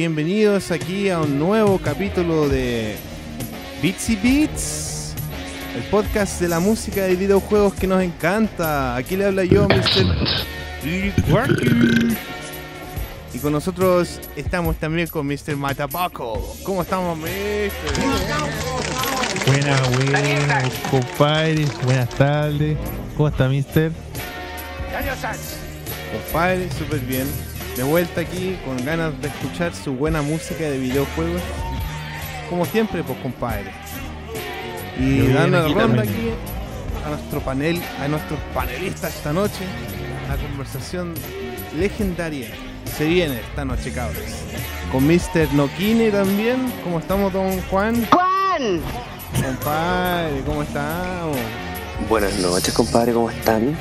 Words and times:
Bienvenidos 0.00 0.70
aquí 0.70 1.10
a 1.10 1.18
un 1.18 1.38
nuevo 1.38 1.78
capítulo 1.78 2.48
de 2.48 2.96
Bitsy 3.82 4.16
Beats, 4.16 5.12
el 5.76 5.82
podcast 5.90 6.40
de 6.40 6.48
la 6.48 6.58
música 6.58 7.02
de 7.02 7.16
videojuegos 7.16 7.74
que 7.74 7.86
nos 7.86 8.02
encanta. 8.02 8.96
Aquí 8.96 9.14
le 9.14 9.26
habla 9.26 9.44
yo, 9.44 9.68
Mr. 9.68 10.46
Y 13.34 13.38
con 13.40 13.52
nosotros 13.52 14.22
estamos 14.36 14.76
también 14.76 15.06
con 15.06 15.26
Mr. 15.26 15.54
Matapaco. 15.58 16.56
¿Cómo 16.62 16.80
estamos, 16.80 17.18
Mr.? 17.18 17.70
Buenas, 19.46 19.96
buenas, 19.96 20.72
compadre. 20.90 21.66
Buenas 21.84 22.08
tardes. 22.08 22.78
¿Cómo 23.18 23.28
está, 23.28 23.50
mister? 23.50 23.92
Compadre, 26.10 26.70
súper 26.78 27.00
bien. 27.00 27.49
De 27.80 27.86
vuelta 27.86 28.20
aquí 28.20 28.58
con 28.62 28.76
ganas 28.84 29.18
de 29.22 29.28
escuchar 29.28 29.74
su 29.74 29.94
buena 29.94 30.20
música 30.20 30.64
de 30.64 30.76
videojuegos. 30.76 31.40
Como 32.50 32.66
siempre, 32.66 33.02
pues, 33.02 33.18
compadre. 33.20 33.70
Y 34.98 35.28
dando 35.28 35.66
la 35.66 35.68
ronda 35.68 36.02
también. 36.02 36.10
aquí 36.10 36.30
a 37.06 37.08
nuestro 37.08 37.40
panel, 37.40 37.80
a 37.98 38.06
nuestros 38.06 38.38
panelistas 38.52 39.16
esta 39.16 39.32
noche. 39.32 39.64
La 40.28 40.36
conversación 40.36 41.14
legendaria 41.74 42.50
se 42.98 43.06
viene 43.06 43.40
esta 43.40 43.64
noche, 43.64 43.90
cabros. 43.92 44.24
Con 44.92 45.06
Mr. 45.06 45.50
Nokine 45.54 46.10
también. 46.10 46.70
¿Cómo 46.84 46.98
estamos, 46.98 47.32
don 47.32 47.62
Juan? 47.62 48.06
¡Juan! 48.10 48.82
Compadre, 49.42 50.42
¿cómo 50.44 50.62
estamos? 50.64 51.38
Buenas 52.10 52.38
noches, 52.40 52.74
compadre, 52.74 53.14
¿cómo 53.14 53.30
están? 53.30 53.74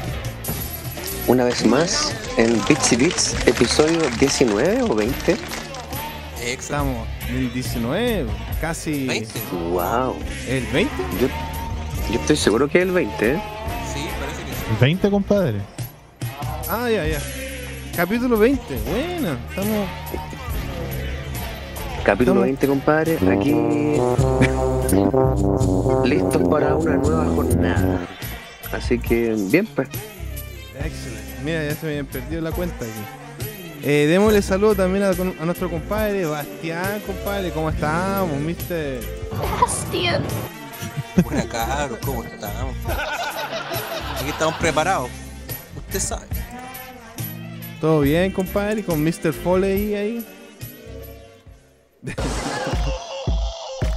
Una 1.30 1.44
vez 1.44 1.64
más 1.66 2.14
en 2.38 2.54
Bits 2.68 2.92
y 2.94 2.96
Bits, 2.96 3.36
episodio 3.48 4.00
19 4.20 4.82
o 4.84 4.96
20. 4.96 5.38
Estamos 6.44 7.08
en 7.30 7.36
el 7.36 7.54
19, 7.54 8.30
casi 8.60 9.06
20. 9.06 9.30
¡Wow! 9.72 10.16
el 10.48 10.66
20. 10.74 10.92
Yo, 11.22 11.28
yo 12.12 12.20
estoy 12.20 12.36
seguro 12.36 12.68
que 12.68 12.80
es 12.80 12.86
el 12.86 12.92
20, 12.92 13.34
¿eh? 13.34 13.42
Sí, 13.94 14.02
parece 14.20 14.42
que 14.44 14.52
sí. 14.56 14.64
El 14.72 14.78
20, 14.82 15.10
compadre. 15.12 15.60
Ah, 16.68 16.90
ya, 16.90 17.06
ya. 17.06 17.20
Capítulo 17.96 18.38
20, 18.40 18.62
bueno, 18.90 19.38
estamos. 19.50 19.88
Capítulo 22.04 22.44
Estamos- 22.44 22.62
20, 22.62 22.68
compadre. 22.68 23.18
Aquí. 23.32 23.54
Listos 26.10 26.50
para 26.50 26.76
una 26.76 26.95
nueva 26.95 27.26
jornada. 27.36 28.00
Así 28.72 28.98
que, 28.98 29.36
bien, 29.52 29.68
pues. 29.76 29.88
Excelente. 30.84 31.36
Mira, 31.44 31.64
ya 31.66 31.76
se 31.76 31.86
me 31.86 31.92
habían 31.94 32.06
perdido 32.06 32.42
la 32.42 32.52
cuenta 32.52 32.86
aquí. 32.86 33.48
Eh, 33.84 34.08
démosle 34.10 34.42
saludo 34.42 34.76
también 34.76 35.04
a, 35.04 35.10
a 35.10 35.45
nuestro 35.45 35.70
compadre 35.70 36.26
Bastián, 36.26 37.02
compadre. 37.06 37.52
¿Cómo 37.52 37.70
estamos, 37.70 38.38
mister? 38.40 39.00
Buena 41.23 41.48
cabros, 41.48 42.00
¿cómo 42.06 42.23
estamos? 42.23 42.76
Aquí 44.20 44.30
estamos 44.30 44.56
preparados. 44.56 45.10
Usted 45.78 46.00
sabe. 46.00 46.26
¿Todo 47.80 48.02
bien, 48.02 48.32
compadre? 48.32 48.84
Con 48.84 49.02
Mr. 49.04 49.32
Foley 49.32 49.95
ahí. 49.95 50.26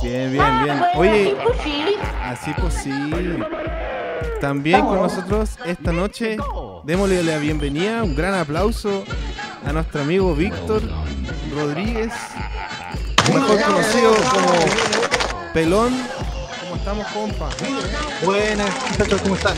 bien, 0.03 0.33
bien, 0.33 0.63
bien. 0.65 0.83
Oye, 0.95 1.37
así 2.23 2.53
posible. 2.55 3.45
También 4.41 4.85
con 4.85 4.97
nosotros 4.97 5.59
esta 5.65 5.93
noche, 5.93 6.37
démosle 6.85 7.23
la 7.23 7.39
bienvenida, 7.39 8.03
un 8.03 8.15
gran 8.17 8.35
aplauso 8.35 9.05
a 9.65 9.73
nuestro 9.73 10.03
amigo 10.03 10.35
Víctor 10.35 10.83
Rodríguez, 11.55 12.13
mejor 13.33 13.63
conocido 13.63 14.15
como 14.15 15.53
Pelón. 15.55 15.93
¿Cómo 16.63 16.77
estamos, 16.77 17.07
compa? 17.09 17.51
Buenas, 18.25 18.75
¿cómo 19.23 19.37
están? 19.37 19.57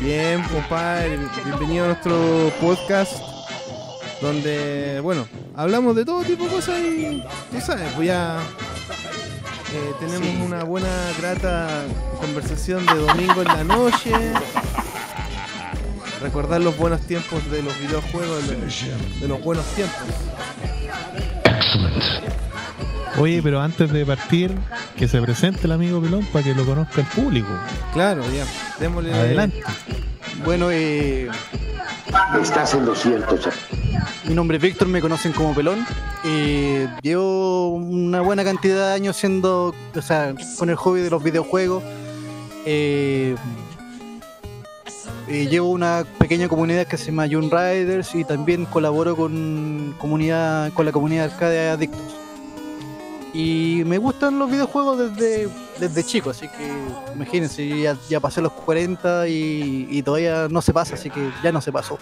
Bien, 0.00 0.42
compadre, 0.44 1.18
bienvenido 1.44 1.84
a 1.84 1.88
nuestro 1.88 2.52
podcast 2.60 3.12
donde, 4.20 5.00
bueno, 5.00 5.26
hablamos 5.56 5.96
de 5.96 6.04
todo 6.04 6.22
tipo 6.22 6.44
de 6.44 6.50
cosas 6.50 6.78
y, 6.80 7.22
tú 7.50 7.60
sabes, 7.60 7.90
pues 7.94 8.08
ya 8.08 8.40
eh, 9.74 9.94
tenemos 9.98 10.46
una 10.46 10.64
buena, 10.64 10.88
grata 11.18 11.84
conversación 12.20 12.84
de 12.86 12.94
domingo 12.94 13.40
en 13.40 13.48
la 13.48 13.64
noche. 13.64 14.12
Recordar 16.20 16.60
los 16.60 16.76
buenos 16.76 17.00
tiempos 17.02 17.50
de 17.50 17.62
los 17.62 17.78
videojuegos, 17.80 18.48
de, 18.48 18.56
de 19.20 19.28
los 19.28 19.42
buenos 19.42 19.64
tiempos. 19.74 19.98
Oye, 23.18 23.42
pero 23.42 23.60
antes 23.60 23.92
de 23.92 24.06
partir, 24.06 24.54
que 24.96 25.06
se 25.06 25.20
presente 25.20 25.60
el 25.64 25.72
amigo 25.72 26.00
Pelón 26.00 26.24
para 26.32 26.44
que 26.44 26.54
lo 26.54 26.64
conozca 26.64 27.00
el 27.02 27.06
público. 27.08 27.48
Claro, 27.92 28.22
ya, 28.32 28.44
démosle 28.80 29.12
Adelante. 29.12 29.62
Bueno, 30.44 30.70
eh, 30.70 31.28
Estás 32.40 32.74
en 32.74 32.86
lo 32.86 32.94
cierto, 32.94 33.36
Jack. 33.36 33.54
mi 34.24 34.34
nombre 34.34 34.56
es 34.56 34.62
Víctor, 34.62 34.88
me 34.88 35.00
conocen 35.00 35.32
como 35.32 35.54
Pelón. 35.54 35.84
Eh, 36.24 36.88
llevo 37.02 37.74
una 37.74 38.20
buena 38.20 38.44
cantidad 38.44 38.88
de 38.88 38.94
años 38.94 39.16
siendo, 39.16 39.74
o 39.94 40.02
sea, 40.02 40.34
con 40.58 40.70
el 40.70 40.76
hobby 40.76 41.00
de 41.00 41.10
los 41.10 41.22
videojuegos. 41.22 41.82
Eh, 42.64 43.34
eh, 45.28 45.46
llevo 45.48 45.70
una 45.70 46.04
pequeña 46.18 46.48
comunidad 46.48 46.86
que 46.86 46.96
se 46.96 47.06
llama 47.06 47.26
June 47.30 47.48
Riders 47.50 48.14
y 48.14 48.24
también 48.24 48.66
colaboro 48.66 49.16
con 49.16 49.94
comunidad 49.98 50.72
con 50.74 50.84
la 50.86 50.92
comunidad 50.92 51.32
Arcade 51.32 51.70
Adictos. 51.70 52.16
Y 53.34 53.82
me 53.86 53.96
gustan 53.96 54.38
los 54.38 54.50
videojuegos 54.50 54.98
desde, 54.98 55.48
desde 55.78 56.04
chico, 56.04 56.30
así 56.30 56.48
que 56.48 56.70
imagínense, 57.14 57.66
ya, 57.80 57.96
ya 58.08 58.20
pasé 58.20 58.42
los 58.42 58.52
40 58.52 59.26
y, 59.28 59.86
y 59.90 60.02
todavía 60.02 60.48
no 60.50 60.60
se 60.60 60.74
pasa, 60.74 60.94
así 60.96 61.08
que 61.08 61.30
ya 61.42 61.50
no 61.50 61.60
se 61.62 61.72
pasó. 61.72 61.98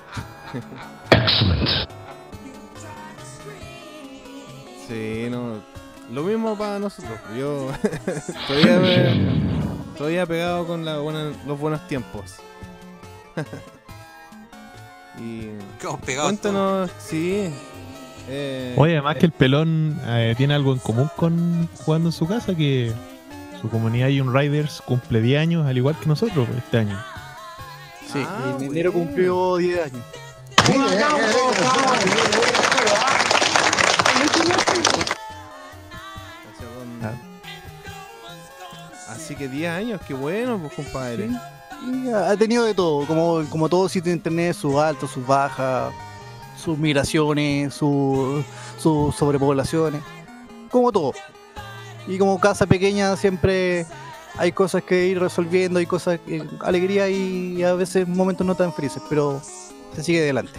Sí, 4.88 5.28
no. 5.30 5.60
Lo 6.12 6.22
mismo 6.24 6.56
para 6.58 6.78
nosotros. 6.80 7.18
Yo 7.38 7.68
todavía, 8.48 8.78
me- 8.80 9.96
todavía 9.96 10.26
pegado 10.26 10.66
con 10.66 10.84
la 10.84 10.98
buena- 10.98 11.32
los 11.46 11.58
buenos 11.58 11.86
tiempos. 11.86 12.34
y 15.18 15.50
cuéntanos, 16.24 16.90
sí. 16.98 17.50
Eh, 18.30 18.74
Oye, 18.76 18.92
además 18.92 19.16
que 19.16 19.26
el 19.26 19.32
Pelón 19.32 19.98
eh, 20.06 20.34
tiene 20.36 20.54
algo 20.54 20.72
en 20.72 20.78
común 20.78 21.10
con 21.16 21.68
jugando 21.84 22.08
en 22.08 22.12
su 22.12 22.26
casa, 22.26 22.54
que 22.54 22.92
su 23.60 23.68
comunidad 23.68 24.08
Young 24.08 24.34
Riders 24.34 24.82
cumple 24.86 25.20
10 25.20 25.40
años, 25.40 25.66
al 25.66 25.76
igual 25.76 25.96
que 25.98 26.06
nosotros 26.06 26.46
pues, 26.46 26.58
este 26.58 26.78
año. 26.78 26.98
Sí, 28.12 28.22
Ah, 28.26 28.56
en 28.58 28.64
enero 28.66 28.92
bueno. 28.92 29.06
cumplió 29.06 29.56
10 29.56 29.84
años. 29.84 30.04
Así 39.08 39.34
que 39.34 39.48
10 39.48 39.70
años, 39.70 40.00
qué 40.06 40.14
bueno, 40.14 40.58
pues 40.58 40.72
compadre. 40.74 41.28
Y 41.86 42.08
ha 42.10 42.30
ha 42.30 42.36
tenido 42.36 42.64
de 42.64 42.74
todo, 42.74 43.06
como, 43.06 43.42
como 43.48 43.68
todo 43.68 43.88
sitio 43.88 44.10
de 44.10 44.16
internet, 44.16 44.54
sus 44.54 44.76
altos, 44.76 45.10
sus 45.10 45.26
bajas, 45.26 45.92
sus 46.60 46.78
migraciones, 46.78 47.74
sus 47.74 48.44
sus 48.78 49.14
sobrepoblaciones, 49.14 50.02
como 50.70 50.90
todo. 50.92 51.12
Y 52.06 52.18
como 52.18 52.40
casa 52.40 52.66
pequeña 52.66 53.16
siempre 53.16 53.86
hay 54.36 54.52
cosas 54.52 54.82
que 54.82 55.06
ir 55.06 55.20
resolviendo, 55.20 55.78
hay 55.78 55.86
cosas, 55.86 56.18
que, 56.26 56.42
alegría 56.60 57.08
y 57.08 57.62
a 57.62 57.74
veces 57.74 58.08
momentos 58.08 58.46
no 58.46 58.54
tan 58.54 58.72
felices, 58.72 59.02
pero 59.08 59.40
se 59.94 60.02
sigue 60.02 60.20
adelante. 60.20 60.58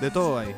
De 0.00 0.10
todo 0.10 0.38
hay. 0.38 0.54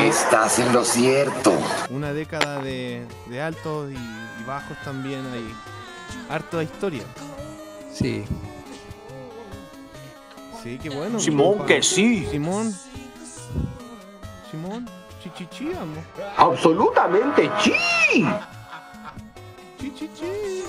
Estás 0.00 0.58
en 0.58 0.72
lo 0.72 0.84
cierto. 0.84 1.52
Una 1.90 2.12
década 2.12 2.60
de, 2.62 3.04
de 3.28 3.42
altos 3.42 3.90
y, 3.90 3.94
y 3.94 4.44
bajos 4.46 4.76
también 4.84 5.20
hay. 5.32 5.54
Harta 6.30 6.62
historia. 6.62 7.02
Sí. 7.92 8.24
Sí, 10.62 10.78
qué 10.82 10.90
bueno. 10.90 11.18
Simón, 11.20 11.64
que 11.66 11.82
sí. 11.82 12.26
Simón. 12.30 12.72
Simón. 14.50 14.88
Chichichi, 15.22 15.72
amo. 15.72 16.02
Absolutamente 16.36 17.50
sí. 17.62 18.24
Chichichi. 19.80 20.62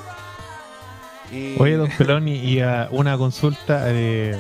Y- 1.31 1.56
Oye, 1.60 1.75
don 1.78 1.89
Pelón, 1.98 2.28
y, 2.28 2.36
y, 2.36 2.60
ah, 2.62 2.88
una 2.92 3.18
consulta. 3.18 3.84
eh, 3.88 4.38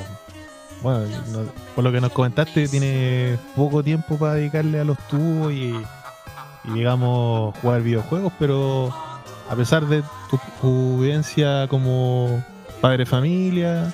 bueno, 0.81 1.05
no- 1.31 1.51
por 1.75 1.83
lo 1.83 1.91
que 1.91 1.99
nos 2.01 2.11
comentaste, 2.11 2.67
tiene 2.67 3.37
poco 3.55 3.83
tiempo 3.83 4.17
para 4.17 4.33
dedicarle 4.35 4.79
a 4.79 4.83
los 4.83 4.97
tubos 5.07 5.51
y, 5.51 5.73
y, 6.65 6.71
digamos, 6.73 7.55
jugar 7.61 7.81
videojuegos, 7.81 8.31
pero 8.39 8.93
a 9.49 9.55
pesar 9.55 9.85
de 9.87 10.03
tu, 10.29 10.39
tu 10.61 10.99
vivencia 10.99 11.67
como 11.67 12.43
padre 12.81 12.99
de 12.99 13.05
familia, 13.05 13.93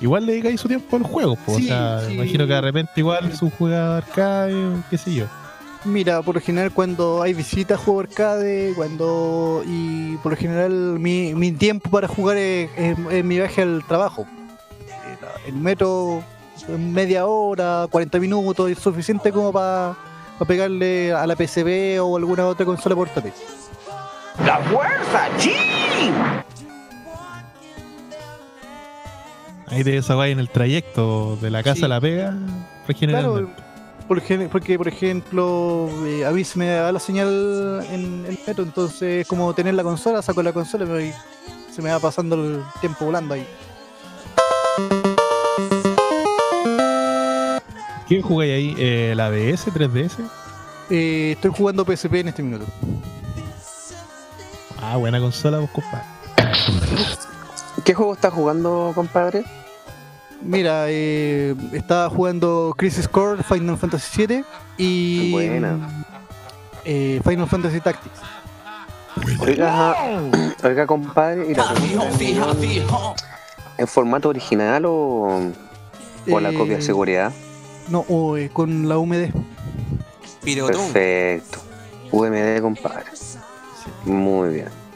igual 0.00 0.26
le 0.26 0.32
dedicáis 0.32 0.60
su 0.60 0.68
tiempo 0.68 0.96
al 0.96 1.02
juego. 1.02 1.36
po. 1.36 1.56
Sí, 1.56 1.64
o 1.64 1.68
sea, 1.68 2.00
sí. 2.06 2.14
imagino 2.14 2.46
que 2.46 2.52
de 2.54 2.60
repente 2.60 2.92
igual 2.96 3.34
su 3.36 3.50
juega 3.50 3.98
arcade, 3.98 4.54
qué 4.90 4.98
sé 4.98 5.14
yo. 5.14 5.26
Mira, 5.84 6.22
por 6.22 6.34
lo 6.34 6.40
general 6.40 6.72
cuando 6.72 7.22
hay 7.22 7.34
visitas 7.34 7.78
juego 7.80 8.00
arcade, 8.00 8.72
cuando 8.74 9.62
y 9.64 10.16
por 10.18 10.32
lo 10.32 10.36
general 10.38 10.70
mi, 10.98 11.34
mi 11.34 11.52
tiempo 11.52 11.88
para 11.90 12.08
jugar 12.08 12.36
es, 12.36 12.68
es- 12.76 12.98
es 13.10 13.24
mi 13.24 13.36
viaje 13.36 13.62
al 13.62 13.84
trabajo. 13.86 14.26
El, 15.46 15.54
metro 15.54 16.22
media 16.68 17.26
hora, 17.26 17.86
40 17.90 18.18
minutos 18.18 18.70
es 18.70 18.78
suficiente 18.78 19.32
como 19.32 19.52
para 19.52 19.94
pegarle 20.46 21.12
a 21.12 21.26
la 21.26 21.36
PCB 21.36 22.00
o 22.02 22.16
alguna 22.16 22.46
otra 22.46 22.66
consola 22.66 22.94
portátil. 22.94 23.32
¡La 24.44 24.58
fuerza, 24.58 25.28
chi! 25.38 25.52
Ahí 29.70 29.84
te 29.84 29.90
desahogáis 29.90 30.32
en 30.32 30.38
el 30.40 30.48
trayecto 30.48 31.36
de 31.40 31.50
la 31.50 31.62
casa 31.62 31.76
Sí. 31.80 31.84
a 31.84 31.88
la 31.88 32.00
pega, 32.00 32.34
regenerando. 32.86 33.34
Claro, 33.34 33.50
porque 34.08 34.78
por 34.78 34.88
ejemplo 34.88 35.90
eh, 36.06 36.24
a 36.24 36.30
mí 36.30 36.42
se 36.44 36.58
me 36.58 36.66
da 36.68 36.90
la 36.90 36.98
señal 37.00 37.84
en 37.90 38.24
el 38.26 38.38
metro, 38.46 38.64
entonces 38.64 39.22
es 39.22 39.26
como 39.28 39.52
tener 39.54 39.74
la 39.74 39.82
consola, 39.82 40.22
saco 40.22 40.42
la 40.42 40.52
consola 40.52 40.84
y 40.84 40.88
me 40.88 40.92
voy- 40.94 41.12
se 41.74 41.82
me 41.82 41.90
va 41.90 41.98
pasando 42.00 42.34
el 42.34 42.62
tiempo 42.80 43.04
volando 43.04 43.34
ahí. 43.34 43.46
¿Qué 48.08 48.22
jugáis 48.22 48.52
ahí? 48.52 48.74
Eh, 48.78 49.12
¿La 49.14 49.30
DS, 49.30 49.66
3DS? 49.70 50.16
Eh, 50.88 51.32
estoy 51.36 51.50
jugando 51.54 51.84
PSP 51.84 52.20
en 52.20 52.28
este 52.28 52.42
minuto. 52.42 52.64
Ah, 54.80 54.96
buena 54.96 55.20
consola, 55.20 55.58
vos 55.58 55.68
compadre. 55.70 56.06
¿Qué 57.88 57.94
juego 57.94 58.12
estás 58.12 58.34
jugando, 58.34 58.92
compadre? 58.94 59.44
Mira, 60.42 60.84
eh, 60.88 61.54
estaba 61.72 62.10
jugando 62.10 62.74
Crisis 62.76 63.08
Core, 63.08 63.42
Final 63.42 63.78
Fantasy 63.78 64.26
VII 64.26 64.44
y 64.76 65.32
Buena. 65.32 66.04
eh, 66.84 67.18
Final 67.26 67.48
Fantasy 67.48 67.80
Tactics. 67.80 68.18
Oiga, 69.40 69.96
oiga, 70.64 70.86
compadre, 70.86 71.50
¿y 71.50 71.54
la 71.54 71.74
en 73.78 73.88
formato 73.88 74.28
original 74.28 74.84
o, 74.84 75.40
o 76.30 76.40
la 76.40 76.50
Eh, 76.50 76.54
copia 76.54 76.76
de 76.76 76.82
seguridad? 76.82 77.32
No, 77.88 78.04
o, 78.10 78.36
eh, 78.36 78.50
con 78.52 78.86
la 78.86 78.98
UMD. 78.98 79.32
Perfecto. 80.44 81.58
UMD, 82.12 82.60
compadre. 82.60 83.06
Muy 84.04 84.50
bien. 84.50 84.87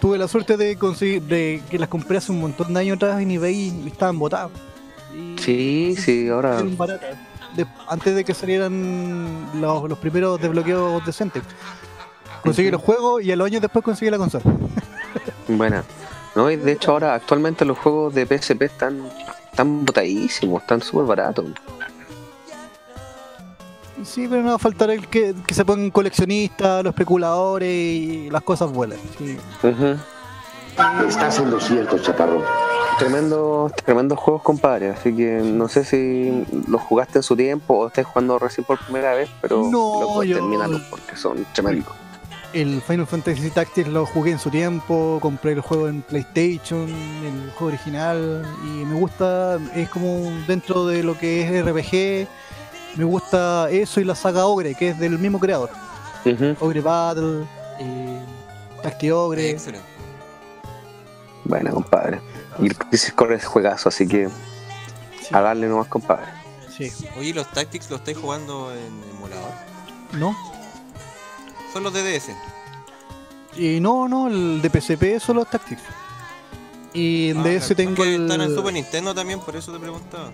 Tuve 0.00 0.16
la 0.18 0.28
suerte 0.28 0.56
de 0.56 0.76
conseguir 0.76 1.22
de 1.22 1.62
que 1.70 1.78
las 1.78 1.88
compré 1.88 2.18
hace 2.18 2.30
un 2.32 2.40
montón 2.40 2.72
de 2.72 2.80
años 2.80 2.96
atrás 2.96 3.20
en 3.20 3.30
eBay 3.30 3.82
y 3.84 3.88
estaban 3.88 4.18
botadas. 4.18 4.50
Y 5.14 5.36
Sí, 5.38 5.94
sí, 5.98 6.28
ahora. 6.28 6.62
De- 6.62 7.66
antes 7.88 8.14
de 8.14 8.24
que 8.24 8.34
salieran 8.34 9.48
los, 9.60 9.88
los 9.88 9.98
primeros 9.98 10.40
desbloqueos 10.40 11.04
decentes. 11.04 11.42
Conseguí 12.42 12.70
los 12.70 12.80
juegos 12.82 13.22
y 13.24 13.32
a 13.32 13.36
los 13.36 13.46
años 13.46 13.60
después 13.62 13.84
conseguí 13.84 14.10
la 14.10 14.18
consola. 14.18 14.44
Buena. 15.48 15.82
No, 16.36 16.50
y 16.50 16.56
de 16.56 16.72
hecho 16.72 16.92
ahora 16.92 17.14
actualmente 17.14 17.64
los 17.64 17.76
juegos 17.78 18.14
de 18.14 18.24
PSP 18.26 18.62
están 18.62 19.08
están 19.50 19.84
botadísimos, 19.84 20.62
están 20.62 20.80
súper 20.80 21.06
baratos. 21.06 21.46
Sí, 24.04 24.26
pero 24.28 24.42
no 24.42 24.50
va 24.50 24.54
a 24.54 24.58
faltar 24.58 24.90
el 24.90 25.06
que, 25.08 25.34
que 25.46 25.54
se 25.54 25.64
pongan 25.64 25.90
coleccionistas, 25.90 26.82
los 26.84 26.92
especuladores 26.92 27.68
y 27.70 28.30
las 28.30 28.42
cosas 28.42 28.70
vuelan. 28.72 28.98
Sí. 29.18 29.36
Estás 31.08 31.38
en 31.40 31.50
lo 31.50 31.60
cierto, 31.60 31.98
chaparro. 31.98 32.44
Tremendos, 32.98 33.72
tremendos 33.84 34.18
juegos, 34.18 34.42
compadre. 34.42 34.90
Así 34.90 35.14
que 35.14 35.40
no 35.42 35.68
sé 35.68 35.84
si 35.84 36.44
los 36.68 36.80
jugaste 36.82 37.18
en 37.18 37.22
su 37.22 37.36
tiempo 37.36 37.74
o 37.74 37.86
estés 37.88 38.06
jugando 38.06 38.38
recién 38.38 38.64
por 38.64 38.78
primera 38.78 39.14
vez, 39.14 39.28
pero 39.40 39.68
No, 39.70 40.22
yo- 40.22 40.36
termínalos 40.36 40.82
porque 40.90 41.16
son 41.16 41.44
tremendos. 41.52 41.92
El 42.54 42.80
Final 42.80 43.06
Fantasy 43.06 43.50
Tactics 43.50 43.88
lo 43.88 44.06
jugué 44.06 44.30
en 44.30 44.38
su 44.38 44.48
tiempo, 44.48 45.18
compré 45.20 45.52
el 45.52 45.60
juego 45.60 45.86
en 45.86 46.00
PlayStation, 46.00 46.88
el 46.88 47.50
juego 47.50 47.66
original, 47.66 48.42
y 48.64 48.84
me 48.86 48.94
gusta, 48.98 49.58
es 49.74 49.88
como 49.90 50.30
dentro 50.46 50.86
de 50.86 51.02
lo 51.02 51.18
que 51.18 51.42
es 51.42 51.62
RPG, 51.64 52.26
me 52.96 53.04
gusta 53.04 53.68
eso 53.70 54.00
y 54.00 54.04
la 54.04 54.14
saga 54.14 54.46
Ogre, 54.46 54.74
que 54.74 54.90
es 54.90 54.98
del 54.98 55.18
mismo 55.18 55.38
creador. 55.38 55.70
Ogre 56.60 56.80
Battle, 56.80 57.44
eh, 57.80 58.20
Tacti 58.82 59.10
Ogre. 59.10 59.50
Excelente. 59.50 59.86
Bueno, 61.44 61.72
compadre. 61.72 62.20
Y 62.58 62.66
el 62.66 62.76
Crisis 62.76 63.12
Core 63.12 63.36
es 63.36 63.44
juegazo, 63.46 63.88
así 63.88 64.06
que 64.06 64.28
Sí, 65.20 65.28
a 65.34 65.40
darle 65.40 65.68
nomás, 65.68 65.86
compadre. 65.88 66.26
sí. 66.76 66.90
Oye, 67.18 67.32
¿los 67.34 67.50
Tactics 67.52 67.88
los 67.90 68.00
estáis 68.00 68.18
jugando 68.18 68.72
en 68.72 69.10
emulador? 69.16 69.52
¿No? 70.12 70.36
Son 71.72 71.82
los 71.82 71.92
de 71.92 72.02
DS. 72.18 72.30
Y 73.56 73.80
no, 73.80 74.08
no, 74.08 74.28
el 74.28 74.60
de 74.62 74.68
PSP 74.70 75.18
son 75.20 75.36
los 75.36 75.48
Tactics. 75.50 75.82
Y 76.92 77.30
en 77.30 77.38
Ah, 77.38 77.42
DS 77.44 77.74
claro. 77.74 77.76
tengo 77.76 78.04
el... 78.04 78.22
Están 78.22 78.40
en 78.42 78.54
Super 78.54 78.72
Nintendo 78.72 79.14
también, 79.14 79.40
por 79.40 79.54
eso 79.56 79.72
te 79.72 79.78
preguntaba. 79.78 80.30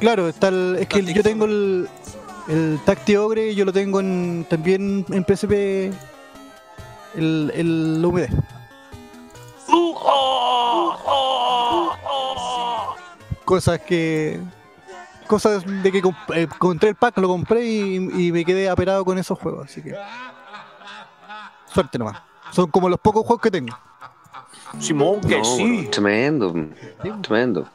Claro, 0.00 0.28
está 0.28 0.48
el, 0.48 0.76
es 0.80 0.86
que 0.88 1.02
yo 1.02 1.22
tengo 1.22 1.44
el, 1.46 1.88
el 2.48 2.78
Tacti 2.84 3.16
Ogre, 3.16 3.54
yo 3.54 3.64
lo 3.64 3.72
tengo 3.72 3.98
en, 4.00 4.46
también 4.48 5.04
en 5.10 5.24
PSP, 5.24 5.52
el, 7.16 7.52
el 7.54 8.02
UMD. 8.04 8.26
Cosas 13.44 13.80
que... 13.80 14.40
Cosas 15.26 15.62
de 15.82 15.92
que 15.92 16.02
comp- 16.02 16.34
eh, 16.34 16.42
encontré 16.42 16.88
el 16.90 16.94
pack, 16.94 17.18
lo 17.18 17.28
compré 17.28 17.62
y, 17.64 17.96
y 17.96 18.32
me 18.32 18.44
quedé 18.46 18.68
aperado 18.70 19.04
con 19.04 19.18
esos 19.18 19.38
juegos, 19.38 19.66
así 19.66 19.82
que... 19.82 19.94
Suerte 21.66 21.98
nomás. 21.98 22.22
Son 22.50 22.70
como 22.70 22.88
los 22.88 22.98
pocos 22.98 23.26
juegos 23.26 23.42
que 23.42 23.50
tengo. 23.50 23.76
Simón, 24.78 25.20
que 25.20 25.36
No, 25.38 25.44
sí. 25.44 25.88
Tremendo, 25.90 26.54
tremendo. 27.22 27.68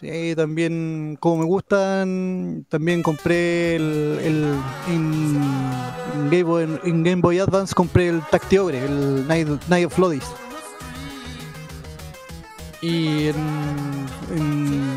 Sí, 0.00 0.34
también, 0.36 1.16
como 1.18 1.38
me 1.38 1.44
gustan, 1.44 2.64
también 2.68 3.02
compré 3.02 3.74
el, 3.74 4.18
el 4.22 4.54
en, 4.86 5.42
en 6.14 6.30
Game 6.30 6.44
Boy, 6.44 6.78
en 6.84 7.02
Game 7.02 7.20
Boy 7.20 7.40
Advance 7.40 7.74
compré 7.74 8.08
el 8.08 8.22
Tacti 8.30 8.58
Ogre, 8.58 8.84
el 8.84 9.26
Night, 9.26 9.48
Night 9.68 9.86
of 9.86 9.98
Lodis. 9.98 10.22
Y 12.80 13.26
en, 13.26 14.06
en 14.36 14.96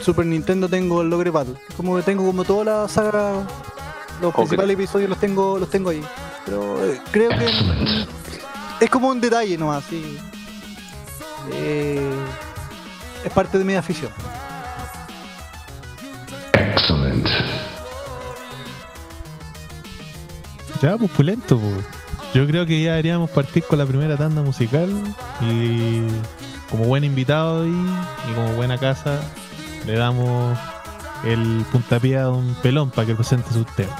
Super 0.00 0.26
Nintendo 0.26 0.68
tengo 0.68 1.02
el 1.02 1.12
Ogre 1.12 1.30
Battle. 1.30 1.54
Como 1.76 1.94
que 1.96 2.02
tengo 2.02 2.26
como 2.26 2.42
toda 2.42 2.64
la 2.64 2.88
saga, 2.88 3.46
los 4.20 4.34
principales 4.34 4.74
episodios 4.74 5.10
los 5.10 5.20
tengo, 5.20 5.60
los 5.60 5.70
tengo 5.70 5.90
ahí. 5.90 6.02
Pero 6.44 6.84
eh, 6.84 7.00
creo 7.12 7.30
que 7.30 7.46
es 8.80 8.90
como 8.90 9.10
un 9.10 9.20
detalle 9.20 9.56
nomás, 9.56 9.84
sí. 9.84 10.18
Eh, 11.52 12.00
es 13.24 13.32
parte 13.32 13.58
de 13.58 13.64
mi 13.64 13.74
afición. 13.74 14.10
Ya, 20.80 20.98
pues 20.98 21.10
pulento, 21.12 21.58
pues. 21.58 21.84
Yo 22.34 22.46
creo 22.46 22.66
que 22.66 22.82
ya 22.82 22.90
deberíamos 22.90 23.30
partir 23.30 23.62
con 23.62 23.78
la 23.78 23.86
primera 23.86 24.16
tanda 24.16 24.42
musical 24.42 24.90
y 25.40 26.02
como 26.68 26.84
buen 26.84 27.04
invitado 27.04 27.62
ahí 27.62 27.86
y 28.30 28.34
como 28.34 28.54
buena 28.54 28.76
casa 28.76 29.20
le 29.86 29.96
damos 29.96 30.58
el 31.24 31.64
puntapié 31.70 32.18
a 32.18 32.30
un 32.30 32.54
pelón 32.56 32.90
para 32.90 33.06
que 33.06 33.14
presente 33.14 33.52
sus 33.52 33.66
temas. 33.76 33.98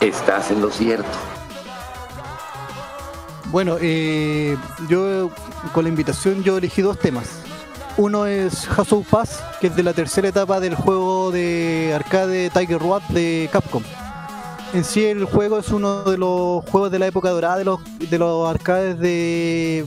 Estás 0.00 0.52
en 0.52 0.60
lo 0.60 0.70
cierto. 0.70 1.08
Bueno, 3.46 3.76
eh, 3.80 4.56
yo 4.88 5.30
con 5.72 5.84
la 5.84 5.88
invitación 5.88 6.42
yo 6.44 6.58
elegí 6.58 6.82
dos 6.82 6.98
temas. 6.98 7.40
Uno 7.96 8.26
es 8.26 8.68
Hassel 8.68 9.04
Pass, 9.08 9.42
que 9.60 9.68
es 9.68 9.76
de 9.76 9.82
la 9.84 9.92
tercera 9.92 10.28
etapa 10.28 10.58
del 10.58 10.74
juego 10.74 11.30
de 11.30 11.92
arcade 11.94 12.50
Tiger 12.50 12.80
Road 12.80 13.02
de 13.10 13.48
Capcom. 13.52 13.82
En 14.72 14.82
sí 14.82 15.04
el 15.04 15.24
juego 15.26 15.58
es 15.58 15.68
uno 15.68 16.02
de 16.02 16.18
los 16.18 16.64
juegos 16.68 16.90
de 16.90 16.98
la 16.98 17.06
época 17.06 17.30
dorada 17.30 17.56
de 17.58 17.64
los, 17.64 17.78
de 18.10 18.18
los 18.18 18.48
arcades 18.50 18.98
de, 18.98 19.86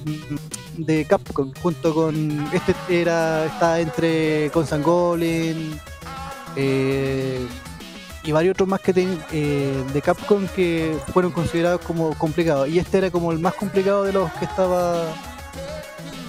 de 0.77 1.03
Capcom, 1.05 1.51
junto 1.61 1.93
con 1.93 2.47
este 2.53 2.73
era 2.89 3.45
está 3.45 3.81
entre 3.81 4.49
Constant 4.51 4.85
Golem 4.85 5.77
eh, 6.55 7.45
y 8.23 8.31
varios 8.31 8.53
otros 8.53 8.69
más 8.69 8.79
que 8.79 8.93
ten- 8.93 9.21
eh, 9.33 9.83
de 9.93 10.01
Capcom 10.01 10.47
que 10.55 10.97
fueron 11.11 11.33
considerados 11.33 11.81
como 11.81 12.17
complicados 12.17 12.69
y 12.69 12.79
este 12.79 12.99
era 12.99 13.11
como 13.11 13.33
el 13.33 13.39
más 13.39 13.55
complicado 13.55 14.05
de 14.05 14.13
los 14.13 14.31
que 14.33 14.45
estaba 14.45 15.03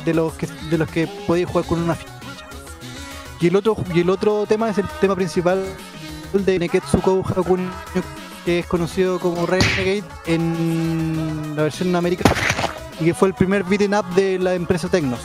de 0.08 0.14
los 0.14 0.32
que 0.32 0.48
de 0.70 0.78
los 0.78 0.88
que 0.88 1.06
podía 1.26 1.46
jugar 1.46 1.66
con 1.66 1.82
una 1.82 1.94
ficha 1.94 2.14
y 3.40 3.48
el 3.48 3.56
otro 3.56 3.76
y 3.94 4.00
el 4.00 4.08
otro 4.08 4.46
tema 4.46 4.70
es 4.70 4.78
el 4.78 4.86
tema 5.00 5.14
principal 5.14 5.62
de 6.32 6.58
Neketsu 6.58 7.00
Kou 7.02 7.22
Hakuni 7.22 7.68
que 8.46 8.60
es 8.60 8.66
conocido 8.66 9.18
como 9.20 9.44
Renegade 9.44 10.04
en 10.24 11.52
la 11.54 11.64
versión 11.64 11.94
americana 11.94 12.34
y 12.98 13.04
que 13.04 13.14
fue 13.14 13.28
el 13.28 13.34
primer 13.34 13.64
beat'em 13.64 13.92
up 13.92 14.06
de 14.14 14.38
la 14.38 14.54
empresa 14.54 14.88
Tecnos, 14.88 15.20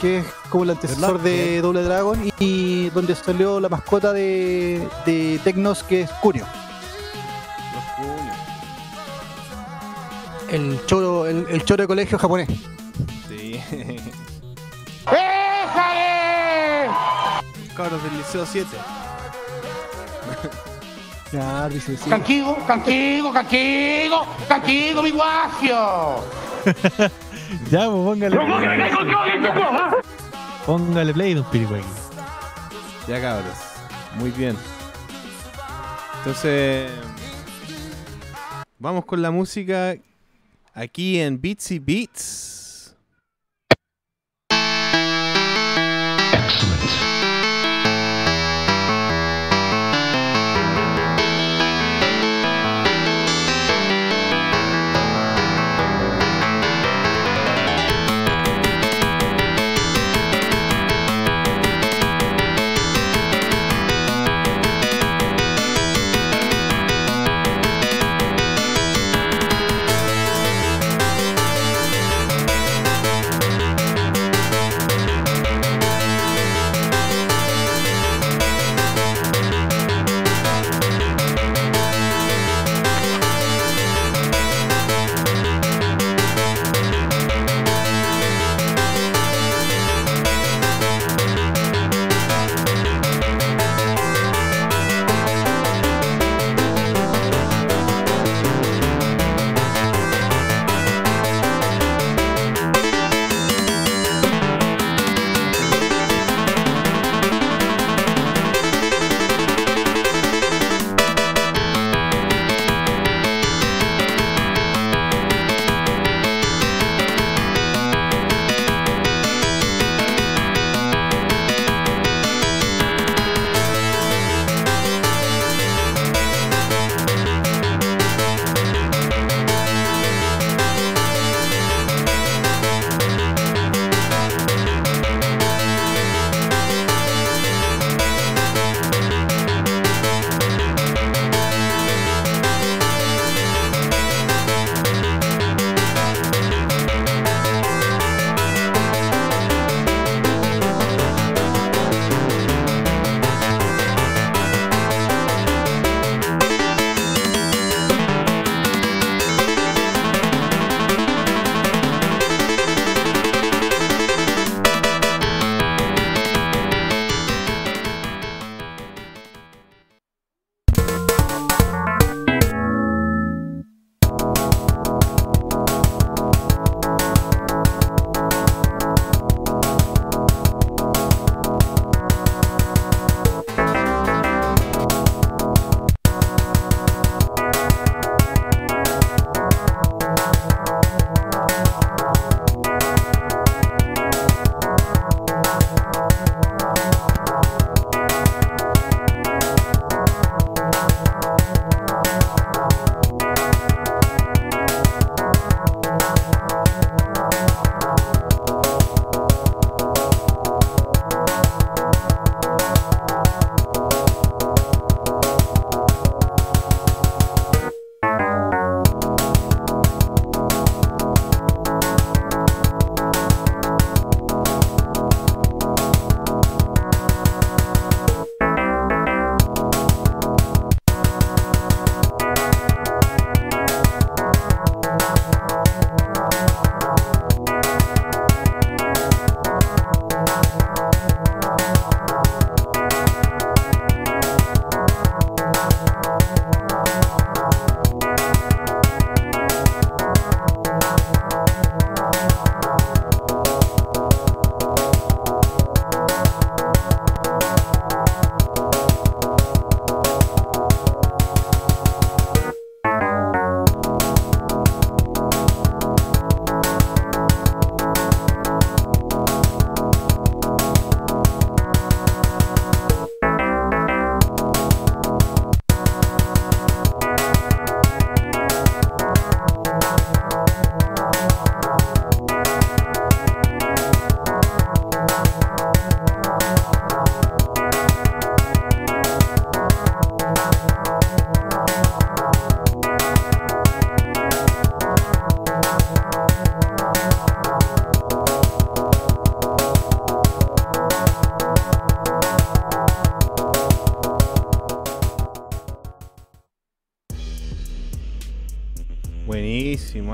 que 0.00 0.18
es 0.18 0.26
como 0.50 0.64
el 0.64 0.70
antecesor 0.70 1.22
de 1.22 1.60
Double 1.62 1.82
Dragon 1.84 2.18
y, 2.26 2.32
y 2.40 2.90
donde 2.90 3.14
salió 3.14 3.60
la 3.60 3.68
mascota 3.68 4.12
de, 4.12 4.86
de 5.06 5.40
Tecnos 5.44 5.84
que 5.84 6.02
es 6.02 6.10
Curio. 6.20 6.44
El 10.50 10.84
choro, 10.86 11.26
el, 11.26 11.46
el 11.48 11.64
choro 11.64 11.82
de 11.82 11.86
colegio 11.86 12.18
japonés. 12.18 12.48
Sí. 13.70 13.96
Cabros 17.76 18.02
del 18.02 18.16
Liceo 18.18 18.46
7. 18.46 18.68
Ya, 21.30 21.68
dice, 21.68 21.94
sí. 21.94 22.08
Tranquilo, 22.08 22.56
tranquilo, 22.66 23.30
tranquilo, 23.32 24.26
tranquilo, 24.46 25.02
mi 25.02 25.10
guacio. 25.10 26.24
Ya, 27.70 27.86
pues 27.86 28.04
póngale. 28.04 28.36
Póngale 30.66 31.14
play, 31.14 31.34
don 31.34 31.44
Piricuequi. 31.44 31.86
Ya 33.06 33.20
cabros. 33.20 33.56
Muy 34.16 34.30
bien. 34.30 34.56
Entonces. 36.18 36.90
Vamos 38.78 39.04
con 39.06 39.22
la 39.22 39.30
música 39.30 39.96
aquí 40.74 41.18
en 41.20 41.40
Beatsy 41.40 41.78
Beats. 41.78 42.57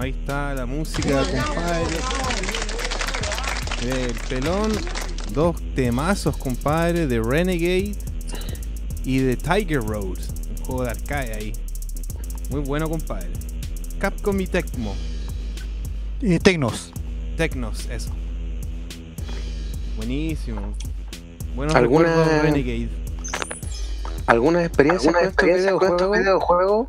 Ahí 0.05 0.11
está 0.11 0.55
la 0.55 0.67
música, 0.67 1.23
compadre. 1.25 1.97
El 3.83 4.15
pelón, 4.29 4.73
dos 5.33 5.57
temazos, 5.75 6.37
compadre, 6.37 7.07
de 7.07 7.21
Renegade 7.23 7.95
y 9.05 9.19
de 9.19 9.37
Tiger 9.37 9.83
Road, 9.83 10.19
un 10.59 10.65
juego 10.65 10.85
de 10.85 10.91
arcade 10.91 11.35
ahí. 11.35 11.53
Muy 12.51 12.61
bueno, 12.61 12.89
compadre. 12.89 13.31
Capcom 13.99 14.39
y 14.41 14.47
Tecmo. 14.47 14.95
Eh, 16.21 16.39
Tecnos. 16.39 16.93
Tecnos, 17.39 17.89
eso. 17.91 18.11
Buenísimo. 19.97 20.75
Buenos 21.57 21.75
¿Alguna- 21.75 22.09
recuerdos, 22.15 22.43
Renegade. 22.43 22.89
¿Alguna 24.27 24.65
experiencia 24.65 25.11
¿Alguna 25.11 25.27
experiencia 25.27 25.73
con 25.73 25.89
estos 25.91 26.13
videojuegos? 26.19 26.89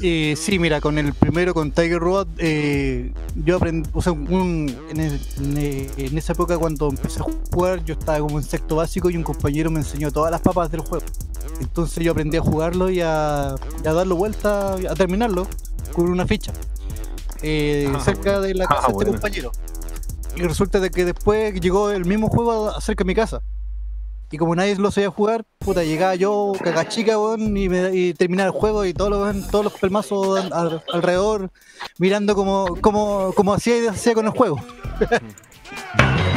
Eh, 0.00 0.34
sí, 0.36 0.58
mira, 0.60 0.80
con 0.80 0.96
el 0.96 1.12
primero, 1.12 1.52
con 1.54 1.72
Tiger 1.72 1.98
Road, 1.98 2.28
eh, 2.38 3.12
yo 3.34 3.56
aprendí, 3.56 3.88
o 3.92 4.00
sea, 4.00 4.12
un- 4.12 4.72
en, 4.90 5.00
el- 5.00 5.20
en, 5.38 5.56
eh, 5.58 5.90
en 5.96 6.16
esa 6.16 6.34
época 6.34 6.56
cuando 6.56 6.88
empecé 6.88 7.18
a 7.20 7.24
jugar, 7.24 7.84
yo 7.84 7.94
estaba 7.94 8.18
como 8.20 8.38
en 8.38 8.44
sexto 8.44 8.76
básico 8.76 9.10
y 9.10 9.16
un 9.16 9.24
compañero 9.24 9.70
me 9.72 9.80
enseñó 9.80 10.12
todas 10.12 10.30
las 10.30 10.40
papas 10.40 10.70
del 10.70 10.80
juego. 10.82 11.04
Entonces 11.60 12.04
yo 12.04 12.12
aprendí 12.12 12.36
a 12.36 12.40
jugarlo 12.40 12.90
y 12.90 13.00
a, 13.00 13.56
y 13.84 13.88
a 13.88 13.92
darlo 13.92 14.14
vuelta, 14.14 14.74
a 14.74 14.94
terminarlo 14.94 15.48
con 15.92 16.08
una 16.08 16.26
ficha. 16.26 16.52
eh, 17.42 17.90
Ah, 17.94 18.00
cerca 18.00 18.40
de 18.40 18.54
la 18.54 18.64
Ah, 18.64 18.68
casa 18.68 18.80
de 18.88 18.92
este 18.92 18.94
bueno. 18.94 19.12
compañero. 19.12 19.52
Y 20.36 20.42
resulta 20.42 20.78
de 20.80 20.90
que 20.90 21.04
después 21.04 21.60
llegó 21.60 21.90
el 21.90 22.04
mismo 22.04 22.28
juego 22.28 22.70
a- 22.70 22.80
cerca 22.80 23.02
de 23.02 23.08
mi 23.08 23.14
casa. 23.14 23.42
Y 24.30 24.36
como 24.38 24.54
nadie 24.54 24.76
lo 24.76 24.90
sabía 24.90 25.10
jugar, 25.10 25.44
puta, 25.68 25.84
llegaba 25.84 26.14
yo, 26.14 26.52
cagachica, 26.64 27.18
weón, 27.18 27.54
y, 27.54 27.68
me, 27.68 27.94
y 27.94 28.14
terminaba 28.14 28.46
el 28.46 28.54
juego 28.58 28.86
y 28.86 28.94
todos 28.94 29.10
los, 29.10 29.50
todos 29.50 29.64
los 29.64 29.74
pelmazos 29.74 30.40
al- 30.40 30.52
al- 30.54 30.82
alrededor, 30.94 31.50
mirando 31.98 32.34
como, 32.34 32.76
como, 32.80 33.32
como 33.36 33.52
hacía 33.52 33.76
y 33.76 33.86
hacía 33.86 34.14
con 34.14 34.24
el 34.24 34.32
juego. 34.32 34.58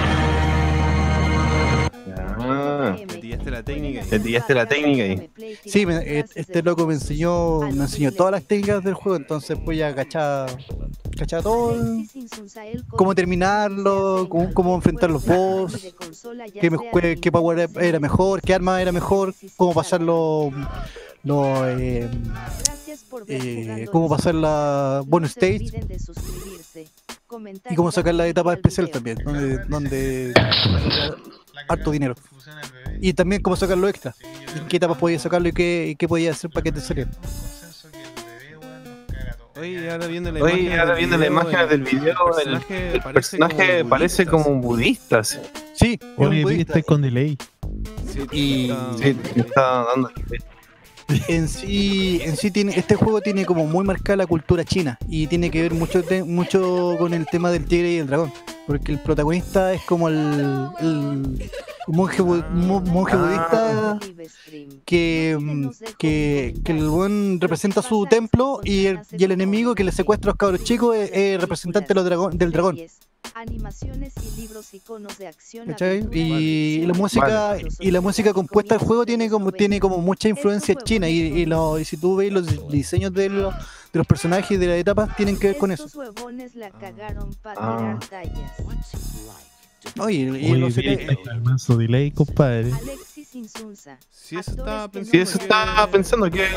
Ah, 2.44 2.96
Te 3.08 3.18
pillaste 3.20 3.52
la 3.52 3.64
técnica. 3.64 4.02
te 4.10 4.20
pillaste 4.20 4.54
la 4.54 4.68
técnica. 4.68 5.24
Sí, 5.66 5.86
me- 5.86 5.98
e- 5.98 6.26
este 6.36 6.62
loco 6.64 6.86
me 6.88 6.94
enseñó, 6.96 7.60
me 7.62 7.84
enseñó 7.84 8.12
todas 8.12 8.32
las 8.32 8.44
técnicas 8.44 8.84
del 8.84 8.94
juego, 8.94 9.16
entonces 9.18 9.58
pues 9.64 9.78
ya 9.78 9.94
cachaba, 9.96 10.48
cachaba 11.18 11.44
todo, 11.44 11.74
el- 11.74 12.08
cómo 12.90 13.14
terminarlo, 13.16 14.28
cómo, 14.30 14.54
cómo 14.54 14.76
enfrentar 14.76 15.10
los 15.10 15.26
boss, 15.26 15.74
qué, 16.60 16.70
me- 16.72 16.78
qué- 16.94 17.18
qué 17.20 17.32
power 17.32 17.70
era 17.80 18.00
mejor, 18.00 18.42
qué 18.42 18.54
arma 18.54 18.82
era 18.82 18.92
mejor, 18.92 19.34
cómo 19.56 19.74
pasar 19.74 20.02
los... 20.02 20.52
los, 21.24 21.48
eh, 21.80 22.10
eh, 23.28 23.88
cómo 23.92 24.10
pasar 24.10 24.36
la 24.36 25.04
bonus 25.06 25.30
stage 25.32 25.66
y 27.70 27.76
cómo 27.76 27.92
sacar 27.92 28.14
la 28.16 28.28
etapa 28.28 28.54
especial 28.54 28.90
también, 28.90 29.18
donde, 29.24 29.58
donde 29.66 30.34
harto 31.68 31.92
dinero. 31.92 32.16
Y 33.00 33.14
también 33.14 33.42
cómo 33.42 33.56
sacarlo 33.56 33.88
extra. 33.88 34.14
Y 34.56 34.68
qué 34.68 34.78
etapas 34.78 34.98
podías 34.98 35.22
sacarlo 35.22 35.48
y 35.48 35.52
qué, 35.54 35.88
y 35.90 35.96
qué 35.96 36.08
podías 36.08 36.36
hacer 36.38 36.50
para 36.52 36.64
que 36.64 36.72
te 36.72 36.82
saliera. 36.82 37.10
Oye, 39.60 39.92
ahora 39.92 40.08
viendo 40.08 40.32
la 40.32 40.44
Oye, 40.44 40.54
imagen 40.62 40.80
ahora 40.80 40.86
del 40.96 40.98
viendo 40.98 41.18
la 41.18 41.30
video, 41.30 41.42
imagen 41.42 41.70
del 41.70 41.82
video, 41.84 42.12
el, 42.12 42.34
personaje 42.34 42.92
el 42.96 43.02
parece 43.02 43.38
personaje 43.38 43.78
como 43.80 43.90
parece 43.90 44.24
budista, 44.26 44.32
como 44.32 44.46
un 44.56 44.62
budista. 44.62 45.24
Sí, 45.24 45.38
Sí, 45.74 46.00
es 46.02 46.08
un 46.18 46.28
Oye, 46.28 46.44
budista. 46.44 46.82
con 46.84 47.02
delay. 47.02 47.38
Sí, 48.12 48.20
Y- 48.32 48.70
está- 48.72 48.98
Sí, 48.98 49.18
está 49.36 49.86
dando. 49.86 50.12
en 51.28 51.48
sí, 51.48 52.22
en 52.24 52.38
sí 52.38 52.50
tiene, 52.52 52.74
este 52.78 52.96
juego 52.96 53.22
tiene 53.22 53.46
como 53.46 53.66
muy 53.68 53.84
marcada 53.84 54.18
la 54.18 54.26
cultura 54.28 54.64
china 54.64 54.98
y 55.08 55.28
tiene 55.28 55.52
que 55.52 55.62
ver 55.62 55.74
mucho, 55.74 56.02
te- 56.04 56.24
mucho 56.24 56.96
con 56.98 57.14
el 57.14 57.26
tema 57.28 57.52
del 57.52 57.66
tigre 57.66 57.92
y 57.92 57.98
el 57.98 58.08
dragón, 58.08 58.32
porque 58.68 58.92
el 58.92 59.00
protagonista 59.00 59.74
es 59.74 59.82
como 59.84 60.08
el, 60.08 60.70
el 60.80 61.50
monje, 61.88 62.22
monje 62.24 63.16
budista 63.18 64.00
que, 64.86 65.38
que, 65.98 66.54
que 66.64 66.72
el 66.72 66.88
buen 66.90 67.40
representa 67.42 67.82
su 67.82 68.06
templo 68.06 68.60
y 68.64 68.86
el, 68.88 69.00
y 69.18 69.24
el 69.24 69.32
enemigo 69.32 69.76
que 69.76 69.84
le 69.84 69.92
secuestra 69.92 70.30
a 70.30 70.32
los 70.34 70.38
cabros 70.38 70.64
chicos 70.64 70.96
es, 70.96 71.12
es 71.14 71.42
representante 71.42 71.90
de 71.90 71.96
los 71.96 72.06
dragón- 72.10 72.34
del 72.38 72.52
dragón. 72.52 72.78
Animaciones 73.34 74.14
y 74.18 74.42
libros 74.42 74.74
iconos 74.74 75.18
de 75.18 75.28
acción. 75.28 75.66
¿cachai? 75.68 76.00
aventura, 76.00 76.18
Y 76.18 76.86
la 76.86 76.94
música 76.94 77.58
y 77.80 77.92
la 77.92 78.02
música 78.02 78.34
compuesta 78.34 78.78
del 78.78 78.86
juego 78.86 79.06
tiene 79.06 79.30
como 79.30 79.52
tiene 79.52 79.80
como 79.80 79.98
mucha 80.00 80.28
influencia 80.28 80.76
china 80.84 81.08
y, 81.08 81.18
y, 81.20 81.46
lo- 81.46 81.80
y 81.80 81.86
si 81.86 81.96
tú 81.98 82.18
ves 82.18 82.32
los 82.32 82.68
diseños 82.70 83.14
de 83.14 83.30
los, 83.30 83.54
de 83.94 83.98
los 84.00 84.08
personajes 84.08 84.52
y 84.52 84.58
de 84.58 84.68
las 84.68 84.78
etapas 84.78 85.16
tienen 85.16 85.38
que 85.38 85.48
ver 85.48 85.58
con 85.58 85.72
eso. 85.72 85.86
Estos 85.86 86.00
huevones 86.00 86.56
la 86.56 86.70
cagaron 86.72 87.34
para 87.42 87.60
Ah. 87.60 87.98
tirar 88.00 88.26
tallas. 88.26 88.52
No, 89.96 90.10
y, 90.10 90.18
y 90.22 90.30
Oye, 90.30 90.58
no 90.60 90.70
sé 90.72 90.82
qué- 90.84 91.18
manso 91.44 91.76
delay, 91.76 92.12
compadre. 92.12 92.72
Alexis 92.72 93.34
Insunza. 93.36 93.98
Sí, 94.12 94.38
eso 94.38 94.52
estaba 94.52 94.88
pensando. 94.92 95.24
eso 95.24 95.38
estaba 95.40 95.88
pensando 95.90 96.30
que. 96.30 96.48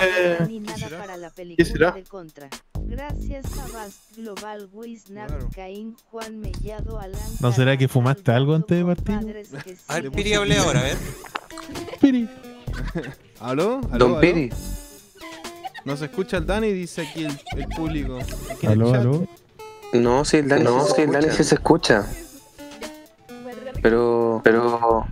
ni 0.47 0.61
nada 0.61 0.77
será? 0.79 0.99
para 0.99 1.17
la 1.17 1.31
será? 1.31 1.35
película 1.35 1.91
de 1.93 2.03
Contra. 2.05 2.49
Gracias 2.87 3.47
a 3.59 3.67
Vast 3.73 4.17
Global 4.17 4.69
Wisnap, 4.73 5.29
Claro. 5.29 5.49
Caín, 5.55 5.97
Juan 6.11 6.39
Mellado, 6.39 7.01
Alan. 7.01 7.19
¿No 7.41 7.51
será 7.53 7.77
que 7.79 7.89
fumaste 7.89 8.31
algo 8.31 8.55
antes 8.55 8.77
de 8.79 8.85
partir? 8.85 9.15
A 9.89 9.95
ver, 10.01 10.11
Piri, 10.13 10.35
hable 10.35 10.59
ahora, 10.59 10.81
a 10.81 10.83
ver. 10.83 10.97
Piri. 12.01 12.29
¿Aló? 13.41 13.81
¿Aló? 13.91 13.99
Don 13.99 14.11
aló? 14.13 14.21
Piri, 14.21 14.51
No 15.85 15.97
se 15.97 16.07
escucha 16.07 16.39
el 16.39 16.47
Dani, 16.47 16.73
dice 16.73 17.03
aquí 17.03 17.25
el, 17.25 17.39
el 17.57 17.69
público. 17.69 18.19
Aquí 18.51 18.67
en 18.67 18.73
el 18.73 18.81
Aló, 18.83 18.93
chat. 18.93 19.01
aló. 19.01 19.27
no, 19.93 20.25
sí, 20.25 20.39
el 20.39 20.49
Dani, 20.49 20.65
no, 20.65 20.85
sí, 20.87 21.03
el 21.03 21.13
Dani 21.13 21.27
sí 21.31 21.45
se 21.45 21.55
escucha. 21.57 22.07
Pero, 23.83 24.41
pero. 24.43 25.07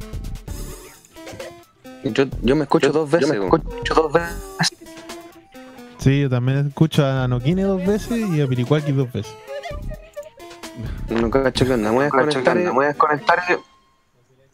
Yo, 2.05 2.25
yo 2.41 2.57
me 2.57 2.63
escucho 2.63 2.91
dos 2.91 3.11
veces. 3.11 3.29
Yo 3.29 3.35
me 3.39 3.45
escucho 3.45 3.95
dos 3.95 4.13
veces. 4.13 4.37
Sí, 5.99 6.23
yo 6.23 6.31
también 6.31 6.67
escucho 6.69 7.07
a 7.07 7.29
Nokine 7.29 7.63
dos 7.63 7.85
veces 7.87 8.19
y 8.35 8.41
a 8.41 8.47
Piricuaki 8.49 8.93
dos 8.93 9.13
veces. 9.13 9.35
No 11.11 11.31
cacho 11.31 11.67
que 11.67 11.75
onda. 11.75 11.91
Me 11.91 11.97
voy 11.97 12.03
a 12.05 12.07
desconectar. 12.07 12.73
voy 12.73 12.85
a 12.87 12.89
desconectar 12.89 13.43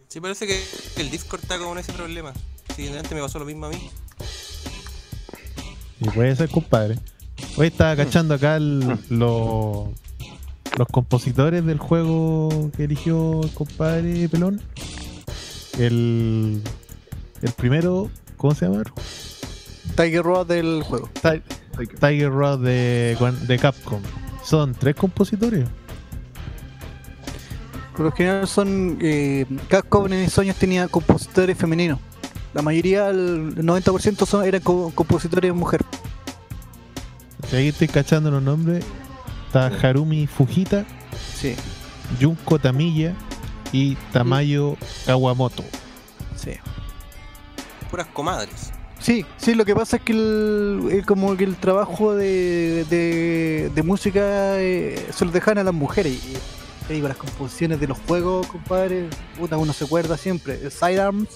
Sí, 0.08 0.20
parece 0.20 0.46
que 0.46 0.62
el 0.96 1.10
Discord 1.10 1.42
está 1.42 1.58
con 1.58 1.78
ese 1.78 1.92
problema. 1.92 2.32
Sí, 2.74 2.88
antes 2.88 3.12
me 3.12 3.20
pasó 3.20 3.38
lo 3.38 3.44
mismo 3.44 3.66
a 3.66 3.68
mí. 3.70 3.90
Y 6.00 6.08
puede 6.10 6.34
ser, 6.36 6.48
compadre. 6.48 6.98
Hoy 7.56 7.68
estaba 7.68 7.96
cachando 7.96 8.34
acá 8.34 8.56
el- 8.56 8.98
lo- 9.10 9.92
los 10.76 10.88
compositores 10.88 11.64
del 11.64 11.78
juego 11.78 12.70
que 12.76 12.84
eligió 12.84 13.42
el 13.42 13.50
compadre 13.52 14.28
Pelón. 14.28 14.60
El, 15.78 16.60
el 17.42 17.52
primero, 17.52 18.10
¿cómo 18.36 18.54
se 18.54 18.66
llama? 18.66 18.82
Tiger 19.96 20.22
Road 20.22 20.46
del 20.46 20.82
juego. 20.82 21.08
Ti- 21.22 21.86
Tiger 22.00 22.30
Rod 22.30 22.60
de, 22.64 23.16
de 23.46 23.58
Capcom. 23.58 24.00
Son 24.44 24.74
tres 24.74 24.96
compositores. 24.96 25.66
Por 27.96 28.06
lo 28.06 28.12
general 28.12 28.46
son. 28.46 28.98
Eh, 29.00 29.46
Capcom 29.68 30.06
en 30.06 30.14
esos 30.14 30.38
años 30.40 30.56
tenía 30.56 30.86
compositores 30.88 31.56
femeninos. 31.56 31.98
La 32.58 32.62
mayoría, 32.62 33.08
el 33.10 33.54
90% 33.54 34.26
son, 34.26 34.44
eran 34.44 34.60
co- 34.62 34.90
compositores 34.92 35.54
mujer. 35.54 35.80
Si 37.48 37.54
ahí 37.54 37.68
estoy 37.68 37.86
cachando 37.86 38.32
los 38.32 38.42
nombres. 38.42 38.84
Está 39.46 39.66
Harumi 39.68 40.26
Fujita, 40.26 40.84
Sí, 41.36 41.54
Junko 42.20 42.58
Tamiya 42.58 43.14
y 43.70 43.94
Tamayo 44.12 44.76
Kawamoto. 45.06 45.62
sí. 46.34 46.50
Puras 47.92 48.08
comadres. 48.08 48.72
Sí, 48.98 49.24
sí, 49.36 49.54
lo 49.54 49.64
que 49.64 49.76
pasa 49.76 49.98
es 49.98 50.02
que 50.02 50.12
el, 50.14 50.88
el- 50.90 51.06
como 51.06 51.36
que 51.36 51.44
el 51.44 51.54
trabajo 51.54 52.12
de, 52.16 52.84
de, 52.90 53.70
de 53.72 53.82
música 53.84 54.20
eh, 54.60 55.06
se 55.14 55.24
lo 55.24 55.30
dejan 55.30 55.58
a 55.58 55.62
las 55.64 55.74
mujeres. 55.74 56.12
Y, 56.12 56.34
te 56.88 56.94
digo, 56.94 57.06
las 57.06 57.16
composiciones 57.18 57.78
de 57.78 57.86
los 57.86 57.98
juegos, 58.08 58.48
compadre, 58.48 59.08
puta, 59.38 59.56
uno 59.56 59.72
se 59.72 59.84
acuerda 59.84 60.16
siempre. 60.16 60.70
Sidearms 60.72 61.28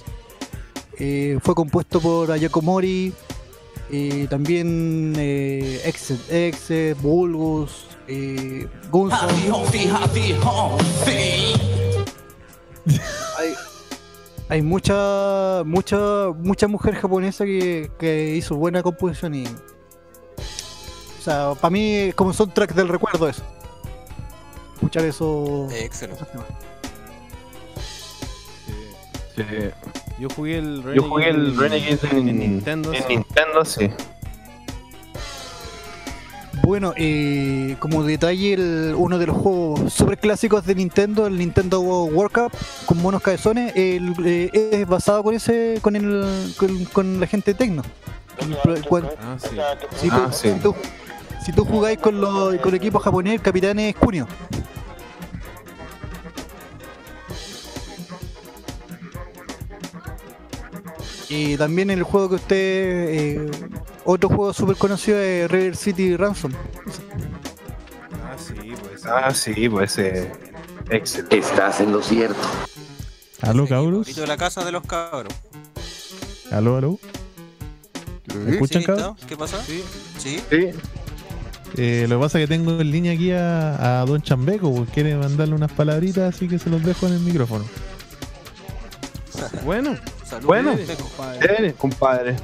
eh, 0.98 1.38
fue 1.42 1.54
compuesto 1.54 2.00
por 2.00 2.30
Ayako 2.30 2.62
Mori, 2.62 3.12
eh, 3.90 4.26
también 4.30 5.14
eh, 5.18 5.82
Exit, 5.84 6.20
Exit, 6.30 6.96
Bulgus, 7.00 7.86
eh. 8.08 8.66
Hay, 13.38 13.54
hay 14.48 14.62
mucha, 14.62 15.62
mucha, 15.64 16.30
mucha 16.36 16.68
mujer 16.68 16.94
japonesa 16.94 17.44
que, 17.44 17.90
que 17.98 18.34
hizo 18.34 18.56
buena 18.56 18.82
composición 18.82 19.34
y. 19.34 19.46
O 19.46 21.22
sea, 21.22 21.54
para 21.54 21.70
mí 21.70 21.94
es 21.94 22.14
como 22.14 22.32
son 22.32 22.52
tracks 22.52 22.74
del 22.74 22.88
recuerdo 22.88 23.28
eso. 23.28 23.42
Escuchar 24.74 25.04
eso. 25.04 25.68
Excelente. 25.70 26.24
esos 26.24 26.32
temas. 26.32 26.46
Yo 30.22 30.28
jugué 30.30 30.58
el 30.58 30.84
Renegade, 30.84 30.94
Yo 30.94 31.02
jugué 31.08 31.28
el 31.30 31.46
en- 31.48 31.58
Renegade 31.58 31.98
en, 32.12 32.28
en 32.28 32.38
Nintendo. 32.38 32.92
en 32.92 33.02
sí. 33.02 33.08
Nintendo, 33.08 33.64
sí. 33.64 33.90
Bueno, 36.62 36.94
eh, 36.96 37.74
como 37.80 38.04
detalle, 38.04 38.52
el- 38.52 38.94
uno 38.96 39.18
de 39.18 39.26
los 39.26 39.36
juegos 39.36 39.92
super 39.92 40.16
clásicos 40.18 40.64
de 40.64 40.76
Nintendo, 40.76 41.26
el 41.26 41.36
Nintendo 41.36 41.80
World 41.80 42.30
Cup, 42.32 42.52
con 42.86 43.02
monos 43.02 43.20
cabezones, 43.20 43.72
el- 43.74 44.14
eh, 44.24 44.50
es 44.70 44.86
basado 44.86 45.24
con 45.24 45.34
ese, 45.34 45.80
con 45.82 45.96
el, 45.96 46.54
con, 46.56 46.84
con 46.84 47.18
la 47.18 47.26
gente 47.26 47.50
de 47.52 47.58
Tecno. 47.58 47.82
Ah, 48.38 49.36
sí. 49.40 49.48
si, 49.96 50.08
tú, 50.08 50.16
sí. 50.30 50.50
si 50.52 50.58
tú- 50.60 50.74
si 51.44 51.52
tú 51.52 51.64
jugáis 51.64 51.98
con, 51.98 52.20
los, 52.20 52.54
con 52.60 52.68
el 52.68 52.76
equipo 52.76 53.00
japonés, 53.00 53.34
el 53.34 53.40
capitán 53.42 53.80
es 53.80 53.96
Kunio. 53.96 54.28
Y 61.34 61.56
también 61.56 61.88
el 61.88 62.02
juego 62.02 62.28
que 62.28 62.34
usted. 62.34 62.56
eh, 62.56 63.50
otro 64.04 64.28
juego 64.28 64.52
súper 64.52 64.76
conocido 64.76 65.18
es 65.18 65.50
River 65.50 65.76
City 65.76 66.14
Ransom. 66.14 66.52
Ah, 68.22 68.36
sí, 68.36 68.74
pues. 68.82 69.06
Ah, 69.06 69.32
sí, 69.32 69.68
pues 69.68 69.96
eh, 69.98 70.30
excelente. 70.90 71.38
Estás 71.38 71.80
en 71.80 71.92
lo 71.92 72.02
cierto. 72.02 72.38
Aló, 73.40 73.66
cabros. 73.66 74.14
de 74.14 74.26
la 74.26 74.36
casa 74.36 74.62
de 74.62 74.72
los 74.72 74.82
cabros. 74.84 75.32
Aló, 76.50 76.76
aló. 76.76 76.98
¿Me 78.34 78.52
escuchan, 78.52 78.82
¿Sí, 78.82 78.86
cabros? 78.86 79.16
¿Qué 79.26 79.36
pasa? 79.36 79.62
Sí. 79.64 79.82
Sí. 80.18 80.38
Sí. 80.50 80.68
Eh, 81.78 82.04
lo 82.10 82.18
que 82.18 82.22
pasa 82.24 82.38
es 82.38 82.44
que 82.44 82.54
tengo 82.54 82.78
en 82.78 82.90
línea 82.90 83.14
aquí 83.14 83.32
a, 83.32 84.02
a 84.02 84.04
Don 84.04 84.20
Chambeco, 84.20 84.70
pues, 84.74 84.90
quiere 84.90 85.16
mandarle 85.16 85.54
unas 85.54 85.72
palabritas, 85.72 86.34
así 86.34 86.46
que 86.46 86.58
se 86.58 86.68
los 86.68 86.84
dejo 86.84 87.06
en 87.06 87.14
el 87.14 87.20
micrófono. 87.20 87.64
Bueno, 89.64 89.96
Salud, 90.24 90.46
Bueno. 90.46 90.76
Compadre. 91.78 92.36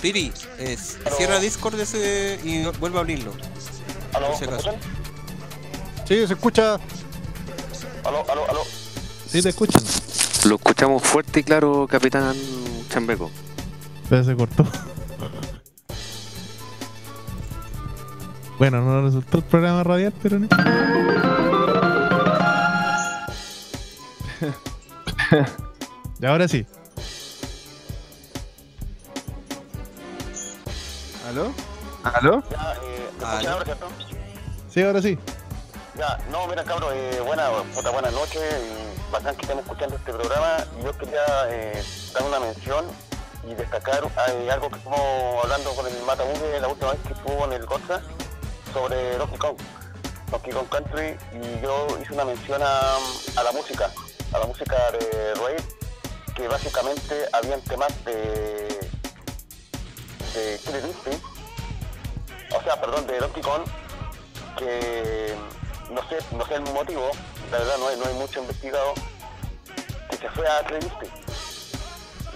Pipi, 0.00 0.32
es, 0.58 0.98
cierra 1.16 1.38
Discord 1.38 1.78
ese 1.78 2.40
y 2.42 2.64
vuelve 2.80 2.98
a 2.98 3.00
abrirlo. 3.00 3.32
Por 3.32 4.36
si 4.36 4.44
acaso. 4.44 4.74
Sí, 6.06 6.26
se 6.26 6.34
escucha. 6.34 6.78
Sí, 9.28 9.42
te 9.42 9.50
escuchan. 9.50 9.82
Lo 10.44 10.56
escuchamos 10.56 11.02
fuerte 11.02 11.40
y 11.40 11.44
claro, 11.44 11.86
Capitán 11.88 12.34
Chambeco. 12.88 13.30
Pero 14.08 14.24
se 14.24 14.34
cortó. 14.34 14.66
Bueno, 18.58 18.80
no 18.82 19.02
resultó 19.02 19.38
el 19.38 19.44
programa 19.44 19.84
radial, 19.84 20.12
pero 20.22 20.38
no. 20.40 20.48
y 26.22 26.26
ahora 26.26 26.46
sí. 26.46 26.64
¿aló? 31.28 31.52
¿Aló? 32.04 32.42
Aló. 33.26 33.58
Sí, 34.70 34.82
ahora 34.82 35.02
sí. 35.02 35.18
Ya, 35.98 36.16
no, 36.30 36.46
mira 36.46 36.62
cabrón, 36.62 36.92
eh, 36.94 37.20
buena, 37.26 37.50
puta, 37.74 37.90
buenas 37.90 38.12
noches, 38.12 38.40
y 38.40 39.12
bacán 39.12 39.34
que 39.34 39.42
estemos 39.42 39.64
escuchando 39.64 39.96
este 39.96 40.12
programa. 40.12 40.58
Y 40.78 40.84
Yo 40.84 40.96
quería 40.96 41.24
eh, 41.48 41.82
dar 42.14 42.22
una 42.22 42.38
mención 42.38 42.84
y 43.44 43.54
destacar 43.54 44.04
eh, 44.28 44.48
algo 44.50 44.70
que 44.70 44.76
estuvimos 44.76 45.42
hablando 45.42 45.74
con 45.74 45.86
el 45.88 46.02
Mata 46.04 46.22
la 46.60 46.68
última 46.68 46.92
vez 46.92 47.00
que 47.04 47.14
estuvo 47.14 47.44
en 47.46 47.52
el 47.54 47.66
Corsa 47.66 48.00
sobre 48.72 49.18
Donkey 49.18 49.38
Kong, 49.38 49.56
Donkey 50.30 50.52
Kong 50.52 50.68
Country, 50.70 51.16
y 51.34 51.60
yo 51.60 51.88
hice 52.00 52.14
una 52.14 52.24
mención 52.24 52.62
a, 52.62 52.96
a 53.36 53.42
la 53.42 53.50
música, 53.50 53.90
a 54.32 54.38
la 54.38 54.46
música 54.46 54.76
de 54.92 55.34
Raid, 55.34 55.60
que 56.42 56.48
básicamente 56.48 57.28
habían 57.32 57.60
temas 57.60 58.04
de, 58.04 58.66
de 60.34 60.88
Instinct, 60.88 61.24
o 62.52 62.62
sea, 62.64 62.80
perdón, 62.80 63.06
de 63.06 63.20
Donkey 63.20 63.42
Kong, 63.44 63.62
que 64.58 65.36
no 65.92 66.00
sé, 66.08 66.18
no 66.36 66.44
sé 66.44 66.56
el 66.56 66.62
motivo, 66.62 67.12
la 67.52 67.58
verdad 67.58 67.78
no 67.78 67.86
hay, 67.86 67.96
no 67.96 68.06
hay 68.06 68.14
mucho 68.14 68.40
investigado, 68.40 68.92
que 70.10 70.16
se 70.16 70.28
fue 70.30 70.48
a 70.48 70.64
Creviste. 70.64 71.06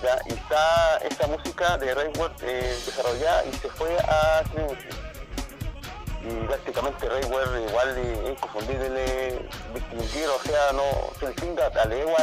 ¿ya? 0.01 0.21
Y 0.27 0.35
está 0.35 0.99
esta 0.99 1.27
música 1.27 1.77
de 1.77 1.93
Rayworld 1.93 2.37
eh, 2.43 2.79
desarrollada 2.87 3.45
y 3.47 3.53
se 3.55 3.69
fue 3.71 3.99
a 3.99 4.45
Creviste. 4.53 5.16
Y 6.29 6.47
prácticamente 6.47 7.09
Rayworld 7.09 7.69
igual 7.69 7.99
es 7.99 8.31
inconfundible 8.31 9.49
distinguir, 9.73 10.29
o 10.29 10.43
sea, 10.43 10.73
no 10.73 10.83
se 11.21 11.29
distingue 11.29 11.63
a 11.63 11.85
legua 11.85 12.17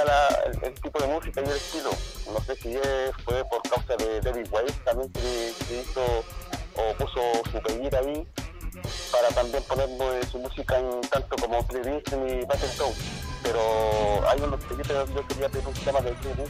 el, 0.46 0.64
el 0.64 0.74
tipo 0.82 1.00
de 1.00 1.08
música 1.08 1.42
y 1.42 1.46
el 1.46 1.52
estilo. 1.52 1.92
No 2.34 2.40
sé 2.42 2.56
si 2.58 2.78
fue 3.24 3.46
por 3.46 3.62
causa 3.62 3.96
de 3.96 4.20
David 4.20 4.48
Wise 4.52 4.80
también 4.84 5.12
que, 5.14 5.54
que 5.68 5.82
hizo 5.82 6.02
o 6.76 6.94
puso 6.98 7.22
su 7.52 7.62
peguita 7.62 8.00
ahí 8.00 8.28
para 9.12 9.30
también 9.30 9.64
poner 9.64 9.88
su 10.28 10.40
música 10.40 10.78
en 10.78 11.02
tanto 11.02 11.36
como 11.38 11.58
Eastwood 11.58 12.28
y 12.28 12.46
Battlestone. 12.46 12.96
Pero 13.44 13.60
hay 14.28 14.42
unos 14.42 14.64
pequeños, 14.66 15.10
yo 15.16 15.28
quería 15.28 15.50
pedir 15.50 15.68
un 15.68 15.74
tema 15.74 16.02
de 16.02 16.10
Eastwood 16.10 16.48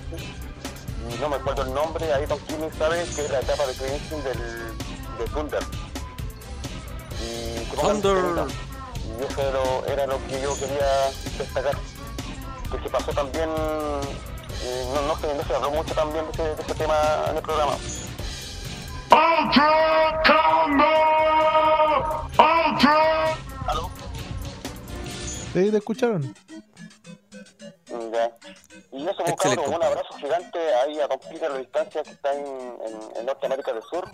y 1.11 1.17
no 1.19 1.29
me 1.29 1.35
acuerdo 1.35 1.63
el 1.63 1.73
nombre, 1.73 2.11
ahí 2.13 2.25
Don 2.25 2.39
Kimmy 2.47 2.71
sabe 2.77 3.03
que 3.15 3.25
es 3.25 3.29
la 3.29 3.41
etapa 3.41 3.65
de 3.67 3.73
Eastwood 3.73 4.23
del, 4.23 4.77
de 5.17 5.25
Thunder. 5.33 5.92
Y 7.23 7.75
Thunder. 7.75 8.45
Y 9.19 9.23
eso 9.23 9.41
era 9.41 9.51
lo, 9.51 9.85
era 9.85 10.07
lo 10.07 10.27
que 10.27 10.41
yo 10.41 10.57
quería 10.57 11.09
destacar. 11.37 11.77
Que 12.71 12.79
se 12.81 12.89
pasó 12.89 13.11
también, 13.13 13.49
eh, 13.49 14.91
no, 14.93 15.01
no, 15.03 15.17
se, 15.19 15.33
no 15.35 15.43
se 15.43 15.55
habló 15.55 15.71
mucho 15.71 15.93
también 15.93 16.25
de 16.25 16.31
ese, 16.31 16.55
de 16.55 16.61
ese 16.63 16.75
tema 16.75 16.95
en 17.29 17.37
el 17.37 17.43
programa. 17.43 17.77
Ultra 19.11 20.21
Combo! 20.25 20.93
Ultra! 22.39 23.37
Sí, 25.53 25.69
te 25.69 25.77
escucharon. 25.77 26.35
Ya. 28.11 28.31
Y 28.91 29.07
eso, 29.07 29.23
un 29.67 29.83
abrazo 29.83 30.13
gigante 30.19 30.57
ahí 30.75 30.99
a 30.99 31.07
Don 31.07 31.19
Peter, 31.19 31.51
la 31.51 31.59
distancia 31.59 32.01
que 32.01 32.09
está 32.09 32.33
en, 32.33 32.45
en, 32.45 33.17
en 33.17 33.25
Norteamérica 33.25 33.71
del 33.73 33.83
Sur. 33.83 34.09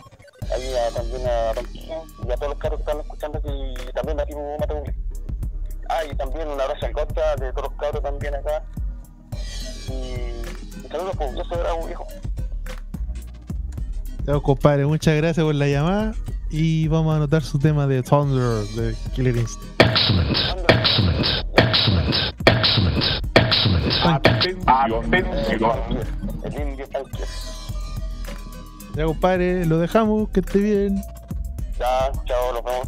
Ahí 0.54 0.74
a- 0.76 0.94
también 0.96 1.22
a 1.28 1.52
y 2.28 2.32
a 2.32 2.36
todos 2.36 2.50
los 2.50 2.60
carros 2.60 2.78
que 2.80 2.84
están 2.90 3.00
escuchando 3.02 3.38
aquí, 3.38 3.50
y 3.90 3.94
también 3.94 4.20
a 4.20 4.26
ti, 4.26 4.34
Mateo. 4.60 4.84
Ah, 5.90 6.00
y 6.12 6.16
también 6.16 6.48
un 6.48 6.60
abrazo 6.62 6.86
en 6.86 6.94
Costa 6.94 7.36
de 7.38 7.52
todos 7.54 7.70
los 7.70 7.80
cabros 7.80 8.04
también 8.04 8.36
acá. 8.36 8.64
Y, 9.90 9.92
y 9.94 10.88
saludos, 10.90 11.14
pues, 11.18 11.36
yo 11.36 11.44
soy 11.46 11.58
Bravo, 11.58 11.86
viejo. 11.88 12.08
Ya, 14.26 14.40
compadre, 14.40 14.86
muchas 14.86 15.16
gracias 15.16 15.44
por 15.44 15.56
la 15.56 15.68
llamada. 15.68 16.14
Y 16.52 16.88
vamos 16.88 17.14
a 17.14 17.18
anotar 17.18 17.44
su 17.44 17.60
tema 17.60 17.86
de 17.88 18.02
Thunder 18.04 18.66
de 18.76 18.96
Killer 19.14 19.38
Instinct. 19.38 19.82
El 26.44 26.54
indio 26.62 26.88
tanque. 26.90 27.24
Ya, 29.00 29.06
compadre, 29.06 29.66
lo 29.66 29.80
dejamos, 29.80 30.28
que 30.28 30.42
esté 30.42 30.60
bien. 30.60 31.02
Ya, 31.80 32.12
chao, 32.26 32.52
nos 32.54 32.64
vemos. 32.66 32.88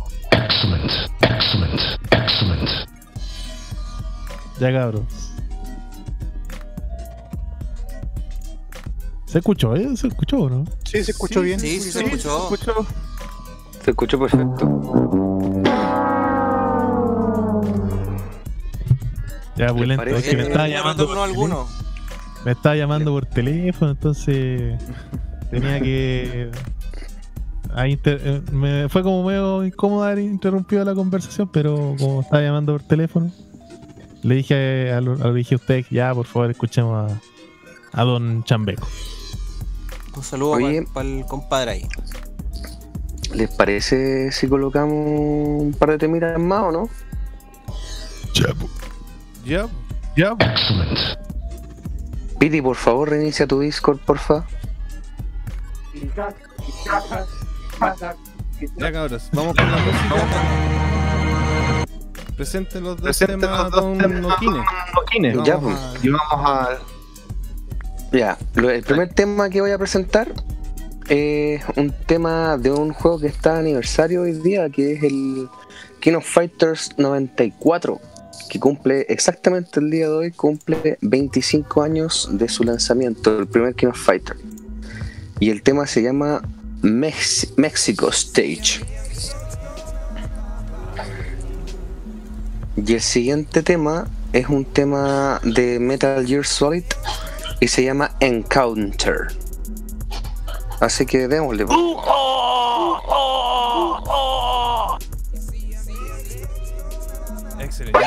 Ya, 4.60 4.74
cabros. 4.74 5.04
¿Se 9.26 9.38
escuchó, 9.38 9.74
eh? 9.78 9.96
¿Se 9.96 10.08
escuchó 10.10 10.38
o 10.40 10.50
no? 10.50 10.66
Sí, 10.84 11.02
se 11.02 11.12
escuchó 11.12 11.40
bien. 11.40 11.58
Sí, 11.62 11.80
sí, 11.80 11.94
se 11.94 12.04
escuchó. 12.04 12.50
Se 13.86 13.92
escuchó 13.92 14.20
perfecto. 14.20 14.68
Ya, 19.56 19.68
Pulento, 19.74 19.96
parece? 20.04 20.18
es 20.20 20.26
que 20.28 20.36
me 20.36 20.44
estaba 20.44 20.68
¿Ya 20.68 20.80
llamando. 20.80 21.08
por 21.08 21.20
alguno? 21.20 21.68
Me 22.44 22.52
estaba 22.52 22.76
llamando 22.76 23.12
por 23.12 23.26
teléfono, 23.28 23.92
entonces 23.92 24.78
tenía 25.52 25.80
que. 25.80 26.50
ahí 27.76 27.92
inter- 27.94 28.22
eh, 28.24 28.42
me 28.52 28.90
fue 28.90 29.04
como 29.04 29.24
medio 29.24 29.64
incómodo 29.64 30.04
haber 30.04 30.20
interrumpido 30.20 30.84
la 30.84 30.96
conversación, 30.96 31.50
pero 31.52 31.96
como 32.00 32.22
estaba 32.22 32.42
llamando 32.42 32.74
por 32.74 32.84
teléfono, 32.84 33.32
le 34.24 34.36
dije 34.36 34.92
a, 34.92 35.02
lo- 35.02 35.16
le 35.16 35.34
dije 35.34 35.56
a 35.56 35.58
usted, 35.58 35.86
ya 35.92 36.14
por 36.14 36.26
favor 36.26 36.50
escuchemos 36.52 37.12
a, 37.12 38.02
a 38.02 38.04
don 38.04 38.44
Chambeco. 38.44 38.88
Un 40.16 40.24
saludo 40.24 40.58
para 40.94 41.08
el 41.08 41.26
compadre 41.26 41.72
ahí. 41.72 41.88
¿Les 43.34 43.50
parece 43.50 44.32
si 44.34 44.48
colocamos 44.50 44.94
un 44.94 45.74
par 45.80 45.92
de 45.92 45.98
temitas 45.98 46.38
más 46.38 46.64
o 46.64 46.72
no? 46.72 46.90
Ya, 49.46 49.68
Ya, 50.18 50.36
Piti, 52.40 52.62
por 52.62 52.76
favor, 52.76 53.10
reinicia 53.10 53.48
tu 53.48 53.60
Discord, 53.62 54.00
porfa. 54.00 54.46
Ya 58.78 58.92
cabros, 58.92 59.30
vamos 59.34 59.56
con 59.56 59.72
la 59.72 59.78
música. 59.78 60.28
Presenten 62.36 62.84
los 62.84 62.98
dos 62.98 63.04
Presenten 63.04 63.40
temas 63.42 63.64
los 63.64 63.72
dos 63.72 63.82
Don 63.84 63.98
temas 63.98 64.22
Noquine. 64.22 64.64
Noquine. 64.96 65.30
Vamos 65.36 65.48
Ya, 65.48 65.56
a- 65.56 65.60
pues. 65.60 65.76
Y 66.04 66.10
vamos 66.10 66.50
a. 66.50 66.80
Ya, 68.12 68.38
el 68.56 68.84
primer 68.84 69.14
tema 69.14 69.50
que 69.50 69.62
voy 69.62 69.72
a 69.72 69.78
presentar 69.78 70.28
eh, 71.08 71.62
un 71.76 71.92
tema 72.06 72.58
de 72.58 72.72
un 72.72 72.92
juego 72.94 73.20
que 73.20 73.28
está 73.28 73.54
de 73.54 73.60
aniversario 73.62 74.22
hoy 74.24 74.34
día, 74.34 74.70
que 74.70 74.94
es 74.94 75.04
el 75.04 75.48
King 76.00 76.14
of 76.16 76.26
Fighters 76.26 76.92
94, 76.98 78.00
que 78.50 78.60
cumple 78.60 79.06
exactamente 79.08 79.80
el 79.80 79.90
día 79.92 80.08
de 80.10 80.14
hoy, 80.14 80.32
cumple 80.32 80.98
25 81.02 81.82
años 81.84 82.28
de 82.32 82.50
su 82.50 82.64
lanzamiento, 82.64 83.40
el 83.40 83.48
primer 83.48 83.76
King 83.76 83.88
of 83.88 83.98
Fighter. 83.98 84.36
Y 85.42 85.50
el 85.50 85.64
tema 85.64 85.88
se 85.88 86.04
llama 86.04 86.42
Mex- 86.84 87.52
Mexico 87.58 88.10
Stage. 88.10 88.86
Y 92.78 92.94
el 92.94 93.02
siguiente 93.02 93.64
tema 93.64 94.08
es 94.34 94.48
un 94.48 94.64
tema 94.66 95.42
de 95.44 95.80
Metal 95.80 96.26
Gear 96.26 96.46
Solid 96.46 96.84
y 97.60 97.68
se 97.68 97.84
llama 97.84 98.12
Encounter. 98.20 99.30
Así 100.80 101.06
que 101.08 101.28
démosle. 101.28 101.66
Excelente. 107.60 108.00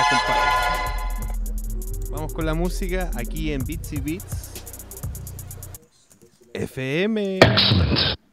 Vamos 2.11 2.33
con 2.33 2.47
la 2.47 2.55
música 2.55 3.11
aquí 3.17 3.53
en 3.53 3.65
Beats 3.65 3.93
y 3.93 4.01
Beats. 4.01 4.54
FM. 6.55 7.15
Mexico 7.15 8.24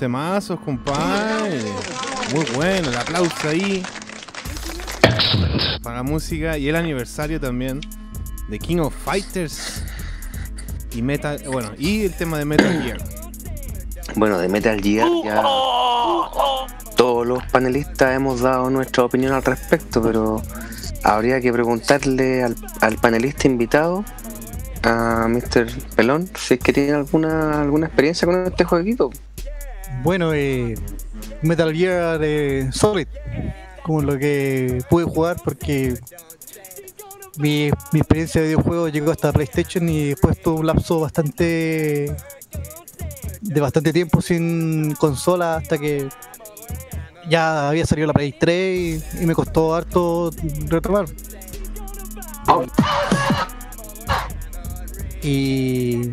temazos, 0.00 0.58
compadre. 0.60 1.60
Muy 2.34 2.46
bueno, 2.56 2.88
el 2.88 2.96
aplauso 2.96 3.48
ahí. 3.48 3.82
Para 5.82 5.96
la 5.96 6.02
música 6.02 6.56
y 6.56 6.68
el 6.68 6.76
aniversario 6.76 7.38
también 7.38 7.80
de 8.48 8.58
King 8.58 8.78
of 8.78 8.94
Fighters 9.04 9.84
y 10.92 11.02
Metal, 11.02 11.40
bueno, 11.46 11.72
y 11.78 12.04
el 12.04 12.14
tema 12.14 12.38
de 12.38 12.46
Metal 12.46 12.82
Gear. 12.82 12.98
Bueno, 14.16 14.38
de 14.38 14.48
Metal 14.48 14.80
Gear 14.82 15.06
ya 15.22 15.42
todos 16.96 17.26
los 17.26 17.42
panelistas 17.46 18.14
hemos 18.14 18.40
dado 18.40 18.68
nuestra 18.70 19.04
opinión 19.04 19.32
al 19.32 19.42
respecto, 19.42 20.02
pero 20.02 20.42
habría 21.04 21.40
que 21.40 21.52
preguntarle 21.52 22.42
al, 22.42 22.56
al 22.80 22.96
panelista 22.96 23.46
invitado, 23.46 24.04
a 24.82 25.26
Mr. 25.28 25.66
Pelón, 25.94 26.30
si 26.36 26.54
es 26.54 26.60
que 26.60 26.72
tiene 26.72 26.92
alguna 26.92 27.60
alguna 27.60 27.86
experiencia 27.86 28.26
con 28.26 28.46
este 28.46 28.64
jueguito. 28.64 29.10
Bueno, 30.02 30.32
eh, 30.34 30.74
Metal 31.42 31.74
Gear 31.74 32.20
eh, 32.22 32.70
Solid, 32.72 33.06
como 33.82 34.02
lo 34.02 34.18
que 34.18 34.82
pude 34.88 35.04
jugar 35.04 35.36
porque 35.44 35.98
mi, 37.36 37.66
experiencia 37.92 38.40
de 38.40 38.48
videojuego 38.48 38.88
llegó 38.88 39.10
hasta 39.10 39.32
PlayStation 39.32 39.88
y 39.88 40.08
después 40.08 40.40
tuve 40.40 40.60
un 40.60 40.66
lapso 40.66 41.00
bastante 41.00 42.14
de 43.40 43.60
bastante 43.60 43.92
tiempo 43.92 44.20
sin 44.20 44.94
consola 44.94 45.56
hasta 45.56 45.78
que 45.78 46.08
ya 47.28 47.68
había 47.68 47.86
salido 47.86 48.06
la 48.06 48.12
Play 48.12 48.32
3 48.32 49.04
y, 49.18 49.22
y 49.22 49.26
me 49.26 49.34
costó 49.34 49.74
harto 49.74 50.30
retomar. 50.66 51.06
Y, 55.22 56.12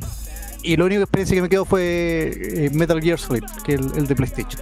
y 0.74 0.78
la 0.78 0.86
única 0.86 1.02
experiencia 1.02 1.36
que 1.36 1.42
me 1.42 1.50
quedó 1.50 1.66
fue 1.66 2.32
eh, 2.36 2.70
Metal 2.74 3.02
Gear 3.02 3.18
Solid, 3.20 3.44
que 3.64 3.74
es 3.76 3.80
el, 3.82 3.92
el 3.98 4.08
de 4.08 4.16
PlayStation. 4.16 4.62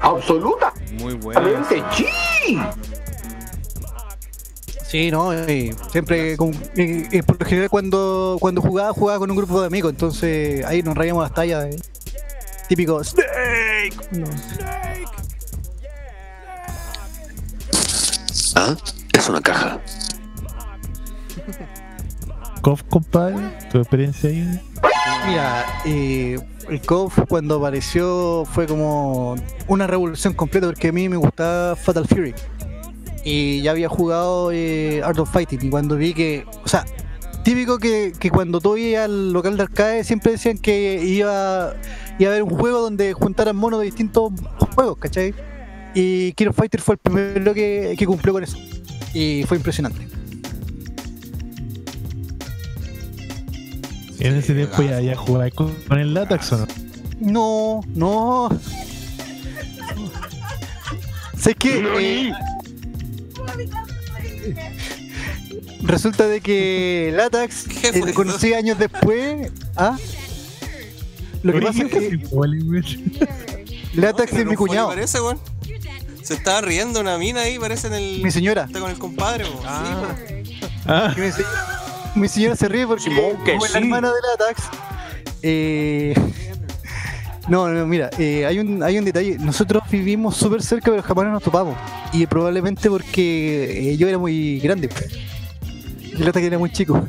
Absoluta. 0.00 0.72
Muy 1.00 1.14
bueno. 1.14 1.40
¡Sí! 1.96 2.58
Sí, 4.86 5.10
no, 5.10 5.34
eh, 5.34 5.74
siempre 5.92 6.36
con- 6.36 6.54
eh, 6.76 7.22
por 7.26 7.38
lo 7.38 7.46
general 7.46 7.68
cuando, 7.68 8.38
cuando 8.40 8.62
jugaba, 8.62 8.92
jugaba 8.92 9.18
con 9.18 9.30
un 9.30 9.36
grupo 9.36 9.60
de 9.60 9.66
amigos, 9.66 9.90
entonces 9.90 10.64
ahí 10.64 10.82
nos 10.82 10.96
reíamos 10.96 11.22
las 11.24 11.34
tallas. 11.34 11.66
eh. 11.66 11.78
Típico 12.68 13.02
Snake. 13.04 13.92
No. 14.12 14.26
¿Ah? 18.56 18.76
Es 19.12 19.28
una 19.28 19.40
caja. 19.40 19.80
Kof, 22.60 22.82
compadre, 22.84 23.36
tu 23.70 23.78
experiencia 23.78 24.30
ahí. 24.30 24.60
Mira, 25.26 25.66
eh, 25.84 26.38
el 26.68 26.80
KOF 26.80 27.20
cuando 27.28 27.56
apareció 27.56 28.44
fue 28.44 28.66
como 28.66 29.36
una 29.66 29.86
revolución 29.86 30.34
completa 30.34 30.66
porque 30.66 30.88
a 30.88 30.92
mí 30.92 31.08
me 31.08 31.16
gustaba 31.16 31.76
Fatal 31.76 32.06
Fury. 32.06 32.34
Y 33.24 33.62
ya 33.62 33.72
había 33.72 33.88
jugado 33.88 34.50
eh, 34.52 35.02
Art 35.04 35.18
of 35.18 35.30
Fighting 35.30 35.60
y 35.62 35.70
cuando 35.70 35.96
vi 35.96 36.14
que, 36.14 36.46
o 36.64 36.68
sea, 36.68 36.84
típico 37.42 37.78
que, 37.78 38.12
que 38.18 38.30
cuando 38.30 38.60
tú 38.60 38.76
ibas 38.76 39.04
al 39.04 39.32
local 39.32 39.56
de 39.56 39.64
arcade 39.64 40.04
siempre 40.04 40.32
decían 40.32 40.58
que 40.58 41.02
iba, 41.04 41.74
iba 42.18 42.30
a 42.30 42.32
haber 42.32 42.42
un 42.42 42.50
juego 42.50 42.80
donde 42.80 43.12
juntaran 43.12 43.56
monos 43.56 43.80
de 43.80 43.86
distintos 43.86 44.32
juegos, 44.74 44.98
¿cachai? 44.98 45.34
Y 45.94 46.32
King 46.32 46.48
of 46.48 46.56
Fighter 46.56 46.80
fue 46.80 46.94
el 46.94 46.98
primero 46.98 47.52
que, 47.54 47.96
que 47.98 48.06
cumplió 48.06 48.32
con 48.32 48.44
eso. 48.44 48.56
Y 49.12 49.44
fue 49.46 49.56
impresionante. 49.56 50.17
En 54.20 54.34
ese 54.36 54.54
tiempo 54.54 54.82
ya, 54.82 55.00
ya 55.00 55.16
jugaba 55.16 55.50
con, 55.50 55.72
con 55.86 55.98
el 55.98 56.14
Latax 56.14 56.52
o 56.52 56.58
no. 56.58 56.66
No, 57.20 57.80
no. 57.94 58.60
Sé 61.36 61.54
que 61.54 61.84
eh, 62.28 62.32
resulta 65.82 66.26
de 66.26 66.40
que 66.40 67.12
Latax 67.14 67.66
¿Qué 67.68 67.88
eh, 67.88 68.14
conocí 68.14 68.52
años 68.54 68.78
después. 68.78 69.50
¿Ah? 69.76 69.96
Lo 71.42 71.52
que 71.52 71.60
pasa 71.60 71.82
es 71.84 71.90
que 71.90 72.18
Latax 73.94 74.32
No, 74.32 74.38
es 74.40 74.46
mi 74.46 74.56
cuñado, 74.56 74.88
Parece, 74.88 75.20
weón. 75.20 75.38
Se 76.22 76.34
estaba 76.34 76.60
riendo 76.60 77.00
una 77.00 77.16
mina 77.16 77.40
ahí, 77.42 77.58
parece 77.58 77.86
en 77.86 77.94
el. 77.94 78.20
mi 78.22 78.30
señora. 78.30 78.64
Está 78.64 78.80
con 78.80 78.90
el 78.90 78.98
compadre, 78.98 79.44
weón. 79.44 79.62
Ah. 79.64 80.14
Sí. 80.28 80.58
Ah, 80.86 81.12
Que 81.14 81.20
mi, 81.22 81.32
se- 81.32 81.42
mi 82.18 82.28
señora 82.28 82.56
se 82.56 82.68
ríe 82.68 82.86
porque 82.86 83.04
Simón, 83.04 83.36
que 83.44 83.52
como 83.52 83.64
es 83.64 83.72
sí. 83.72 83.78
la 83.78 83.84
hermana 83.84 84.08
de 84.08 84.14
Latax. 84.38 84.62
Eh, 85.42 86.14
no, 87.48 87.68
no, 87.68 87.86
mira, 87.86 88.10
eh, 88.18 88.44
hay, 88.46 88.58
un, 88.58 88.82
hay 88.82 88.98
un 88.98 89.04
detalle. 89.04 89.38
Nosotros 89.38 89.82
vivimos 89.90 90.36
súper 90.36 90.62
cerca, 90.62 90.90
pero 90.90 91.02
jamás 91.02 91.26
nos 91.26 91.42
topamos. 91.42 91.76
Y 92.12 92.26
probablemente 92.26 92.90
porque 92.90 93.92
eh, 93.92 93.96
yo 93.96 94.08
era 94.08 94.18
muy 94.18 94.60
grande. 94.60 94.88
Y 96.02 96.22
Latax 96.22 96.44
era 96.44 96.58
muy 96.58 96.70
chico. 96.72 97.06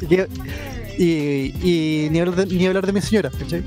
Y, 0.00 0.06
que- 0.06 0.28
y- 0.98 1.54
y 1.62 2.08
ni, 2.10 2.18
hablar 2.20 2.34
de, 2.36 2.54
ni 2.54 2.66
hablar 2.66 2.84
de 2.86 2.92
mi 2.92 3.00
señora, 3.00 3.30
¿cachai? 3.30 3.62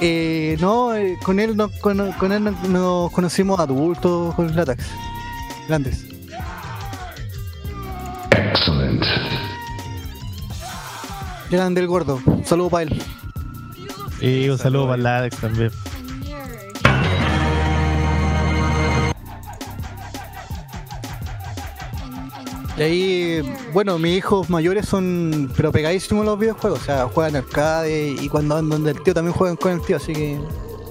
Eh, 0.00 0.58
no, 0.60 0.94
eh, 0.94 1.16
con 1.22 1.40
él, 1.40 1.56
no, 1.56 1.70
con, 1.80 2.12
con 2.12 2.32
él 2.32 2.44
nos, 2.44 2.68
nos 2.68 3.10
conocimos 3.12 3.58
adultos 3.58 4.34
con 4.34 4.54
Latax. 4.54 4.84
Grandes. 5.68 6.04
Grande 11.50 11.80
el 11.80 11.86
gordo. 11.86 12.20
Saludo 12.44 12.70
para 12.70 12.82
él. 12.84 13.02
y 14.20 14.48
un 14.48 14.58
saludo 14.58 14.84
para 14.84 14.96
el 14.96 15.02
Latax 15.02 15.36
también. 15.40 15.70
Y 22.76 22.82
ahí, 22.82 23.54
bueno, 23.72 23.98
mis 23.98 24.18
hijos 24.18 24.50
mayores 24.50 24.86
son, 24.86 25.50
pero 25.56 25.72
pegadísimos 25.72 26.26
los 26.26 26.38
videojuegos. 26.38 26.80
O 26.80 26.84
sea, 26.84 27.08
juegan 27.08 27.36
arcade 27.36 28.08
y 28.08 28.28
cuando 28.28 28.56
andan 28.56 28.84
del 28.84 29.00
tío 29.02 29.14
también 29.14 29.34
juegan 29.34 29.56
con 29.56 29.72
el 29.72 29.80
tío. 29.80 29.96
Así 29.96 30.12
que 30.12 30.38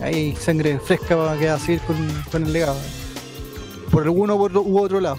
hay 0.01 0.35
sangre 0.35 0.79
fresca 0.79 1.15
para 1.15 1.37
que 1.37 1.47
va 1.47 1.53
a 1.55 1.59
seguir 1.59 1.81
con, 1.81 1.95
con 2.31 2.43
el 2.43 2.53
legado. 2.53 2.79
Por 3.91 4.03
alguno 4.03 4.35
u 4.35 4.79
otro, 4.79 4.99
lado. 4.99 5.17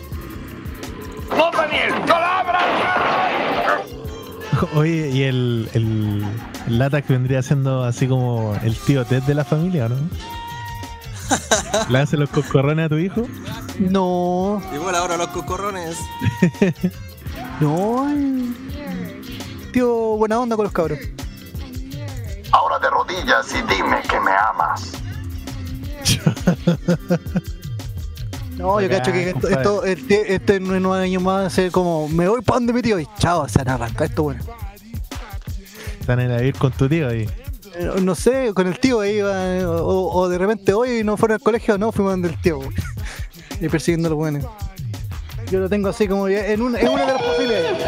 ¡No, 1.37 1.51
Daniel! 1.53 1.95
¡Palabras! 2.07 3.46
Oye, 4.75 5.11
y 5.11 5.23
el, 5.23 5.69
el, 5.75 6.25
el 6.67 6.79
Latax 6.79 7.09
vendría 7.09 7.43
siendo 7.43 7.85
así 7.85 8.07
como 8.07 8.55
el 8.63 8.77
tío 8.77 9.05
Ted 9.05 9.23
de 9.25 9.35
la 9.35 9.45
familia, 9.45 9.87
¿o 9.87 9.89
¿no? 9.91 9.97
¿Le 11.89 11.99
hace 11.99 12.17
los 12.17 12.31
coscorrones 12.31 12.87
a 12.87 12.89
tu 12.89 12.97
hijo? 12.97 13.27
No, 13.79 14.63
Llegó 14.73 14.91
la 14.91 15.03
hora 15.03 15.15
de 15.15 15.19
los 15.19 15.29
cocorrones. 15.29 15.99
no. 17.61 18.07
Tío, 19.73 20.17
buena 20.17 20.39
onda 20.41 20.57
con 20.57 20.65
los 20.65 20.73
cabros. 20.73 20.99
Ahora 22.53 22.79
de 22.79 22.89
rodillas 22.91 23.53
y 23.53 23.75
dime 23.75 24.01
que 24.09 24.21
me 24.21 24.31
amas. 24.31 24.93
No, 28.57 28.81
yo 28.81 28.89
cacho 28.89 29.13
que 29.13 29.31
esto, 29.31 29.49
esto 29.49 29.85
este, 29.85 30.35
este 30.35 30.57
en 30.57 30.71
unos 30.71 30.97
años 30.97 31.23
más 31.23 31.43
va 31.43 31.47
a 31.47 31.51
ser 31.51 31.71
como, 31.71 32.09
me 32.09 32.27
voy 32.29 32.41
para 32.41 32.59
donde 32.59 32.73
mi 32.73 32.83
tío 32.83 32.99
y 32.99 33.07
chao, 33.19 33.49
se 33.49 33.59
van 33.59 33.69
a 33.69 33.75
arrancar 33.75 34.09
esto 34.09 34.23
bueno. 34.23 34.43
Están 36.01 36.21
en 36.21 36.31
a 36.31 36.39
vivir 36.39 36.57
con 36.57 36.73
tu 36.73 36.89
tío 36.89 37.09
ahí. 37.09 37.29
Eh, 37.75 37.91
No 38.03 38.15
sé, 38.15 38.53
con 38.55 38.67
el 38.67 38.79
tío 38.79 39.01
ahí 39.01 39.21
o, 39.21 40.11
o 40.11 40.29
de 40.29 40.39
repente 40.39 40.73
hoy 40.73 41.05
no 41.05 41.17
fueron 41.17 41.35
al 41.35 41.43
colegio, 41.43 41.77
no, 41.77 41.93
fuimos 41.93 42.13
donde 42.13 42.29
el 42.29 42.41
tío. 42.41 42.61
y 43.61 43.69
persiguiendo 43.69 44.09
a 44.09 44.11
los 44.11 44.19
buenos. 44.19 44.45
Yo 45.51 45.61
lo 45.61 45.69
tengo 45.69 45.89
así 45.89 46.09
como 46.09 46.29
en 46.29 46.61
una, 46.63 46.81
en 46.81 46.89
una 46.89 47.07
de 47.07 47.13
las 47.13 47.23
posibilidades. 47.23 47.85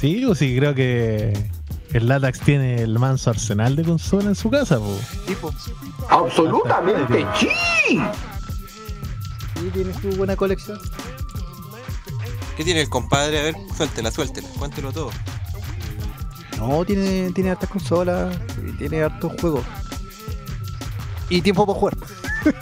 Sí, 0.00 0.24
o 0.24 0.34
sí, 0.34 0.56
creo 0.56 0.74
que 0.74 1.32
el 1.92 2.08
Latax 2.08 2.40
tiene 2.40 2.82
el 2.82 2.98
manso 2.98 3.30
arsenal 3.30 3.76
de 3.76 3.84
consola 3.84 4.24
en 4.24 4.34
su 4.34 4.50
casa, 4.50 4.78
po. 4.78 4.96
Absolutamente 6.08 7.24
sí. 7.38 8.00
Tiene 9.72 9.92
su 9.94 10.08
buena 10.16 10.36
colección. 10.36 10.78
¿Qué 12.56 12.64
tiene 12.64 12.82
el 12.82 12.88
compadre? 12.88 13.40
A 13.40 13.42
ver, 13.44 13.54
suéltela, 13.76 14.10
suéltela. 14.10 14.48
Cuéntelo 14.58 14.92
todo. 14.92 15.10
No, 16.58 16.84
tiene, 16.84 17.30
tiene 17.32 17.50
hartas 17.50 17.68
consolas, 17.70 18.36
tiene 18.78 19.02
hartos 19.02 19.32
juegos. 19.40 19.64
Y 21.28 21.40
tiempo 21.42 21.66
para 21.66 21.78
jugar. 21.78 21.96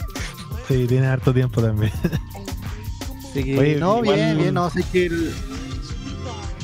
Sí, 0.68 0.86
tiene 0.86 1.08
harto 1.08 1.34
tiempo 1.34 1.60
también. 1.60 1.90
Así 3.30 3.42
que, 3.42 3.58
Oye, 3.58 3.76
no, 3.80 3.98
igual- 4.04 4.14
bien, 4.14 4.38
bien, 4.38 4.54
no, 4.54 4.70
sé 4.70 4.84
que 4.92 5.06
el- 5.06 5.34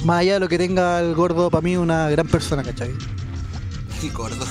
más 0.05 0.21
allá 0.21 0.35
de 0.35 0.39
lo 0.41 0.49
que 0.49 0.59
tenga 0.59 1.01
el 1.01 1.13
gordo, 1.17 1.51
para 1.51 1.61
mí 1.63 1.77
una 1.77 2.09
gran 2.09 2.29
persona, 2.29 2.63
¿cachai? 2.63 2.93
Qué 4.01 4.09
gordo. 4.11 4.47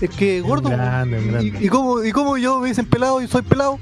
Es 0.00 0.08
que 0.08 0.40
gordo. 0.40 0.70
grande, 0.70 1.18
un 1.18 1.24
y, 1.24 1.28
grande. 1.28 1.58
y 1.60 1.68
cómo, 1.68 2.02
¿Y 2.02 2.10
cómo 2.12 2.38
yo 2.38 2.58
me 2.60 2.68
dicen 2.70 2.86
pelado 2.86 3.20
y 3.20 3.28
soy 3.28 3.42
pelado? 3.42 3.78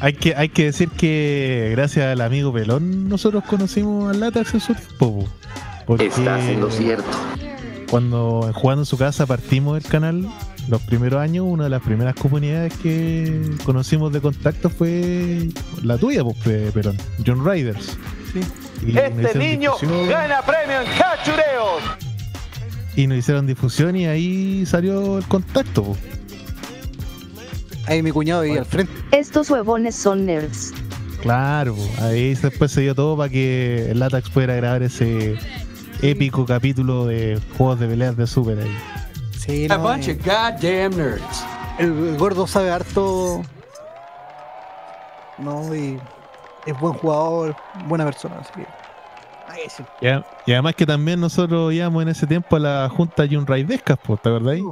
Hay 0.00 0.14
que, 0.14 0.34
hay 0.34 0.48
que 0.48 0.64
decir 0.66 0.88
que 0.90 1.68
gracias 1.72 2.06
al 2.06 2.20
amigo 2.22 2.52
Pelón 2.52 3.08
nosotros 3.08 3.44
conocimos 3.44 4.10
al 4.12 4.18
Latax 4.20 4.54
en 4.54 4.60
su 4.60 4.74
tiempo. 4.74 4.96
po. 4.98 5.28
Porque 5.86 6.06
Estás 6.06 6.42
en 6.44 6.60
lo 6.60 6.70
cierto. 6.70 7.04
Cuando 7.90 8.50
jugando 8.54 8.82
en 8.82 8.86
su 8.86 8.96
casa 8.96 9.26
partimos 9.26 9.82
el 9.84 9.88
canal, 9.88 10.26
los 10.68 10.80
primeros 10.82 11.20
años, 11.20 11.44
una 11.48 11.64
de 11.64 11.70
las 11.70 11.82
primeras 11.82 12.14
comunidades 12.14 12.72
que 12.78 13.42
conocimos 13.64 14.12
de 14.12 14.20
contacto 14.20 14.70
fue 14.70 15.48
la 15.82 15.98
tuya, 15.98 16.24
pues, 16.24 16.36
Pe- 16.38 16.72
Pelón, 16.72 16.96
John 17.26 17.44
Riders. 17.44 17.98
Sí. 18.32 18.40
Y 18.86 18.92
nos 18.92 19.04
hicieron 19.12 19.32
difusión- 19.78 20.08
premio 20.46 20.80
en 20.80 20.98
cachureos. 20.98 21.82
Y 22.96 23.06
nos 23.06 23.18
hicieron 23.18 23.46
difusión 23.46 23.94
y 23.96 24.06
ahí 24.06 24.64
salió 24.66 25.18
el 25.18 25.24
contacto. 25.26 25.82
po. 25.84 25.96
Ahí 27.86 28.02
mi 28.02 28.10
cuñado 28.12 28.42
ahí 28.42 28.56
al 28.56 28.64
frente. 28.66 28.92
Estos 29.10 29.50
huevones 29.50 29.94
son 29.94 30.26
nerds. 30.26 30.72
Claro, 31.20 31.76
ahí 32.00 32.34
después 32.34 32.72
se 32.72 32.80
dio 32.82 32.94
todo 32.94 33.16
para 33.16 33.28
que 33.28 33.90
el 33.90 34.00
Latax 34.00 34.30
pudiera 34.30 34.54
grabar 34.56 34.82
ese 34.82 35.36
épico 36.00 36.44
capítulo 36.44 37.06
de 37.06 37.40
juegos 37.56 37.78
de 37.80 37.86
peleas 37.88 38.16
de 38.16 38.26
Super 38.26 38.58
ahí. 38.58 38.76
Sí, 39.38 39.66
A 39.70 39.76
no, 39.76 39.82
bunch 39.84 40.08
eh, 40.08 40.12
of 40.12 40.24
goddamn 40.26 40.96
nerds. 40.96 41.44
el, 41.78 41.86
el 42.08 42.16
gordo 42.18 42.46
sabe 42.46 42.70
harto. 42.70 43.42
No, 45.38 45.74
y 45.74 45.98
es 46.66 46.78
buen 46.80 46.94
jugador, 46.94 47.56
buena 47.86 48.04
persona, 48.04 48.36
así 48.40 48.52
que. 48.54 48.66
Ahí 49.48 49.60
sí. 49.68 49.82
Y, 50.00 50.06
a- 50.08 50.24
y 50.46 50.52
además 50.52 50.74
que 50.74 50.86
también 50.86 51.20
nosotros 51.20 51.72
íbamos 51.72 52.02
en 52.02 52.08
ese 52.08 52.26
tiempo 52.26 52.56
a 52.56 52.58
la 52.60 52.88
junta 52.88 53.24
Jun 53.30 53.46
Raidescas, 53.46 53.98
¿te 54.00 54.12
acordás? 54.12 54.54
ahí? 54.54 54.64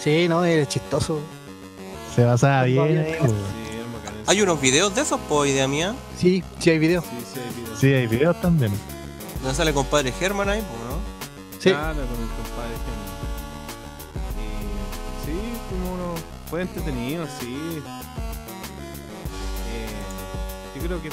Sí, 0.00 0.26
no, 0.28 0.44
es 0.44 0.68
chistoso. 0.68 1.20
Se 2.14 2.24
basaba 2.24 2.64
bien. 2.64 3.06
Hay 4.26 4.40
unos 4.40 4.60
videos 4.60 4.94
de 4.94 5.02
esos, 5.02 5.20
po, 5.20 5.44
idea 5.44 5.68
mía. 5.68 5.94
Sí, 6.18 6.42
sí 6.58 6.70
hay 6.70 6.78
video. 6.78 7.02
Sí, 7.02 7.08
sí, 7.34 7.40
hay 7.40 7.54
videos. 7.54 7.78
Sí, 7.78 7.92
hay 7.92 8.06
videos 8.06 8.40
también. 8.40 8.72
¿No 9.42 9.52
sale 9.52 9.74
compadre 9.74 10.12
Germán 10.12 10.48
ahí, 10.48 10.60
po, 10.60 10.68
no? 10.88 10.98
Sí. 11.60 11.70
Claro, 11.70 11.94
con 11.94 12.02
el 12.02 12.28
compadre 12.28 12.74
Gemma. 12.84 13.04
Y 14.40 15.26
sí, 15.26 15.36
como 15.70 15.92
uno 15.94 16.14
fue 16.48 16.62
entretenido, 16.62 17.26
sí. 17.40 17.82
Eh, 19.74 20.76
yo 20.76 20.82
creo 20.82 21.02
que 21.02 21.10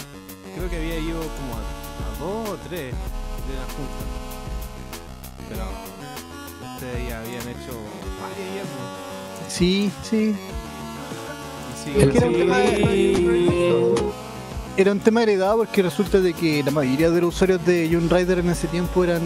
creo 0.56 0.70
que 0.70 0.78
había 0.78 1.00
ido 1.00 1.20
como 1.20 1.56
a, 1.56 1.60
a 1.60 2.20
dos 2.20 2.50
o 2.50 2.58
tres 2.70 2.94
de 2.94 3.54
la 3.56 3.66
junta. 3.76 4.04
Pero 5.50 5.66
ustedes 6.76 7.10
ya 7.10 7.20
habían 7.20 7.42
hecho 7.50 7.74
varias 8.22 8.66
ya. 8.66 9.50
Sí, 9.50 9.92
sí. 10.10 10.36
Sí, 11.84 11.92
que 11.92 12.18
era 12.18 12.28
un 12.28 12.34
tema 12.34 12.58
de- 12.58 13.96
Era 14.78 14.92
un 14.94 15.00
tema 15.00 15.24
heredado 15.24 15.58
porque 15.58 15.82
resulta 15.82 16.20
de 16.20 16.34
que 16.34 16.64
la 16.64 16.72
mayoría 16.72 17.10
de 17.12 17.22
los 17.22 17.36
usuarios 17.36 17.64
de 17.66 17.90
Young 17.90 18.10
Rider 18.12 18.40
en 18.40 18.50
ese 18.50 18.68
tiempo 18.68 19.04
eran 19.04 19.22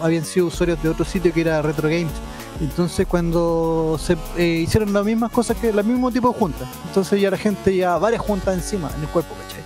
habían 0.00 0.24
sido 0.24 0.46
usuarios 0.46 0.80
de 0.82 0.88
otro 0.88 1.04
sitio 1.04 1.32
que 1.32 1.40
era 1.40 1.60
Retro 1.60 1.88
Games. 1.88 2.12
Entonces 2.60 3.06
cuando 3.06 3.98
se 4.00 4.16
eh, 4.38 4.62
hicieron 4.64 4.92
las 4.92 5.04
mismas 5.04 5.30
cosas 5.30 5.56
que 5.58 5.68
el 5.68 5.84
mismo 5.84 6.10
tipo 6.10 6.28
de 6.32 6.38
juntas, 6.38 6.68
entonces 6.86 7.20
ya 7.20 7.30
la 7.30 7.36
gente 7.36 7.74
ya 7.76 7.98
varias 7.98 8.22
juntas 8.22 8.54
encima 8.54 8.90
en 8.96 9.02
el 9.02 9.08
cuerpo, 9.08 9.34
¿cachai? 9.34 9.62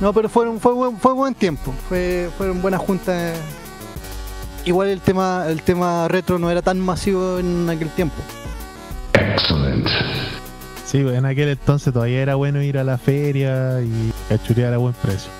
No, 0.00 0.12
pero 0.12 0.28
fueron, 0.28 0.58
fue, 0.60 0.72
buen, 0.72 0.98
fue 0.98 1.12
buen 1.12 1.34
tiempo, 1.34 1.72
fue, 1.88 2.28
fueron 2.36 2.60
buenas 2.60 2.80
juntas. 2.80 3.38
Igual 4.66 4.88
el 4.88 5.00
tema, 5.00 5.46
el 5.48 5.62
tema 5.62 6.06
retro 6.08 6.38
no 6.38 6.50
era 6.50 6.60
tan 6.60 6.78
masivo 6.80 7.38
en 7.38 7.70
aquel 7.70 7.88
tiempo. 7.90 8.16
Sí, 10.84 11.02
pues, 11.02 11.16
en 11.16 11.24
aquel 11.24 11.48
entonces 11.50 11.92
todavía 11.92 12.20
era 12.20 12.34
bueno 12.34 12.62
ir 12.62 12.76
a 12.78 12.84
la 12.84 12.98
feria 12.98 13.80
y 13.80 14.12
cachurear 14.28 14.72
a 14.74 14.76
buen 14.78 14.92
precio. 14.94 15.30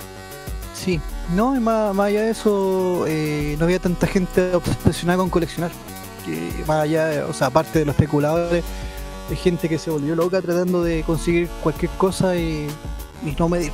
Sí, 0.74 1.00
no, 1.34 1.56
y 1.56 1.60
más, 1.60 1.94
más 1.94 2.06
allá 2.08 2.22
de 2.22 2.30
eso, 2.30 3.04
eh, 3.08 3.56
no 3.58 3.64
había 3.64 3.78
tanta 3.80 4.06
gente 4.06 4.54
obsesionada 4.54 5.18
con 5.18 5.28
coleccionar. 5.30 5.70
Que 6.24 6.50
más 6.66 6.82
allá, 6.82 7.06
de- 7.06 7.22
o 7.22 7.32
sea, 7.32 7.48
aparte 7.48 7.80
de 7.80 7.84
los 7.84 7.94
especuladores, 7.94 8.64
hay 9.30 9.36
gente 9.36 9.68
que 9.68 9.78
se 9.78 9.90
volvió 9.90 10.14
loca 10.14 10.40
tratando 10.40 10.82
de 10.84 11.02
conseguir 11.02 11.48
cualquier 11.62 11.90
cosa 11.92 12.36
y, 12.36 12.68
y 13.24 13.30
no 13.38 13.48
medir. 13.48 13.72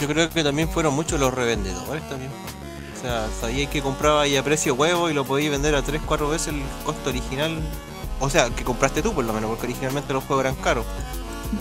Yo 0.00 0.08
creo 0.08 0.30
que 0.30 0.42
también 0.42 0.68
fueron 0.68 0.94
muchos 0.94 1.20
los 1.20 1.32
revendedores 1.32 2.08
también. 2.08 2.30
O 3.00 3.02
sea, 3.02 3.28
sabíais 3.40 3.70
que 3.70 3.80
compraba 3.80 4.20
ahí 4.20 4.36
a 4.36 4.42
precio 4.42 4.74
huevo 4.74 5.08
y 5.08 5.14
lo 5.14 5.24
podíais 5.24 5.50
vender 5.50 5.74
a 5.74 5.80
3, 5.80 6.02
4 6.04 6.28
veces 6.28 6.48
el 6.48 6.60
costo 6.84 7.08
original. 7.08 7.58
O 8.20 8.28
sea, 8.28 8.50
que 8.50 8.62
compraste 8.62 9.00
tú 9.00 9.14
por 9.14 9.24
lo 9.24 9.32
menos, 9.32 9.48
porque 9.48 9.66
originalmente 9.66 10.12
los 10.12 10.22
juegos 10.24 10.44
eran 10.44 10.54
caros. 10.56 10.84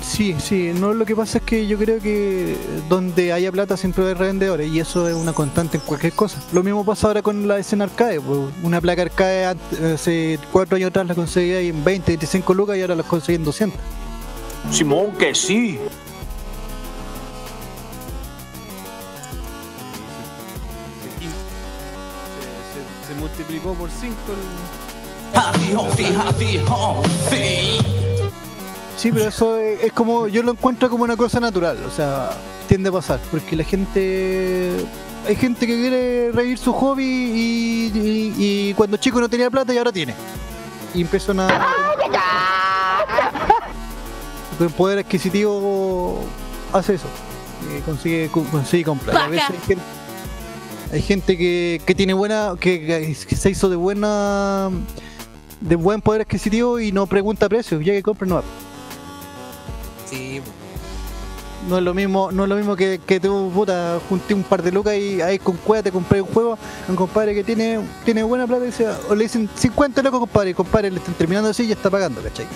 Sí, 0.03 0.35
sí, 0.37 0.71
no, 0.75 0.93
lo 0.93 1.05
que 1.05 1.15
pasa 1.15 1.37
es 1.37 1.45
que 1.45 1.65
yo 1.65 1.77
creo 1.77 1.99
que 1.99 2.55
donde 2.89 3.31
haya 3.31 3.51
plata 3.51 3.75
siempre 3.77 4.05
hay 4.05 4.13
revendedores 4.13 4.69
y 4.69 4.79
eso 4.79 5.07
es 5.07 5.15
una 5.15 5.31
constante 5.31 5.77
en 5.77 5.83
cualquier 5.83 6.13
cosa. 6.13 6.43
Lo 6.51 6.61
mismo 6.61 6.85
pasa 6.85 7.07
ahora 7.07 7.21
con 7.21 7.47
la 7.47 7.57
escena 7.57 7.85
arcade, 7.85 8.19
pues, 8.19 8.39
una 8.61 8.81
placa 8.81 9.03
arcade 9.03 9.57
hace 9.93 10.37
cuatro 10.51 10.75
años 10.75 10.89
atrás 10.89 11.07
la 11.07 11.15
conseguía 11.15 11.61
en 11.61 11.83
20, 11.83 12.11
25 12.11 12.53
lucas 12.53 12.77
y 12.77 12.81
ahora 12.81 12.95
la 12.95 13.03
conseguí 13.03 13.37
en 13.37 13.45
200. 13.45 13.79
Simón, 14.71 15.13
que 15.13 15.33
sí. 15.33 15.79
Multiplicó 23.49 23.73
por 23.73 23.89
5 23.89 24.15
Sí, 28.97 29.11
pero 29.11 29.29
eso 29.29 29.57
es, 29.57 29.83
es 29.83 29.93
como, 29.93 30.27
yo 30.27 30.43
lo 30.43 30.51
encuentro 30.51 30.89
como 30.89 31.03
una 31.05 31.15
cosa 31.15 31.39
natural, 31.39 31.77
o 31.87 31.89
sea, 31.91 32.31
tiende 32.67 32.89
a 32.89 32.91
pasar, 32.91 33.19
porque 33.31 33.55
la 33.55 33.63
gente, 33.63 34.75
hay 35.25 35.35
gente 35.37 35.65
que 35.65 35.73
quiere 35.75 36.31
revivir 36.33 36.57
su 36.57 36.73
hobby 36.73 37.03
y, 37.05 37.91
y- 37.97 38.33
y 38.37 38.73
cuando 38.73 38.97
chico 38.97 39.19
no 39.21 39.29
tenía 39.29 39.49
plata 39.49 39.73
y 39.73 39.77
ahora 39.77 39.91
tiene. 39.93 40.13
Y 40.93 41.01
empezó 41.01 41.31
a... 41.31 41.47
El 44.59 44.69
poder 44.71 44.99
adquisitivo 44.99 46.21
hace 46.73 46.95
eso, 46.95 47.07
consigue, 47.85 48.27
co- 48.29 48.43
consigue 48.51 48.83
comprar. 48.83 49.15
A 49.15 49.27
veces 49.27 49.49
hay 49.51 49.59
gente, 49.65 49.83
hay 50.91 51.01
gente 51.01 51.37
que, 51.37 51.81
que 51.85 51.95
tiene 51.95 52.13
buena, 52.13 52.53
que, 52.59 53.15
que 53.27 53.35
se 53.35 53.49
hizo 53.49 53.69
de 53.69 53.75
buena, 53.75 54.69
de 55.61 55.75
buen 55.75 56.01
poder 56.01 56.21
adquisitivo 56.21 56.79
y 56.79 56.91
no 56.91 57.05
pregunta 57.07 57.47
precios, 57.47 57.83
ya 57.83 57.93
que 57.93 58.03
compra 58.03 58.27
no 58.27 58.43
Sí, 60.09 60.41
no 61.67 61.77
es 61.77 61.83
lo 61.83 61.93
mismo, 61.93 62.31
no 62.31 62.43
es 62.43 62.49
lo 62.49 62.55
mismo 62.55 62.75
que, 62.75 62.99
que 63.05 63.19
tú 63.19 63.51
puta 63.53 63.99
junté 64.09 64.33
un 64.33 64.43
par 64.43 64.63
de 64.63 64.71
lucas 64.71 64.95
y 64.95 65.21
ahí 65.21 65.37
con 65.37 65.57
cueva 65.57 65.83
te 65.83 65.91
compré 65.91 66.21
un 66.21 66.27
juego 66.27 66.53
a 66.53 66.89
un 66.89 66.95
compadre 66.95 67.35
que 67.35 67.43
tiene, 67.43 67.79
tiene 68.05 68.23
buena 68.23 68.47
plata 68.47 68.63
y 68.63 68.67
dice, 68.67 68.87
o 69.09 69.13
le 69.13 69.25
dicen 69.25 69.47
50 69.53 70.01
locos 70.01 70.21
compadre, 70.21 70.49
y 70.51 70.53
compadre 70.55 70.89
le 70.89 70.97
están 70.97 71.13
terminando 71.13 71.49
así 71.49 71.63
y 71.63 71.67
ya 71.67 71.75
está 71.75 71.91
pagando, 71.91 72.21
¿cachai? 72.21 72.47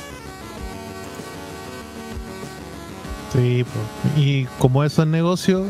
Sí, 3.34 3.64
pues. 3.64 4.18
y 4.18 4.46
como 4.60 4.84
eso 4.84 5.02
es 5.02 5.08
negocio, 5.08 5.66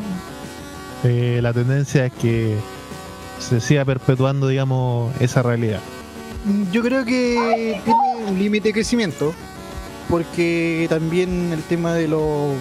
eh, 1.03 1.39
la 1.41 1.53
tendencia 1.53 2.05
es 2.05 2.13
que 2.13 2.55
se 3.39 3.59
siga 3.59 3.83
perpetuando, 3.85 4.47
digamos, 4.47 5.13
esa 5.19 5.41
realidad. 5.41 5.79
Mm, 6.45 6.71
Yo 6.71 6.81
creo 6.81 7.03
que 7.05 7.81
tiene 7.83 8.29
un 8.31 8.39
límite 8.39 8.69
de 8.69 8.73
crecimiento, 8.73 9.33
porque 10.09 10.87
también 10.89 11.51
el 11.53 11.63
tema 11.63 11.93
de 11.93 12.07
los... 12.07 12.53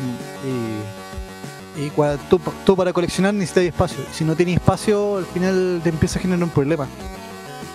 eh, 1.77 1.91
tú, 2.29 2.41
tú 2.65 2.77
para 2.77 2.93
coleccionar 2.93 3.35
necesitas 3.35 3.65
espacio. 3.65 3.99
Si 4.13 4.25
no 4.25 4.35
tienes 4.37 4.57
espacio, 4.57 5.19
al 5.19 5.27
final 5.27 5.81
te 5.83 5.91
empieza 5.91 6.19
a 6.19 6.23
generar 6.23 6.43
un 6.43 6.51
problema. 6.51 6.87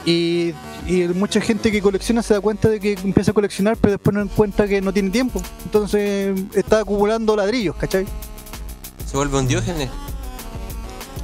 Y, 0.05 0.53
y 0.87 1.05
mucha 1.15 1.41
gente 1.41 1.69
que 1.71 1.81
colecciona 1.81 2.23
se 2.23 2.33
da 2.33 2.39
cuenta 2.39 2.69
de 2.69 2.79
que 2.79 2.93
empieza 2.93 3.31
a 3.31 3.33
coleccionar, 3.33 3.75
pero 3.75 3.91
después 3.91 4.13
no 4.13 4.21
encuentra 4.21 4.67
que 4.67 4.81
no 4.81 4.93
tiene 4.93 5.09
tiempo. 5.09 5.41
Entonces 5.65 6.33
está 6.53 6.79
acumulando 6.79 7.35
ladrillos, 7.35 7.75
¿cachai? 7.75 8.05
se 9.05 9.15
vuelve 9.15 9.37
un 9.39 9.47
diógenes. 9.47 9.89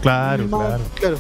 Claro, 0.04 0.44
No, 0.48 0.60
claro. 0.60 0.84
claro. 0.96 1.18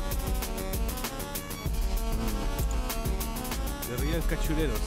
de 3.90 3.98
Real 4.12 4.22
Cachureros. 4.30 4.80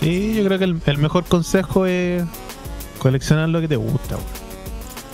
Sí, 0.00 0.34
yo 0.34 0.44
creo 0.44 0.58
que 0.58 0.64
el, 0.64 0.80
el 0.86 0.98
mejor 0.98 1.24
consejo 1.24 1.86
es 1.86 2.22
coleccionar 2.98 3.48
lo 3.48 3.60
que 3.60 3.68
te 3.68 3.76
gusta. 3.76 4.16
weón. 4.16 4.26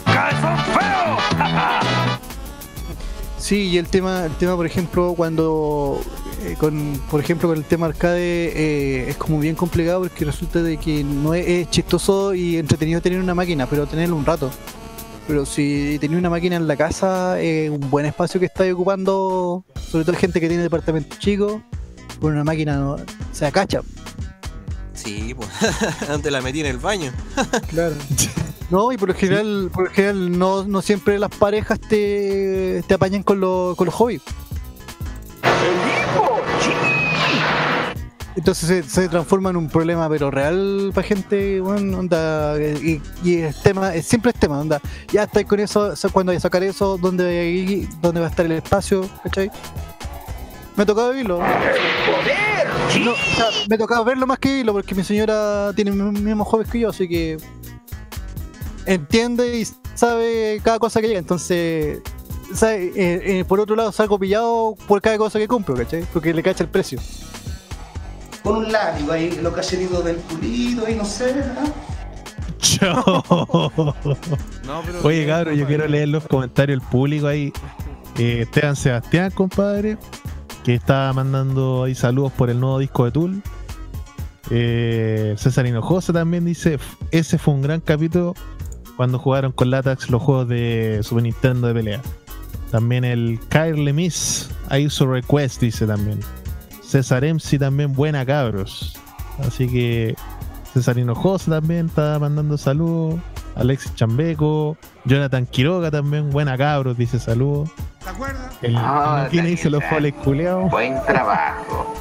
Sí, 3.38 3.62
y 3.70 3.78
el 3.78 3.88
tema, 3.88 4.24
el 4.26 4.30
tema 4.36 4.54
por 4.54 4.66
ejemplo, 4.66 5.14
cuando 5.16 6.00
eh, 6.44 6.54
con, 6.60 7.00
por 7.10 7.18
ejemplo, 7.20 7.48
con 7.48 7.58
el 7.58 7.64
tema 7.64 7.86
arcade 7.86 8.52
eh, 8.54 9.08
es 9.10 9.16
como 9.16 9.40
bien 9.40 9.56
complicado 9.56 10.02
porque 10.02 10.24
resulta 10.24 10.62
de 10.62 10.76
que 10.76 11.02
no 11.02 11.34
es, 11.34 11.48
es 11.48 11.68
chistoso 11.70 12.34
y 12.34 12.56
entretenido 12.56 13.00
tener 13.00 13.18
una 13.18 13.34
máquina, 13.34 13.66
pero 13.66 13.84
tenerlo 13.88 14.14
un 14.14 14.24
rato. 14.24 14.48
Pero 15.26 15.46
si 15.46 15.98
tenés 16.00 16.18
una 16.18 16.30
máquina 16.30 16.56
en 16.56 16.66
la 16.66 16.76
casa, 16.76 17.40
es 17.40 17.70
un 17.70 17.90
buen 17.90 18.06
espacio 18.06 18.40
que 18.40 18.46
estáis 18.46 18.72
ocupando, 18.72 19.64
sobre 19.90 20.04
todo 20.04 20.12
la 20.12 20.18
gente 20.18 20.40
que 20.40 20.48
tiene 20.48 20.62
departamentos 20.62 21.18
chicos, 21.18 21.62
con 22.20 22.32
una 22.32 22.44
máquina 22.44 22.76
no, 22.76 22.96
se 23.32 23.46
acacha. 23.46 23.82
Sí, 24.94 25.34
pues. 25.34 25.48
Antes 26.08 26.32
la 26.32 26.40
metí 26.40 26.60
en 26.60 26.66
el 26.66 26.78
baño. 26.78 27.12
Claro. 27.68 27.94
No, 28.70 28.90
y 28.90 28.96
por 28.96 29.08
lo 29.08 29.14
general, 29.14 29.70
por 29.72 29.84
lo 29.84 29.90
general 29.90 30.38
no, 30.38 30.64
no 30.64 30.80
siempre 30.80 31.18
las 31.18 31.30
parejas 31.30 31.78
te, 31.78 32.82
te 32.86 32.94
apañan 32.94 33.22
con, 33.22 33.38
los 33.38 33.76
con 33.76 33.86
los 33.86 33.94
hobbies. 33.94 34.22
Entonces 38.34 38.86
se, 38.86 39.08
transforma 39.08 39.50
en 39.50 39.56
un 39.56 39.68
problema 39.68 40.08
pero 40.08 40.30
real 40.30 40.90
para 40.94 41.06
gente, 41.06 41.60
onda, 41.60 42.56
y, 42.58 43.02
y 43.22 43.36
es 43.36 43.62
tema, 43.62 43.94
es, 43.94 44.06
siempre 44.06 44.30
es 44.30 44.38
tema, 44.38 44.58
onda, 44.58 44.80
ya 45.12 45.24
estáis 45.24 45.46
con 45.46 45.60
eso, 45.60 45.92
cuando 46.12 46.32
a 46.32 46.40
sacar 46.40 46.62
eso, 46.62 46.96
¿dónde, 46.96 47.86
dónde 48.00 48.20
va 48.20 48.26
a 48.26 48.30
estar 48.30 48.46
el 48.46 48.52
espacio? 48.52 49.08
¿Cachai? 49.22 49.50
Me 50.76 50.84
ha 50.84 50.86
tocado 50.86 51.10
vivirlo. 51.10 51.40
No, 53.04 53.12
me 53.68 53.74
ha 53.74 53.78
tocado 53.78 54.04
verlo 54.04 54.26
más 54.26 54.38
que 54.38 54.48
vivirlo 54.48 54.72
porque 54.72 54.94
mi 54.94 55.04
señora 55.04 55.72
tiene 55.74 55.90
los 55.94 56.12
mismos 56.12 56.48
hobbies 56.48 56.70
que 56.70 56.80
yo, 56.80 56.88
así 56.88 57.08
que 57.08 57.36
entiende 58.86 59.58
y 59.58 59.66
sabe 59.94 60.60
cada 60.64 60.78
cosa 60.78 61.00
que 61.02 61.08
llega, 61.08 61.18
entonces 61.18 62.00
sabe, 62.54 62.92
eh, 62.96 63.40
eh, 63.40 63.44
por 63.46 63.60
otro 63.60 63.76
lado 63.76 63.92
salgo 63.92 64.18
pillado 64.18 64.74
por 64.88 65.02
cada 65.02 65.18
cosa 65.18 65.38
que 65.38 65.48
compro, 65.48 65.74
¿cachai? 65.74 66.06
Porque 66.12 66.32
le 66.32 66.42
cacha 66.42 66.64
el 66.64 66.70
precio. 66.70 66.98
Con 68.42 68.56
un 68.56 68.72
látigo 68.72 69.12
ahí, 69.12 69.38
lo 69.42 69.52
cacheritos 69.52 70.04
del 70.04 70.16
pulido 70.16 70.88
y 70.88 70.94
no 70.94 71.04
sé, 71.04 71.34
¿ah? 71.56 71.64
Chao. 72.58 73.22
No, 74.64 74.82
pero 74.84 75.02
Oye, 75.02 75.26
cabrón, 75.26 75.54
yo 75.56 75.66
quiero 75.66 75.86
leer 75.88 76.08
los 76.08 76.26
comentarios 76.26 76.80
del 76.80 76.88
público 76.88 77.26
ahí. 77.26 77.52
Eh, 78.18 78.42
Esteban 78.42 78.76
Sebastián, 78.76 79.30
compadre, 79.32 79.96
que 80.64 80.74
está 80.74 81.12
mandando 81.12 81.84
ahí 81.84 81.94
saludos 81.94 82.32
por 82.32 82.50
el 82.50 82.60
nuevo 82.60 82.78
disco 82.78 83.04
de 83.04 83.10
Tool. 83.10 83.42
Eh, 84.50 85.34
César 85.38 85.66
Hinojosa 85.66 86.12
también 86.12 86.44
dice: 86.44 86.74
"F- 86.74 86.96
Ese 87.10 87.38
fue 87.38 87.54
un 87.54 87.62
gran 87.62 87.80
capítulo 87.80 88.34
cuando 88.96 89.18
jugaron 89.18 89.52
con 89.52 89.70
Latax 89.70 90.10
los 90.10 90.22
juegos 90.22 90.48
de 90.48 91.00
Super 91.02 91.22
Nintendo 91.24 91.68
de 91.68 91.74
pelea. 91.74 92.00
También 92.70 93.04
el 93.04 93.38
Kyle 93.48 93.84
Lemis, 93.84 94.50
ahí 94.68 94.88
su 94.90 95.06
request, 95.06 95.60
dice 95.60 95.86
también. 95.86 96.20
César 96.92 97.24
MC 97.24 97.58
también, 97.58 97.94
buena 97.94 98.26
cabros. 98.26 98.92
Así 99.38 99.66
que 99.66 100.14
César 100.74 100.98
Hinojosa 100.98 101.50
también 101.52 101.86
está 101.86 102.18
mandando 102.18 102.58
saludos. 102.58 103.18
Alexis 103.54 103.94
Chambeco, 103.94 104.76
Jonathan 105.06 105.46
Quiroga 105.46 105.90
también, 105.90 106.28
buena 106.28 106.58
cabros, 106.58 106.98
dice 106.98 107.18
saludos. 107.18 107.70
¿Te 108.04 108.10
acuerdas? 108.10 108.52
El 108.60 108.76
¿quién 109.30 109.46
dice 109.46 109.70
los 109.70 109.80
Daniel, 109.80 109.94
foles 109.94 110.14
culeados? 110.22 110.70
Buen 110.70 111.02
trabajo. 111.06 111.94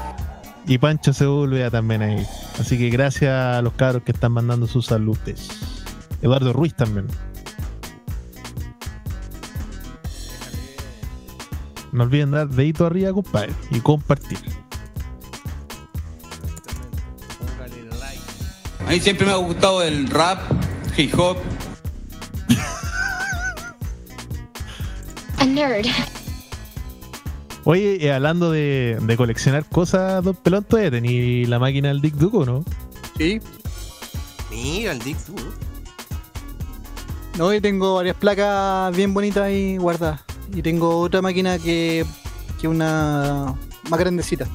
Y 0.68 0.78
Pancho 0.78 1.14
Sepúlveda 1.14 1.72
también 1.72 2.02
ahí. 2.02 2.28
Así 2.60 2.78
que 2.78 2.90
gracias 2.90 3.32
a 3.32 3.62
los 3.62 3.72
cabros 3.72 4.04
que 4.04 4.12
están 4.12 4.34
mandando 4.34 4.68
sus 4.68 4.88
saludes. 4.88 5.48
Eduardo 6.22 6.52
Ruiz 6.52 6.74
también. 6.76 7.08
No 11.94 12.04
olviden 12.04 12.32
dar 12.32 12.50
dedito 12.50 12.86
arriba, 12.86 13.14
compadre, 13.14 13.54
y 13.70 13.80
compartir. 13.80 14.61
A 18.88 18.92
mí 18.92 19.00
siempre 19.00 19.26
me 19.26 19.32
ha 19.32 19.38
gustado 19.38 19.84
el 19.84 20.08
rap, 20.10 20.40
hip 20.98 21.18
hop. 21.18 21.38
A 25.38 25.46
nerd. 25.46 25.88
Oye, 27.64 28.04
eh, 28.06 28.12
hablando 28.12 28.52
de, 28.52 28.98
de 29.02 29.18
coleccionar 29.18 29.66
cosas, 29.66 30.24
Don 30.24 30.36
Pelón, 30.36 30.64
todavía 30.64 30.92
tení 30.92 31.46
la 31.46 31.60
máquina 31.60 31.90
del 31.90 32.02
Dick 32.02 32.16
Duco, 32.16 32.46
¿no? 32.46 32.66
Sí. 33.18 33.40
Mira 34.50 34.92
el 34.92 35.00
Dick 35.00 35.18
tú. 35.26 35.36
No, 37.38 37.54
y 37.54 37.62
tengo 37.62 37.96
varias 37.96 38.16
placas 38.18 38.96
bien 38.96 39.14
bonitas 39.14 39.44
ahí 39.44 39.78
guardadas. 39.78 40.22
Y 40.54 40.62
tengo 40.62 41.00
otra 41.00 41.22
máquina 41.22 41.58
que, 41.60 42.06
que 42.60 42.68
una 42.68 43.56
más 43.90 44.00
grandecita. 44.00 44.48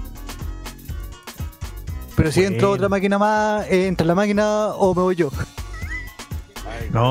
Pero 2.17 2.33
si 2.33 2.41
entra 2.45 2.69
Bueno. 2.69 2.75
otra 2.75 2.89
máquina 2.89 3.19
más, 3.19 3.67
eh, 3.71 3.87
entra 3.87 4.07
la 4.07 4.15
máquina 4.15 4.69
o 4.69 4.95
me 4.95 5.03
voy 5.03 5.17
yo. 5.17 5.31
No, 6.93 7.11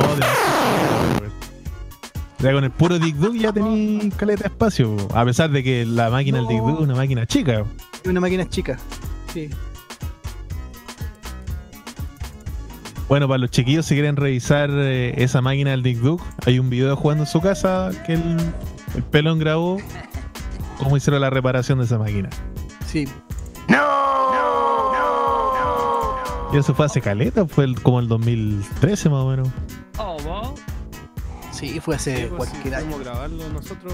ya 2.40 2.54
con 2.54 2.64
el 2.64 2.72
puro 2.72 3.00
Dick 3.00 3.16
Duke 3.16 3.40
ya 3.40 3.52
tení 3.52 4.12
caleta 4.18 4.44
de 4.44 4.48
espacio. 4.50 4.96
A 5.14 5.24
pesar 5.26 5.50
de 5.52 5.64
que 5.64 5.86
la 5.86 6.10
máquina 6.10 6.38
del 6.40 6.48
Dick 6.48 6.60
Duke 6.60 6.74
es 6.74 6.80
una 6.80 6.96
máquina 6.96 7.26
chica. 7.26 7.64
Es 8.04 8.10
una 8.10 8.20
máquina 8.20 8.48
chica. 8.50 8.78
Sí. 9.34 9.50
Bueno, 13.08 13.28
para 13.28 13.38
los 13.38 13.52
chiquillos, 13.52 13.86
si 13.86 13.94
quieren 13.96 14.16
revisar 14.16 14.70
eh, 14.72 15.14
esa 15.18 15.42
máquina 15.42 15.72
del 15.72 15.84
Dick 15.84 16.00
Duke, 16.00 16.24
hay 16.46 16.58
un 16.60 16.70
video 16.70 16.96
jugando 16.96 17.24
en 17.24 17.28
su 17.30 17.40
casa 17.42 17.92
que 18.06 18.14
el, 18.14 18.38
el 18.96 19.04
pelón 19.04 19.38
grabó 19.40 19.78
cómo 20.80 20.98
hicieron 20.98 21.22
la 21.22 21.30
reparación 21.30 21.78
de 21.80 21.86
esa 21.86 21.98
máquina. 22.00 22.30
Sí. 22.88 23.08
Y 26.54 26.58
eso 26.58 26.74
fue 26.74 26.86
hace 26.86 27.02
caleta, 27.02 27.46
fue 27.46 27.66
el- 27.66 27.82
como 27.82 28.00
el 28.00 28.08
2013 28.08 29.10
más 29.10 29.22
o 29.24 29.30
menos. 29.30 29.48
Sí, 31.52 31.80
fue 31.80 31.96
hace 31.96 32.16
Sí, 32.16 32.24
pues, 32.36 32.50
sí, 32.50 32.52
cualquier 32.52 32.76
año. 32.76 32.86
pudimos 32.88 33.00
grabarlo 33.06 33.50
nosotros. 33.50 33.94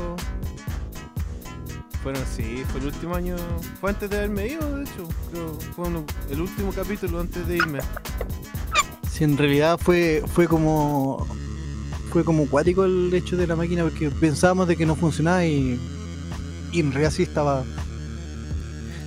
Fueron, 2.03 2.23
sí, 2.35 2.63
fue 2.71 2.79
el 2.81 2.87
último 2.87 3.15
año. 3.15 3.35
Fue 3.79 3.91
antes 3.91 4.09
de 4.09 4.17
haberme 4.17 4.47
ido, 4.47 4.77
de 4.77 4.83
hecho. 4.83 5.07
Creo 5.31 5.53
fue 5.75 5.87
uno- 5.87 6.03
el 6.31 6.41
último 6.41 6.71
capítulo 6.73 7.19
antes 7.19 7.47
de 7.47 7.57
irme. 7.57 7.79
Sí, 9.11 9.23
en 9.23 9.37
realidad 9.37 9.79
fue, 9.79 10.23
fue 10.33 10.47
como. 10.47 11.25
Fue 12.11 12.23
como 12.25 12.45
cuático 12.47 12.83
el 12.83 13.13
hecho 13.13 13.37
de 13.37 13.47
la 13.47 13.55
máquina 13.55 13.83
porque 13.83 14.09
pensábamos 14.09 14.67
de 14.67 14.75
que 14.75 14.85
no 14.87 14.95
funcionaba 14.95 15.45
y. 15.45 15.79
Y 16.71 16.79
en 16.79 16.91
realidad 16.91 17.11
sí 17.11 17.23
estaba. 17.23 17.63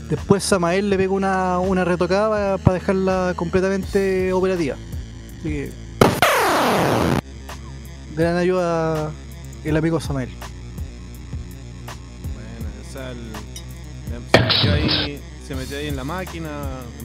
Después 0.09 0.45
Samael 0.45 0.91
le 0.91 0.97
pegó 0.99 1.15
una, 1.15 1.59
una 1.59 1.85
retocada 1.85 2.59
para 2.59 2.75
dejarla 2.75 3.33
completamente 3.37 4.33
operativa. 4.33 4.77
Así 5.41 5.49
que. 5.49 5.73
Gran 8.17 8.37
ayuda 8.37 9.11
el 9.65 9.77
amigo 9.77 9.99
Samael. 10.01 10.29
Bueno, 12.35 12.69
o 12.89 12.93
sea, 12.93 13.11
el- 13.11 13.33
se 14.33 14.41
metió 14.41 14.73
ahí, 14.75 15.21
se 15.49 15.55
metió 15.55 15.79
ahí 15.79 15.89
en 15.89 15.97
la 15.97 16.05
máquina, 16.05 16.49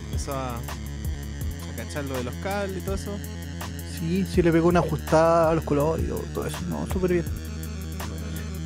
empezó 0.06 0.34
a, 0.34 0.56
a 0.58 1.76
cachar 1.78 2.04
lo 2.04 2.18
de 2.18 2.24
los 2.26 2.34
cables 2.36 2.78
y 2.78 2.82
todo 2.82 2.96
eso. 2.96 3.18
Sí, 3.98 4.26
sí 4.32 4.42
le 4.42 4.52
pegó 4.52 4.68
una 4.68 4.80
ajustada 4.82 5.52
a 5.52 5.56
los 5.56 5.64
colores 5.64 6.06
y 6.06 6.10
todo, 6.10 6.24
todo 6.34 6.46
eso, 6.46 6.58
no, 6.70 6.86
súper 6.88 7.14
bien. 7.14 7.26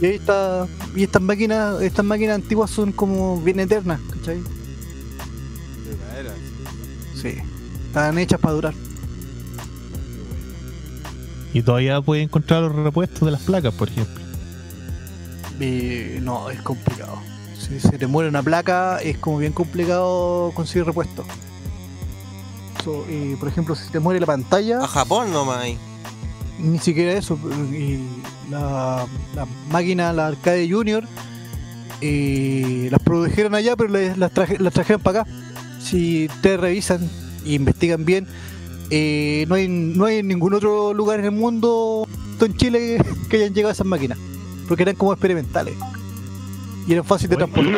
Y 0.02 0.06
ahí 0.06 0.16
está. 0.16 0.68
Y 0.96 1.04
estas 1.04 1.22
máquinas, 1.22 1.82
estas 1.82 2.06
máquinas 2.06 2.36
antiguas 2.36 2.70
son 2.70 2.92
como 2.92 3.40
bien 3.42 3.60
eternas, 3.60 4.00
¿cachai? 4.12 4.40
De 4.40 6.16
veras. 6.16 6.34
Sí. 7.16 7.36
Están 7.88 8.18
hechas 8.18 8.40
para 8.40 8.54
durar. 8.54 8.74
Y 11.54 11.62
todavía 11.62 12.02
puede 12.02 12.24
encontrar 12.24 12.64
los 12.64 12.76
repuestos 12.76 13.22
de 13.22 13.32
las 13.32 13.42
placas, 13.42 13.74
por 13.76 13.90
ejemplo. 13.90 14.24
Eh, 15.60 16.20
no, 16.22 16.50
es 16.50 16.62
complicado. 16.62 17.20
Si 17.58 17.80
se 17.80 17.98
te 17.98 18.08
muere 18.08 18.28
una 18.30 18.42
placa, 18.42 18.98
es 18.98 19.18
como 19.20 19.38
bien 19.38 19.54
complicado 19.54 20.52
conseguir 20.56 20.86
repuesto. 20.86 21.24
So, 22.84 23.06
y, 23.10 23.36
por 23.36 23.48
ejemplo, 23.48 23.76
si 23.76 23.90
te 23.92 24.00
muere 24.00 24.20
la 24.20 24.26
pantalla, 24.26 24.84
A 24.84 24.88
Japón 24.88 25.32
nomás 25.32 25.64
ni 26.60 26.80
siquiera 26.80 27.14
eso. 27.14 27.38
Y 27.72 28.00
la, 28.50 29.06
la 29.36 29.46
máquina, 29.72 30.12
la 30.14 30.28
Arcade 30.28 30.70
Junior, 30.70 31.04
eh, 32.02 32.88
las 32.92 33.02
produjeron 33.02 33.56
allá, 33.56 33.76
pero 33.76 33.90
les- 33.90 34.18
las, 34.18 34.32
traje- 34.34 34.60
las 34.60 34.74
trajeron 34.74 35.02
para 35.02 35.22
acá. 35.22 35.32
Si 35.82 36.26
ustedes 36.28 36.60
revisan 36.60 37.10
e 37.46 37.54
investigan 37.54 38.06
bien, 38.06 38.28
eh, 38.90 39.46
no, 39.48 39.56
hay, 39.56 39.68
no 39.68 40.06
hay 40.06 40.24
ningún 40.24 40.54
otro 40.54 40.94
lugar 40.94 41.20
en 41.20 41.26
el 41.26 41.32
mundo, 41.32 42.08
en 42.40 42.58
Chile, 42.58 42.80
que, 42.80 43.16
que 43.30 43.38
hayan 43.38 43.54
llegado 43.54 43.70
a 43.70 43.74
esas 43.74 43.88
máquinas. 43.88 44.18
Porque 44.68 44.84
eran 44.84 44.96
como 44.96 45.12
experimentales. 45.14 45.76
Y 46.88 46.94
eran 46.94 47.06
fáciles 47.06 47.32
de 47.32 47.38
transportar. 47.38 47.74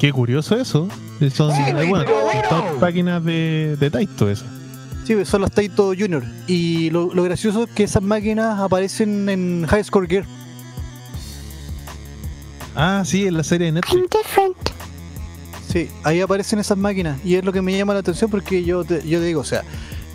Qué 0.00 0.12
curioso 0.12 0.56
eso. 0.56 0.88
Son, 1.34 1.52
Sí, 1.54 1.62
bueno, 1.88 2.06
son 2.48 3.24
de, 3.24 3.76
de 3.78 3.90
Taito 3.90 4.30
eso. 4.30 4.44
Sí, 5.10 5.24
son 5.24 5.42
las 5.42 5.50
Taito 5.50 5.86
Junior. 5.88 6.22
Y 6.46 6.88
lo, 6.90 7.12
lo 7.12 7.24
gracioso 7.24 7.64
es 7.64 7.70
que 7.70 7.82
esas 7.82 8.00
máquinas 8.00 8.60
aparecen 8.60 9.28
en 9.28 9.66
High 9.66 9.82
Score 9.82 10.06
Gear. 10.06 10.24
Ah, 12.76 13.02
sí, 13.04 13.26
en 13.26 13.36
la 13.36 13.42
serie 13.42 13.66
de 13.66 13.72
Netflix. 13.72 14.08
Sí, 15.66 15.88
ahí 16.04 16.20
aparecen 16.20 16.60
esas 16.60 16.78
máquinas. 16.78 17.18
Y 17.24 17.34
es 17.34 17.44
lo 17.44 17.52
que 17.52 17.60
me 17.60 17.76
llama 17.76 17.92
la 17.92 17.98
atención 17.98 18.30
porque 18.30 18.62
yo 18.62 18.84
te, 18.84 19.04
yo 19.04 19.18
te 19.18 19.24
digo, 19.24 19.40
o 19.40 19.44
sea, 19.44 19.64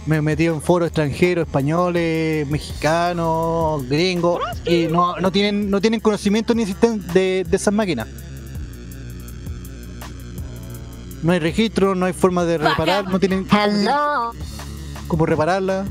me 0.06 0.16
he 0.16 0.22
metido 0.22 0.56
en 0.56 0.62
foros 0.62 0.88
extranjeros, 0.88 1.46
españoles, 1.46 2.48
mexicanos, 2.48 3.86
gringos, 3.90 4.42
y 4.66 4.88
no, 4.88 5.18
no 5.18 5.30
tienen 5.30 5.70
no 5.70 5.82
tienen 5.82 6.00
conocimiento 6.00 6.56
ni 6.56 6.62
existen 6.62 7.06
de, 7.08 7.46
de 7.46 7.58
esas 7.58 7.74
máquinas. 7.74 8.08
No 11.22 11.34
hay 11.34 11.40
registro, 11.40 11.96
no 11.96 12.06
hay 12.06 12.14
forma 12.14 12.46
de 12.46 12.60
reparar, 12.60 13.10
no 13.10 13.20
tienen 13.20 13.46
cómo 15.08 15.26
repararla. 15.26 15.86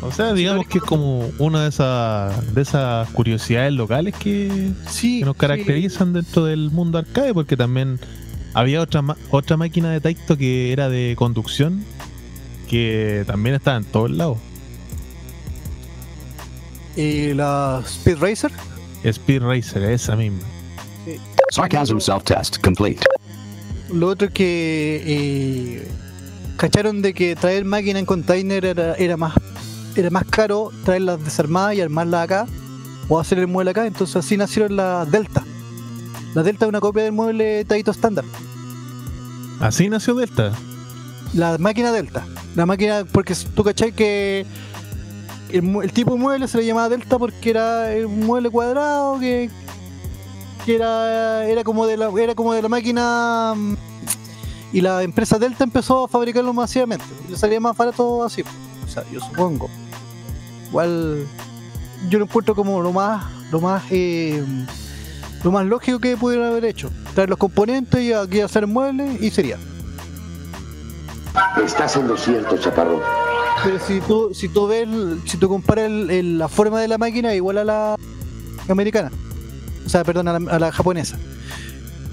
O 0.00 0.12
sea, 0.12 0.32
digamos 0.32 0.66
que 0.68 0.78
es 0.78 0.84
como 0.84 1.28
una 1.38 1.62
de 1.64 1.68
esas 1.70 2.54
de 2.54 2.62
esas 2.62 3.08
curiosidades 3.10 3.72
locales 3.72 4.14
que, 4.14 4.70
Sí, 4.88 5.18
que 5.20 5.24
nos 5.24 5.36
caracterizan 5.36 6.12
dentro 6.12 6.44
del 6.44 6.70
mundo 6.70 6.98
arcade, 6.98 7.34
porque 7.34 7.56
también 7.56 7.98
había 8.54 8.80
otra 8.80 9.02
ma- 9.02 9.16
otra 9.30 9.56
máquina 9.56 9.90
de 9.90 10.00
Taito 10.00 10.36
que 10.36 10.72
era 10.72 10.88
de 10.88 11.14
conducción 11.18 11.84
que 12.70 13.24
también 13.26 13.56
estaba 13.56 13.76
en 13.78 13.84
todos 13.84 14.10
lados. 14.10 14.38
Y 16.96 17.34
la 17.34 17.82
Speed 17.84 18.18
Racer. 18.20 18.52
Speed 19.04 19.42
Racer, 19.42 19.82
esa 19.82 20.14
misma. 20.14 20.40
Sarcasm 21.50 21.98
self-test 21.98 22.60
complete. 22.62 23.04
Lo 23.92 24.08
otro 24.08 24.28
es 24.28 24.34
que 24.34 25.02
eh, 25.06 25.88
cacharon 26.56 27.02
de 27.02 27.14
que 27.14 27.36
traer 27.36 27.64
máquina 27.64 27.98
en 27.98 28.06
container 28.06 28.64
era, 28.64 28.94
era 28.94 29.16
más 29.16 29.34
era 29.96 30.10
más 30.10 30.24
caro 30.24 30.70
traerlas 30.84 31.24
desarmadas 31.24 31.74
y 31.74 31.80
armarlas 31.80 32.24
acá 32.24 32.46
o 33.08 33.18
hacer 33.18 33.38
el 33.38 33.46
mueble 33.46 33.70
acá, 33.70 33.86
entonces 33.86 34.14
así 34.16 34.36
nacieron 34.36 34.76
las 34.76 35.10
Delta. 35.10 35.42
La 36.34 36.42
Delta 36.42 36.66
es 36.66 36.68
una 36.68 36.80
copia 36.80 37.04
del 37.04 37.12
mueble 37.12 37.64
Taito 37.64 37.90
estándar. 37.90 38.24
Así 39.60 39.88
nació 39.88 40.14
Delta. 40.14 40.52
La 41.32 41.58
máquina 41.58 41.90
Delta. 41.90 42.26
La 42.54 42.66
máquina, 42.66 43.04
porque 43.10 43.34
tú 43.54 43.64
cachai 43.64 43.92
que 43.92 44.44
el, 45.50 45.64
el 45.82 45.92
tipo 45.92 46.12
de 46.12 46.18
mueble 46.18 46.48
se 46.48 46.58
le 46.58 46.66
llamaba 46.66 46.90
Delta 46.90 47.18
porque 47.18 47.50
era 47.50 47.86
un 48.06 48.26
mueble 48.26 48.50
cuadrado 48.50 49.18
que, 49.18 49.50
que 50.68 50.74
era, 50.74 51.46
era 51.46 51.64
como 51.64 51.86
de 51.86 51.96
la 51.96 52.10
era 52.20 52.34
como 52.34 52.52
de 52.52 52.60
la 52.60 52.68
máquina 52.68 53.54
mm, 53.56 53.74
y 54.74 54.82
la 54.82 55.02
empresa 55.02 55.38
Delta 55.38 55.64
empezó 55.64 56.04
a 56.04 56.08
fabricarlo 56.08 56.52
masivamente. 56.52 57.06
Y 57.26 57.30
le 57.30 57.38
salía 57.38 57.58
más 57.58 57.74
barato 57.74 58.22
así. 58.22 58.42
O 58.84 58.90
sea, 58.90 59.02
yo 59.10 59.18
supongo. 59.18 59.70
Igual 60.68 61.26
yo 62.10 62.18
lo 62.18 62.26
encuentro 62.26 62.54
como 62.54 62.82
lo 62.82 62.92
más 62.92 63.24
lo 63.50 63.62
más 63.62 63.82
eh, 63.90 64.44
lo 65.42 65.50
más 65.52 65.64
lógico 65.64 66.00
que 66.00 66.18
pudieran 66.18 66.48
haber 66.48 66.66
hecho. 66.66 66.90
Traer 67.14 67.30
los 67.30 67.38
componentes 67.38 68.02
y 68.02 68.12
aquí 68.12 68.42
hacer 68.42 68.64
el 68.64 68.68
mueble 68.68 69.16
y 69.22 69.30
sería. 69.30 69.56
Estás 71.64 71.96
en 71.96 72.08
lo 72.08 72.16
cierto, 72.18 72.58
chaparrón. 72.58 73.00
Pero 73.64 73.78
si 73.86 74.00
tú, 74.00 74.34
si 74.34 74.50
tú 74.50 74.66
ves, 74.66 74.86
si 75.24 75.38
tú 75.38 75.48
comparas 75.48 75.86
el- 75.86 76.10
el- 76.10 76.38
la 76.38 76.48
forma 76.48 76.78
de 76.78 76.88
la 76.88 76.98
máquina 76.98 77.34
igual 77.34 77.56
a 77.56 77.64
la 77.64 77.96
americana, 78.68 79.10
o 79.88 79.90
sea, 79.90 80.04
perdón, 80.04 80.28
a 80.28 80.38
la, 80.38 80.50
a 80.52 80.58
la 80.58 80.70
japonesa. 80.70 81.16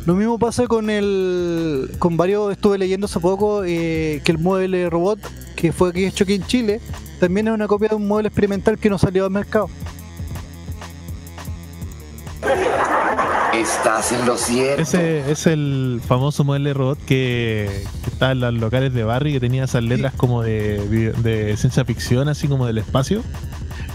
Lo 0.06 0.14
mismo 0.16 0.40
pasa 0.40 0.66
con 0.66 0.90
el, 0.90 1.92
con 2.00 2.16
varios, 2.16 2.54
estuve 2.54 2.78
leyendo 2.78 3.04
hace 3.04 3.20
poco 3.20 3.66
eh, 3.66 4.22
que 4.24 4.32
el 4.32 4.38
mueble 4.38 4.90
robot 4.90 5.20
que 5.58 5.74
fue 5.74 5.90
aquí 5.90 6.06
hecho 6.06 6.24
aquí 6.24 6.36
en 6.36 6.48
Chile 6.48 6.80
también 7.20 7.50
es 7.50 7.54
una 7.54 7.68
copia 7.68 7.90
de 7.90 7.96
un 7.96 8.08
mueble 8.08 8.30
experimental 8.30 8.78
que 8.78 8.90
no 8.90 8.98
salió 8.98 9.26
al 9.26 9.32
mercado. 9.32 9.68
Estás 13.54 14.14
en 14.14 14.26
lo 14.26 14.38
cierto. 14.38 14.82
Ese 14.82 15.30
es 15.30 15.48
el 15.48 16.00
famoso 16.08 16.46
modelo 16.46 16.70
de 16.70 16.74
robot 16.76 17.00
que, 17.06 17.84
que 18.06 18.10
está 18.10 18.32
en 18.32 18.40
los 18.40 18.54
locales 18.54 18.94
de 18.94 19.04
Barry 19.04 19.34
que 19.34 19.42
tenía 19.42 19.66
esas 19.66 19.84
letras 19.84 20.14
como 20.16 20.44
de, 20.44 21.14
de 21.24 21.58
ciencia 21.58 21.84
ficción, 21.84 22.30
así 22.30 22.48
como 22.48 22.68
del 22.68 22.78
espacio. 22.78 23.22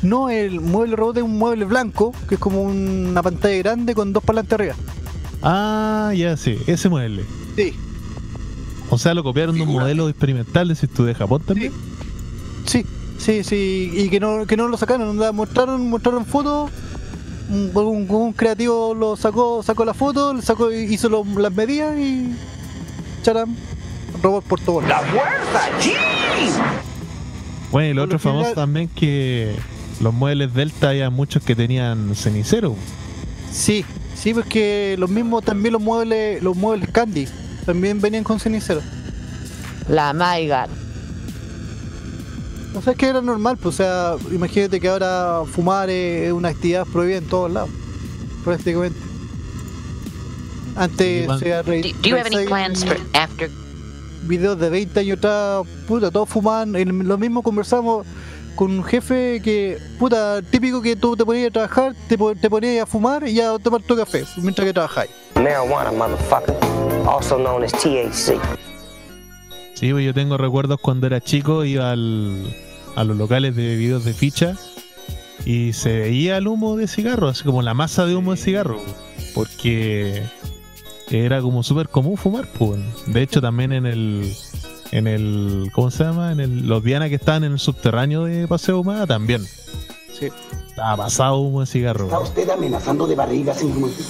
No, 0.03 0.31
el 0.31 0.61
mueble 0.61 0.97
robot 0.97 1.19
es 1.19 1.23
un 1.23 1.37
mueble 1.39 1.65
blanco 1.67 2.13
que 2.29 2.37
es 2.37 2.41
como 2.41 2.63
una 2.63 3.23
pantalla 3.23 3.57
grande 3.59 3.95
con 3.95 4.13
dos 4.13 4.23
parlantes 4.25 4.53
arriba. 4.55 4.75
Ah, 5.43 6.13
ya 6.17 6.37
sí, 6.37 6.57
ese 6.67 6.89
mueble. 6.89 7.25
Sí. 7.57 7.75
O 8.89 8.99
sea, 8.99 9.15
lo 9.15 9.23
copiaron 9.23 9.55
de 9.57 9.63
un 9.63 9.73
modelo 9.73 10.09
experimental, 10.09 10.69
decís 10.69 10.89
tú, 10.91 11.05
de 11.05 11.15
Japón 11.15 11.43
también. 11.47 11.73
Sí, 12.67 12.85
sí, 13.19 13.45
sí, 13.45 13.91
y 13.95 14.09
que 14.09 14.21
no, 14.21 14.47
que 14.47 14.57
no 14.57 14.69
lo 14.69 14.77
sacaron, 14.77 15.19
la 15.19 15.33
mostraron, 15.33 15.89
mostraron 15.89 16.25
fotos, 16.27 16.71
un, 17.51 17.71
un- 17.75 18.07
un 18.11 18.33
creativo 18.33 18.95
lo 18.95 19.17
sacó, 19.17 19.63
sacó 19.63 19.85
la 19.85 19.95
foto, 19.95 20.35
le 20.35 20.43
sacó, 20.43 20.73
hizo 20.73 21.09
lo- 21.09 21.25
las 21.39 21.53
medidas 21.55 21.97
y 21.99 22.35
charam, 23.23 23.55
robot 24.23 24.45
por 24.45 24.61
todo. 24.61 24.81
¡La 24.83 24.99
fuerza, 25.01 25.69
Bueno, 27.71 27.91
y 27.91 27.95
lo 27.95 28.03
otro 28.05 28.19
famoso 28.19 28.39
general- 28.49 28.55
también 28.55 28.89
que 28.89 29.55
los 30.01 30.15
muebles 30.15 30.53
Delta 30.55 30.91
había 30.91 31.11
muchos 31.11 31.43
que 31.43 31.55
tenían 31.55 32.15
cenicero. 32.15 32.75
Sí, 33.53 33.85
sí, 34.15 34.33
porque 34.35 34.97
los 34.99 35.11
mismos 35.11 35.45
también 35.45 35.75
los 35.75 35.83
muebles, 35.83 36.43
los 36.43 36.57
muebles 36.57 36.91
Candy 36.91 37.29
también 37.67 38.01
venían 38.01 38.25
con 38.25 38.41
cenicero. 38.41 38.81
La 39.89 40.13
Maigat. 40.13 40.71
O 42.75 42.81
sea, 42.81 42.93
es 42.93 42.99
que 42.99 43.07
era 43.07 43.21
normal, 43.21 43.57
pues, 43.57 43.75
o 43.75 43.77
sea, 43.77 44.17
imagínate 44.33 44.79
que 44.81 44.89
ahora 44.89 45.43
fumar 45.45 45.91
es 45.91 46.33
una 46.33 46.49
actividad 46.49 46.87
prohibida 46.87 47.19
en 47.19 47.27
todos 47.27 47.51
lados, 47.51 47.71
prácticamente. 48.45 48.99
Antes 50.77 51.27
Do, 51.27 51.39
se 51.39 51.63
videos 54.23 54.61
de 54.61 54.71
20 54.71 55.01
años 55.01 55.19
atrás, 55.19 55.67
puta, 55.89 56.11
todos 56.11 56.29
fumaban, 56.29 56.77
en 56.77 57.09
lo 57.09 57.19
mismo 57.19 57.43
conversamos 57.43 58.07
con 58.57 58.71
un 58.73 58.85
jefe 58.85 59.41
que, 59.43 59.79
puta, 59.99 60.43
típico 60.43 60.83
que 60.83 60.97
tú 60.97 61.17
te 61.17 61.25
ponías 61.25 61.49
a 61.49 61.53
trabajar, 61.53 61.95
te, 62.09 62.19
po- 62.19 62.35
te 62.35 62.51
ponías 62.51 62.83
a 62.83 62.87
fumar 62.87 63.27
y 63.29 63.41
a 63.41 63.59
tomar 63.59 63.83
tu 63.83 63.97
café 63.97 64.25
mientras 64.37 64.67
que 64.67 64.73
trabajáis. 64.73 65.11
Marijuana, 65.37 65.93
motherfucker. 65.93 66.55
Also 67.07 67.37
known 67.39 67.65
as 67.65 67.73
THC. 67.73 68.39
Sí, 69.75 69.93
pues 69.93 70.05
yo 70.05 70.13
tengo 70.13 70.37
recuerdos 70.37 70.79
cuando 70.81 71.07
era 71.07 71.21
chico, 71.21 71.65
iba 71.65 71.91
al, 71.93 72.55
a 72.97 73.05
los 73.05 73.17
locales 73.17 73.57
de 73.57 73.77
videos 73.77 74.05
de 74.05 74.13
ficha 74.13 74.55
y 75.47 75.73
se 75.73 76.01
veía 76.01 76.37
el 76.37 76.47
humo 76.49 76.77
de 76.77 76.87
cigarro, 76.87 77.29
así 77.29 77.45
como 77.45 77.63
la 77.63 77.73
masa 77.73 78.05
de 78.05 78.15
humo 78.15 78.33
de 78.33 78.37
cigarro, 78.37 78.79
porque 79.35 80.23
era 81.11 81.41
como 81.41 81.63
súper 81.63 81.89
común 81.89 82.19
fumar. 82.19 82.47
Pues. 82.59 82.79
De 83.07 83.23
hecho, 83.23 83.41
también 83.41 83.73
en 83.73 83.87
el, 83.87 84.35
en 84.93 85.07
el, 85.07 85.71
¿cómo 85.73 85.91
se 85.91 86.05
llama? 86.05 86.33
En 86.33 86.41
el, 86.41 86.67
los 86.67 86.83
Diana 86.83 87.09
que 87.09 87.15
estaban 87.15 87.45
en 87.45 87.53
el 87.53 87.59
subterráneo 87.59 88.25
de 88.25 88.47
Paseo 88.49 88.81
Humada 88.81 89.07
también. 89.07 89.45
Sí. 90.19 90.29
Estaba 90.69 90.97
pasado 91.05 91.39
humo 91.39 91.61
de 91.61 91.67
cigarro. 91.67 92.05
Está 92.07 92.19
usted 92.21 92.49
amenazando 92.51 93.07
de 93.07 93.15
barriga, 93.15 93.55
señor 93.55 93.79
Monti. 93.79 94.03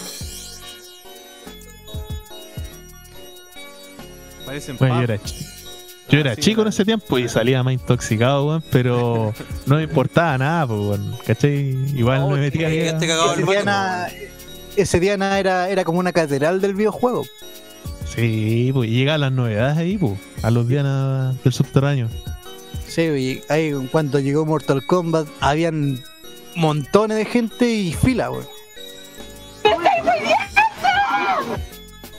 Parecen 4.47 4.77
Bueno, 4.79 4.97
yo 4.97 5.03
era, 5.05 5.21
yo 6.09 6.19
era 6.19 6.37
chico 6.37 6.63
en 6.63 6.69
ese 6.69 6.85
tiempo 6.85 7.19
y 7.19 7.29
salía 7.29 7.63
más 7.63 7.75
intoxicado, 7.75 8.47
weón, 8.49 8.65
pero 8.71 9.33
no 9.67 9.77
me 9.77 9.85
importaba 9.85 10.37
nada, 10.39 10.67
pues, 10.67 10.81
weón, 10.81 11.17
¿cachai? 11.27 11.71
Igual 11.97 12.29
me 12.31 12.39
metía 12.41 12.69
ahí. 12.69 12.81
a- 12.89 12.97
ese, 12.97 13.45
Diana, 13.45 14.09
ese 14.77 15.01
Diana 15.01 15.39
era, 15.39 15.69
era 15.69 15.85
como 15.85 15.99
una 16.01 16.13
catedral 16.13 16.61
del 16.61 16.75
videojuego. 16.75 17.25
Sí, 18.15 18.71
pues 18.73 18.89
y 18.91 18.95
llegaban 18.95 19.21
las 19.21 19.33
novedades 19.33 19.77
ahí, 19.79 19.97
pues, 19.97 20.19
a 20.43 20.51
los 20.51 20.67
Diana 20.67 21.33
del 21.45 21.53
subterráneo. 21.53 22.09
Sí, 22.89 23.03
y 23.03 23.41
ahí 23.49 23.73
cuando 23.93 24.19
llegó 24.19 24.45
Mortal 24.45 24.85
Kombat 24.85 25.29
habían 25.41 26.03
montones 26.57 27.19
de 27.19 27.25
gente 27.25 27.71
y 27.71 27.93
fila, 27.93 28.33
weón. 28.33 28.49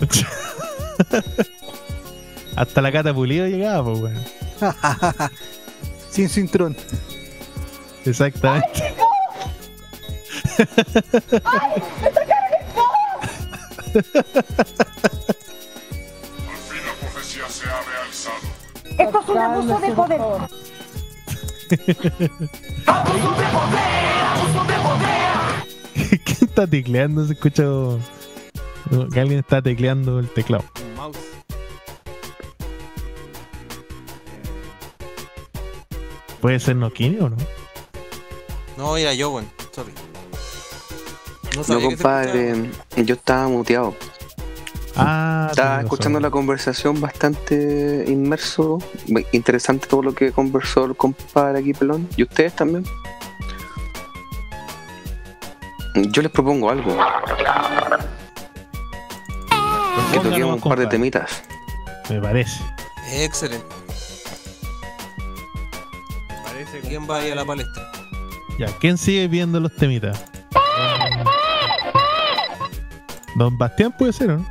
Hasta 2.56 2.82
la 2.82 2.92
cata 2.92 3.14
pulido 3.14 3.46
llegaba, 3.48 3.84
pues, 3.84 4.00
weón. 4.00 4.24
Sin 6.10 6.30
cinturón. 6.30 6.76
Exactamente. 8.06 8.96
Esto 18.98 19.20
es 19.22 19.30
un 19.30 19.38
abuso 19.38 19.80
de 19.80 19.92
poder. 19.94 20.22
¿Quién 26.26 26.38
está 26.42 26.68
tecleando? 26.68 27.26
Se 27.26 27.34
escucha 27.34 27.64
que 29.14 29.20
alguien 29.20 29.40
está 29.40 29.62
tecleando 29.62 30.20
el 30.20 30.30
teclado. 30.30 30.64
Un 30.84 30.96
mouse. 30.96 31.18
¿Puede 36.42 36.60
ser 36.60 36.76
Nokini 36.76 37.20
o 37.20 37.30
no? 37.30 37.38
No, 38.78 38.98
era 38.98 39.14
yo, 39.14 39.32
weón. 39.32 39.50
Sorry. 39.72 39.94
No 41.56 41.64
No, 41.68 41.82
compadre, 41.82 42.70
yo 42.98 43.16
estaba 43.16 43.48
muteado. 43.48 43.96
Ah, 44.96 45.48
Estaba 45.50 45.82
escuchando 45.82 46.20
razón. 46.20 46.24
la 46.24 46.30
conversación 46.32 47.00
bastante 47.02 48.06
inmerso. 48.08 48.80
Interesante 49.32 49.88
todo 49.88 50.02
lo 50.04 50.14
que 50.14 50.32
conversó 50.32 50.86
el 50.86 50.96
compadre 50.96 51.60
aquí, 51.60 51.74
pelón. 51.74 52.08
¿Y 52.18 52.24
ustedes 52.24 52.54
también? 52.56 52.84
Yo 55.96 56.22
les 56.22 56.32
propongo 56.32 56.70
algo. 56.70 56.98
Que 60.12 60.20
toquemos 60.20 60.56
un 60.56 60.70
par 60.70 60.80
de 60.80 60.88
temitas. 60.88 61.44
Me 62.10 62.20
parece. 62.22 62.62
Excelente. 63.14 63.66
¿Quién 66.88 67.10
va 67.10 67.18
ahí 67.18 67.32
a 67.32 67.36
la 67.36 67.46
palestra? 67.46 67.84
Ya, 68.60 68.68
¿quién 68.80 68.98
sigue 68.98 69.28
viendo 69.28 69.60
los 69.60 69.74
temitas? 69.76 70.24
Don 73.36 73.58
Bastián 73.58 73.94
puede 73.98 74.12
ser, 74.14 74.32
¿o 74.32 74.38
¿no? 74.38 74.46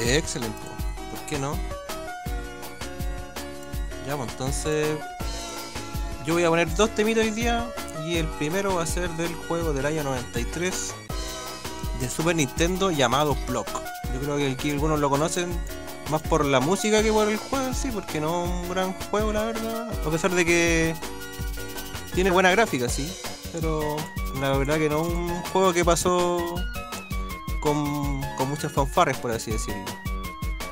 Excelente. 0.00 0.58
¿Por 1.10 1.20
qué 1.26 1.38
no? 1.38 1.56
Ya, 4.06 4.16
pues 4.16 4.30
entonces. 4.30 4.98
Yo 6.24 6.34
voy 6.34 6.44
a 6.44 6.48
poner 6.48 6.74
dos 6.74 6.94
temitas 6.94 7.24
hoy 7.24 7.30
día. 7.30 7.70
Y 8.04 8.16
el 8.16 8.26
primero 8.26 8.76
va 8.76 8.82
a 8.82 8.86
ser 8.86 9.10
del 9.10 9.34
juego 9.34 9.72
del 9.72 9.86
año 9.86 10.04
93 10.04 10.94
de 12.00 12.08
Super 12.08 12.36
Nintendo 12.36 12.90
llamado 12.90 13.36
Block. 13.48 13.68
Yo 14.14 14.20
creo 14.20 14.36
que 14.36 14.50
aquí 14.50 14.70
algunos 14.70 15.00
lo 15.00 15.10
conocen 15.10 15.48
más 16.10 16.22
por 16.22 16.44
la 16.44 16.60
música 16.60 17.02
que 17.02 17.12
por 17.12 17.28
el 17.28 17.36
juego 17.36 17.66
en 17.66 17.74
sí, 17.74 17.90
porque 17.92 18.20
no 18.20 18.44
es 18.44 18.50
un 18.50 18.68
gran 18.68 18.92
juego, 19.10 19.32
la 19.32 19.44
verdad. 19.44 19.90
A 20.06 20.10
pesar 20.10 20.30
de 20.30 20.44
que 20.44 20.94
tiene 22.14 22.30
buena 22.30 22.50
gráfica, 22.50 22.88
sí. 22.88 23.12
Pero 23.52 23.96
la 24.40 24.56
verdad 24.56 24.78
que 24.78 24.88
no 24.88 25.02
es 25.02 25.08
un 25.08 25.42
juego 25.52 25.72
que 25.72 25.84
pasó 25.84 26.54
con, 27.60 27.84
con 28.05 28.05
muchas 28.56 28.72
fanfarres, 28.72 29.18
por 29.18 29.30
así 29.30 29.50
decirlo. 29.52 29.84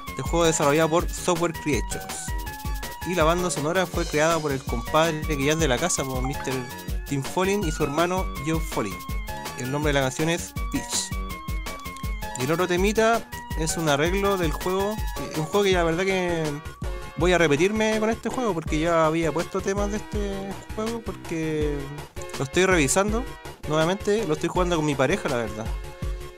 Este 0.09 0.23
juego 0.23 0.45
desarrollado 0.47 0.89
por 0.89 1.09
Software 1.11 1.53
Creators. 1.53 2.05
Y 3.07 3.15
la 3.15 3.25
banda 3.25 3.51
sonora 3.51 3.85
fue 3.85 4.07
creada 4.07 4.39
por 4.39 4.53
el 4.53 4.63
compadre 4.63 5.21
que 5.27 5.45
ya 5.45 5.53
es 5.53 5.59
de 5.59 5.69
la 5.69 5.77
casa, 5.77 6.03
por 6.05 6.23
Mr. 6.23 6.53
Tim 7.09 7.23
Follin 7.23 7.63
y 7.65 7.71
su 7.73 7.85
hermano 7.85 8.25
Joe 8.47 8.59
Follin. 8.61 8.95
El 9.59 9.71
nombre 9.71 9.93
de 9.93 9.95
la 10.01 10.07
canción 10.07 10.31
es 10.31 10.53
Peach. 10.73 11.11
Y 12.41 12.45
el 12.45 12.53
otro 12.53 12.67
temita 12.67 13.29
es 13.59 13.77
un 13.77 13.89
arreglo 13.89 14.37
del 14.39 14.53
juego. 14.53 14.97
que- 15.35 15.41
Un 15.41 15.47
juego 15.47 15.65
que 15.65 15.73
la 15.73 15.85
verdad 15.85 16.05
que 16.05 16.45
voy 17.17 17.33
a 17.33 17.39
repetirme 17.39 17.99
con 18.01 18.09
este 18.09 18.29
juego 18.31 18.55
porque 18.55 18.79
ya 18.81 19.05
había 19.07 19.31
puesto 19.33 19.61
temas 19.61 19.91
de 19.91 19.99
este 19.99 20.49
juego 20.75 21.01
porque 21.05 21.77
lo 22.39 22.45
estoy 22.45 22.65
revisando 22.67 23.23
nuevamente, 23.69 24.27
lo 24.27 24.35
estoy 24.35 24.49
jugando 24.49 24.77
con 24.77 24.85
mi 24.87 24.95
pareja 24.95 25.29
la 25.29 25.37
verdad. 25.37 25.67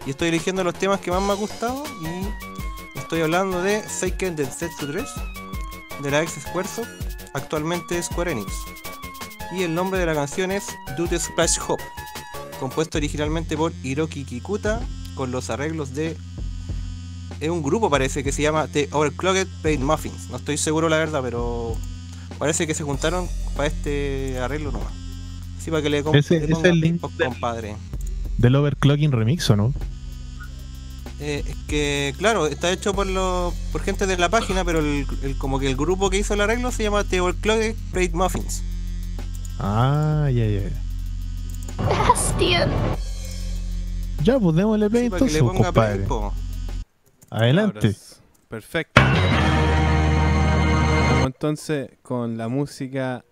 Y 0.07 0.11
estoy 0.11 0.29
eligiendo 0.29 0.63
los 0.65 0.75
temas 0.75 1.01
que 1.01 1.11
más 1.11 1.21
me 1.23 1.33
han 1.33 1.39
gustado 1.39 1.83
y 2.01 2.99
estoy 2.99 3.23
hablando 3.23 3.61
de 3.63 3.83
Seiken 3.89 4.37
Densetsu 4.37 4.87
3 4.87 5.05
de 6.03 6.11
la 6.11 6.23
ex 6.23 6.33
Squaresoft, 6.41 6.89
actualmente 7.35 8.01
Square 8.03 8.33
Enix. 8.33 8.53
Y 9.57 9.63
el 9.63 9.75
nombre 9.75 9.99
de 9.99 10.07
la 10.07 10.15
canción 10.15 10.51
es 10.53 10.67
Dude 10.97 11.19
Splash 11.19 11.59
Hop, 11.69 11.79
compuesto 12.61 12.99
originalmente 12.99 13.57
por 13.57 13.73
Hiroki 13.83 14.25
Kikuta 14.25 14.81
con 15.15 15.31
los 15.33 15.51
arreglos 15.51 15.95
de 15.95 16.17
es 17.41 17.51
un 17.51 17.63
grupo 17.63 17.91
parece 17.91 18.25
que 18.25 18.33
se 18.33 18.41
llama 18.43 18.67
The 18.69 18.89
Overclocked 18.93 19.47
Plate 19.61 19.79
Muffins. 19.79 20.31
No 20.31 20.37
estoy 20.39 20.57
seguro 20.57 20.89
la 20.89 20.97
verdad, 20.97 21.21
pero 21.23 21.77
parece 22.39 22.67
que 22.67 22.73
se 22.75 22.83
juntaron 22.83 23.29
para 23.57 23.69
este 23.69 24.39
arreglo 24.39 24.73
nomás. 24.73 24.89
Así 25.59 25.71
para 25.71 25.83
que 25.83 25.91
le, 25.91 26.03
com- 26.03 26.15
Ese- 26.17 26.41
le 26.41 26.49
pongan 26.49 26.71
el 26.73 26.81
link 26.81 27.03
del- 27.13 27.29
compadre. 27.29 27.77
Del 28.39 28.55
Overclocking 28.57 29.13
Remix, 29.13 29.51
¿o 29.51 29.57
no? 29.57 29.75
Eh, 31.19 31.43
es 31.47 31.57
que, 31.67 32.14
claro, 32.19 32.47
está 32.47 32.71
hecho 32.71 32.93
por 32.93 33.07
los 33.07 33.55
por 33.73 33.81
gente 33.83 34.07
de 34.07 34.19
la 34.19 34.29
página, 34.29 34.64
pero 34.64 34.81
el, 34.81 35.07
el- 35.23 35.39
como 35.39 35.59
que 35.59 35.67
el 35.69 35.75
grupo 35.77 36.11
que 36.11 36.19
hizo 36.19 36.35
el 36.35 36.43
arreglo 36.43 36.71
se 36.73 36.83
llama 36.83 37.05
The 37.05 37.21
Overclocked 37.23 37.75
Plate 37.93 38.11
Muffins. 38.12 38.62
Ah, 39.59 40.29
ya, 40.31 40.45
ya. 40.47 40.61
Ya, 44.23 44.39
pues 44.39 44.57
démosle 44.57 44.91
play 44.91 45.05
Sí, 45.05 45.11
para 45.11 45.19
que 45.21 45.25
entonces, 45.27 45.43
le 45.43 45.49
ponga 45.49 45.64
compadre. 45.67 45.95
play, 45.97 46.07
po. 46.09 46.35
Adelante. 47.31 47.97
Perfecto. 48.49 49.01
Vamos 51.11 51.27
entonces 51.27 51.91
con 52.03 52.37
la 52.37 52.49
música 52.49 53.25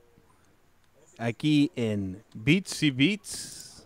aquí 1.19 1.71
en 1.77 2.23
Beats 2.35 2.83
y 2.83 2.91
Beats. 2.91 3.85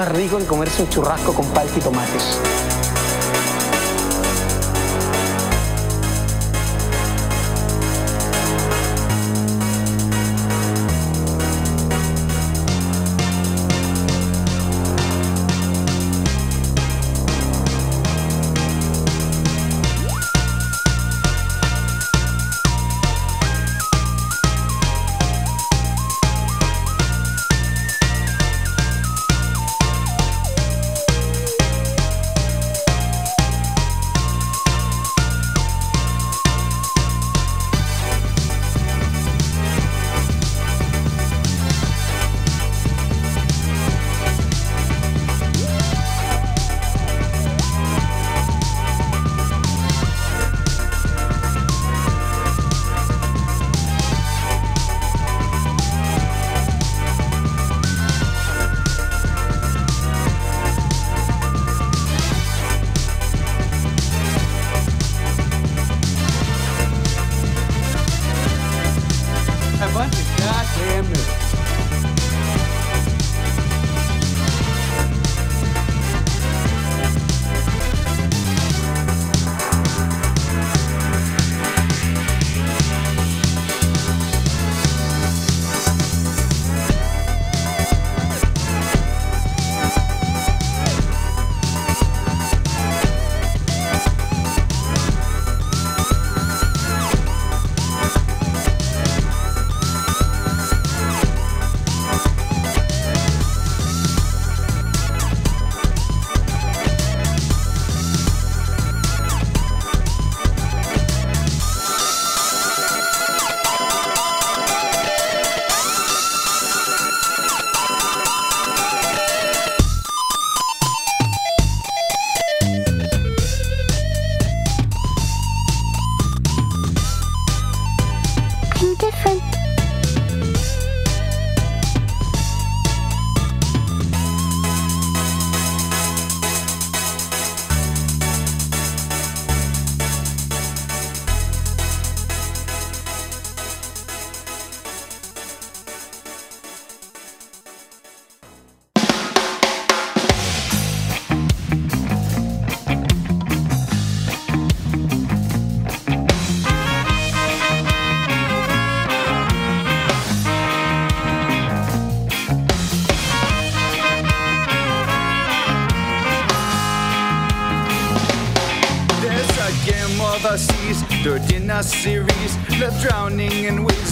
Más 0.00 0.12
rico 0.12 0.38
que 0.38 0.46
comerse 0.46 0.80
un 0.80 0.88
churrasco 0.88 1.34
con 1.34 1.44
palta 1.48 1.78
y 1.78 1.82
tomates. 1.82 2.79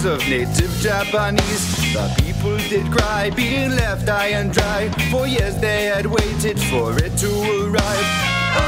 Drowning 0.01 0.21
of 0.21 0.29
native 0.29 0.71
Japanese. 0.81 1.93
The 1.93 2.13
people 2.21 2.57
did 2.57 2.91
cry, 2.91 3.29
being 3.31 3.71
left 3.71 4.07
high 4.07 4.29
and 4.29 4.51
dry. 4.53 4.89
For 5.11 5.27
years 5.27 5.57
they 5.59 5.85
had 5.85 6.05
waited 6.05 6.59
for 6.59 6.97
it 6.97 7.17
to 7.17 7.27
arrive. 7.27 8.05
Oh, 8.55 8.65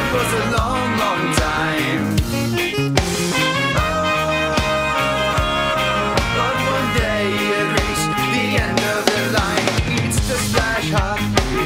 it 0.00 0.12
was 0.14 0.32
a 0.32 0.44
long, 0.56 0.98
long 0.98 1.34
time. 1.34 2.16
Oh, 3.76 3.80
but 6.36 6.56
one 6.74 6.88
day 6.96 7.24
it 7.58 7.68
reached 7.78 8.10
the 8.34 8.46
end 8.62 8.80
of 8.94 9.02
the 9.06 9.22
line. 9.38 9.68
It's 10.06 10.20
the 10.28 10.36
splash 10.36 10.90
hop, 10.90 11.20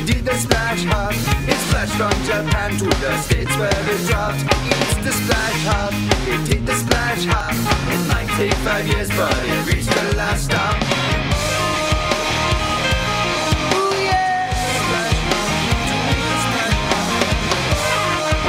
did 0.07 0.25
the 0.25 0.35
splash 0.35 0.85
hop. 0.85 1.15
It 1.49 1.59
splashed 1.69 1.95
from 1.95 2.13
Japan 2.25 2.71
to 2.79 2.85
the 2.87 3.17
states 3.19 3.57
where 3.57 3.91
it 3.91 4.07
dropped. 4.09 4.45
It's 4.45 4.95
the 5.05 5.13
splash 5.13 5.65
hop, 5.67 5.93
it 6.29 6.67
the 6.67 6.75
splash. 6.75 7.25
It 7.27 8.09
might 8.09 8.29
take 8.37 8.55
five 8.65 8.87
years, 8.87 9.09
but 9.11 9.33
it 9.45 9.67
reached 9.67 9.91
the 9.91 10.17
last 10.17 10.45
stop. 10.45 10.77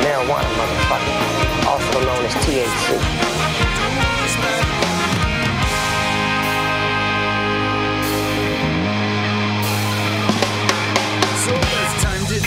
Marijuana, 0.03 0.49
motherfucker. 0.59 1.67
Also 1.67 1.99
known 2.05 2.25
as 2.25 2.33
THC. 2.45 3.32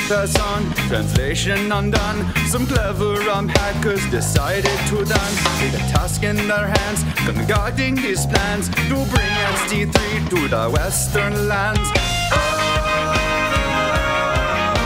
Did 0.09 0.37
on, 0.37 0.63
translation 0.87 1.73
undone. 1.73 2.33
Some 2.47 2.65
clever 2.65 3.29
um, 3.29 3.49
hackers 3.49 4.09
decided 4.09 4.79
to 4.89 5.05
dance. 5.05 5.59
Take 5.59 5.75
a 5.75 5.83
task 5.91 6.23
in 6.23 6.37
their 6.37 6.69
hands, 6.69 7.05
concocting 7.27 7.97
these 7.97 8.25
plans 8.27 8.69
to 8.69 8.95
bring 9.11 9.33
ST3 9.67 10.31
to 10.31 10.49
the 10.49 10.71
western 10.71 11.49
lands. 11.49 11.91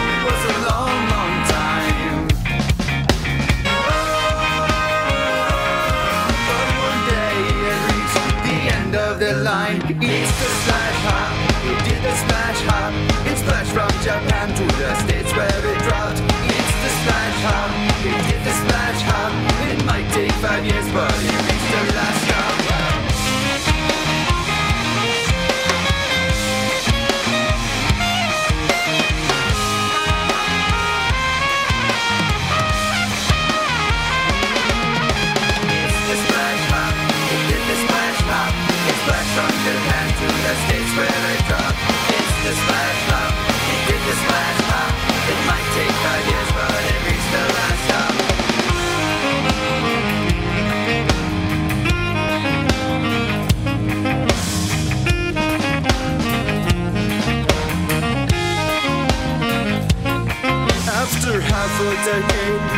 It 0.08 0.20
was 0.24 0.42
a 0.52 0.58
long, 0.70 0.96
long 1.12 1.34
time. 1.52 2.28
But 6.48 6.68
one 6.88 7.02
day 7.12 7.36
it 7.68 7.78
reached 7.92 8.24
the 8.48 8.58
end 8.76 8.94
of 8.96 9.18
the 9.20 9.32
line. 9.42 9.82
It's 10.00 10.32
the 10.40 10.48
splash 10.60 11.00
hop. 11.04 11.50
It 11.68 11.78
did 11.84 12.00
the 12.02 12.14
splash 12.16 12.60
hop. 12.70 12.92
It 13.26 13.36
splashed 13.36 13.72
from 13.72 13.90
Japan 14.02 14.48
to 14.56 14.64
the 14.78 15.09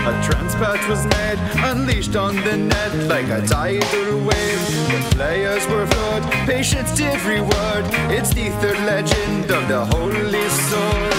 a 0.05 0.13
transpatch 0.27 0.89
was 0.89 1.05
made, 1.07 1.39
unleashed 1.63 2.17
on 2.17 2.35
the 2.35 2.57
net 2.57 2.93
like 3.09 3.29
a 3.29 3.41
tidal 3.47 4.19
wave. 4.27 4.63
The 4.91 5.15
players 5.15 5.65
were 5.69 5.87
flawed, 5.87 6.25
patience 6.45 7.01
every 7.01 7.41
word. 7.41 7.85
It's 8.11 8.35
the 8.35 8.51
third 8.61 8.79
legend 8.85 9.51
of 9.53 9.69
the 9.69 9.85
Holy 9.85 10.49
Sword. 10.67 11.15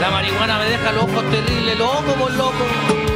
La 0.00 0.10
marihuana 0.10 0.60
me 0.60 0.70
deja 0.70 0.92
loco, 0.92 1.20
terrible, 1.30 1.74
loco, 1.78 2.28
loco. 2.36 3.07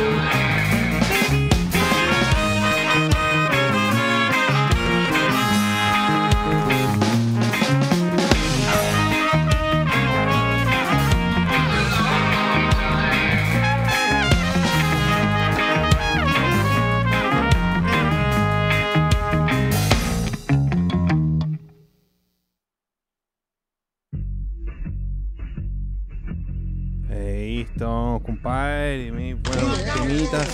Compadre. 28.43 29.13
Mis 29.13 29.41
buenos 29.43 29.85
temitas. 29.95 30.49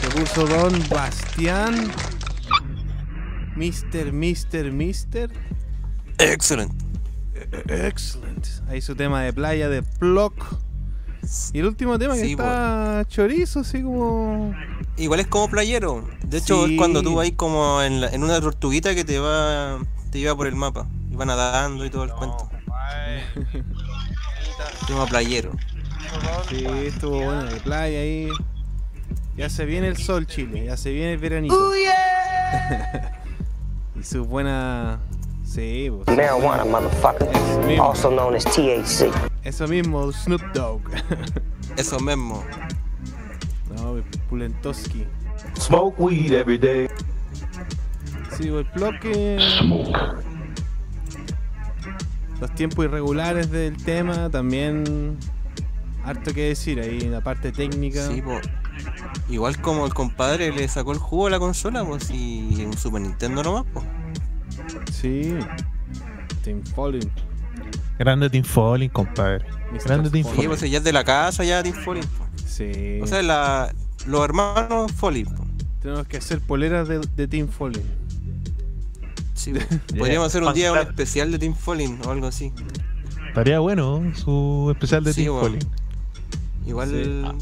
Se 0.00 0.08
puso 0.10 0.46
Don 0.46 0.88
Bastián. 0.88 1.90
Mister, 3.56 4.12
Mister, 4.12 4.72
Mister. 4.72 5.30
Excellent. 6.18 6.72
Excellent. 7.68 8.46
Ahí 8.68 8.80
su 8.80 8.94
tema 8.94 9.22
de 9.22 9.32
playa 9.32 9.68
de 9.68 9.82
Block. 10.00 10.34
Y 11.52 11.60
el 11.60 11.66
último 11.66 11.98
tema 11.98 12.14
que 12.14 12.20
Sí, 12.24 12.30
está 12.32 13.04
chorizo, 13.08 13.60
así 13.60 13.82
como. 13.82 14.54
Igual 14.96 15.20
es 15.20 15.26
como 15.26 15.48
playero. 15.48 16.06
De 16.26 16.38
hecho, 16.38 16.66
Sí. 16.66 16.74
es 16.74 16.78
cuando 16.78 17.02
tú 17.02 17.14
vas 17.14 17.30
como 17.36 17.80
en, 17.82 18.00
la- 18.02 18.08
en 18.10 18.22
una 18.22 18.40
tortuguita 18.40 18.94
que 18.94 19.04
te 19.04 19.18
va 19.18 19.78
te 20.10 20.18
lleva 20.20 20.36
por 20.36 20.46
el 20.46 20.54
mapa. 20.54 20.86
Y 21.10 21.16
va 21.16 21.24
nadando 21.24 21.84
y 21.84 21.90
todo 21.90 22.04
el 22.04 22.10
cuento. 22.12 22.48
Tema 24.86 25.06
playero. 25.06 25.52
Sí, 26.48 26.64
estuvo 26.86 27.16
bueno, 27.16 27.44
de 27.44 27.60
playa 27.60 27.98
ahí. 27.98 28.28
Ya 29.36 29.48
se 29.48 29.64
viene 29.64 29.88
el 29.88 29.96
sol, 29.96 30.26
Chile. 30.26 30.66
Ya 30.66 30.76
se 30.76 30.92
viene 30.92 31.14
el 31.14 31.18
veranito. 31.18 31.72
y 33.96 34.02
su 34.02 34.24
buena. 34.24 35.00
Sí, 35.44 35.90
pues. 35.90 36.16
Marijuana, 36.16 36.64
motherfucker. 36.64 37.28
Also 37.80 38.10
known 38.10 38.36
as 38.36 38.44
THC. 38.44 39.10
Eso 39.42 39.66
mismo, 39.68 40.10
Snoop 40.12 40.42
Dogg. 40.52 40.82
Eso 41.76 41.98
mismo. 41.98 42.44
no, 43.74 44.02
Pulentoski. 44.28 45.06
Smoke 45.58 45.98
weed 45.98 46.32
every 46.32 46.58
day. 46.58 46.88
Sí, 48.36 48.48
el 48.48 48.64
bloque. 48.74 49.38
Los 52.40 52.54
tiempos 52.54 52.84
irregulares 52.84 53.50
del 53.50 53.76
tema 53.76 54.30
también. 54.30 55.18
Harto 56.04 56.34
que 56.34 56.48
decir 56.48 56.78
ahí, 56.80 57.00
la 57.00 57.20
parte 57.22 57.50
técnica. 57.50 58.06
Sí, 58.08 58.20
po. 58.20 58.38
Igual 59.30 59.58
como 59.60 59.86
el 59.86 59.94
compadre 59.94 60.52
le 60.52 60.68
sacó 60.68 60.92
el 60.92 60.98
jugo 60.98 61.28
a 61.28 61.30
la 61.30 61.38
consola, 61.38 61.84
pues 61.84 62.10
y 62.10 62.60
en 62.60 62.76
Super 62.76 63.00
Nintendo 63.00 63.42
nomás, 63.42 63.64
pues. 63.72 63.86
Sí. 64.92 65.34
Team 66.42 66.62
Falling. 66.74 67.10
Grande 67.98 68.28
Team 68.28 68.44
Falling, 68.44 68.90
compadre. 68.90 69.46
Grande 69.84 70.10
Team 70.10 70.24
Sí, 70.24 70.30
Falling. 70.34 70.48
pues 70.48 70.70
ya 70.70 70.78
es 70.78 70.84
de 70.84 70.92
la 70.92 71.04
casa, 71.04 71.42
ya 71.44 71.62
Team 71.62 71.74
Falling. 71.74 72.02
po. 72.04 72.26
Sí. 72.46 73.00
O 73.02 73.06
sea, 73.06 73.22
la, 73.22 73.72
los 74.06 74.22
hermanos 74.24 74.92
Falling. 74.92 75.24
po. 75.26 75.44
Tenemos 75.80 76.06
que 76.06 76.18
hacer 76.18 76.40
poleras 76.40 76.86
de, 76.88 76.98
de 77.16 77.28
Team 77.28 77.48
Falling. 77.48 77.82
Sí, 79.32 79.52
po. 79.54 79.60
Podríamos 79.98 80.26
hacer 80.26 80.42
un 80.42 80.52
día 80.52 80.70
un 80.72 80.78
especial 80.78 81.30
de 81.32 81.38
Team 81.38 81.54
Falling 81.54 81.98
o 82.06 82.10
algo 82.10 82.26
así. 82.26 82.52
Estaría 83.28 83.58
bueno 83.58 84.02
su 84.14 84.68
especial 84.72 85.02
de 85.02 85.12
Sí, 85.14 85.24
Team. 85.24 85.40
Falling. 85.40 85.60
Igual 86.66 87.36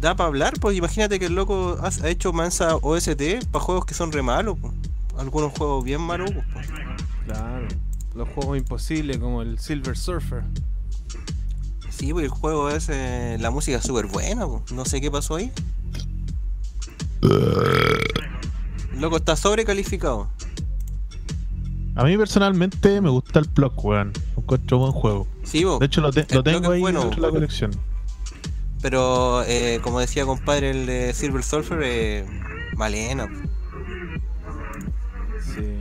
da 0.00 0.16
para 0.16 0.28
hablar, 0.28 0.54
pues 0.60 0.76
imagínate 0.76 1.18
que 1.18 1.26
el 1.26 1.34
loco 1.34 1.78
ha, 1.80 2.08
hecho 2.08 2.32
mansa 2.32 2.76
OST 2.76 3.46
para 3.50 3.64
juegos 3.64 3.84
que 3.84 3.94
son 3.94 4.12
re 4.12 4.22
malos, 4.22 4.58
po. 4.58 4.72
algunos 5.18 5.52
juegos 5.52 5.84
bien 5.84 6.00
malos. 6.00 6.30
po. 6.30 6.42
Claro. 7.26 7.68
Los 8.14 8.28
juegos 8.30 8.58
imposibles 8.58 9.18
como 9.18 9.42
el 9.42 9.58
Silver 9.58 9.96
Surfer. 9.96 10.42
Sí, 11.90 12.12
pues 12.12 12.24
el 12.24 12.30
juego 12.30 12.70
ese, 12.70 13.38
la 13.38 13.50
música 13.50 13.78
es 13.78 13.84
súper 13.84 14.06
buena, 14.06 14.46
po. 14.46 14.64
no 14.72 14.84
sé 14.84 15.00
qué 15.00 15.10
pasó 15.10 15.36
ahí. 15.36 15.52
El 17.22 19.00
loco 19.00 19.16
está 19.16 19.36
sobrecalificado. 19.36 20.28
A 21.94 22.04
mí 22.04 22.16
personalmente 22.16 23.00
me 23.00 23.10
gusta 23.10 23.38
el 23.38 23.48
Block, 23.48 23.84
weón. 23.84 24.12
Lo 24.34 24.42
Encuentro 24.42 24.78
buen 24.78 24.92
juego. 24.92 25.26
Sí, 25.44 25.62
bo. 25.64 25.78
De 25.78 25.86
hecho, 25.86 26.00
lo, 26.00 26.10
te- 26.10 26.20
El 26.20 26.36
lo 26.36 26.42
tengo 26.42 26.64
es 26.64 26.70
ahí 26.70 26.80
bueno, 26.80 27.00
dentro 27.02 27.20
de 27.20 27.26
la 27.28 27.32
colección. 27.32 27.70
Pero 28.82 29.44
eh, 29.44 29.78
como 29.82 30.00
decía 30.00 30.26
compadre 30.26 30.70
el 30.70 30.86
de 30.86 31.14
Silver 31.14 31.42
Surfer, 31.42 31.80
eh, 31.82 32.26
Malena. 32.76 33.28
Sí. 35.40 35.78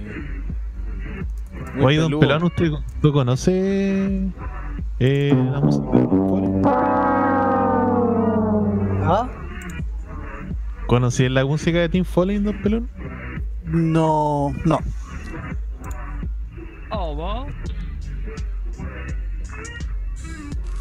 Oye, 1.81 1.97
don. 1.97 2.19
Pelón, 2.19 2.43
¿usted 2.43 2.71
tú 3.01 3.11
conoce 3.11 4.29
eh, 4.99 5.33
la 5.51 5.59
música 5.59 5.91
de 5.97 6.07
Tim 6.07 6.29
Follett? 6.29 6.65
¿Ah? 9.03 9.29
¿Conocí 10.85 11.27
la 11.27 11.43
música 11.43 11.79
de 11.79 11.89
Tim 11.89 12.05
Follett, 12.05 12.43
don 12.43 12.61
Pelón? 12.61 12.89
No, 13.65 14.53
no. 14.63 14.79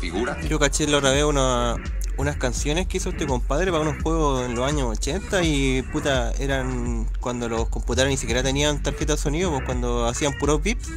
Figura. 0.01 0.41
Yo 0.49 0.59
caché 0.59 0.87
la 0.87 0.99
otra 0.99 1.11
vez 1.11 1.25
una, 1.25 1.77
unas 2.21 2.37
canciones 2.37 2.87
que 2.87 2.99
hizo 2.99 3.11
este 3.11 3.27
compadre 3.27 3.71
para 3.73 3.83
unos 3.89 4.03
juegos 4.03 4.45
en 4.45 4.55
los 4.55 4.69
años 4.69 4.89
80 4.99 5.43
y 5.43 5.83
puta, 5.93 6.33
eran 6.39 7.07
cuando 7.21 7.49
los 7.49 7.69
computadores 7.69 8.13
ni 8.13 8.17
siquiera 8.17 8.43
tenían 8.43 8.83
tarjeta 8.83 9.15
de 9.15 9.19
sonido, 9.19 9.51
pues 9.51 9.65
cuando 9.65 10.07
hacían 10.07 10.33
puros 10.39 10.63
beats. 10.63 10.89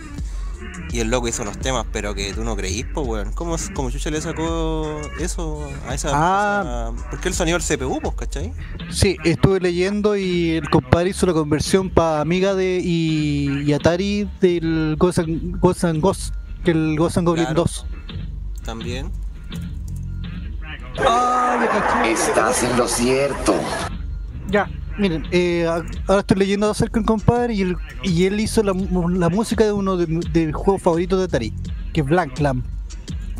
Y 0.92 1.00
el 1.00 1.10
loco 1.10 1.28
hizo 1.28 1.42
unos 1.42 1.58
temas, 1.60 1.86
pero 1.92 2.14
que 2.16 2.34
tú 2.34 2.44
no 2.44 2.56
creís, 2.56 2.86
pues 2.94 3.06
weón. 3.08 3.32
¿Cómo, 3.34 3.56
cómo 3.74 3.90
Chucha 3.92 4.10
le 4.12 4.22
sacó 4.22 5.02
eso 5.20 5.68
a 5.88 5.94
esa. 5.96 6.10
Ah. 6.14 6.92
a- 6.96 7.10
¿Por 7.10 7.20
qué 7.20 7.28
el 7.30 7.34
sonido 7.34 7.58
del 7.58 7.68
CPU, 7.68 8.00
pues, 8.02 8.16
cachai? 8.16 8.54
Sí, 8.92 9.18
estuve 9.24 9.60
leyendo 9.60 10.16
y 10.16 10.52
el 10.52 10.70
compadre 10.70 11.10
hizo 11.10 11.26
la 11.26 11.34
conversión 11.34 11.90
para 11.90 12.22
Amiga 12.22 12.54
de 12.56 12.80
y, 12.84 13.64
y 13.66 13.74
Atari 13.74 14.30
del 14.40 14.96
Ghost 14.98 15.20
and, 15.20 15.60
Ghost 15.60 15.84
and 15.84 16.00
Ghost, 16.02 16.34
el 16.66 16.96
Ghost 16.98 17.18
and 17.18 17.28
Goblin 17.28 17.46
Claro. 17.46 17.64
2. 17.64 17.86
También. 18.64 19.12
Estás 22.06 22.64
en 22.64 22.78
lo 22.78 22.88
cierto. 22.88 23.56
Ya, 24.48 24.70
miren, 24.98 25.26
eh, 25.32 25.66
ahora 26.08 26.20
estoy 26.20 26.38
leyendo 26.38 26.70
acerca 26.70 27.00
del 27.00 27.06
compadre 27.08 27.54
y, 27.56 27.62
el- 27.64 27.78
y 28.04 28.26
él 28.26 28.40
hizo 28.40 28.62
la, 28.62 28.74
la 28.74 29.30
música 29.30 29.64
de 29.64 29.72
uno 29.72 29.98
de 29.98 30.06
de 30.06 30.46
mis 30.48 30.56
juegos 30.56 30.82
favoritos 30.82 31.18
de 31.20 31.26
Atari, 31.26 31.54
que 31.94 32.02
es 32.02 32.06
Blank 32.08 32.40
Lamp. 32.40 32.66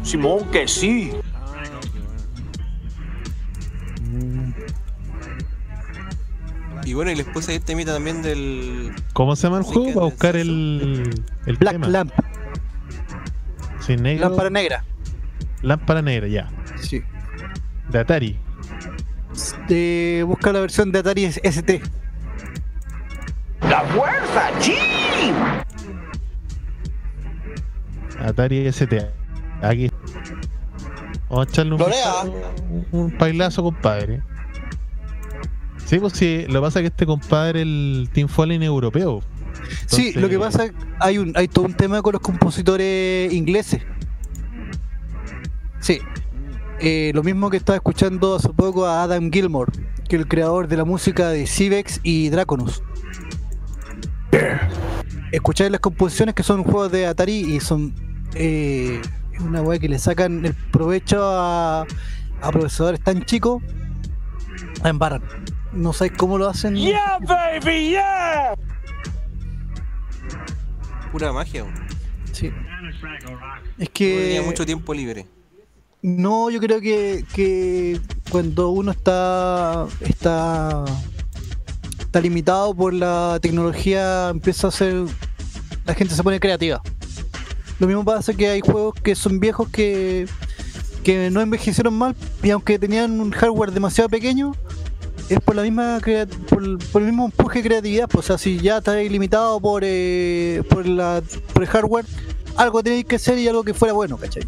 Simón, 0.04 0.50
que 0.52 0.68
sí. 0.68 1.12
Y 6.86 6.94
bueno, 6.94 7.12
y 7.12 7.16
les 7.16 7.26
puse 7.28 7.54
este 7.56 7.68
temita 7.68 7.94
también 7.94 8.22
del. 8.22 8.92
¿Cómo 9.14 9.36
se 9.36 9.44
llama 9.44 9.60
el 9.60 9.64
juego? 9.64 9.94
Para 9.94 10.06
buscar 10.06 10.36
el, 10.36 11.24
el 11.46 11.58
Black 11.58 11.74
tema. 11.74 11.88
Lamp, 11.88 12.12
Sí, 13.80 13.96
negro. 13.96 14.30
lámpara 14.30 14.50
negra. 14.50 14.84
Lámpara 15.62 16.02
negra, 16.02 16.28
ya. 16.28 16.50
Sí. 16.82 17.02
De 17.94 18.00
Atari. 18.00 18.38
De, 19.70 20.24
busca 20.28 20.52
la 20.52 20.62
versión 20.62 20.92
de 20.92 21.00
Atari 21.00 21.26
ST. 21.26 21.82
¡La 23.70 23.82
fuerza, 23.82 24.50
sí! 24.60 24.74
Atari 28.20 28.66
ST. 28.72 29.12
Aquí. 29.62 29.92
Vamos 31.30 31.48
a 31.48 31.50
echarle 31.50 31.74
un, 31.74 31.80
Lorea. 31.80 32.14
un, 32.24 32.86
un 33.00 33.18
bailazo, 33.18 33.62
compadre. 33.64 34.22
Sí, 35.86 36.00
pues 36.00 36.14
sí, 36.14 36.46
lo 36.48 36.56
que 36.56 36.62
pasa 36.62 36.80
es 36.80 36.84
que 36.84 36.88
este 36.88 37.06
compadre, 37.06 37.62
el 37.62 38.10
Team 38.12 38.28
Fallen 38.28 38.64
europeo. 38.64 39.22
Sí, 39.86 40.08
Entonces- 40.08 40.16
lo 40.16 40.30
que 40.30 40.40
pasa 40.40 40.66
hay 41.00 41.20
un 41.20 41.34
hay 41.36 41.48
todo 41.48 41.66
un 41.66 41.76
tema 41.76 42.02
con 42.02 42.14
los 42.14 42.22
compositores 42.22 43.32
ingleses. 43.32 43.82
Sí. 45.80 46.00
Eh, 46.86 47.12
lo 47.14 47.24
mismo 47.24 47.50
que 47.50 47.56
estaba 47.56 47.78
escuchando 47.78 48.36
hace 48.36 48.50
poco 48.50 48.86
a 48.86 49.04
Adam 49.04 49.32
Gilmore, 49.32 49.72
que 50.10 50.18
es 50.18 50.22
el 50.22 50.28
creador 50.28 50.68
de 50.68 50.76
la 50.76 50.84
música 50.84 51.30
de 51.30 51.48
Civex 51.48 52.02
y 52.04 52.28
Draconus. 52.28 52.84
Escucháis 55.32 55.72
las 55.72 55.80
composiciones 55.80 56.36
que 56.36 56.44
son 56.44 56.62
juegos 56.66 56.92
de 56.92 57.06
Atari 57.06 57.56
y 57.56 57.62
son 57.62 57.96
eh, 58.36 59.00
es 59.32 59.40
una 59.40 59.62
weá 59.62 59.80
que 59.80 59.88
le 59.88 59.98
sacan 59.98 60.46
el 60.46 60.54
provecho 60.54 61.24
a, 61.24 61.86
a 62.42 62.52
procesadores 62.52 63.00
tan 63.00 63.24
chicos, 63.24 63.64
la 64.84 64.90
embarran. 64.90 65.22
No 65.72 65.94
sabéis 65.94 66.18
cómo 66.18 66.38
lo 66.38 66.50
hacen. 66.50 66.76
¡Yeah, 66.76 67.18
baby, 67.22 67.92
yeah! 67.92 68.56
Pura 71.14 71.32
magia. 71.32 71.64
Sí. 72.34 72.52
Es 73.78 73.90
que. 73.90 74.18
tenía 74.18 74.42
mucho 74.42 74.66
tiempo 74.66 74.94
libre. 74.94 75.28
No, 76.04 76.50
yo 76.50 76.60
creo 76.60 76.82
que, 76.82 77.26
que 77.34 78.00
cuando 78.30 78.70
uno 78.70 78.92
está, 78.92 79.88
está 80.02 80.86
está 82.14 82.22
limitado 82.22 82.76
por 82.76 82.94
la 82.94 83.40
tecnología, 83.42 84.30
empieza 84.30 84.68
a 84.68 84.72
ser 84.72 85.06
la 85.86 85.96
gente 85.96 86.14
se 86.14 86.22
pone 86.22 86.40
creativa. 86.40 86.80
Lo 87.80 87.88
mismo 87.88 88.06
pasa 88.06 88.36
que 88.36 88.50
hay 88.50 88.62
juegos 88.62 88.94
que 89.02 89.16
son 89.16 89.40
viejos 89.40 89.70
que, 89.70 90.28
que 91.04 91.32
no 91.32 91.42
envejecieron 91.42 91.98
mal 91.98 92.16
y 92.44 92.52
aunque 92.52 92.78
tenían 92.78 93.20
un 93.20 93.32
hardware 93.32 93.72
demasiado 93.72 94.10
pequeño, 94.10 94.52
es 95.30 95.40
por 95.40 95.56
la 95.56 95.64
misma 95.64 96.00
por, 96.50 96.78
por 96.90 97.02
el 97.02 97.08
mismo 97.08 97.26
empuje 97.26 97.64
de 97.64 97.68
creatividad. 97.68 98.08
Pues, 98.10 98.26
o 98.26 98.28
sea, 98.28 98.38
si 98.38 98.60
ya 98.60 98.78
estáis 98.78 99.12
limitado 99.12 99.60
por, 99.60 99.84
eh, 99.84 100.64
por, 100.70 100.86
la, 100.86 101.24
por 101.54 101.64
el 101.64 101.70
hardware, 101.70 102.06
algo 102.58 102.84
tenéis 102.84 103.06
que 103.06 103.16
hacer 103.16 103.40
y 103.40 103.48
algo 103.48 103.64
que 103.64 103.74
fuera 103.74 103.94
bueno, 103.94 104.18
¿cachai? 104.18 104.44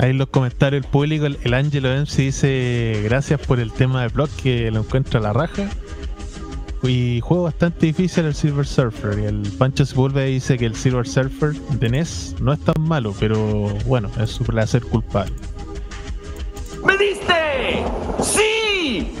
Ahí 0.00 0.12
en 0.12 0.18
los 0.18 0.28
comentarios 0.30 0.82
el 0.82 0.90
público, 0.90 1.26
el, 1.26 1.38
el 1.42 1.52
Angelo 1.52 1.90
MC 1.90 2.16
dice 2.22 3.02
gracias 3.04 3.38
por 3.38 3.60
el 3.60 3.70
tema 3.70 4.00
de 4.00 4.08
blog 4.08 4.30
que 4.30 4.70
lo 4.70 4.80
encuentra 4.80 5.20
a 5.20 5.22
la 5.22 5.34
raja. 5.34 5.68
Y 6.82 7.20
juego 7.20 7.42
bastante 7.42 7.84
difícil 7.84 8.24
el 8.24 8.34
Silver 8.34 8.66
Surfer. 8.66 9.18
Y 9.18 9.26
el 9.26 9.42
Pancho 9.58 9.84
Sepúlveda 9.84 10.24
dice 10.24 10.56
que 10.56 10.64
el 10.64 10.74
Silver 10.74 11.06
Surfer 11.06 11.52
de 11.52 11.90
NES 11.90 12.36
no 12.40 12.54
es 12.54 12.60
tan 12.60 12.82
malo, 12.82 13.14
pero 13.20 13.38
bueno, 13.84 14.10
es 14.18 14.30
su 14.30 14.42
placer 14.42 14.82
culpable. 14.84 15.34
¡Me 16.82 16.96
diste! 16.96 17.84
¡Sí! 18.22 19.12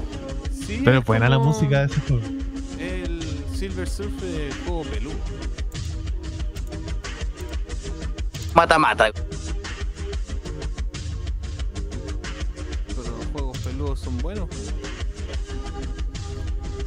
Sí, 0.50 0.80
Pero 0.82 1.02
buena 1.02 1.28
la 1.28 1.38
música 1.38 1.80
de 1.80 1.86
ese 1.92 2.00
juego. 2.00 2.22
El 2.78 3.20
Silver 3.54 3.86
Surf 3.86 4.18
de 4.22 4.50
juego 4.64 4.82
peludo. 4.84 5.16
Mata, 8.54 8.78
mata. 8.78 9.10
Son 14.02 14.18
buenos. 14.18 14.48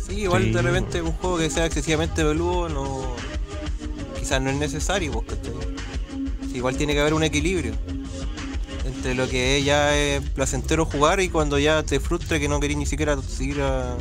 Sí, 0.05 0.21
igual 0.21 0.43
Sí. 0.43 0.51
de 0.51 0.61
repente 0.61 1.01
un 1.01 1.11
juego 1.13 1.37
que 1.37 1.49
sea 1.49 1.65
excesivamente 1.65 2.23
peludo 2.23 2.69
no. 2.69 3.15
quizás 4.19 4.41
no 4.41 4.49
es 4.49 4.57
necesario, 4.57 5.11
¿cachai? 5.21 5.53
Sí, 6.49 6.57
igual 6.57 6.77
tiene 6.77 6.93
que 6.93 7.01
haber 7.01 7.13
un 7.13 7.23
equilibrio 7.23 7.73
entre 8.85 9.15
lo 9.15 9.27
que 9.27 9.57
es 9.57 9.65
ya 9.65 9.95
es 9.97 10.21
placentero 10.29 10.85
jugar 10.85 11.19
y 11.19 11.29
cuando 11.29 11.57
ya 11.59 11.83
te 11.83 11.99
frustra 11.99 12.39
que 12.39 12.47
no 12.47 12.59
querés 12.59 12.77
ni 12.77 12.85
siquiera 12.85 13.17
seguir 13.21 13.61
a 13.61 13.95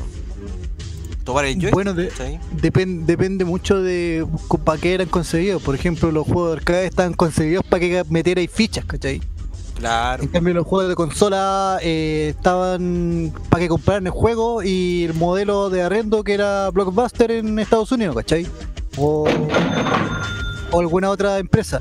tomar 1.24 1.44
el 1.44 1.54
joystick, 1.54 1.72
Bueno, 1.72 1.94
depende 1.94 3.44
mucho 3.44 3.80
de 3.80 4.26
para 4.64 4.80
qué 4.80 4.94
eran 4.94 5.08
concebidos. 5.08 5.62
Por 5.62 5.74
ejemplo, 5.74 6.10
los 6.12 6.24
juegos 6.26 6.50
de 6.52 6.56
arcade 6.58 6.86
están 6.86 7.14
concebidos 7.14 7.64
para 7.64 7.80
que 7.80 8.04
metierais 8.10 8.50
fichas, 8.50 8.84
¿cachai? 8.84 9.20
Claro. 9.82 10.22
En 10.22 10.28
cambio, 10.28 10.54
los 10.54 10.64
juegos 10.64 10.88
de 10.90 10.94
consola 10.94 11.78
eh, 11.82 12.28
estaban 12.36 13.32
para 13.48 13.62
que 13.62 13.68
compraran 13.68 14.06
el 14.06 14.12
juego 14.12 14.62
y 14.62 15.06
el 15.06 15.14
modelo 15.14 15.70
de 15.70 15.82
arrendo 15.82 16.22
que 16.22 16.34
era 16.34 16.70
Blockbuster 16.70 17.32
en 17.32 17.58
Estados 17.58 17.90
Unidos, 17.90 18.14
¿cachai? 18.14 18.46
O, 18.96 19.26
alguna 20.72 21.10
otra 21.10 21.40
empresa. 21.40 21.80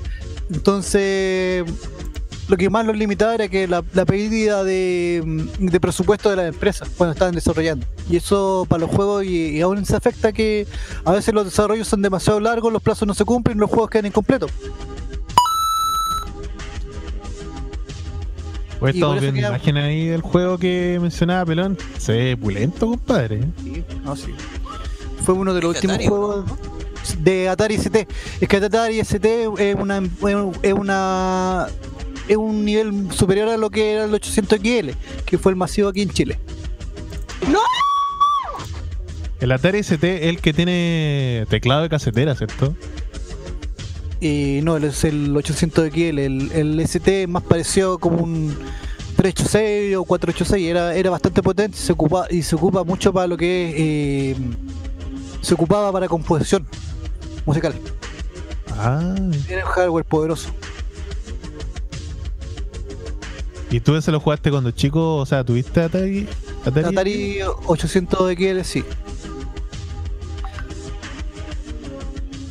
Entonces, 0.52 1.64
lo 2.48 2.58
que 2.58 2.72
más 2.72 2.88
los 2.88 2.98
limitaba 2.98 3.36
era 3.36 3.48
que 3.48 3.68
la, 3.68 3.84
la 3.94 4.06
pérdida 4.08 4.64
de, 4.64 5.78
presupuesto 5.80 6.32
de 6.32 6.38
las 6.38 6.48
empresas 6.48 6.90
cuando 6.98 7.14
estaban 7.14 7.36
desarrollando. 7.36 7.86
Y 8.10 8.16
eso 8.16 8.66
para 8.68 8.80
los 8.80 8.90
juegos, 8.90 9.26
y, 9.26 9.58
y 9.58 9.62
aún 9.62 9.86
se 9.86 9.96
afecta 9.96 10.34
que 10.34 10.66
a 11.06 11.12
veces 11.12 11.36
los 11.36 11.46
desarrollos 11.46 11.88
son 11.88 12.02
demasiado 12.02 12.40
largos, 12.40 12.74
los 12.74 12.82
plazos 12.82 13.08
no 13.08 13.14
se 13.14 13.26
cumplen 13.26 13.60
los 13.60 13.70
juegos 13.70 13.92
quedan 13.92 14.08
incompletos. 14.08 14.50
Pues 18.82 18.96
estamos 18.96 19.22
viendo 19.22 19.38
queda- 19.40 19.50
imágenes 19.50 19.84
ahí 19.86 20.08
del 20.08 20.22
juego 20.22 20.58
que 20.58 20.98
mencionaba 21.02 21.46
Pelón. 21.46 21.78
Se 21.98 22.12
ve 22.14 22.36
pulento, 22.38 22.88
compadre. 22.88 23.40
Sí, 23.64 23.84
no, 24.04 24.16
sí. 24.18 24.34
Fue 25.24 25.36
uno 25.36 25.54
de 25.54 25.62
los 25.62 25.76
¿Es 25.76 25.82
de 25.82 25.88
últimos 25.88 25.96
Atari, 25.96 26.08
juegos 26.10 26.46
de 27.20 27.48
Atari 27.50 27.76
ST. 27.76 28.08
Es 28.42 28.48
que 28.50 28.58
Atari 28.58 29.00
ST 29.00 29.44
es 29.60 29.76
una 29.76 30.00
es 30.64 30.74
una 30.74 31.68
es 32.28 32.38
un 32.38 32.66
nivel 32.66 33.12
superior 33.12 33.50
a 33.50 33.58
lo 33.58 33.70
que 33.70 33.94
era 33.94 34.06
el 34.06 34.14
800 34.14 34.60
XL, 34.60 34.90
que 35.26 35.38
fue 35.38 35.52
el 35.52 35.56
masivo 35.56 35.90
aquí 35.90 36.02
en 36.02 36.10
Chile. 36.10 36.40
El 39.40 39.52
Atari 39.52 39.80
ST 39.80 40.04
es 40.18 40.24
el 40.30 40.40
que 40.40 40.54
tiene 40.54 41.46
teclado 41.50 41.82
de 41.82 41.90
casetera, 41.90 42.36
¿cierto? 42.36 42.76
Y 44.22 44.60
no, 44.64 44.78
es 44.78 45.04
el 45.04 45.34
800XL. 45.34 46.20
El, 46.20 46.52
el 46.52 46.80
ST 46.80 47.28
más 47.28 47.44
parecido 47.44 47.98
como 47.98 48.24
un 48.24 48.56
386 49.18 49.96
o 49.98 50.04
486. 50.06 50.70
Era, 50.70 50.96
era 50.96 51.10
bastante 51.10 51.42
potente 51.42 51.76
y 51.78 51.82
se, 51.82 51.92
ocupa, 51.92 52.28
y 52.30 52.44
se 52.44 52.56
ocupa 52.56 52.84
mucho 52.84 53.12
para 53.12 53.28
lo 53.28 53.36
que 53.36 53.70
es. 53.70 54.38
eh, 54.38 54.42
se 55.42 55.56
ocupaba 55.56 55.92
para 55.92 56.08
composición 56.08 56.68
musical. 57.46 57.74
Ah, 58.78 59.16
Era 59.50 59.66
un 59.66 59.72
hardware 59.72 60.06
poderoso. 60.06 60.50
¿y 63.72 63.80
tú 63.80 63.96
ese 63.96 64.12
lo 64.12 64.20
jugaste 64.20 64.52
cuando 64.52 64.72
chico? 64.72 65.16
O 65.18 65.26
sea, 65.26 65.44
¿tuviste 65.44 65.82
Atari? 65.82 66.28
Atari? 66.66 66.86
Atari 66.88 67.40
800XL, 67.40 68.64
sí. 68.64 68.84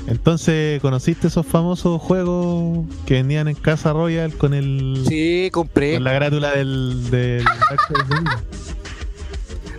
Entonces, 0.06 0.80
¿conociste 0.80 1.28
esos 1.28 1.46
famosos 1.46 2.00
juegos 2.00 2.86
que 3.06 3.14
vendían 3.14 3.48
en 3.48 3.54
Casa 3.54 3.92
Royal 3.92 4.32
con 4.34 4.54
el 4.54 5.04
Sí, 5.08 5.50
compré. 5.52 5.94
con 5.94 6.04
la 6.04 6.12
grátula 6.12 6.50
del, 6.52 7.10
del 7.10 7.44
Dark 7.44 7.80
Side 7.86 8.00
of 8.02 8.08
the 8.08 8.14
Moon? 8.14 8.24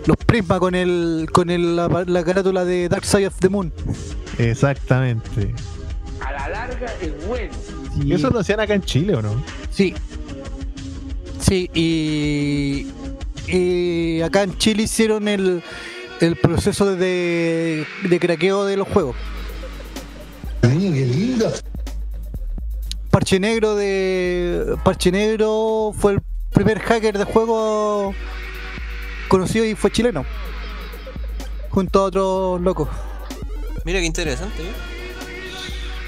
Los 0.06 0.16
Prisma 0.16 0.58
con 0.58 0.74
el 0.74 1.28
con 1.32 1.50
el, 1.50 1.76
la, 1.76 1.88
la 2.06 2.24
carátula 2.24 2.64
de 2.64 2.88
Dark 2.88 3.04
Side 3.04 3.26
of 3.26 3.34
the 3.40 3.48
Moon. 3.48 3.72
Exactamente. 4.38 5.54
A 6.20 6.32
la 6.32 6.48
larga 6.48 6.86
es 7.00 7.26
bueno. 7.26 7.52
¿Y 8.02 8.12
eso 8.14 8.30
lo 8.30 8.40
hacían 8.40 8.60
acá 8.60 8.74
en 8.74 8.82
Chile 8.82 9.14
o 9.16 9.22
no? 9.22 9.42
Sí. 9.70 9.94
Sí, 11.40 11.68
y, 11.74 12.86
y 13.48 14.22
acá 14.22 14.44
en 14.44 14.56
Chile 14.56 14.84
hicieron 14.84 15.28
el, 15.28 15.62
el 16.20 16.36
proceso 16.36 16.94
de, 16.96 17.84
de 18.08 18.18
craqueo 18.20 18.64
de 18.64 18.76
los 18.76 18.88
juegos. 18.88 19.16
Qué 20.62 20.68
lindo. 20.68 21.52
Parche 23.10 23.38
Negro 23.38 23.74
de 23.74 24.76
Parche 24.82 25.12
Negro 25.12 25.92
fue 25.96 26.12
el 26.14 26.22
primer 26.52 26.80
hacker 26.80 27.18
de 27.18 27.24
juego 27.24 28.14
conocido 29.28 29.64
y 29.64 29.74
fue 29.74 29.90
chileno. 29.90 30.24
Junto 31.70 32.00
a 32.00 32.04
otros 32.04 32.60
locos. 32.60 32.88
Mira 33.84 34.00
qué 34.00 34.06
interesante, 34.06 34.62
¿eh? 34.62 34.72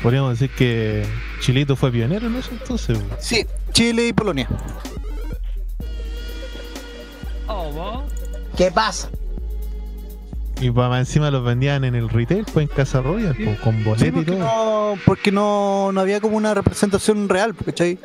Podríamos 0.02 0.38
decir 0.38 0.54
que 0.54 1.06
Chilito 1.40 1.76
fue 1.76 1.90
pionero 1.90 2.26
en 2.26 2.36
eso 2.36 2.50
entonces. 2.52 2.98
Sí, 3.18 3.46
Chile 3.72 4.08
y 4.08 4.12
Polonia. 4.12 4.48
¿Qué 8.56 8.70
pasa? 8.70 9.08
Y 10.60 10.70
para 10.70 10.98
encima 11.00 11.30
los 11.30 11.44
vendían 11.44 11.84
en 11.84 11.94
el 11.94 12.08
retail, 12.08 12.44
pues 12.52 12.68
en 12.68 12.74
Casa 12.74 13.02
Royal, 13.02 13.34
pues, 13.36 13.58
con 13.60 13.76
Sí, 13.76 13.82
boleto 13.84 14.06
y 14.06 14.10
porque 14.12 14.30
todo. 14.32 14.38
no, 14.38 14.94
porque 15.04 15.32
no, 15.32 15.90
no 15.92 16.00
había 16.00 16.20
como 16.20 16.36
una 16.36 16.54
representación 16.54 17.28
real, 17.28 17.54
¿cachai? 17.56 17.98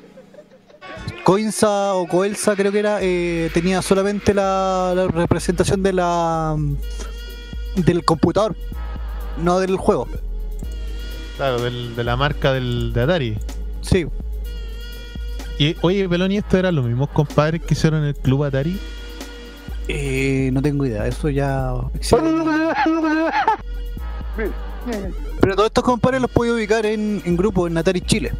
Coinsa 1.23 1.93
o 1.93 2.07
Coelsa 2.07 2.55
creo 2.55 2.71
que 2.71 2.79
era, 2.79 2.99
eh, 3.01 3.51
tenía 3.53 3.81
solamente 3.81 4.33
la, 4.33 4.93
la 4.95 5.07
representación 5.07 5.83
de 5.83 5.93
la 5.93 6.55
del 7.75 8.03
computador, 8.03 8.55
no 9.41 9.59
del 9.59 9.75
juego. 9.77 10.07
Claro, 11.37 11.61
del- 11.61 11.95
de 11.95 12.03
la 12.03 12.15
marca 12.17 12.51
del, 12.51 12.91
de 12.93 13.01
Atari. 13.01 13.37
Sí. 13.81 14.07
Y 15.59 15.75
oye, 15.81 16.09
Pelón, 16.09 16.31
¿y 16.31 16.37
esto 16.37 16.57
eran 16.57 16.75
los 16.75 16.85
mismos 16.85 17.09
compadres 17.09 17.61
que 17.61 17.73
hicieron 17.75 18.03
el 18.03 18.15
club 18.15 18.43
Atari? 18.45 18.77
Eh, 19.91 20.51
no 20.53 20.61
tengo 20.61 20.85
idea, 20.85 21.07
eso 21.07 21.29
ya. 21.29 21.73
Pero 25.41 25.55
todos 25.55 25.67
estos 25.67 25.83
compadres 25.83 26.21
los 26.21 26.31
puedo 26.31 26.55
ubicar 26.55 26.85
en, 26.85 27.21
en 27.25 27.35
grupos 27.37 27.69
en 27.69 27.77
Atari 27.77 28.01
Chile. 28.01 28.31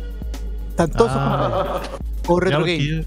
Están 0.69 0.91
todos 0.91 1.11
esos 1.11 1.21
Ah. 1.21 1.81
O 2.27 2.39
Retro 2.39 2.59
Game. 2.61 2.77
Yo, 2.85 3.01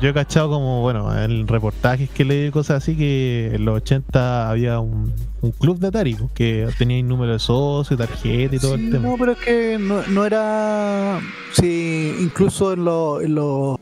yo 0.00 0.08
he 0.08 0.14
cachado 0.14 0.48
como, 0.50 0.80
bueno, 0.82 1.16
en 1.20 1.48
reportajes 1.48 2.08
que 2.10 2.24
leí 2.24 2.50
cosas 2.50 2.82
así, 2.82 2.96
que 2.96 3.50
en 3.54 3.64
los 3.64 3.76
80 3.78 4.48
había 4.50 4.78
un, 4.78 5.12
un 5.40 5.50
club 5.50 5.78
de 5.80 5.88
Atari, 5.88 6.14
pues, 6.14 6.30
que 6.32 6.68
tenía 6.78 7.00
un 7.02 7.08
número 7.08 7.32
de 7.32 7.38
socio, 7.40 7.96
tarjeta 7.96 8.54
y 8.54 8.58
todo 8.58 8.76
Sí, 8.76 8.84
el 8.84 8.90
tema. 8.92 9.08
no, 9.08 9.16
pero 9.18 9.32
es 9.32 9.38
que 9.38 9.78
no, 9.80 10.02
no 10.08 10.24
era. 10.24 11.20
Sí, 11.52 12.14
incluso 12.20 12.72
en, 12.72 12.84
los 12.84 13.22
en, 13.22 13.34
los 13.34 13.78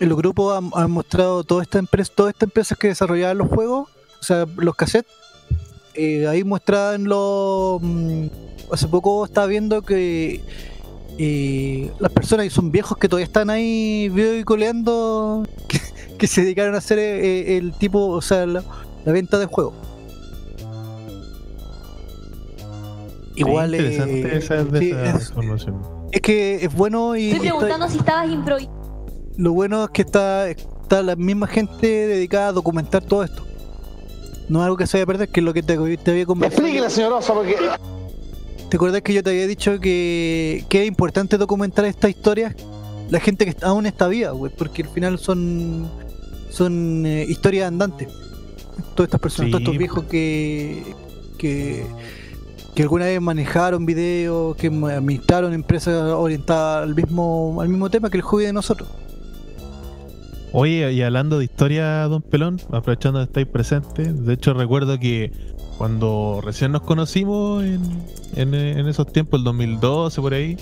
en 0.00 0.08
los 0.08 0.18
grupos 0.18 0.56
han, 0.56 0.70
han 0.74 0.90
mostrado 0.90 1.42
todas 1.44 1.62
estas 1.66 1.80
empresas, 1.80 2.14
todas 2.14 2.32
estas 2.34 2.48
empresas 2.48 2.76
que 2.78 2.88
desarrollaban 2.88 3.38
los 3.38 3.48
juegos, 3.48 3.88
o 4.20 4.24
sea, 4.24 4.46
los 4.56 4.74
cassettes. 4.76 5.10
eh, 5.94 6.26
ahí 6.28 6.44
mostraban 6.44 7.04
los. 7.04 7.80
mm, 7.82 8.26
hace 8.72 8.88
poco 8.88 9.24
estaba 9.24 9.46
viendo 9.46 9.80
que 9.82 10.40
eh, 11.18 11.90
las 11.98 12.12
personas 12.12 12.44
que 12.44 12.50
son 12.50 12.70
viejos 12.70 12.98
que 12.98 13.08
todavía 13.08 13.26
están 13.26 13.48
ahí 13.48 14.08
video 14.10 14.38
y 14.38 14.44
coleando, 14.44 15.44
que, 15.68 15.80
que 16.18 16.26
se 16.26 16.42
dedicaron 16.42 16.74
a 16.74 16.78
hacer 16.78 16.98
eh, 16.98 17.56
el 17.56 17.72
tipo, 17.72 18.06
o 18.08 18.20
sea, 18.20 18.44
la, 18.46 18.62
la 19.06 19.12
venta 19.12 19.38
de 19.38 19.46
juegos. 19.46 19.74
Igual 23.34 23.70
Sí, 23.70 23.76
interesante 23.76 24.20
eh, 24.34 24.38
esa, 24.38 24.64
de 24.64 24.78
sí, 24.78 24.90
esa 24.90 25.16
es- 25.16 25.28
información. 25.28 25.82
es 26.10 26.20
que 26.22 26.64
es 26.64 26.74
bueno 26.74 27.16
y 27.16 27.30
Estoy 27.32 27.48
está- 27.48 27.58
preguntando 27.58 27.88
si 27.88 27.98
estabas 27.98 28.30
improvisando. 28.30 28.85
Lo 29.36 29.52
bueno 29.52 29.84
es 29.84 29.90
que 29.90 30.02
está, 30.02 30.48
está 30.48 31.02
la 31.02 31.16
misma 31.16 31.46
gente 31.46 31.86
dedicada 31.86 32.48
a 32.48 32.52
documentar 32.52 33.02
todo 33.02 33.22
esto. 33.24 33.44
No 34.48 34.60
es 34.60 34.64
algo 34.64 34.76
que 34.76 34.86
se 34.86 34.96
vaya 34.96 35.04
a 35.04 35.06
perder, 35.06 35.28
que 35.28 35.40
es 35.40 35.44
lo 35.44 35.52
que 35.52 35.62
te, 35.62 35.76
te 35.98 36.10
había 36.10 36.24
conversado. 36.26 36.62
Explíquele, 36.62 36.90
señor 36.90 37.12
Oso, 37.14 37.34
porque. 37.34 37.56
¿Te 38.70 38.76
acuerdas 38.76 39.02
que 39.02 39.14
yo 39.14 39.22
te 39.22 39.30
había 39.30 39.46
dicho 39.46 39.78
que, 39.80 40.64
que 40.68 40.82
es 40.82 40.88
importante 40.88 41.36
documentar 41.38 41.84
estas 41.84 42.10
historias? 42.10 42.54
La 43.10 43.20
gente 43.20 43.44
que 43.44 43.50
está- 43.50 43.68
aún 43.68 43.86
está 43.86 44.08
viva, 44.08 44.30
güey, 44.32 44.52
porque 44.56 44.82
al 44.82 44.88
final 44.88 45.18
son 45.18 45.88
son 46.50 47.04
eh, 47.06 47.24
historias 47.28 47.68
andantes. 47.68 48.08
Todas 48.94 49.08
estas 49.08 49.20
personas, 49.20 49.46
Sí. 49.46 49.50
todos 49.52 49.62
estos 49.62 49.78
viejos 49.78 50.04
que, 50.04 50.82
que 51.38 51.86
que 52.74 52.82
alguna 52.82 53.06
vez 53.06 53.20
manejaron 53.22 53.86
videos, 53.86 54.54
que 54.56 54.66
administraron 54.66 55.54
empresas 55.54 55.94
orientadas 56.12 56.82
al 56.82 56.94
mismo 56.94 57.58
al 57.60 57.68
mismo 57.68 57.88
tema 57.90 58.10
que 58.10 58.16
el 58.18 58.22
hobby 58.22 58.44
de 58.44 58.52
nosotros. 58.52 58.88
Oye, 60.58 60.90
y 60.90 61.02
hablando 61.02 61.36
de 61.36 61.44
historia, 61.44 62.04
don 62.04 62.22
Pelón, 62.22 62.58
aprovechando 62.72 63.18
que 63.18 63.24
estáis 63.24 63.46
presentes, 63.46 64.24
de 64.24 64.32
hecho 64.32 64.54
recuerdo 64.54 64.98
que 64.98 65.30
cuando 65.76 66.40
recién 66.42 66.72
nos 66.72 66.80
conocimos 66.80 67.62
en, 67.62 67.82
en, 68.36 68.54
en 68.54 68.88
esos 68.88 69.12
tiempos, 69.12 69.40
el 69.40 69.44
2012 69.44 70.18
por 70.18 70.32
ahí, 70.32 70.56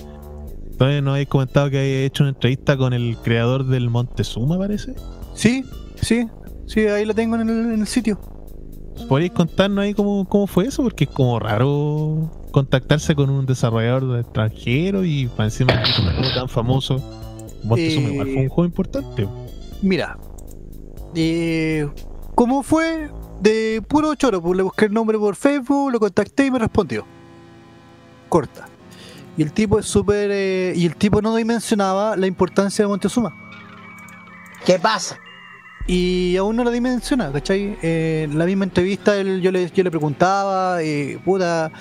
todavía 0.77 0.99
nos 0.99 1.13
habéis 1.13 1.29
comentado 1.29 1.69
que 1.69 1.77
habéis 1.77 2.07
hecho 2.07 2.23
una 2.23 2.31
entrevista 2.31 2.75
con 2.75 2.91
el 2.91 3.15
creador 3.23 3.67
del 3.67 3.89
Montezuma, 3.89 4.57
parece. 4.57 4.95
Sí, 5.33 5.63
sí, 6.01 6.27
sí, 6.65 6.81
ahí 6.87 7.05
la 7.05 7.13
tengo 7.13 7.37
en 7.37 7.49
el, 7.49 7.73
en 7.75 7.79
el 7.79 7.87
sitio. 7.87 8.19
¿Podríais 9.07 9.31
contarnos 9.31 9.81
ahí 9.81 9.93
cómo, 9.93 10.27
cómo 10.27 10.45
fue 10.45 10.65
eso? 10.65 10.83
Porque 10.83 11.05
es 11.05 11.09
como 11.09 11.39
raro 11.39 12.29
contactarse 12.51 13.15
con 13.15 13.29
un 13.29 13.45
desarrollador 13.45 14.11
de 14.11 14.19
extranjero 14.19 15.05
y 15.05 15.27
para 15.27 15.45
encima 15.45 15.71
de 15.71 15.79
un 15.79 16.15
juego 16.17 16.35
tan 16.35 16.49
famoso. 16.49 17.01
Montezuma 17.63 18.09
Eh, 18.09 18.11
igual 18.11 18.27
fue 18.27 18.41
un 18.41 18.49
juego 18.49 18.65
importante. 18.65 19.27
Mira, 19.81 20.17
eh, 21.15 21.87
¿cómo 22.33 22.63
fue? 22.63 23.09
De 23.41 23.83
puro 23.87 24.15
choro, 24.15 24.41
pues 24.41 24.55
le 24.57 24.63
busqué 24.63 24.85
el 24.85 24.93
nombre 24.93 25.17
por 25.17 25.35
Facebook, 25.35 25.91
lo 25.91 25.99
contacté 25.99 26.45
y 26.45 26.51
me 26.51 26.59
respondió. 26.59 27.05
Corta. 28.29 28.67
Y 29.37 29.43
el 29.43 29.51
tipo 29.51 29.77
es 29.79 29.85
súper. 29.85 30.29
eh, 30.31 30.73
y 30.75 30.85
el 30.85 30.95
tipo 30.95 31.21
no 31.21 31.35
dimensionaba 31.35 32.15
la 32.15 32.27
importancia 32.27 32.83
de 32.83 32.87
Montezuma. 32.89 33.33
¿Qué 34.65 34.79
pasa? 34.79 35.17
Y 35.87 36.35
aún 36.37 36.55
no 36.55 36.63
la 36.63 36.71
dimensiona, 36.71 37.31
¿cachai? 37.31 37.77
Eh, 37.83 38.23
en 38.29 38.39
la 38.39 38.45
misma 38.45 38.63
entrevista 38.63 39.15
él- 39.17 39.41
yo, 39.41 39.51
le, 39.51 39.69
yo 39.69 39.83
le 39.83 39.91
preguntaba, 39.91 40.81
eh, 40.81 41.19
puta, 41.23 41.71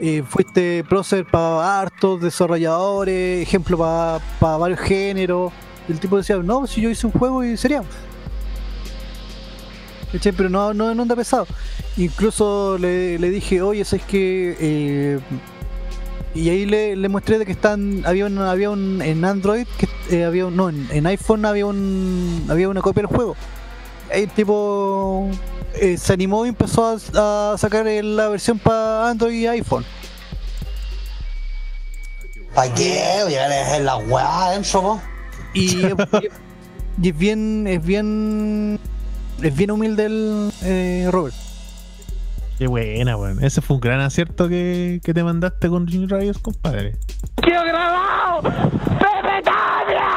eh, 0.00 0.22
fuiste 0.26 0.82
prócer 0.88 1.26
para 1.26 1.80
hartos 1.80 2.22
desarrolladores, 2.22 3.42
ejemplo 3.42 3.76
para 3.76 4.56
varios 4.56 4.80
géneros. 4.80 5.52
El 5.90 6.00
tipo 6.00 6.16
decía, 6.16 6.36
no, 6.36 6.66
si 6.66 6.80
yo 6.80 6.90
hice 6.90 7.06
un 7.06 7.12
juego 7.12 7.44
y 7.44 7.56
sería. 7.56 7.82
Pero 10.22 10.48
no, 10.48 10.74
no, 10.74 10.94
no 10.94 11.02
anda 11.02 11.14
pesado. 11.14 11.46
Incluso 11.96 12.78
le, 12.78 13.18
le 13.18 13.30
dije, 13.30 13.62
oye, 13.62 13.84
¿sabes 13.84 14.04
que 14.06 14.56
eh, 14.58 15.20
y 16.34 16.48
ahí 16.48 16.66
le, 16.66 16.96
le 16.96 17.08
mostré 17.08 17.38
de 17.38 17.46
que 17.46 17.52
están 17.52 18.02
había 18.06 18.26
un, 18.26 18.38
había 18.38 18.70
un 18.70 19.02
en 19.02 19.24
Android 19.24 19.66
eh, 20.10 20.24
había 20.24 20.46
un, 20.46 20.56
no 20.56 20.68
en, 20.68 21.06
iPhone 21.06 21.44
había 21.44 21.66
un 21.66 22.46
había 22.48 22.68
una 22.68 22.80
copia 22.80 23.02
del 23.02 23.08
juego 23.08 23.34
el 24.10 24.28
tipo 24.30 25.28
eh, 25.74 25.96
se 25.98 26.12
animó 26.12 26.46
y 26.46 26.50
empezó 26.50 26.96
a, 27.14 27.56
sacar 27.58 27.84
la 27.86 28.28
versión 28.28 28.60
para 28.60 29.10
Android 29.10 29.34
y 29.34 29.46
iPhone 29.48 29.84
¿Para 32.54 32.74
qué? 32.74 33.20
Voy 33.24 33.34
a 33.36 33.48
dejar 33.48 33.80
la 33.82 33.96
weá 33.96 34.46
adentro. 34.46 35.00
Y, 37.02 37.08
es, 37.08 37.18
bien, 37.18 37.66
es 37.66 37.84
bien, 37.84 38.78
es 39.42 39.56
bien 39.56 39.70
humilde 39.70 40.04
el 40.06 40.52
eh, 40.62 41.08
Robert. 41.10 41.34
Qué 42.58 42.66
buena, 42.66 43.16
weón. 43.16 43.42
Ese 43.42 43.62
fue 43.62 43.76
un 43.76 43.80
gran 43.80 44.00
acierto 44.00 44.48
que, 44.48 45.00
que 45.02 45.14
te 45.14 45.24
mandaste 45.24 45.68
con 45.70 45.88
Junior 45.88 46.10
Rayos, 46.10 46.38
compadre. 46.38 46.98
¡Quiero 47.36 47.64
grabado! 47.64 48.42
¡Pepetania! 48.98 50.08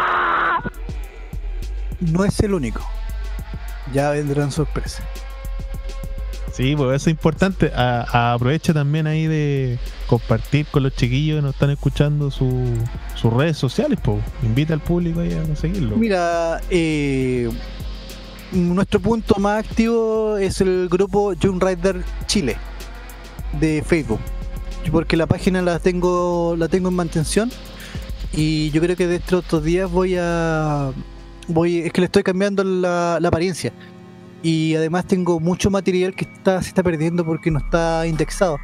No 2.02 2.26
es 2.26 2.38
el 2.42 2.54
único. 2.54 2.82
Ya 3.94 4.10
vendrán 4.10 4.52
sorpresas. 4.52 5.06
Sí, 6.54 6.76
pues 6.76 6.96
eso 7.02 7.10
es 7.10 7.14
importante. 7.14 7.72
A- 7.76 8.34
aprovecha 8.34 8.74
también 8.74 9.08
ahí 9.08 9.26
de 9.26 9.80
compartir 10.06 10.68
con 10.68 10.84
los 10.84 10.96
chiquillos 10.96 11.38
que 11.38 11.42
nos 11.42 11.56
están 11.56 11.72
escuchando 11.72 12.30
su- 12.30 12.78
sus 13.16 13.34
redes 13.34 13.58
sociales, 13.58 13.98
pues. 14.04 14.20
Invita 14.44 14.74
al 14.76 14.80
público 14.80 15.22
ahí 15.22 15.34
a 15.34 15.56
seguirlo. 15.56 15.98
Mira, 15.98 16.62
eh, 16.70 17.50
nuestro 18.52 19.00
punto 19.00 19.36
más 19.40 19.66
activo 19.66 20.38
es 20.38 20.62
el 20.62 20.88
grupo 20.92 21.34
Young 21.34 21.60
Rider 21.64 22.04
Chile 22.28 22.56
de 23.60 23.84
Facebook. 23.84 24.20
Porque 24.92 25.18
la 25.18 25.26
página 25.26 25.62
la 25.64 25.80
tengo, 25.80 26.56
la 26.56 26.68
tengo 26.68 26.90
en 26.90 26.96
mantención. 26.96 27.50
Y 28.32 28.70
yo 28.72 28.80
creo 28.82 28.96
que 28.96 29.08
dentro 29.08 29.38
de 29.40 29.42
estos 29.44 29.64
días 29.64 29.90
voy 29.90 30.18
a. 30.20 30.92
voy 31.48 31.80
Es 31.80 31.92
que 31.94 32.02
le 32.02 32.06
estoy 32.06 32.22
cambiando 32.22 32.64
la 32.64 33.18
apariencia. 33.24 33.74
Y 34.44 34.76
además 34.76 35.08
tengo 35.08 35.40
mucho 35.40 35.72
material 35.72 36.14
que 36.14 36.26
está, 36.26 36.62
se 36.62 36.68
está 36.68 36.84
perdiendo 36.84 37.26
porque 37.26 37.50
no 37.50 37.60
está 37.60 38.06
indexado. 38.06 38.58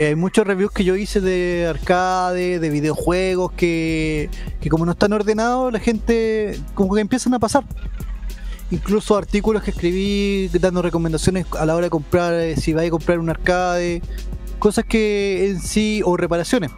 Eh, 0.00 0.08
Hay 0.08 0.14
muchos 0.16 0.44
reviews 0.44 0.72
que 0.72 0.82
yo 0.82 0.96
hice 0.96 1.20
de 1.20 1.66
arcade, 1.70 2.58
de 2.58 2.70
videojuegos, 2.70 3.52
que, 3.52 4.28
que 4.60 4.68
como 4.68 4.84
no 4.84 4.92
están 4.92 5.12
ordenados, 5.12 5.72
la 5.72 5.78
gente 5.78 6.58
como 6.74 6.94
que 6.94 7.00
empiezan 7.00 7.34
a 7.34 7.38
pasar. 7.38 7.64
Incluso 8.72 9.16
artículos 9.16 9.62
que 9.62 9.70
escribí 9.70 10.48
dando 10.58 10.82
recomendaciones 10.82 11.46
a 11.56 11.66
la 11.66 11.76
hora 11.76 11.86
de 11.86 11.90
comprar, 11.90 12.34
eh, 12.34 12.56
si 12.56 12.72
vais 12.72 12.88
a 12.88 12.90
comprar 12.90 13.20
un 13.20 13.30
arcade, 13.30 14.02
cosas 14.58 14.84
que 14.84 15.50
en 15.50 15.60
sí, 15.60 16.02
o 16.04 16.16
reparaciones, 16.16 16.72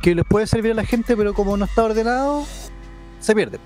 que 0.00 0.14
les 0.14 0.24
puede 0.24 0.46
servir 0.46 0.72
a 0.72 0.74
la 0.74 0.84
gente, 0.84 1.16
pero 1.16 1.34
como 1.34 1.56
no 1.56 1.66
está 1.66 1.84
ordenado, 1.84 2.46
se 3.20 3.34
pierde. 3.34 3.58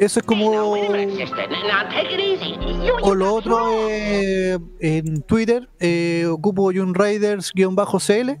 Eso 0.00 0.18
es 0.20 0.24
como... 0.26 0.50
O 3.02 3.14
lo 3.14 3.34
otro, 3.34 3.58
eh, 3.90 4.58
en 4.80 5.20
Twitter, 5.22 5.68
eh, 5.78 6.26
ocupo 6.30 6.72
YoungRiders-CL, 6.72 8.38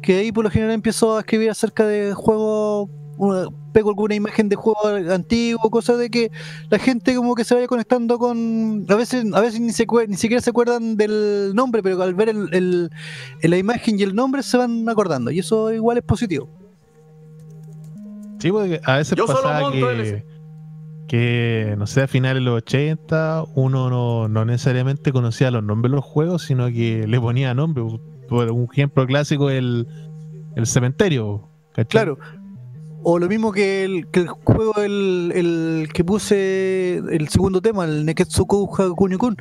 que 0.00 0.18
ahí 0.18 0.30
por 0.30 0.44
lo 0.44 0.50
general 0.50 0.72
empiezo 0.74 1.16
a 1.16 1.20
escribir 1.20 1.50
acerca 1.50 1.84
de 1.86 2.14
juegos, 2.14 2.88
una- 3.18 3.48
pego 3.72 3.90
alguna 3.90 4.14
imagen 4.14 4.48
de 4.48 4.54
juego 4.54 4.78
antiguo, 5.12 5.68
cosas 5.70 5.98
de 5.98 6.08
que 6.08 6.30
la 6.70 6.78
gente 6.78 7.16
como 7.16 7.34
que 7.34 7.42
se 7.42 7.54
vaya 7.56 7.66
conectando 7.66 8.16
con... 8.18 8.86
A 8.88 8.94
veces, 8.94 9.24
a 9.34 9.40
veces 9.40 9.60
ni, 9.60 9.72
se, 9.72 9.86
ni 10.06 10.16
siquiera 10.16 10.40
se 10.40 10.50
acuerdan 10.50 10.96
del 10.96 11.50
nombre, 11.54 11.82
pero 11.82 12.00
al 12.00 12.14
ver 12.14 12.28
el, 12.28 12.48
el- 12.52 12.90
la 13.42 13.58
imagen 13.58 13.98
y 13.98 14.04
el 14.04 14.14
nombre 14.14 14.44
se 14.44 14.56
van 14.56 14.88
acordando, 14.88 15.32
y 15.32 15.40
eso 15.40 15.72
igual 15.72 15.98
es 15.98 16.04
positivo. 16.04 16.48
Sí, 18.38 18.52
porque 18.52 18.80
a 18.84 18.98
veces 18.98 19.16
Yo 19.16 19.26
monto 19.26 19.72
que, 19.72 20.35
que, 21.08 21.74
no 21.78 21.86
sé, 21.86 22.02
a 22.02 22.08
finales 22.08 22.42
de 22.42 22.44
los 22.46 22.56
80, 22.58 23.44
uno 23.54 23.90
no, 23.90 24.28
no 24.28 24.44
necesariamente 24.44 25.12
conocía 25.12 25.50
los 25.50 25.62
nombres 25.62 25.92
de 25.92 25.96
los 25.96 26.04
juegos, 26.04 26.42
sino 26.42 26.66
que 26.66 27.06
le 27.06 27.20
ponía 27.20 27.54
nombre. 27.54 27.84
Por 28.28 28.50
un 28.50 28.68
ejemplo 28.72 29.06
clásico, 29.06 29.50
el, 29.50 29.86
el 30.56 30.66
cementerio. 30.66 31.48
¿cachai? 31.72 32.04
Claro. 32.04 32.18
O 33.02 33.20
lo 33.20 33.28
mismo 33.28 33.52
que 33.52 33.84
el, 33.84 34.08
que 34.08 34.20
el 34.20 34.28
juego 34.28 34.74
el, 34.78 35.30
el 35.34 35.88
que 35.92 36.02
puse 36.02 36.96
el 36.96 37.28
segundo 37.28 37.62
tema, 37.62 37.84
el 37.84 38.04
Neketsuko 38.04 38.66
Hakunyo-kun. 38.66 39.36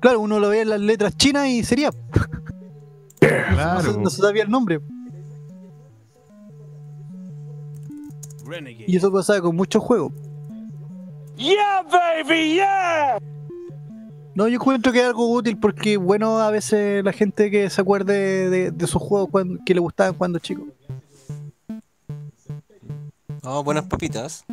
Claro, 0.00 0.20
uno 0.20 0.40
lo 0.40 0.48
ve 0.48 0.62
en 0.62 0.70
las 0.70 0.80
letras 0.80 1.16
chinas 1.16 1.48
y 1.48 1.62
sería. 1.62 1.90
No, 3.20 3.82
se, 3.82 3.98
no 3.98 4.08
se 4.08 4.22
sabía 4.22 4.44
el 4.44 4.50
nombre. 4.50 4.80
Y 8.86 8.96
eso 8.96 9.12
pasaba 9.12 9.42
con 9.42 9.54
muchos 9.54 9.82
juegos. 9.82 10.12
Yeah, 11.40 11.82
baby, 11.90 12.54
yeah! 12.56 13.18
No, 14.34 14.46
yo 14.46 14.56
encuentro 14.56 14.92
que 14.92 15.00
es 15.00 15.06
algo 15.06 15.32
útil 15.32 15.56
porque, 15.58 15.96
bueno, 15.96 16.38
a 16.38 16.50
veces 16.50 17.02
la 17.02 17.12
gente 17.12 17.50
que 17.50 17.68
se 17.70 17.80
acuerde 17.80 18.50
de, 18.50 18.70
de 18.70 18.86
sus 18.86 19.00
juegos 19.00 19.28
cuando- 19.30 19.58
que 19.64 19.74
le 19.74 19.80
gustaban 19.80 20.14
cuando 20.14 20.38
chico. 20.38 20.66
No, 23.42 23.64
buenas 23.64 23.86
papitas. 23.86 24.44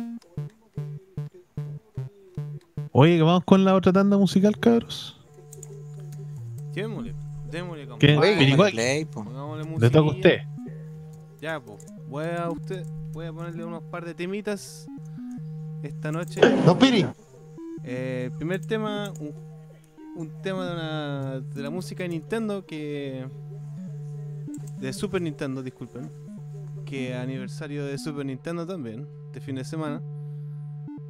Oye, 2.92 3.16
que 3.18 3.22
vamos 3.22 3.44
con 3.44 3.64
la 3.64 3.74
otra 3.74 3.92
tanda 3.92 4.16
musical, 4.16 4.58
cabros. 4.58 5.14
Démosle, 6.74 7.14
démosle, 7.50 7.86
¿Qué? 7.98 8.14
compadre. 8.14 9.06
Le 9.78 9.90
toca 9.90 9.98
a 9.98 10.14
usted. 10.14 10.38
Ya, 11.40 11.60
pues. 11.60 11.84
Voy 12.08 12.24
a 12.36 12.48
usted. 12.48 12.84
Voy 13.12 13.26
a 13.26 13.32
ponerle 13.32 13.64
unos 13.64 13.82
par 13.84 14.04
de 14.04 14.14
temitas 14.14 14.86
esta 15.82 16.12
noche. 16.12 16.40
Don 16.64 16.78
Piri. 16.78 17.06
Eh, 17.84 18.30
primer 18.36 18.64
tema, 18.64 19.12
un, 19.20 19.32
un 20.16 20.42
tema 20.42 20.66
de, 20.66 20.72
una, 20.72 21.40
de 21.40 21.62
la 21.62 21.70
música 21.70 22.02
de 22.02 22.10
Nintendo 22.10 22.64
que. 22.66 23.26
De 24.80 24.92
Super 24.92 25.22
Nintendo, 25.22 25.62
disculpen. 25.62 26.10
Que 26.84 27.14
aniversario 27.14 27.84
de 27.84 27.98
Super 27.98 28.24
Nintendo 28.24 28.66
también, 28.66 29.06
de 29.32 29.40
fin 29.40 29.56
de 29.56 29.64
semana. 29.64 30.02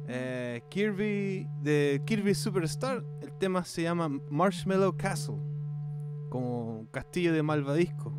Eh, 0.07 0.61
Kirby, 0.69 1.47
de 1.61 2.01
Kirby 2.05 2.33
Superstar, 2.33 3.03
el 3.21 3.31
tema 3.33 3.63
se 3.63 3.83
llama 3.83 4.09
Marshmallow 4.29 4.97
Castle. 4.97 5.35
Como 6.29 6.87
castillo 6.91 7.33
de 7.33 7.43
malvadisco. 7.43 8.13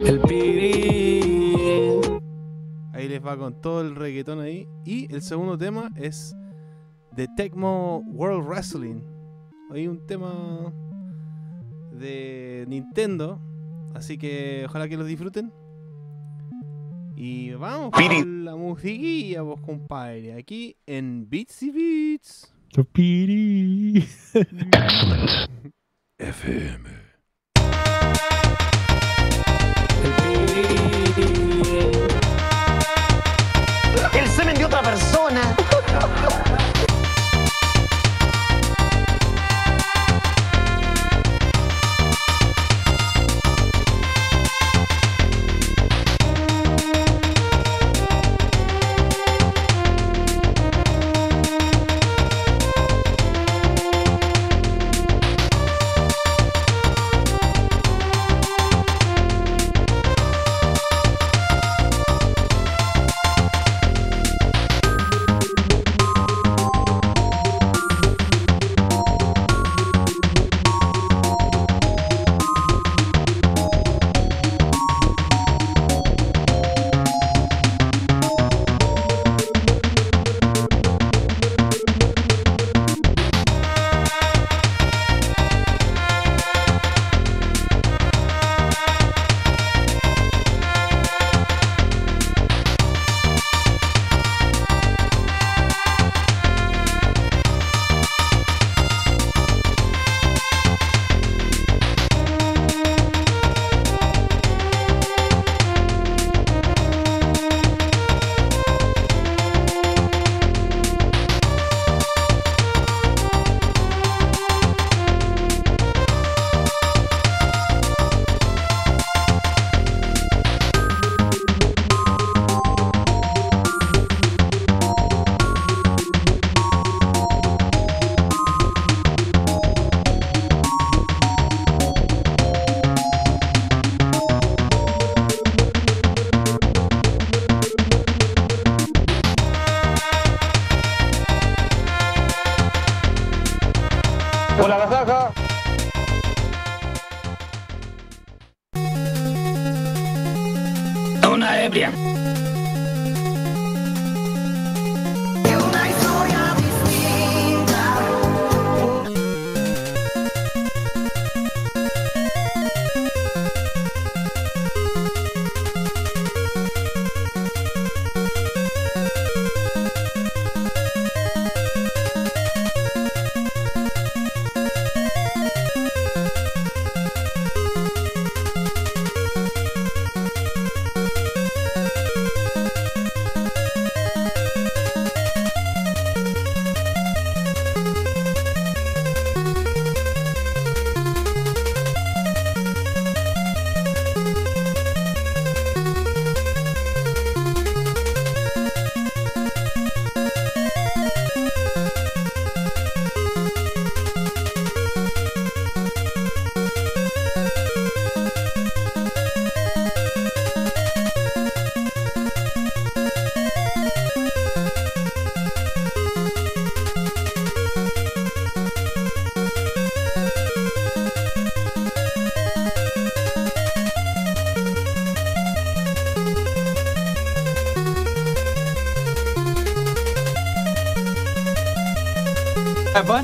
El 0.00 0.20
Piri. 0.20 1.20
Ahí 2.92 3.08
les 3.08 3.24
va 3.24 3.36
con 3.36 3.60
todo 3.60 3.80
el 3.80 3.96
reggaetón 3.96 4.40
ahí. 4.40 4.68
Y 4.84 5.12
el 5.12 5.22
segundo 5.22 5.56
tema 5.56 5.90
es 5.96 6.36
de 7.16 7.28
Tecmo 7.36 8.02
World 8.06 8.46
Wrestling. 8.46 9.00
Hay 9.70 9.86
un 9.86 10.06
tema 10.06 10.72
de 11.92 12.64
Nintendo. 12.68 13.40
Así 13.94 14.18
que 14.18 14.64
ojalá 14.66 14.88
que 14.88 14.96
los 14.96 15.06
disfruten. 15.06 15.52
Y 17.16 17.52
vamos 17.52 17.92
con 17.92 18.44
la 18.44 18.56
musiquilla, 18.56 19.42
vos 19.42 19.60
compadre. 19.60 20.34
Aquí 20.34 20.76
en 20.86 21.28
Beats 21.28 21.62
y 21.62 21.70
Beats. 21.70 22.54
Piri. 22.92 24.04
FM. 26.18 27.02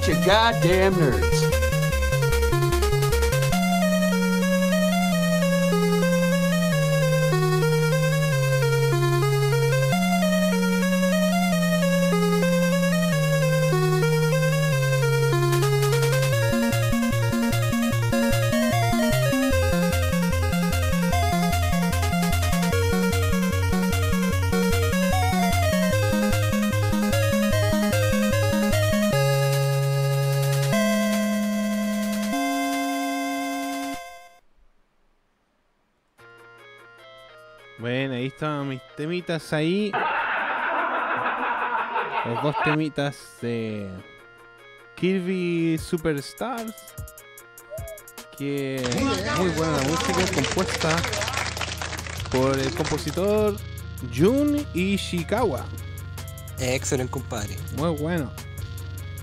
A 0.08 0.10
bunch 0.10 0.20
of 0.20 0.26
goddamn 0.26 0.94
nerds. 0.94 1.27
Temitas 38.96 39.52
ahí. 39.52 39.92
Los 42.24 42.42
dos 42.42 42.56
temitas 42.64 43.36
de 43.40 43.88
Kirby 44.96 45.78
Superstars. 45.78 46.74
Que 48.36 48.82
muy 49.36 49.48
buena 49.50 49.76
la 49.78 49.82
música, 49.88 50.34
compuesta 50.34 50.96
por 52.30 52.58
el 52.58 52.72
compositor 52.74 53.56
Jun 54.16 54.64
Ishikawa. 54.74 55.64
Excelente, 56.58 57.10
compadre. 57.10 57.56
Muy 57.76 57.90
bueno. 57.96 58.30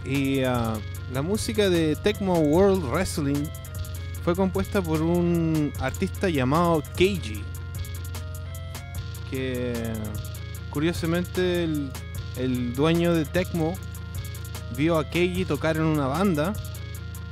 Y 0.04 0.44
ah, 0.44 0.76
la 1.14 1.22
música 1.22 1.70
de 1.70 1.96
Tecmo 1.96 2.40
World 2.40 2.84
Wrestling 2.92 3.46
fue 4.24 4.36
compuesta 4.36 4.82
por 4.82 5.02
un 5.02 5.72
artista 5.80 6.30
llamado 6.30 6.84
Keiji. 6.96 7.44
Que 9.36 9.74
curiosamente 10.70 11.66
el, 11.66 11.92
el 12.38 12.74
dueño 12.74 13.14
de 13.14 13.26
Tecmo 13.26 13.76
vio 14.78 14.98
a 14.98 15.10
Keiji 15.10 15.44
tocar 15.44 15.76
en 15.76 15.84
una 15.84 16.08
banda 16.08 16.54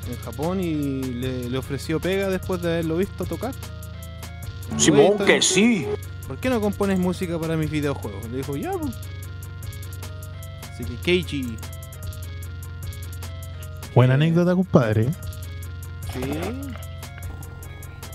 en 0.10 0.18
Japón 0.18 0.60
y 0.60 1.02
le, 1.02 1.50
le 1.50 1.58
ofreció 1.58 2.02
pega 2.02 2.30
después 2.30 2.62
de 2.62 2.74
haberlo 2.74 2.98
visto 2.98 3.24
tocar. 3.24 3.54
Simón, 4.78 5.18
que 5.26 5.42
sí. 5.42 5.88
¿Por 6.28 6.38
qué 6.38 6.50
no 6.50 6.60
compones 6.60 7.00
música 7.00 7.40
para 7.40 7.56
mis 7.56 7.70
videojuegos? 7.70 8.30
Le 8.30 8.38
dijo, 8.38 8.58
ya, 8.58 8.74
pues. 8.74 8.94
Así 10.74 10.84
que 10.84 10.96
Keiji, 10.98 11.58
Buena 13.96 14.16
anécdota, 14.16 14.56
compadre. 14.56 15.10
Sí. 16.12 16.22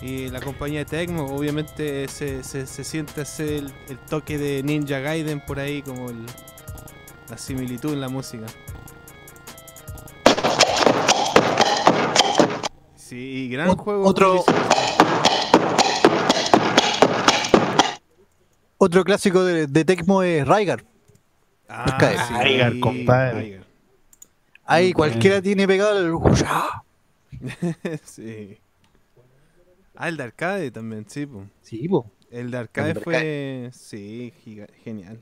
Y 0.01 0.29
la 0.29 0.41
compañía 0.41 0.85
Tecmo, 0.85 1.25
obviamente, 1.27 2.07
se, 2.09 2.45
se, 2.45 2.67
se 2.67 2.85
siente 2.85 3.21
hacer 3.23 3.49
el, 3.49 3.73
el 3.89 3.99
toque 3.99 4.39
de 4.39 4.63
Ninja 4.63 5.01
Gaiden 5.01 5.41
por 5.45 5.59
ahí, 5.59 5.83
como 5.83 6.11
el- 6.11 6.25
la 7.29 7.37
similitud 7.37 7.93
en 7.93 8.01
la 8.01 8.09
música. 8.09 8.47
Sí, 12.97 13.49
gran 13.51 13.75
juego. 13.77 14.07
otro- 14.07 14.45
Otro 18.81 19.03
clásico 19.03 19.43
de, 19.45 19.67
de 19.67 19.85
Tecmo 19.85 20.23
es 20.23 20.47
Rygar. 20.47 20.85
Ah, 21.69 21.99
sí, 22.29 22.35
Rygar, 22.45 22.79
compadre. 22.79 23.41
Rygar. 23.43 23.65
Ahí 24.65 24.85
Muy 24.87 24.93
cualquiera 24.93 25.43
tiene 25.43 25.67
pegado 25.67 25.99
el. 25.99 26.15
sí. 28.05 28.59
Ah, 30.01 30.09
el 30.09 30.17
de 30.17 30.23
arcade 30.23 30.71
también, 30.71 31.05
sí, 31.09 31.27
po. 31.27 31.43
Sí, 31.61 31.89
po. 31.89 32.09
El 32.31 32.53
de 32.53 32.59
arcade 32.59 32.91
El 32.93 33.01
fue. 33.01 33.71
Sí, 33.73 34.33
giga- 34.45 34.69
genial. 34.85 35.21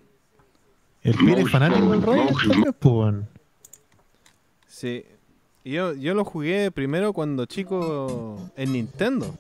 El 1.03 1.15
Pire 1.15 1.41
es 1.43 1.51
fanático 1.51 1.91
del 1.91 2.05
weón. 2.85 3.29
Sí. 4.69 5.05
Y 5.65 5.73
Yo, 5.73 5.95
yo 5.95 6.15
lo 6.15 6.25
jugué 6.25 6.71
primero 6.71 7.13
cuando 7.15 7.47
chico 7.47 8.51
en 8.57 8.73
Nintendo. 8.73 9.35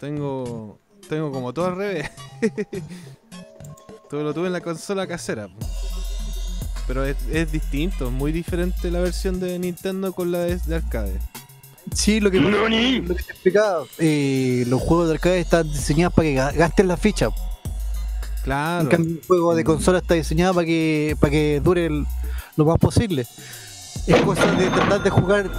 Tengo. 0.00 0.78
Tengo 1.08 1.30
como 1.30 1.52
todo 1.52 1.66
al 1.66 1.76
revés. 1.76 2.10
todo 4.10 4.22
lo 4.24 4.34
tuve 4.34 4.46
en 4.48 4.52
la 4.52 4.60
consola 4.60 5.06
casera. 5.06 5.46
po. 5.48 5.66
Pero 6.86 7.04
es, 7.04 7.16
es 7.30 7.52
distinto, 7.52 8.06
es 8.06 8.12
muy 8.12 8.32
diferente 8.32 8.90
la 8.90 9.00
versión 9.00 9.38
de 9.38 9.58
Nintendo 9.60 10.12
con 10.12 10.32
la 10.32 10.40
de, 10.40 10.56
de 10.56 10.74
arcade. 10.74 11.18
Sí, 11.94 12.20
lo 12.20 12.30
que, 12.30 12.38
lo 12.40 12.50
que 12.66 13.04
te 13.06 13.12
explicaba, 13.32 13.84
eh, 13.98 14.64
los 14.68 14.80
juegos 14.80 15.08
de 15.08 15.14
arcade 15.14 15.40
están 15.40 15.70
diseñados 15.70 16.14
para 16.14 16.28
que 16.28 16.34
ga- 16.36 16.54
gasten 16.54 16.88
la 16.88 16.96
ficha. 16.96 17.28
Claro. 18.44 18.82
En 18.82 18.86
cambio, 18.88 19.14
un 19.16 19.20
juego 19.26 19.54
de 19.54 19.64
consola 19.64 19.98
está 19.98 20.14
diseñado 20.14 20.54
para 20.54 20.66
que, 20.66 21.16
para 21.20 21.30
que 21.30 21.60
dure 21.62 21.86
el- 21.86 22.06
lo 22.56 22.64
más 22.64 22.78
posible. 22.78 23.26
Es 24.06 24.16
cosa 24.22 24.46
de 24.52 24.70
tratar 24.70 25.02
de 25.02 25.10
jugar, 25.10 25.50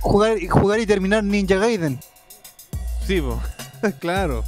jugar, 0.00 0.38
y 0.40 0.46
jugar 0.48 0.78
y 0.80 0.86
terminar 0.86 1.24
Ninja 1.24 1.56
Gaiden. 1.56 1.98
Sí, 3.06 3.20
po. 3.20 3.40
claro. 3.98 4.44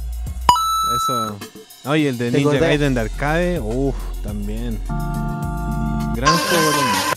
Eso. 0.95 1.37
Oye, 1.85 2.09
el 2.09 2.17
de 2.17 2.31
¿Te 2.31 2.37
Ninja? 2.37 2.57
Gaiden 2.59 2.93
de 2.93 3.01
arcade, 3.01 3.59
uff, 3.59 3.95
también. 4.23 4.79
Gran 4.87 6.37
juego 6.37 6.71
también. 6.71 7.12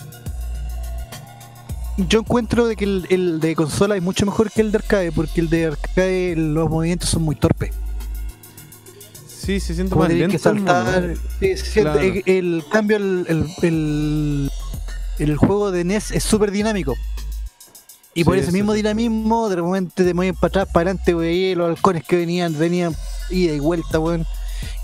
Yo 1.96 2.20
encuentro 2.20 2.66
de 2.66 2.76
que 2.76 2.84
el, 2.84 3.06
el 3.10 3.40
de 3.40 3.54
consola 3.56 3.96
es 3.96 4.02
mucho 4.02 4.26
mejor 4.26 4.50
que 4.50 4.60
el 4.60 4.70
de 4.70 4.78
arcade, 4.78 5.12
porque 5.12 5.40
el 5.40 5.48
de 5.48 5.66
arcade 5.66 6.34
los 6.36 6.68
movimientos 6.68 7.08
son 7.08 7.22
muy 7.22 7.36
torpes. 7.36 7.70
Sí, 9.26 9.60
se 9.60 9.74
siente 9.74 9.94
más 9.94 10.08
lento. 10.08 10.32
que 10.32 10.38
saltar. 10.38 11.02
¿no? 11.02 11.14
sí, 11.40 11.56
se 11.56 11.64
siente- 11.64 11.82
Claro. 11.82 12.00
el, 12.00 12.22
el 12.26 12.64
cambio, 12.70 12.96
el, 12.96 13.26
el, 13.28 13.46
el- 13.62 14.50
el 15.18 15.36
juego 15.36 15.70
de 15.70 15.84
NES 15.84 16.10
es 16.10 16.22
súper 16.24 16.50
dinámico. 16.50 16.94
Y 18.12 18.24
por 18.24 18.36
ese 18.36 18.50
mismo 18.52 18.72
dinamismo, 18.74 19.48
de 19.48 19.56
repente 19.56 20.04
te 20.04 20.14
mueven 20.14 20.34
para 20.34 20.48
atrás, 20.48 20.68
para 20.72 20.90
adelante, 20.90 21.14
wey, 21.14 21.54
los 21.54 21.68
halcones 21.68 22.02
que 22.04 22.16
venían, 22.16 22.58
venían 22.58 22.94
ida 23.30 23.52
y 23.52 23.60
vuelta, 23.60 23.98
weón. 23.98 24.26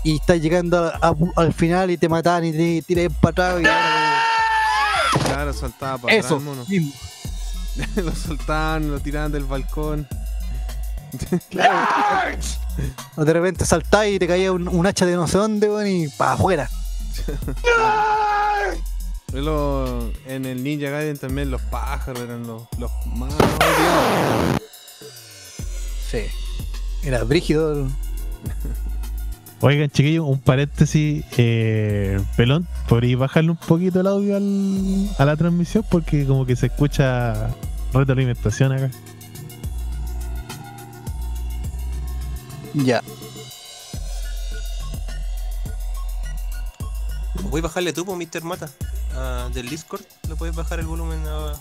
Y 0.03 0.15
estás 0.15 0.39
llegando 0.41 0.83
a- 0.85 0.97
a- 1.01 1.15
al 1.35 1.53
final 1.53 1.91
y 1.91 1.97
te 1.97 2.09
matan 2.09 2.45
y 2.45 2.51
te 2.51 2.81
tiran 2.83 3.11
para 3.21 3.57
atrás. 3.57 3.61
y 3.61 4.02
Claro, 5.53 5.71
saltaba 5.71 5.97
para 5.97 6.15
Eso 6.15 6.27
atrás, 6.35 6.41
mono. 6.41 6.65
mismo. 6.67 6.91
lo 7.95 8.15
soltaban, 8.15 8.91
lo 8.91 8.99
tiraban 8.99 9.31
del 9.31 9.45
balcón. 9.45 10.07
O 13.17 13.23
de 13.23 13.33
repente 13.33 13.65
saltáis 13.67 14.15
y 14.15 14.19
te 14.19 14.25
caía 14.27 14.51
un, 14.51 14.67
un 14.67 14.87
hacha 14.87 15.05
de 15.05 15.15
no 15.15 15.27
sé 15.27 15.37
dónde, 15.37 15.69
weón, 15.69 15.85
y 15.87 16.07
para 16.07 16.33
afuera. 16.33 16.67
Lo- 19.33 20.11
en 20.25 20.45
el 20.45 20.63
Ninja 20.63 20.89
Gaiden 20.89 21.17
también 21.17 21.51
los 21.51 21.61
pájaros 21.61 22.21
eran 22.23 22.45
los, 22.47 22.63
los 22.79 22.91
más 23.15 23.31
odiados. 23.33 24.61
Sí. 26.09 26.23
Era 27.03 27.23
brígido. 27.23 27.87
Oigan, 29.65 29.89
chiquillos, 29.89 30.25
un 30.27 30.39
paréntesis. 30.39 31.23
Eh, 31.37 32.19
pelón, 32.35 32.67
¿podríais 32.89 33.17
bajarle 33.17 33.51
un 33.51 33.55
poquito 33.57 34.01
el 34.01 34.07
audio 34.07 34.35
al- 34.35 35.09
a 35.17 35.23
la 35.23 35.37
transmisión? 35.37 35.85
Porque 35.89 36.25
como 36.25 36.45
que 36.45 36.57
se 36.57 36.65
escucha 36.65 37.49
retroalimentación 37.93 38.73
acá. 38.73 38.91
Ya. 42.73 43.01
Voy 47.49 47.59
a 47.59 47.63
bajarle 47.63 47.93
tú, 47.93 48.03
po, 48.03 48.15
Mr. 48.17 48.43
Mata, 48.43 48.69
ah, 49.15 49.47
del 49.53 49.69
Discord. 49.69 50.01
Le 50.27 50.35
puedes 50.35 50.55
bajar 50.55 50.79
el 50.81 50.87
volumen 50.87 51.25
a, 51.25 51.51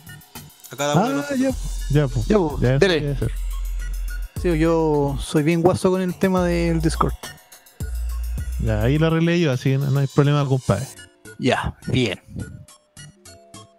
a 0.73 0.77
cada 0.77 0.95
uno 0.95 1.05
de 1.07 1.13
Ah, 1.13 1.17
nosotros. 1.19 1.39
ya, 1.39 2.01
ya, 2.01 2.09
pues. 2.09 2.27
Ya, 2.27 2.37
pues, 2.39 2.61
Ya, 2.61 2.79
dele. 2.79 3.15
ya, 3.15 3.21
ya. 3.21 3.33
Sí, 4.43 4.59
yo 4.59 5.17
soy 5.21 5.45
bien 5.45 5.63
guaso 5.63 5.91
con 5.93 6.01
el 6.03 6.15
tema 6.17 6.43
del 6.45 6.81
Discord. 6.81 7.13
Ya, 8.63 8.83
ahí 8.83 8.99
lo 8.99 9.09
arreglé 9.09 9.41
yo, 9.41 9.53
así 9.53 9.71
que 9.71 9.79
no, 9.79 9.91
no 9.91 10.01
hay 10.01 10.07
problema, 10.07 10.45
compadre. 10.47 10.87
Ya, 11.39 11.77
bien. 11.87 12.21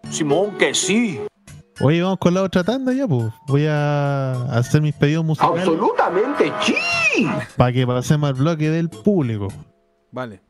Simón, 0.10 0.58
que 0.58 0.74
sí. 0.74 1.20
Oye, 1.80 2.02
vamos 2.04 2.20
con 2.20 2.34
la 2.34 2.44
otra 2.44 2.64
tanda 2.64 2.94
ya, 2.94 3.08
pues. 3.08 3.32
Voy 3.48 3.66
a 3.68 4.34
hacer 4.58 4.82
mis 4.82 4.94
pedidos 4.94 5.26
musicales 5.26 5.60
Absolutamente 5.64 6.52
sí. 6.62 7.28
para 7.58 7.72
que 7.72 7.88
pasemos 7.88 8.30
al 8.30 8.36
bloque 8.36 8.70
del 8.70 8.90
público. 8.90 9.48
Vale. 10.12 10.42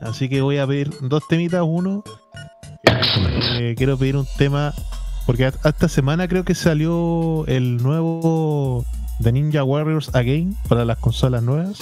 Así 0.00 0.28
que 0.28 0.40
voy 0.40 0.58
a 0.58 0.66
pedir 0.66 0.90
dos 1.00 1.26
temitas. 1.28 1.62
Uno, 1.64 2.04
eh, 3.58 3.74
quiero 3.76 3.96
pedir 3.96 4.16
un 4.16 4.26
tema, 4.36 4.74
porque 5.26 5.46
hasta 5.46 5.70
esta 5.70 5.88
semana 5.88 6.28
creo 6.28 6.44
que 6.44 6.54
salió 6.54 7.46
el 7.46 7.78
nuevo 7.78 8.84
The 9.22 9.32
Ninja 9.32 9.64
Warriors 9.64 10.14
Again 10.14 10.56
para 10.68 10.84
las 10.84 10.98
consolas 10.98 11.42
nuevas. 11.42 11.80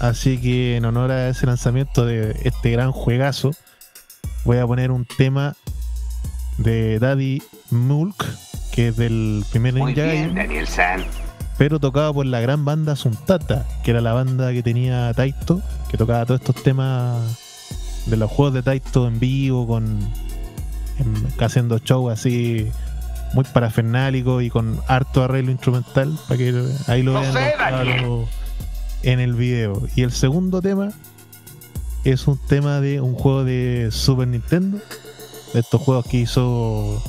Así 0.00 0.38
que 0.40 0.76
en 0.76 0.84
honor 0.86 1.10
a 1.10 1.28
ese 1.28 1.46
lanzamiento 1.46 2.06
de 2.06 2.34
este 2.44 2.70
gran 2.70 2.90
juegazo, 2.92 3.50
voy 4.44 4.56
a 4.58 4.66
poner 4.66 4.90
un 4.90 5.04
tema 5.04 5.54
de 6.58 6.98
Daddy 6.98 7.42
Mulk, 7.70 8.24
que 8.72 8.88
es 8.88 8.96
del 8.96 9.44
primer 9.50 9.74
Muy 9.74 9.94
Ninja 9.94 10.10
bien, 10.10 10.34
Daniel 10.34 10.66
San. 10.66 11.04
pero 11.58 11.78
tocado 11.78 12.14
por 12.14 12.24
la 12.26 12.40
gran 12.40 12.64
banda 12.64 12.96
Suntata, 12.96 13.66
que 13.84 13.90
era 13.90 14.00
la 14.00 14.12
banda 14.14 14.52
que 14.52 14.62
tenía 14.62 15.12
Taito, 15.14 15.60
que 15.90 15.98
tocaba 15.98 16.24
todos 16.24 16.40
estos 16.40 16.62
temas 16.62 17.18
de 18.06 18.16
los 18.16 18.30
juegos 18.30 18.54
de 18.54 18.62
Taito 18.62 19.06
en 19.06 19.20
vivo, 19.20 19.66
con 19.66 19.98
en- 20.98 21.28
haciendo 21.44 21.78
show 21.78 22.08
así 22.08 22.66
muy 23.34 23.44
parafernálico 23.44 24.40
y 24.40 24.48
con 24.50 24.80
harto 24.88 25.22
arreglo 25.22 25.50
instrumental, 25.52 26.18
para 26.26 26.38
que 26.38 26.64
ahí 26.86 27.02
lo 27.02 27.12
No 27.12 27.20
vean 27.20 27.32
sé, 27.34 27.52
Daniel. 27.58 28.24
En 29.02 29.20
el 29.20 29.34
video. 29.34 29.82
Y 29.96 30.02
el 30.02 30.12
segundo 30.12 30.60
tema 30.60 30.92
es 32.04 32.26
un 32.26 32.38
tema 32.38 32.80
de 32.80 33.00
un 33.00 33.14
juego 33.14 33.44
de 33.44 33.88
Super 33.90 34.28
Nintendo, 34.28 34.78
de 35.52 35.60
estos 35.60 35.80
juegos 35.80 36.06
que 36.06 36.18
hizo 36.18 37.02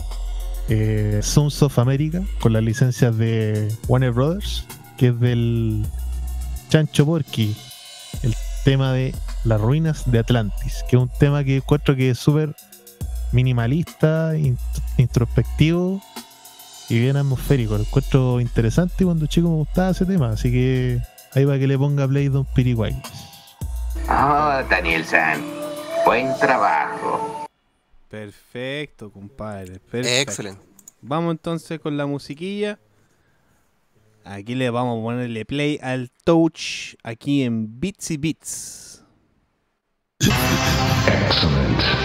eh, 0.69 1.19
Sons 1.23 1.61
of 1.61 1.79
America 1.79 2.21
con 2.39 2.53
las 2.53 2.63
licencias 2.63 3.17
de 3.17 3.73
Warner 3.87 4.11
Brothers, 4.11 4.65
que 4.97 5.07
es 5.07 5.19
del 5.19 5.85
Chancho 6.69 7.05
Porky, 7.05 7.55
el 8.23 8.35
tema 8.63 8.93
de 8.93 9.13
las 9.43 9.59
ruinas 9.59 10.09
de 10.11 10.19
Atlantis, 10.19 10.83
que 10.89 10.95
es 10.95 11.01
un 11.01 11.09
tema 11.09 11.43
que 11.43 11.57
encuentro 11.57 11.95
que 11.95 12.11
es 12.11 12.19
súper 12.19 12.55
minimalista, 13.31 14.37
in- 14.37 14.57
introspectivo 14.97 16.01
y 16.89 16.99
bien 16.99 17.17
atmosférico. 17.17 17.75
Lo 17.75 17.81
encuentro 17.83 18.39
interesante 18.41 18.95
y 18.99 19.05
cuando 19.05 19.25
chico 19.25 19.49
me 19.49 19.55
gustaba 19.55 19.91
ese 19.91 20.05
tema, 20.05 20.29
así 20.31 20.51
que 20.51 21.01
ahí 21.33 21.45
va 21.45 21.57
que 21.57 21.67
le 21.67 21.77
ponga 21.77 22.07
play 22.07 22.29
Don 22.29 22.45
Piriguay. 22.55 23.01
Ah, 24.07 24.63
Daniel 24.69 25.05
San. 25.05 25.41
Buen 26.05 26.27
trabajo. 26.39 27.47
Perfecto, 28.09 29.11
compadre. 29.11 29.79
Perfecto. 29.79 30.31
Excelente. 30.31 30.61
Vamos 31.01 31.31
entonces 31.31 31.79
con 31.79 31.97
la 31.97 32.05
musiquilla. 32.05 32.79
Aquí 34.23 34.55
le 34.55 34.69
vamos 34.69 34.99
a 34.99 35.01
ponerle 35.01 35.45
play 35.45 35.79
al 35.81 36.11
touch 36.23 36.95
aquí 37.03 37.43
en 37.43 37.79
Bitsy 37.79 38.17
Bits. 38.17 39.03
Aurora 41.41 42.00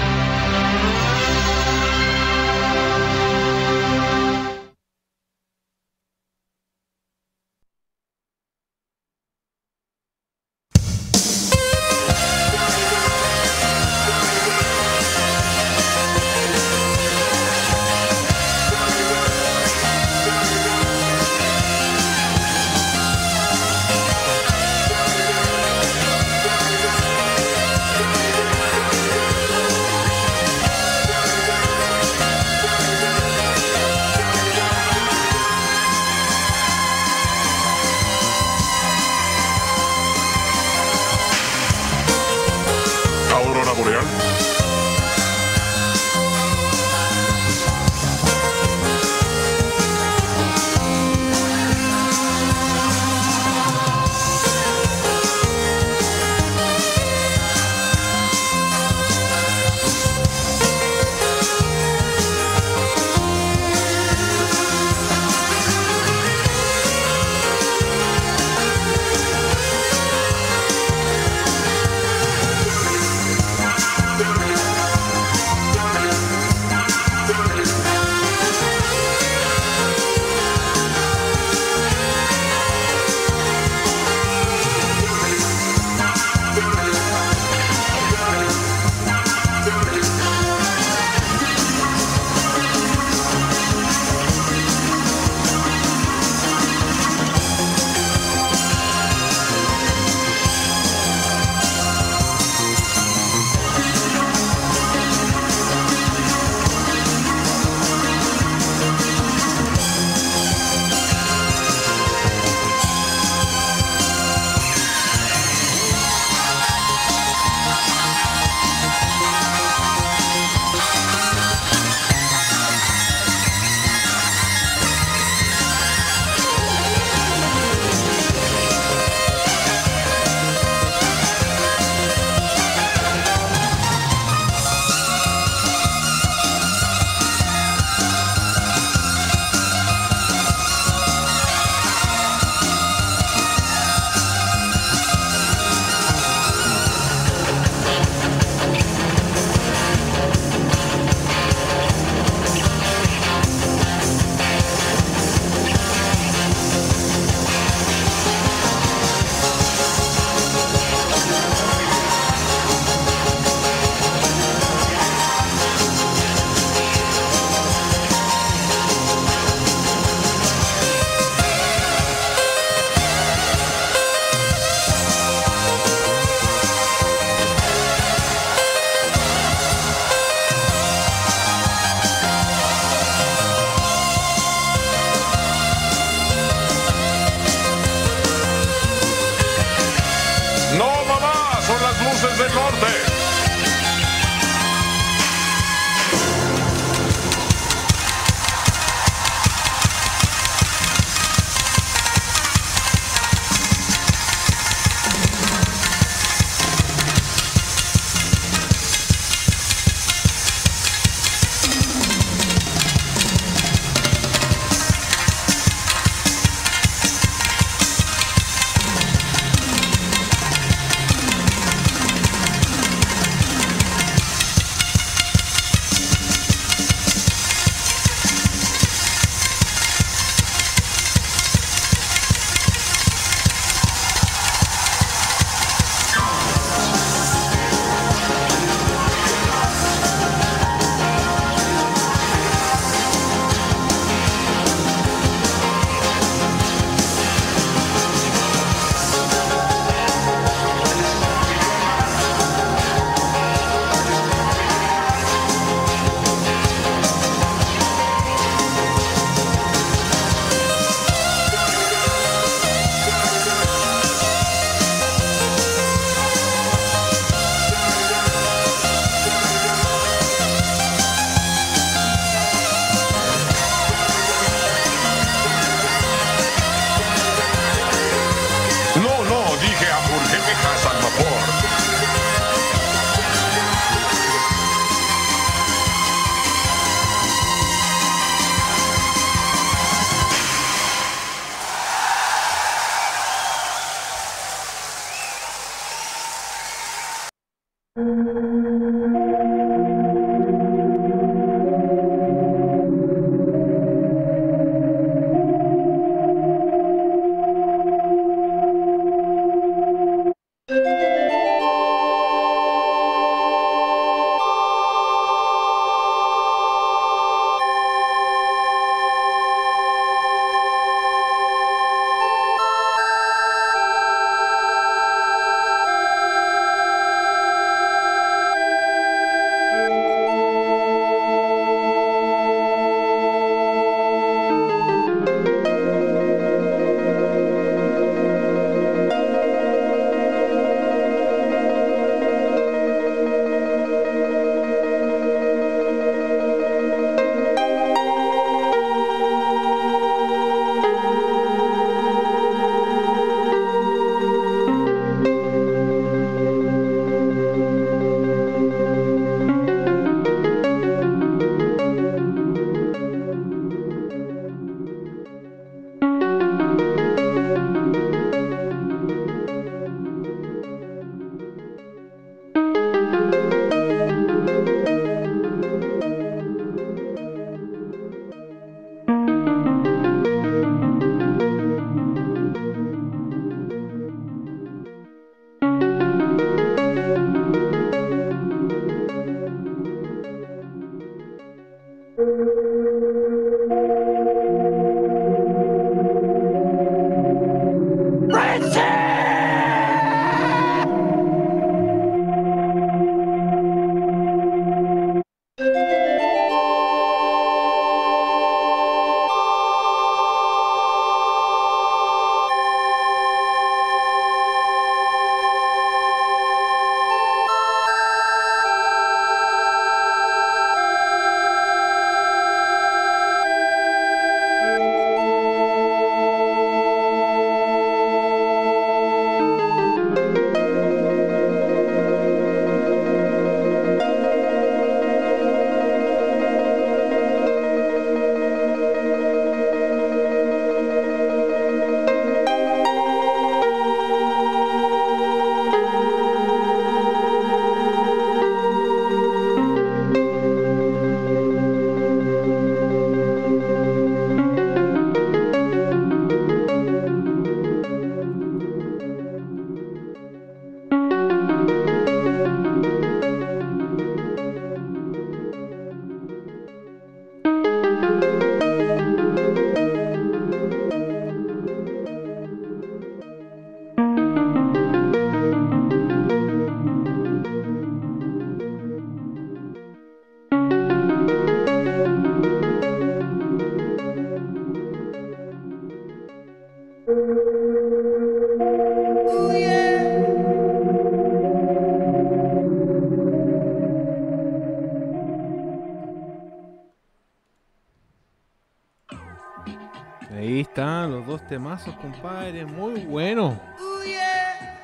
están 500.68 501.10
los 501.12 501.26
dos 501.26 501.40
temazos, 501.48 501.94
compadre. 501.96 502.64
Muy 502.66 503.00
bueno. 503.06 503.58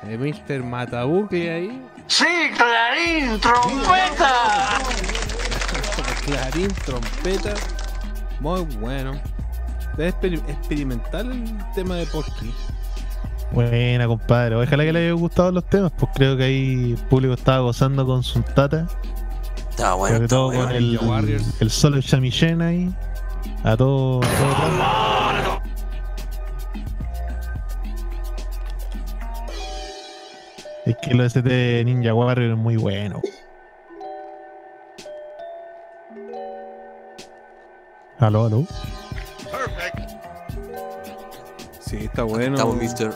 El 0.07 0.19
Mr. 0.19 0.63
Matabuque 0.63 1.51
ahí. 1.51 1.81
¡Sí, 2.07 2.25
Clarín, 2.57 3.39
trompeta! 3.39 4.79
Clarín, 6.25 6.67
trompeta. 6.85 7.53
Muy 8.39 8.61
bueno. 8.79 9.13
Es 9.97 10.13
exper- 10.15 10.41
experimental 10.49 11.31
el 11.31 11.57
tema 11.75 11.95
de 11.95 12.05
Porky. 12.07 12.53
Buena, 13.51 14.07
compadre. 14.07 14.55
Ojalá 14.55 14.83
que 14.83 14.91
le 14.93 14.99
haya 15.05 15.11
gustado 15.13 15.51
los 15.51 15.65
temas, 15.69 15.91
pues 15.97 16.11
creo 16.15 16.35
que 16.35 16.43
ahí 16.43 16.91
el 16.93 16.97
público 17.07 17.35
estaba 17.35 17.59
gozando 17.59 18.05
con 18.05 18.23
su 18.23 18.41
tata. 18.41 18.87
Está 19.69 19.93
bueno. 19.93 20.15
Sobre 20.15 20.27
todo 20.27 20.47
bueno. 20.47 20.65
con 20.65 20.75
el, 21.29 21.41
el 21.59 21.69
solo 21.69 21.99
Shamishen 22.01 22.61
ahí. 22.61 22.93
A 23.63 23.77
todo. 23.77 24.21
a 24.23 24.27
todo 24.27 25.02
que 31.05 31.13
lo 31.13 31.23
ST 31.25 31.41
de 31.47 31.83
Ninja 31.85 32.13
Warrior 32.13 32.51
es 32.51 32.57
muy 32.57 32.77
bueno. 32.77 33.21
Aló, 38.19 38.45
aló. 38.45 38.63
Sí, 41.79 41.97
está 42.05 42.23
bueno. 42.23 42.55
Estamos, 42.55 42.75
mister. 42.77 43.11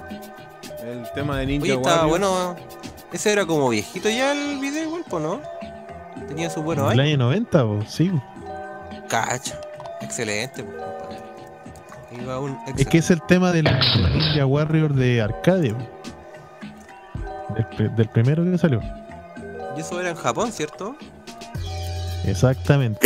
El 0.83 1.09
tema 1.13 1.37
de 1.39 1.45
Ninja 1.45 1.63
Oye, 1.63 1.73
estaba 1.75 2.07
Warriors. 2.07 2.29
bueno. 2.31 2.55
Ese 3.13 3.31
era 3.31 3.45
como 3.45 3.69
viejito 3.69 4.09
ya 4.09 4.33
el 4.33 4.59
video, 4.59 4.83
igual, 4.83 5.23
¿no? 5.23 5.41
Tenía 6.27 6.49
su 6.49 6.61
buenos 6.61 6.91
el 6.91 6.99
años. 6.99 7.13
año 7.13 7.17
90, 7.25 7.65
pues, 7.65 7.89
sí. 7.91 8.11
Cacha. 9.07 9.59
Excelente, 10.01 10.63
po, 10.63 10.71
compadre. 10.71 11.17
Iba 12.21 12.39
un 12.39 12.57
Es 12.77 12.85
que 12.87 12.97
es 12.97 13.09
el 13.09 13.21
tema 13.23 13.51
del 13.53 13.63
Ninja 14.13 14.45
Warrior 14.45 14.93
de 14.93 15.21
arcade. 15.21 15.73
po. 15.73 15.96
Del, 17.55 17.65
pri- 17.67 17.89
del 17.95 18.09
primero 18.09 18.43
que 18.43 18.57
salió. 18.57 18.81
Y 19.75 19.79
eso 19.81 19.99
era 19.99 20.09
en 20.09 20.15
Japón, 20.15 20.51
¿cierto? 20.51 20.95
Exactamente. 22.25 22.99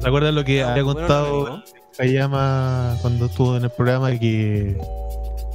¿Se 0.00 0.06
acuerdan 0.08 0.34
lo 0.34 0.44
que 0.44 0.62
había 0.62 0.82
bueno, 0.82 1.00
contado. 1.00 1.62
Kayama 1.96 2.96
cuando 3.00 3.26
estuvo 3.26 3.56
en 3.56 3.64
el 3.64 3.70
programa 3.70 4.10
que, 4.18 4.76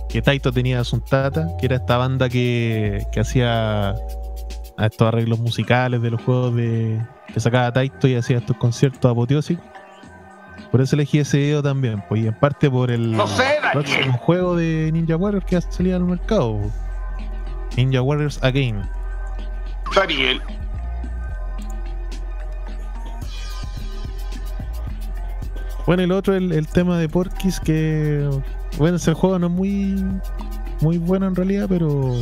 que 0.09 0.22
Taito 0.23 0.51
tenía 0.51 0.84
su 0.84 0.99
tata, 0.99 1.47
que 1.59 1.68
era 1.68 1.76
esta 1.76 1.97
banda 1.97 2.30
que, 2.30 3.05
que 3.11 3.19
hacía 3.19 3.89
a 3.89 4.85
estos 4.85 5.07
arreglos 5.07 5.38
musicales 5.39 6.01
de 6.01 6.09
los 6.09 6.22
juegos 6.23 6.55
de 6.55 6.99
que 7.31 7.39
sacaba 7.39 7.72
Taito 7.72 8.07
y 8.07 8.15
hacía 8.15 8.38
estos 8.39 8.57
conciertos 8.57 9.11
apoteósicos? 9.11 9.63
Por 10.72 10.80
eso 10.81 10.95
elegí 10.95 11.19
ese 11.19 11.38
video 11.38 11.61
también, 11.61 12.02
pues 12.07 12.22
y 12.23 12.27
en 12.27 12.34
parte 12.34 12.69
por 12.69 12.91
el 12.91 13.11
No 13.11 13.27
sé, 13.27 13.43
Daniel. 13.61 13.72
próximo 13.73 14.18
juego 14.19 14.56
de 14.56 14.89
Ninja 14.93 15.18
Warriors 15.18 15.45
que 15.45 15.57
va 15.57 15.60
a 15.60 15.72
salir 15.72 15.93
al 15.93 16.06
mercado. 16.06 16.60
Ninja 17.76 18.02
Warriors 18.02 18.41
Again. 18.41 18.81
Daniel. 19.93 20.41
Bueno, 25.85 26.06
lo 26.06 26.18
otro, 26.18 26.35
el, 26.35 26.52
el 26.52 26.68
tema 26.68 26.98
de 26.99 27.10
Porkis, 27.10 27.60
que 27.60 28.30
bueno, 28.77 28.98
ese 28.98 29.14
juego 29.14 29.39
no 29.39 29.48
es 29.48 29.53
muy, 29.53 30.06
muy 30.80 30.98
bueno 30.98 31.27
en 31.27 31.35
realidad, 31.35 31.65
pero 31.68 32.14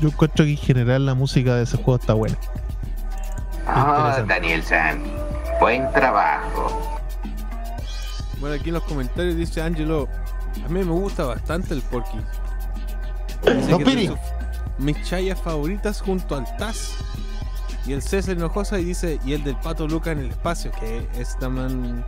yo 0.00 0.08
encuentro 0.08 0.44
que 0.44 0.52
en 0.52 0.56
general 0.56 1.06
la 1.06 1.14
música 1.14 1.54
de 1.56 1.62
ese 1.64 1.76
juego 1.78 1.96
está 1.96 2.12
buena. 2.14 2.36
Ah, 3.66 4.22
Daniel 4.28 4.62
San. 4.62 5.02
Buen 5.58 5.90
trabajo. 5.92 7.00
Bueno, 8.40 8.54
aquí 8.56 8.68
en 8.68 8.74
los 8.74 8.84
comentarios 8.84 9.36
dice 9.36 9.62
Angelo, 9.62 10.08
a 10.64 10.68
mí 10.68 10.80
me 10.84 10.90
gusta 10.92 11.24
bastante 11.24 11.74
el 11.74 11.82
Porky. 11.82 12.18
Que 13.42 13.84
Piri. 13.84 14.10
mis 14.78 15.02
chayas 15.04 15.40
favoritas 15.40 16.00
junto 16.00 16.36
al 16.36 16.56
Taz. 16.56 16.92
Y 17.86 17.92
el 17.92 18.02
César 18.02 18.36
Hinojosa 18.36 18.78
y 18.80 18.84
dice, 18.84 19.20
y 19.24 19.32
el 19.34 19.44
del 19.44 19.56
Pato 19.56 19.86
Luca 19.86 20.10
en 20.10 20.18
el 20.18 20.30
espacio, 20.30 20.72
que 20.80 21.06
es 21.14 21.38
también 21.38 22.04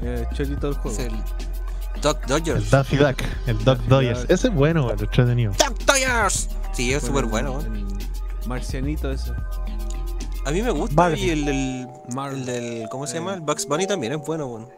eh, 0.00 0.26
chorito 0.34 0.68
del 0.70 0.76
juego. 0.78 0.98
Es 0.98 1.06
el 1.06 1.12
Doc 2.00 2.18
El 2.22 2.28
Dodgers. 2.28 2.70
Daffy 2.70 2.96
Duck, 2.96 3.22
el 3.46 3.58
Duck 3.62 3.78
Dodgers. 3.88 4.24
Ese 4.28 4.48
es 4.48 4.54
bueno, 4.54 4.90
el 4.90 4.98
entretenido. 5.00 5.52
Doc 5.58 5.78
Dodgers. 5.84 6.48
Sí, 6.72 6.92
es 6.94 7.02
súper 7.02 7.24
el- 7.24 7.30
bueno, 7.30 7.60
el 7.60 7.84
Marcianito 8.46 9.10
ese. 9.12 9.32
A 10.46 10.50
mí 10.50 10.62
me 10.62 10.70
gusta 10.70 10.94
Barbie. 10.94 11.24
y 11.26 11.30
el 11.30 11.44
del, 11.44 11.88
Mar- 12.14 12.32
el 12.32 12.46
del 12.46 12.88
¿cómo 12.88 13.06
se 13.06 13.16
Eh. 13.16 13.20
llama? 13.20 13.34
El 13.34 13.40
Bugs 13.42 13.66
Bunny 13.66 13.86
también 13.86 14.12
es 14.14 14.18
bueno, 14.20 14.46
bueno. 14.46 14.68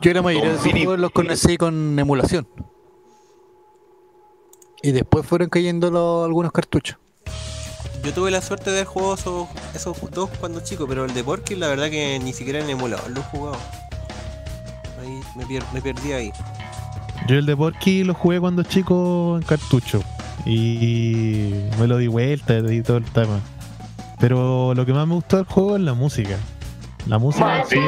Yo 0.00 0.12
la 0.14 0.22
mayoría 0.22 0.50
de 0.50 0.56
esos 0.56 0.72
juegos 0.72 0.98
los 0.98 1.10
conocí 1.10 1.56
con 1.56 1.98
emulación. 1.98 2.46
Y 4.82 4.92
después 4.92 5.26
fueron 5.26 5.48
cayendo 5.50 5.90
los- 5.90 6.24
algunos 6.24 6.52
cartuchos. 6.52 6.96
Yo 8.02 8.14
tuve 8.14 8.30
la 8.30 8.40
suerte 8.40 8.70
de 8.70 8.76
haber 8.78 8.86
jugado 8.86 9.14
esos, 9.14 9.48
esos 9.74 10.10
dos 10.10 10.30
cuando 10.40 10.60
chico, 10.60 10.86
pero 10.88 11.04
el 11.04 11.12
de 11.12 11.22
Porky 11.22 11.54
la 11.54 11.68
verdad 11.68 11.90
que 11.90 12.18
ni 12.18 12.32
siquiera 12.32 12.60
en 12.60 12.70
emulador 12.70 13.10
lo 13.10 13.20
he 13.20 13.24
jugado. 13.24 13.58
Ahí 15.02 15.20
me, 15.36 15.44
pier- 15.44 15.64
me 15.74 15.82
perdí 15.82 16.12
ahí. 16.12 16.32
Yo 17.28 17.36
el 17.36 17.44
de 17.44 17.54
Porky 17.54 18.04
lo 18.04 18.14
jugué 18.14 18.40
cuando 18.40 18.62
chico 18.62 19.36
en 19.36 19.42
cartucho. 19.42 20.02
Y 20.46 21.52
me 21.78 21.86
lo 21.86 21.98
di 21.98 22.06
vuelta 22.06 22.56
y 22.72 22.80
todo 22.82 22.96
el 22.96 23.04
tema. 23.04 23.40
Pero 24.18 24.72
lo 24.74 24.86
que 24.86 24.94
más 24.94 25.06
me 25.06 25.14
gustó 25.14 25.36
del 25.36 25.44
juego 25.44 25.76
es 25.76 25.82
la 25.82 25.92
música. 25.92 26.38
La 27.06 27.18
música 27.18 27.64
sí 27.68 27.78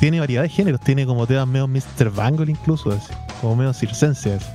tiene 0.00 0.18
variedad 0.18 0.42
de 0.42 0.48
géneros, 0.48 0.80
tiene 0.80 1.04
como 1.04 1.26
temas 1.26 1.46
medio 1.46 1.68
Mr. 1.68 2.10
Bangle 2.10 2.50
incluso, 2.50 2.90
así, 2.90 3.12
como 3.40 3.54
medio 3.56 3.74
circense. 3.74 4.34
Así, 4.34 4.46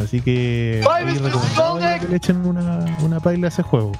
Así 0.00 0.20
que 0.20 0.84
que 2.00 2.08
le 2.08 2.16
echen 2.16 2.46
una, 2.46 2.84
una 3.02 3.18
paila 3.18 3.46
a 3.46 3.48
ese 3.48 3.62
juego. 3.62 3.92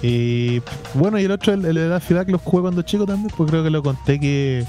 Y 0.00 0.60
bueno, 0.94 1.18
y 1.20 1.24
el 1.24 1.30
otro, 1.30 1.52
el, 1.52 1.64
el 1.64 1.74
de 1.74 1.88
Daffy 1.88 2.14
Duck, 2.14 2.28
lo 2.30 2.38
jugué 2.38 2.62
cuando 2.62 2.82
chico 2.82 3.04
también, 3.04 3.30
pues 3.36 3.50
creo 3.50 3.62
que 3.62 3.70
lo 3.70 3.82
conté 3.82 4.18
que 4.18 4.64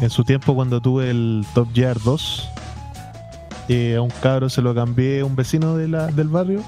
en 0.00 0.10
su 0.10 0.24
tiempo 0.24 0.54
cuando 0.54 0.80
tuve 0.80 1.08
el 1.08 1.46
Top 1.54 1.68
Gear 1.72 1.98
2, 2.00 2.50
eh, 3.68 3.96
a 3.96 4.02
un 4.02 4.10
cabro 4.22 4.48
se 4.48 4.62
lo 4.62 4.74
cambié 4.74 5.20
a 5.20 5.24
un 5.24 5.36
vecino 5.36 5.76
de 5.76 5.88
la- 5.88 6.06
del 6.08 6.28
barrio. 6.28 6.62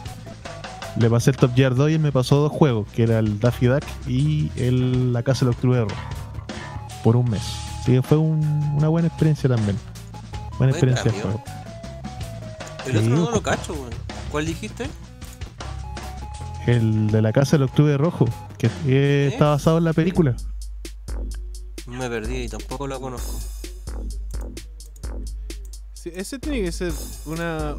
Le 0.97 1.11
pasé 1.11 1.31
el 1.31 1.37
Top 1.37 1.55
Gear 1.57 1.75
2 1.75 1.91
y 1.91 1.95
él 1.95 2.01
me 2.01 2.13
pasó 2.13 2.37
dos 2.37 2.53
juegos, 2.53 2.87
que 2.93 3.03
era 3.03 3.19
el 3.19 3.41
Daffy 3.41 3.67
Duck 3.67 3.83
y 4.07 4.51
el 4.57 5.13
La 5.13 5.23
Casa 5.25 5.45
del 5.45 5.55
Octubre 5.55 5.81
Rojo, 5.81 5.97
por 7.03 7.17
un 7.17 7.29
mes. 7.31 7.43
Así 7.81 7.93
que 7.93 8.03
fue 8.03 8.17
un- 8.17 8.75
una 8.77 8.89
buena 8.89 9.09
experiencia 9.09 9.49
también. 9.49 9.77
Buena 10.59 10.59
Buen 10.59 10.71
experiencia 10.71 11.11
de 11.11 11.21
juego. 11.21 11.43
El 12.87 12.93
Sí, 12.93 12.99
otro 12.99 13.17
no 13.25 13.31
lo 13.33 13.43
cacho, 13.43 13.73
weón. 13.73 13.91
¿Cuál 14.31 14.47
dijiste? 14.47 14.87
El 16.67 17.09
de 17.11 17.21
La 17.23 17.33
Casa 17.33 17.57
del 17.57 17.65
Octubre 17.65 17.97
Rojo, 17.99 18.27
que 18.57 18.71
eh, 18.87 19.29
está 19.33 19.49
basado 19.51 19.79
en 19.79 19.85
la 19.85 19.93
película. 19.93 20.35
Me 21.87 22.09
perdí 22.09 22.45
y 22.45 22.49
tampoco 22.49 22.87
lo 22.87 23.01
conozco. 23.01 23.39
Sí, 26.05 26.11
ese 26.15 26.39
tiene 26.39 26.61
que 26.61 26.71
ser 26.71 26.93
una. 27.25 27.77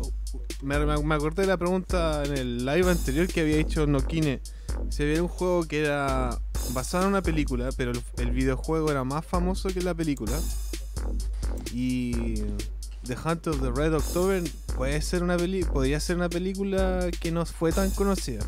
Me, 0.63 0.79
me- 0.83 0.97
me 1.03 1.13
acordé 1.13 1.43
de 1.43 1.47
la 1.47 1.57
pregunta 1.57 2.23
en 2.25 2.35
el 2.35 2.65
live 2.65 2.89
anterior 2.89 3.27
que 3.27 3.41
había 3.41 3.57
hecho 3.57 3.85
Nokine. 3.85 4.41
Si 4.89 5.03
había 5.03 5.21
un 5.21 5.27
juego 5.27 5.63
que 5.67 5.81
era 5.81 6.35
basado 6.73 7.03
en 7.03 7.09
una 7.09 7.21
película, 7.21 7.69
pero 7.77 7.91
el, 7.91 8.01
el 8.17 8.31
videojuego 8.31 8.89
era 8.89 9.03
más 9.03 9.23
famoso 9.27 9.69
que 9.69 9.81
la 9.81 9.93
película. 9.93 10.33
Y 11.71 12.35
The 13.05 13.15
Hunt 13.23 13.45
of 13.45 13.61
the 13.61 13.69
Red 13.69 13.93
October 13.93 14.41
puede 14.75 14.99
ser 15.03 15.21
una 15.21 15.37
peli 15.37 15.63
podría 15.63 15.99
ser 15.99 16.15
una 16.15 16.27
película 16.27 17.07
que 17.19 17.31
no 17.31 17.45
fue 17.45 17.71
tan 17.71 17.91
conocida. 17.91 18.43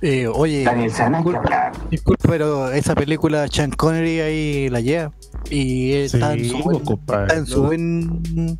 Eh, 0.00 0.28
oye, 0.28 0.64
hablar. 0.64 1.72
disculpa, 1.90 2.28
pero 2.28 2.70
esa 2.70 2.94
película 2.94 3.48
Sean 3.48 3.72
Connery 3.72 4.20
ahí 4.20 4.68
la 4.68 4.80
lleva. 4.80 5.12
Y 5.50 5.92
está, 5.92 6.34
en 6.34 6.44
Sí, 6.44 6.50
su 6.50 6.60
pues, 6.62 6.82
buen- 6.84 6.98
está 7.00 7.34
en 7.36 7.46
su 7.46 7.62
buen- 7.64 8.56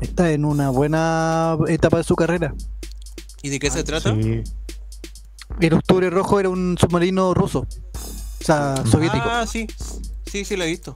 está 0.00 0.32
en 0.32 0.44
una 0.44 0.70
buena 0.70 1.56
etapa 1.68 1.98
de 1.98 2.04
su 2.04 2.16
carrera. 2.16 2.54
¿Y 3.42 3.50
de 3.50 3.58
qué 3.58 3.70
se 3.70 3.84
trata? 3.84 4.14
Sí. 4.14 4.42
El 5.60 5.72
Octubre 5.74 6.10
Rojo 6.10 6.40
era 6.40 6.48
un 6.48 6.76
submarino 6.78 7.34
ruso. 7.34 7.60
O 7.60 8.44
sea, 8.44 8.76
soviético. 8.86 9.24
Ah, 9.28 9.46
sí. 9.46 9.66
Sí, 10.26 10.44
sí, 10.44 10.56
lo 10.56 10.64
he 10.64 10.68
visto. 10.68 10.94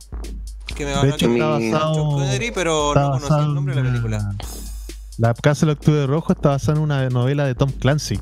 Que 0.76 0.84
me 0.84 0.90
De 0.90 0.96
habla 0.96 1.14
hecho, 1.14 1.26
que 1.26 1.32
está 1.34 1.46
basado. 1.46 2.10
Connery, 2.10 2.50
pero 2.52 2.88
está 2.88 3.00
no 3.00 3.06
conocí 3.08 3.22
basado 3.24 3.46
el 3.46 3.54
nombre 3.54 3.74
de 3.74 3.82
la 3.82 3.88
película. 3.90 4.36
La 5.18 5.34
Casa 5.34 5.66
del 5.66 5.76
Octubre 5.76 6.06
Rojo 6.06 6.32
está 6.32 6.50
basada 6.50 6.78
en 6.78 6.84
una 6.84 7.08
novela 7.08 7.46
de 7.46 7.54
Tom 7.54 7.70
Clancy. 7.70 8.20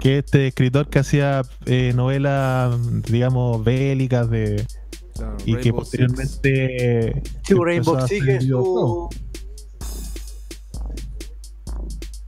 Que 0.00 0.18
es 0.18 0.24
este 0.24 0.48
escritor 0.48 0.88
que 0.88 0.98
hacía 0.98 1.42
eh, 1.66 1.92
novelas, 1.94 2.74
digamos, 3.04 3.62
bélicas 3.62 4.28
de, 4.30 4.66
Claro, 5.14 5.36
y 5.44 5.56
que 5.56 5.72
posteriormente. 5.72 7.22
Sí, 7.22 7.52
empezó 7.52 7.64
Rainbow 7.64 8.08
sigue 8.08 8.38
videojuegos. 8.38 9.14
su. 9.14 9.22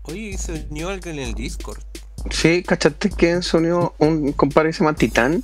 Oye, 0.04 0.36
se 0.38 0.66
unió 0.70 0.88
alguien 0.90 1.18
en 1.18 1.28
el 1.28 1.34
Discord. 1.34 1.82
Sí, 2.30 2.62
¿cachaste 2.62 3.10
que 3.10 3.42
se 3.42 3.56
unió 3.56 3.94
un 3.98 4.32
compadre 4.32 4.70
que 4.70 4.72
se 4.74 4.80
llama 4.84 4.94
Titán? 4.96 5.42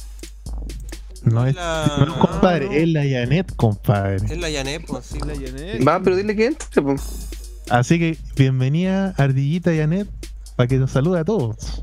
No 1.24 1.46
es, 1.46 1.54
La- 1.54 1.96
no 2.06 2.14
es 2.14 2.18
compadre, 2.18 2.82
es 2.82 2.88
la 2.88 3.02
Janet, 3.02 3.54
compadre. 3.56 4.16
Es 4.16 4.38
la 4.38 4.48
Yanet, 4.48 4.86
pues 4.86 5.04
sí. 5.06 5.18
La 5.20 5.34
Janet. 5.34 5.86
Va, 5.86 6.00
pero 6.02 6.16
dile 6.16 6.34
que 6.34 6.46
entre, 6.46 6.80
pues. 6.82 7.28
Así 7.68 7.98
que 7.98 8.18
bienvenida, 8.36 9.14
Ardillita 9.18 9.74
Janet, 9.74 10.08
para 10.56 10.66
que 10.66 10.76
nos 10.76 10.90
salude 10.90 11.20
a 11.20 11.24
todos. 11.24 11.82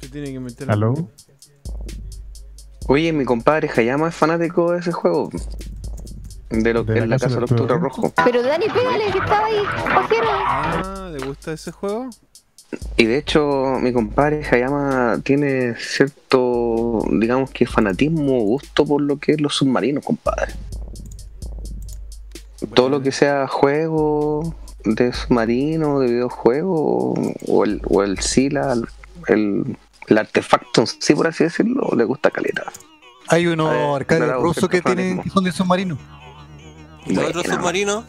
Se 0.00 0.08
tiene 0.08 0.32
que 0.32 0.40
meter. 0.40 0.70
¿Aló? 0.70 1.10
Oye, 2.86 3.12
mi 3.12 3.24
compadre 3.24 3.68
Hayama 3.74 4.08
es 4.08 4.14
fanático 4.14 4.72
de 4.72 4.78
ese 4.80 4.92
juego. 4.92 5.30
De 6.50 6.72
lo 6.72 6.84
¿De 6.84 6.94
que 6.94 7.00
la 7.00 7.04
es 7.04 7.10
la 7.10 7.16
Casa 7.16 7.26
Casa 7.26 7.34
del 7.40 7.44
Octubre 7.44 7.78
Rojo. 7.78 8.12
Pero 8.24 8.42
Dani, 8.42 8.66
pégale 8.66 9.04
que 9.12 9.18
estaba 9.18 9.46
ahí, 9.46 9.62
pajero. 9.84 10.28
Ah, 10.30 11.10
¿le 11.12 11.26
gusta 11.26 11.52
ese 11.52 11.72
juego? 11.72 12.08
Y 12.96 13.04
de 13.04 13.18
hecho, 13.18 13.78
mi 13.80 13.92
compadre 13.92 14.46
Hayama 14.50 15.20
tiene 15.24 15.74
cierto, 15.76 17.02
digamos 17.12 17.50
que 17.50 17.66
fanatismo, 17.66 18.40
gusto 18.40 18.84
por 18.84 19.00
lo 19.00 19.18
que 19.18 19.32
es 19.32 19.40
los 19.40 19.54
submarinos, 19.56 20.04
compadre. 20.04 20.54
Todo 22.74 22.88
lo 22.88 23.00
que 23.00 23.12
sea 23.12 23.46
juego 23.46 24.54
de 24.84 25.12
submarino, 25.12 26.00
de 26.00 26.08
videojuego, 26.08 27.14
o 27.46 27.64
el, 27.64 27.80
o 27.88 28.02
el 28.02 28.18
SILA, 28.18 28.74
el, 29.28 29.76
el 30.08 30.18
artefacto 30.18 30.82
en 30.82 30.86
sí, 30.86 31.14
por 31.14 31.26
así 31.26 31.44
decirlo, 31.44 31.90
le 31.96 32.04
gusta 32.04 32.30
caleta. 32.30 32.64
Hay 33.28 33.46
unos 33.46 33.96
arcades 33.96 34.32
rusos 34.34 34.68
que 34.68 34.80
tienen 34.80 35.22
que 35.22 35.30
son 35.30 35.44
de 35.44 35.52
submarino. 35.52 35.98
¿Y 37.06 37.18
otro 37.18 37.42
submarino? 37.42 38.04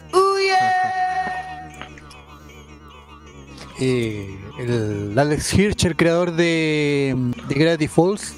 Eh, 3.82 4.38
el 4.58 5.18
Alex 5.18 5.54
Hirsch, 5.54 5.86
el 5.86 5.96
creador 5.96 6.32
de, 6.32 7.16
de 7.48 7.54
Gravity 7.54 7.88
Falls, 7.88 8.34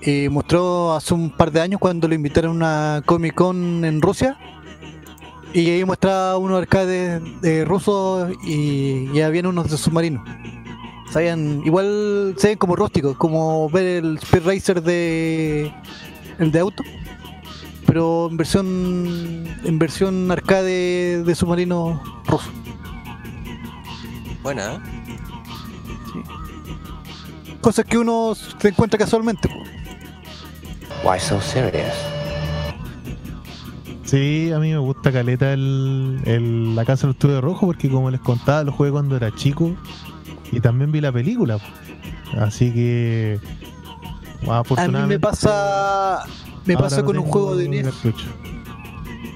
eh, 0.00 0.30
mostró 0.30 0.94
hace 0.94 1.12
un 1.12 1.30
par 1.30 1.52
de 1.52 1.60
años 1.60 1.78
cuando 1.78 2.08
lo 2.08 2.14
invitaron 2.14 2.52
a 2.62 2.96
una 2.96 3.02
Comic 3.04 3.34
Con 3.34 3.84
en 3.84 4.00
Rusia. 4.00 4.38
Y 5.52 5.68
ahí 5.68 5.84
mostraba 5.84 6.38
unos 6.38 6.62
arcades 6.62 7.20
de 7.42 7.66
rusos 7.66 8.32
y 8.42 9.12
ya 9.12 9.26
habían 9.26 9.44
unos 9.44 9.70
de 9.70 9.76
submarinos. 9.76 10.26
Sabían, 11.10 11.60
igual 11.66 12.34
se 12.38 12.48
ven 12.48 12.58
como 12.58 12.74
rústicos, 12.74 13.18
como 13.18 13.68
ver 13.68 14.02
el 14.02 14.16
Speed 14.16 14.46
Racer 14.46 14.82
de 14.82 15.70
el 16.38 16.50
de 16.50 16.58
auto, 16.58 16.82
pero 17.86 18.28
en 18.30 18.36
versión 18.36 19.44
en 19.64 19.78
versión 19.78 20.30
arcade 20.30 21.22
de 21.24 21.34
submarino 21.34 22.02
ruso. 22.26 22.50
Buena, 24.42 24.74
¿eh? 24.74 24.78
Cosas 27.60 27.84
que 27.84 27.96
uno 27.98 28.34
se 28.58 28.68
encuentra 28.68 28.98
casualmente. 28.98 29.48
Why 31.04 31.18
so 31.20 31.40
serious? 31.40 31.92
Sí, 34.04 34.50
a 34.52 34.58
mí 34.58 34.70
me 34.70 34.78
gusta 34.78 35.10
caleta 35.12 35.52
el, 35.52 36.20
el- 36.24 36.74
la 36.76 36.84
casa 36.84 37.06
del 37.06 37.14
estudio 37.14 37.40
rojo 37.40 37.66
porque 37.66 37.88
como 37.88 38.10
les 38.10 38.20
contaba, 38.20 38.62
lo 38.64 38.72
jugué 38.72 38.90
cuando 38.90 39.16
era 39.16 39.34
chico 39.34 39.74
y 40.50 40.60
también 40.60 40.92
vi 40.92 41.00
la 41.00 41.12
película. 41.12 41.58
Así 42.38 42.72
que 42.72 43.38
A 44.42 44.44
mí 44.44 44.48
afortunadamente 44.50 45.14
me 45.14 45.20
pasa 45.20 46.24
me 46.66 46.74
ahora 46.74 46.86
pasa 46.88 47.02
con 47.04 47.18
un 47.18 47.24
juego 47.24 47.56
de 47.56 47.68
NES. 47.68 47.86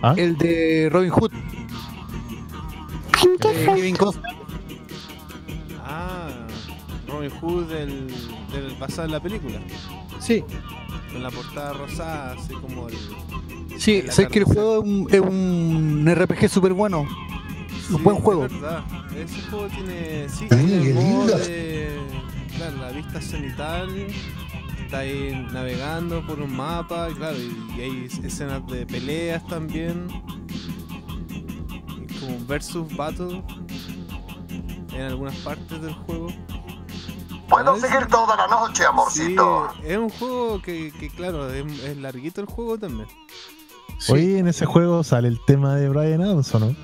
¿Ah? 0.03 0.15
el 0.17 0.37
de 0.37 0.89
Robin 0.93 1.11
Hood. 1.11 1.31
de 3.23 3.65
Kevin 3.75 3.97
Costner. 3.97 4.35
Ah, 5.85 6.29
Robin 7.09 7.31
Hood 7.41 7.65
del, 7.69 8.07
del 8.53 8.75
basado 8.79 9.07
en 9.07 9.13
la 9.13 9.21
película. 9.21 9.59
Sí, 10.21 10.45
Con 11.13 11.23
la 11.23 11.31
portada 11.31 11.73
rosada, 11.73 12.33
así 12.33 12.53
como 12.55 12.89
el. 12.89 12.97
sí, 13.79 14.03
sé 14.11 14.29
que 14.29 14.41
el 14.41 14.45
juego 14.45 14.83
es 14.83 14.89
un, 14.89 15.09
es 15.11 15.21
un 15.21 16.15
RPG 16.15 16.49
súper 16.49 16.73
bueno. 16.73 17.07
Un 17.91 18.03
buen 18.03 18.17
es 18.17 18.23
juego. 18.23 18.43
verdad. 18.43 18.85
Ese 19.17 19.41
juego 19.49 19.67
tiene. 19.69 20.29
Sí, 20.29 20.47
Ay, 20.51 20.67
tiene 20.67 20.83
qué 20.83 20.89
el 20.91 20.95
modo 20.95 21.27
de. 21.39 21.89
Claro, 22.57 22.77
la 22.79 22.91
vista 22.91 23.21
cenital. 23.21 23.89
Está 24.87 24.99
ahí 25.01 25.49
navegando 25.53 26.25
por 26.25 26.39
un 26.39 26.57
mapa, 26.57 27.09
y 27.11 27.15
claro, 27.15 27.37
y, 27.37 27.75
y 27.77 27.81
hay 27.81 28.09
escenas 28.23 28.65
de 28.69 28.87
peleas 28.87 29.45
también. 29.49 30.07
Como 32.21 32.47
versus 32.47 32.97
battle. 32.97 33.43
En 34.93 35.01
algunas 35.03 35.35
partes 35.39 35.83
del 35.83 35.93
juego. 35.93 36.29
Puedo 37.49 37.77
seguir 37.81 38.07
toda 38.07 38.37
la 38.37 38.47
noche, 38.47 38.85
amorcito. 38.85 39.73
Sí, 39.75 39.89
es 39.89 39.99
un 39.99 40.09
juego 40.09 40.63
que, 40.63 40.93
que 40.93 41.11
claro, 41.11 41.53
es, 41.53 41.67
es 41.83 41.97
larguito 41.97 42.41
el 42.41 42.47
juego 42.47 42.79
también. 42.79 43.09
Oye, 44.09 44.39
en 44.39 44.47
ese 44.47 44.67
juego 44.67 45.03
sale 45.03 45.27
el 45.27 45.41
tema 45.47 45.75
de 45.75 45.89
Brian 45.89 46.23
Adams, 46.23 46.55
¿o 46.55 46.61
no? 46.61 46.77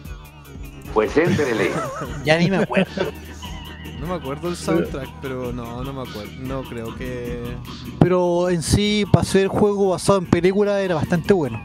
Pues 0.93 1.17
éntrele. 1.17 1.71
Ya 2.25 2.37
ni 2.37 2.51
me 2.51 2.57
acuerdo. 2.57 3.13
No 4.03 4.09
me 4.09 4.15
acuerdo 4.15 4.49
el 4.49 4.57
soundtrack, 4.57 5.09
pero 5.23 5.53
no, 5.53 5.85
no 5.85 5.93
me 5.93 6.03
acuerdo. 6.03 6.33
No 6.41 6.65
creo 6.65 6.93
que. 6.97 7.41
Pero 8.01 8.51
en 8.51 8.61
sí, 8.61 9.05
para 9.13 9.25
ser 9.25 9.47
juego 9.47 9.91
basado 9.91 10.19
en 10.19 10.27
película, 10.27 10.81
era 10.81 10.97
bastante 10.97 11.33
bueno. 11.33 11.63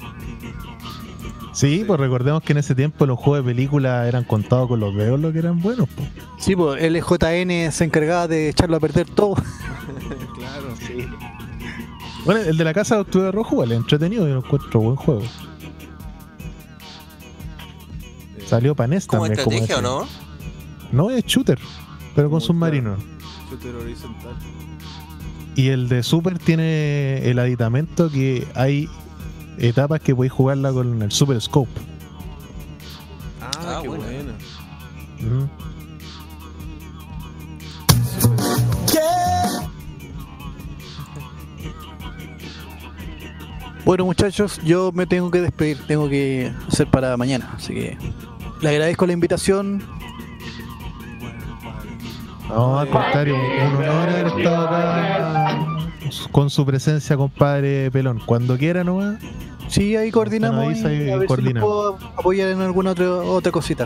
Sí, 1.51 1.83
pues 1.87 1.99
recordemos 1.99 2.43
que 2.43 2.51
en 2.51 2.59
ese 2.59 2.75
tiempo 2.75 3.07
los 3.07 3.17
juegos 3.17 3.43
de 3.43 3.51
película 3.51 4.07
eran 4.07 4.23
contados 4.23 4.67
con 4.67 4.79
los 4.79 4.93
dedos 4.93 5.19
lo 5.19 5.33
que 5.33 5.39
eran 5.39 5.59
buenos. 5.59 5.89
po. 5.89 6.03
Sí, 6.37 6.55
pues 6.55 6.79
LJN 6.79 7.71
se 7.71 7.85
encargaba 7.85 8.27
de 8.27 8.49
echarlo 8.49 8.77
a 8.77 8.79
perder 8.79 9.09
todo. 9.09 9.33
claro, 10.35 10.75
sí. 10.77 11.07
Bueno, 12.23 12.41
el 12.41 12.55
de 12.55 12.63
la 12.63 12.75
casa 12.75 12.93
de 12.95 13.01
Octubre 13.01 13.31
Rojo, 13.31 13.55
igual, 13.55 13.71
es 13.71 13.77
entretenido 13.79 14.27
y 14.27 14.31
lo 14.33 14.37
encuentro 14.45 14.79
buen 14.79 14.95
juego. 14.95 15.23
Salió 18.45 18.75
para 18.75 18.87
NES 18.89 19.07
¿Como 19.07 19.23
también. 19.23 19.39
estrategia 19.39 19.75
o 19.77 19.79
ese. 19.79 19.81
no? 19.81 20.07
No, 20.91 21.09
es 21.09 21.25
shooter, 21.25 21.57
pero 22.17 22.31
con 22.31 22.41
submarino. 22.41 22.95
Horizontal. 23.79 24.35
Y 25.55 25.67
el 25.67 25.87
de 25.87 26.01
Super 26.01 26.39
tiene 26.39 27.29
el 27.29 27.37
aditamento 27.37 28.09
que 28.09 28.47
hay 28.55 28.89
etapas 29.59 30.01
que 30.01 30.15
podéis 30.15 30.33
jugarla 30.33 30.71
con 30.73 30.99
el 31.03 31.11
Super 31.11 31.39
Scope. 31.39 31.69
Ah, 33.39 33.51
Ah, 33.59 33.81
qué. 33.83 33.89
Ujú. 35.27 35.49
Bueno, 43.85 44.05
muchachos, 44.05 44.59
yo 44.65 44.91
me 44.91 45.05
tengo 45.05 45.29
que 45.29 45.41
despedir, 45.41 45.77
tengo 45.87 46.09
que 46.09 46.51
hacer 46.67 46.87
para 46.87 47.15
mañana, 47.15 47.53
así 47.55 47.73
que 47.73 47.97
le 48.61 48.69
agradezco 48.69 49.05
la 49.05 49.13
invitación. 49.13 49.81
No, 52.49 52.79
al 52.79 52.89
contrario, 52.89 53.35
un 53.35 53.75
honor 53.75 54.09
haber 54.09 54.27
estado 54.27 54.67
acá 54.67 55.77
con 56.31 56.49
su 56.49 56.65
presencia, 56.65 57.17
compadre 57.17 57.91
Pelón. 57.91 58.21
Cuando 58.25 58.57
quiera 58.57 58.83
nomás. 58.83 59.17
Sí, 59.67 59.95
ahí 59.97 60.11
coordinamos 60.11 60.65
avisa 60.65 60.93
y 60.93 61.03
y 61.03 61.09
a 61.09 61.17
ver 61.17 61.21
si 61.23 61.27
coordinamos. 61.27 61.69
nos 61.69 61.99
puedo 61.99 62.11
apoyar 62.17 62.49
en 62.49 62.61
alguna 62.61 62.91
otra, 62.91 63.09
otra 63.11 63.51
cosita. 63.51 63.85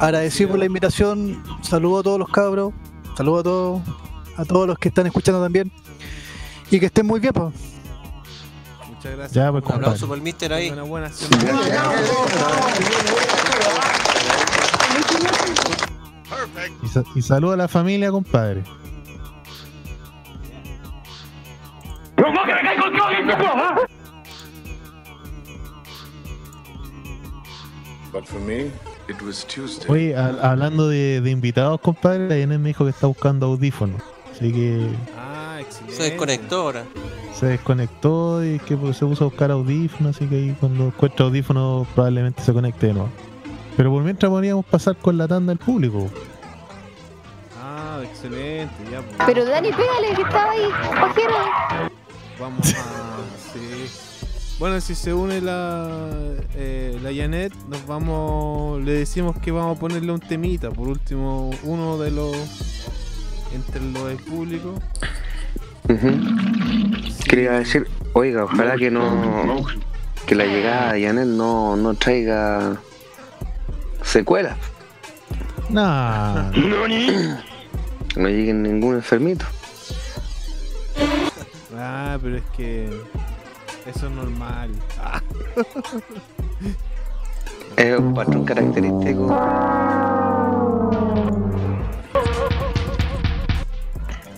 Agradecido 0.00 0.50
por 0.50 0.58
la 0.58 0.64
invitación, 0.64 1.42
saludo 1.60 2.00
a 2.00 2.02
todos 2.02 2.18
los 2.18 2.28
cabros, 2.30 2.72
saludo 3.16 3.40
a 3.40 3.42
todos, 3.42 3.82
a 4.38 4.44
todos 4.46 4.66
los 4.66 4.78
que 4.78 4.88
están 4.88 5.06
escuchando 5.06 5.42
también. 5.42 5.70
Y 6.70 6.80
que 6.80 6.86
estén 6.86 7.06
muy 7.06 7.20
bien, 7.20 7.34
pues. 7.34 7.52
Muchas 8.88 9.12
gracias. 9.12 9.32
Ya, 9.32 9.52
pues, 9.52 9.64
Un 9.66 9.72
aplauso 9.72 10.06
para 10.06 10.16
el 10.16 10.22
mister 10.22 10.52
ahí. 10.52 10.70
Una 10.70 10.84
buena 10.84 11.10
Y, 16.82 16.88
sa- 16.88 17.04
y 17.14 17.22
saluda 17.22 17.54
a 17.54 17.56
la 17.56 17.68
familia, 17.68 18.10
compadre. 18.10 18.62
¡No 22.16 22.24
que 22.46 22.54
me 22.54 22.60
caigo 22.62 22.84
el 22.86 22.98
código! 22.98 23.86
But 28.12 28.26
for 28.26 28.40
me, 28.40 28.70
it 29.08 29.20
was 29.24 29.44
Tuesday. 29.46 29.86
Oye, 29.90 30.16
a- 30.16 30.50
hablando 30.50 30.88
de, 30.88 31.20
de 31.20 31.30
invitados, 31.30 31.80
compadre, 31.80 32.28
la 32.28 32.38
Inés 32.38 32.60
me 32.60 32.68
dijo 32.68 32.84
que 32.84 32.90
está 32.90 33.06
buscando 33.06 33.46
audífonos. 33.46 34.02
Así 34.30 34.52
que 34.52 34.86
Ah, 35.16 35.58
excelente. 35.60 35.96
Se 35.96 36.02
desconectó 36.04 36.56
ahora. 36.60 36.84
se 37.34 37.46
desconectó 37.46 38.44
y 38.44 38.58
que 38.60 38.76
pues, 38.76 38.96
se 38.98 39.06
puso 39.06 39.24
a 39.24 39.28
buscar 39.28 39.50
audífonos. 39.50 40.14
Así 40.16 40.26
que 40.26 40.36
ahí 40.36 40.56
cuando 40.60 40.86
encuentre 40.88 41.24
audífonos 41.24 41.88
probablemente 41.94 42.42
se 42.42 42.52
conecte 42.52 42.88
de 42.88 42.92
nuevo. 42.94 43.08
Pero 43.76 43.90
por 43.90 44.02
mientras 44.02 44.30
podríamos 44.30 44.64
pasar 44.64 44.96
con 44.96 45.16
la 45.16 45.26
tanda 45.26 45.50
del 45.50 45.58
público. 45.58 46.10
Ah, 47.60 48.00
excelente. 48.04 48.74
Ya, 48.90 49.00
pues. 49.00 49.16
Pero 49.26 49.44
Dani, 49.44 49.70
pégale 49.70 50.14
que 50.14 50.22
estaba 50.22 50.50
ahí, 50.50 50.68
pajero. 51.00 51.34
vamos 52.38 52.74
a. 52.74 53.52
sí. 53.52 53.88
Bueno, 54.58 54.80
si 54.80 54.94
se 54.94 55.12
une 55.12 55.40
la, 55.40 55.88
eh, 56.54 56.96
la 57.02 57.12
Janet, 57.12 57.52
nos 57.68 57.84
vamos. 57.86 58.80
Le 58.82 58.92
decimos 58.92 59.36
que 59.38 59.50
vamos 59.50 59.76
a 59.76 59.80
ponerle 59.80 60.12
un 60.12 60.20
temita. 60.20 60.70
Por 60.70 60.88
último, 60.88 61.50
uno 61.64 61.98
de 61.98 62.10
los. 62.10 62.36
Entre 63.54 63.80
los 63.80 64.08
del 64.08 64.18
público. 64.18 64.74
Quería 67.28 67.52
decir, 67.52 67.88
oiga, 68.12 68.44
ojalá 68.44 68.76
que 68.76 68.90
no. 68.90 69.64
Que 70.26 70.34
la 70.34 70.44
llegada 70.44 70.92
de 70.92 71.06
Janet 71.06 71.26
no, 71.26 71.76
no 71.76 71.94
traiga 71.94 72.80
secuelas. 74.04 74.56
Nah. 75.70 76.50
No 76.52 76.86
lleguen 78.28 78.62
ningún 78.62 78.96
enfermito. 78.96 79.44
Ah, 81.76 82.18
pero 82.22 82.36
es 82.36 82.44
que. 82.56 82.88
Eso 83.86 84.06
es 84.06 84.12
normal. 84.12 84.70
Ah. 85.00 85.20
Es 87.76 87.98
un 87.98 88.12
patrón 88.14 88.44
característico. 88.44 89.28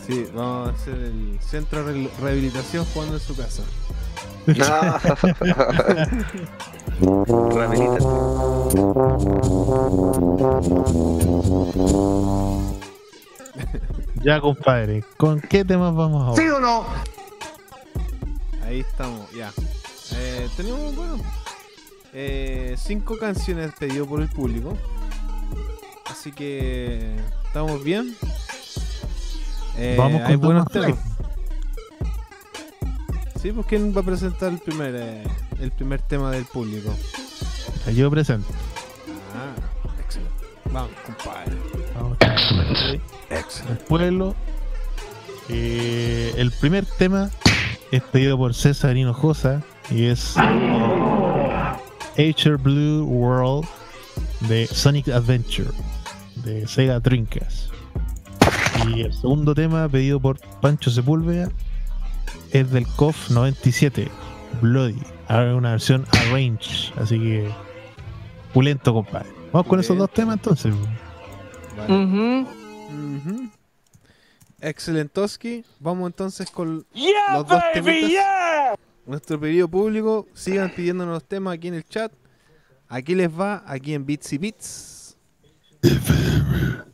Sí, 0.07 0.27
vamos 0.35 0.69
a 0.69 0.73
hacer 0.73 0.95
el 0.95 1.39
centro 1.41 1.85
de 1.85 1.93
re- 1.95 2.11
rehabilitación 2.21 2.85
jugando 2.87 3.15
en 3.17 3.21
su 3.21 3.37
casa. 3.37 3.63
Ya, 14.23 14.41
compadre, 14.41 15.05
¿con 15.17 15.41
qué 15.41 15.65
temas 15.65 15.95
vamos 15.95 16.23
ahora? 16.23 16.43
¿Sí 16.43 16.49
o 16.49 16.61
no? 16.61 16.85
Ahí 18.65 18.81
estamos, 18.81 19.31
ya. 19.33 19.53
Eh, 20.17 20.49
tenemos, 20.57 20.95
bueno, 20.95 21.17
eh, 22.13 22.75
cinco 22.79 23.19
canciones 23.19 23.73
pedido 23.79 24.07
por 24.07 24.23
el 24.23 24.29
público. 24.29 24.77
Así 26.11 26.33
que 26.33 27.17
estamos 27.47 27.83
bien. 27.83 28.17
Eh, 29.77 29.97
Vamos 29.99 30.23
con 30.23 30.31
hay 30.31 30.37
buenos 30.37 30.67
temas. 30.69 30.99
Sí, 33.43 33.53
pues 33.53 33.67
¿quién 33.67 33.95
va 33.95 34.01
a 34.01 34.05
presentar 34.05 34.53
el 34.53 34.59
primer, 34.59 34.95
eh, 34.97 35.25
el 35.65 35.73
primer 35.73 36.01
tema 36.03 36.31
del 36.31 36.45
público? 36.45 36.95
Yo 37.95 38.11
presento. 38.11 38.47
Ah, 39.35 39.55
excelente. 39.99 40.33
Vamos, 40.71 40.91
compadre. 41.05 41.57
Vamos. 41.95 42.19
El 43.69 43.79
pueblo. 43.79 44.35
Eh, 45.49 46.35
el 46.37 46.51
primer 46.53 46.87
tema 46.87 47.31
es 47.91 48.03
pedido 48.03 48.39
por 48.39 48.55
César 48.55 48.97
Hinojosa 48.97 49.63
y 49.91 50.07
es 50.07 50.35
Nature 52.17 52.57
Blue 52.57 53.05
World 53.05 53.67
de 54.49 54.67
Sonic 54.67 55.09
Adventure 55.09 55.71
de 56.37 56.67
Sega 56.67 57.01
Dreamcast. 57.01 57.73
Y 58.89 59.03
el 59.03 59.13
segundo 59.13 59.55
tema 59.55 59.89
pedido 59.89 60.21
por 60.21 60.39
Pancho 60.61 60.91
Sepúlveda 60.91 61.51
es 62.53 62.71
del 62.71 62.87
KOF 62.87 63.31
97 63.31 64.11
Bloody. 64.61 65.03
Ahora 65.29 65.55
una 65.55 65.71
versión 65.73 66.07
arrange, 66.13 66.93
así 66.97 67.19
que 67.19 67.51
pulento, 68.53 68.93
compadre. 68.93 69.31
Vamos 69.53 69.67
con 69.69 69.81
esos 69.81 69.97
dos 69.97 70.11
temas 70.13 70.37
entonces. 70.37 70.75
Ujú. 71.89 72.47
Excelentoski. 74.61 75.65
Vamos 75.81 76.07
entonces 76.07 76.51
con 76.51 76.85
Yeah, 76.95 77.35
los 77.35 77.47
dos 77.47 77.61
baby, 77.75 78.09
yeah. 78.09 78.75
Nuestro 79.07 79.39
pedido 79.39 79.69
público. 79.69 80.27
Sigan 80.35 80.71
pidiéndonos 80.71 81.15
los 81.15 81.25
temas 81.25 81.55
aquí 81.55 81.69
en 81.69 81.75
el 81.75 81.85
chat. 81.85 82.13
Aquí 82.89 83.15
les 83.15 83.29
va, 83.29 83.63
aquí 83.67 83.95
en 83.95 84.07
Bits 84.07 84.33
y 84.33 84.39
Bits. 84.39 85.17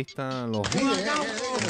Ahí 0.00 0.06
están 0.08 0.50
los 0.50 0.62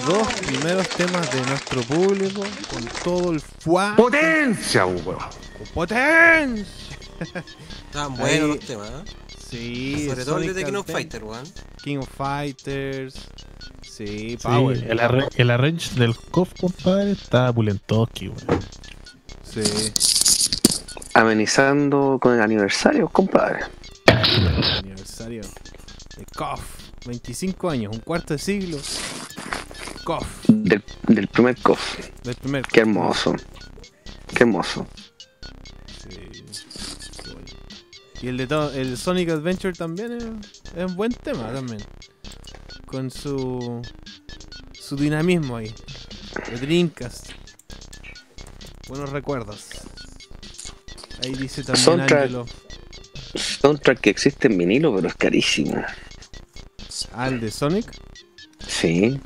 dos 0.07 0.32
primeros 0.47 0.89
temas 0.90 1.32
de 1.32 1.40
nuestro 1.47 1.82
público 1.82 2.43
con 2.73 2.85
todo 3.02 3.32
el 3.32 3.40
fuá. 3.40 3.94
¡Potencia, 3.97 4.86
weón! 4.86 5.02
Con 5.59 5.66
potencia. 5.74 6.65
Estaban 7.86 8.16
buenos 8.16 8.48
los 8.51 8.61
temas, 8.61 8.89
¿eh? 8.89 9.12
Sí, 9.51 10.07
Sobre 10.09 10.24
todo 10.24 10.39
el 10.39 10.55
de 10.55 10.65
King 10.65 10.74
of 10.74 10.89
Adventure, 10.89 10.93
Fighter, 10.93 11.24
weón. 11.24 11.44
King 11.82 11.97
of 11.98 12.09
Fighters. 12.16 13.15
Sí, 13.82 14.07
Sí, 14.07 14.39
Power. 14.40 14.77
el, 14.89 15.01
arre- 15.01 15.28
el 15.35 15.51
arrange 15.51 15.98
del 15.98 16.16
KOF, 16.16 16.52
compadre, 16.61 17.11
está 17.11 17.52
pulentoski, 17.52 18.28
weón. 18.28 18.61
Sí. 19.43 19.61
Amenizando 21.15 22.19
con 22.23 22.35
el 22.35 22.43
aniversario, 22.43 23.09
compadre. 23.09 23.65
25 27.11 27.70
años, 27.70 27.93
un 27.93 28.01
cuarto 28.01 28.35
de 28.35 28.39
siglo. 28.39 28.78
KOF. 30.05 30.27
Del, 30.49 30.82
del 31.09 31.27
primer 31.28 31.57
KOF. 31.61 31.99
Del 32.23 32.37
primer 32.37 32.66
Qué 32.66 32.81
hermoso. 32.81 33.35
Qué 34.28 34.45
hermoso. 34.45 34.87
Y 38.23 38.28
el 38.28 38.37
de 38.37 38.47
todo, 38.47 38.73
el 38.73 38.97
Sonic 38.97 39.31
Adventure 39.31 39.73
también 39.73 40.12
es, 40.12 40.24
es 40.77 40.85
un 40.91 40.95
buen 40.95 41.12
tema 41.12 41.53
también. 41.53 41.82
Con 42.87 43.11
su 43.11 43.82
su 44.91 44.97
dinamismo 44.97 45.57
ahí. 45.57 45.73
De 46.51 46.59
Dreamcast. 46.59 47.31
Buenos 48.89 49.11
recuerdos. 49.11 49.69
Ahí 51.23 51.35
dice 51.35 51.62
también 51.62 51.85
Soundtrack. 51.85 52.23
Angelo. 52.23 52.47
Soundtrack 53.35 54.01
que 54.01 54.11
existe 54.11 54.49
en 54.49 54.59
vinilo, 54.59 54.95
pero 54.95 55.09
es 55.09 55.15
carísimo. 55.15 55.85
Ah, 57.14 57.28
el 57.28 57.40
de 57.40 57.51
Sonic. 57.51 57.86
Sí. 58.66 59.20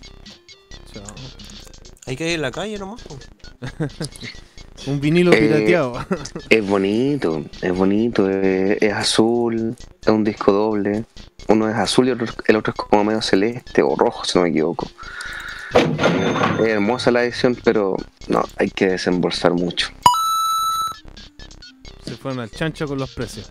Chao. 0.92 1.02
Hay 2.06 2.16
que 2.16 2.28
ir 2.28 2.34
en 2.34 2.42
la 2.42 2.50
calle 2.50 2.78
nomás. 2.78 3.02
Un 4.86 5.00
vinilo 5.00 5.32
Eh, 5.32 5.38
pirateado. 5.38 6.04
Es 6.50 6.66
bonito, 6.66 7.44
es 7.62 7.72
bonito, 7.72 8.28
es, 8.28 8.82
es 8.82 8.92
azul, 8.92 9.74
es 10.02 10.08
un 10.08 10.24
disco 10.24 10.52
doble. 10.52 11.04
Uno 11.48 11.68
es 11.68 11.76
azul 11.76 12.08
y 12.08 12.10
otro- 12.10 12.26
el 12.46 12.56
otro 12.56 12.72
es 12.76 12.76
como 12.84 13.04
medio 13.04 13.22
celeste 13.22 13.82
o 13.82 13.94
rojo, 13.96 14.24
si 14.24 14.36
no 14.38 14.42
me 14.44 14.50
equivoco. 14.50 14.90
Es 16.60 16.66
hermosa 16.68 17.10
la 17.10 17.22
edición, 17.24 17.56
pero 17.64 17.96
no, 18.28 18.42
hay 18.58 18.70
que 18.70 18.88
desembolsar 18.88 19.52
mucho. 19.52 19.88
Se 22.04 22.16
fueron 22.16 22.40
al 22.40 22.50
chancho 22.50 22.86
con 22.86 22.98
los 22.98 23.10
precios. 23.14 23.50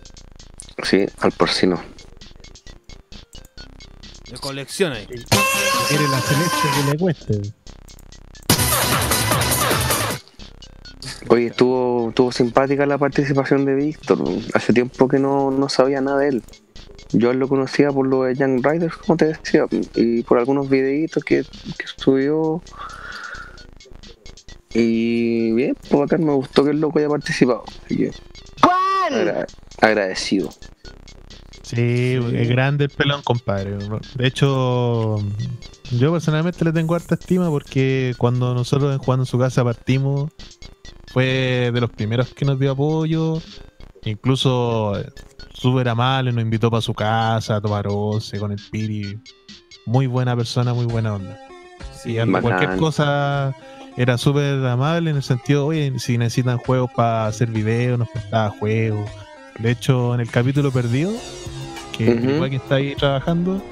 Sí, 0.82 1.06
al 1.20 1.32
porcino. 1.32 1.80
Colección 4.48 4.92
ahí. 4.92 5.06
Quiere 5.06 6.06
la 6.08 6.20
celeste 6.20 6.68
que 6.74 6.90
le 6.92 6.98
cueste. 6.98 7.40
Oye, 11.28 11.46
estuvo, 11.46 12.10
estuvo 12.10 12.30
simpática 12.30 12.84
la 12.84 12.98
participación 12.98 13.64
de 13.64 13.74
Víctor. 13.74 14.22
Hace 14.52 14.74
tiempo 14.74 15.08
que 15.08 15.18
no, 15.18 15.50
no 15.50 15.70
sabía 15.70 16.02
nada 16.02 16.18
de 16.18 16.28
él. 16.28 16.42
Yo 17.12 17.32
lo 17.32 17.48
conocía 17.48 17.90
por 17.90 18.06
lo 18.06 18.24
de 18.24 18.34
Young 18.34 18.60
Riders, 18.62 18.94
como 18.98 19.16
te 19.16 19.24
decía, 19.28 19.64
y 19.94 20.22
por 20.24 20.38
algunos 20.38 20.68
videitos 20.68 21.24
que, 21.24 21.42
que 21.42 21.86
subió. 21.96 22.62
Y 24.74 25.52
bien, 25.52 25.74
pues 25.88 26.02
acá 26.02 26.18
me 26.18 26.34
gustó 26.34 26.64
que 26.64 26.72
el 26.72 26.80
loco 26.82 26.98
haya 26.98 27.08
participado. 27.08 27.64
Así 27.86 27.96
que 27.96 28.10
agra- 29.10 29.46
agradecido. 29.80 30.50
Sí, 31.64 32.20
es 32.34 32.48
grande 32.48 32.84
el 32.84 32.90
pelón, 32.90 33.22
compadre. 33.22 33.78
De 34.16 34.26
hecho, 34.26 35.16
yo 35.92 36.12
personalmente 36.12 36.62
le 36.62 36.72
tengo 36.72 36.94
harta 36.94 37.14
estima 37.14 37.48
porque 37.48 38.14
cuando 38.18 38.54
nosotros 38.54 38.92
en 38.92 38.98
jugando 38.98 39.22
en 39.22 39.26
su 39.26 39.38
casa 39.38 39.64
partimos, 39.64 40.30
fue 41.06 41.70
de 41.72 41.80
los 41.80 41.88
primeros 41.90 42.34
que 42.34 42.44
nos 42.44 42.58
dio 42.58 42.72
apoyo. 42.72 43.40
Incluso 44.04 44.98
eh, 44.98 45.10
súper 45.54 45.88
amable, 45.88 46.32
nos 46.32 46.42
invitó 46.42 46.70
para 46.70 46.82
su 46.82 46.92
casa 46.92 47.56
a 47.56 47.60
tomar 47.62 47.86
once 47.88 48.38
con 48.38 48.52
el 48.52 48.60
Piri. 48.70 49.18
Muy 49.86 50.06
buena 50.06 50.36
persona, 50.36 50.74
muy 50.74 50.84
buena 50.84 51.14
onda. 51.14 51.38
y 52.04 52.18
ante 52.18 52.32
bacán. 52.32 52.42
cualquier 52.42 52.78
cosa 52.78 53.56
era 53.96 54.18
súper 54.18 54.66
amable 54.66 55.10
en 55.10 55.16
el 55.16 55.22
sentido, 55.22 55.66
oye, 55.66 55.98
si 55.98 56.18
necesitan 56.18 56.58
juegos 56.58 56.90
para 56.94 57.26
hacer 57.26 57.48
videos, 57.48 57.98
nos 57.98 58.08
prestaba 58.10 58.50
juegos. 58.50 59.08
De 59.58 59.70
hecho, 59.70 60.14
en 60.14 60.20
el 60.20 60.30
capítulo 60.30 60.70
perdido, 60.72 61.12
que 61.96 62.04
igual 62.04 62.50
que 62.50 62.56
está 62.56 62.76
ahí 62.76 62.94
trabajando, 62.94 63.62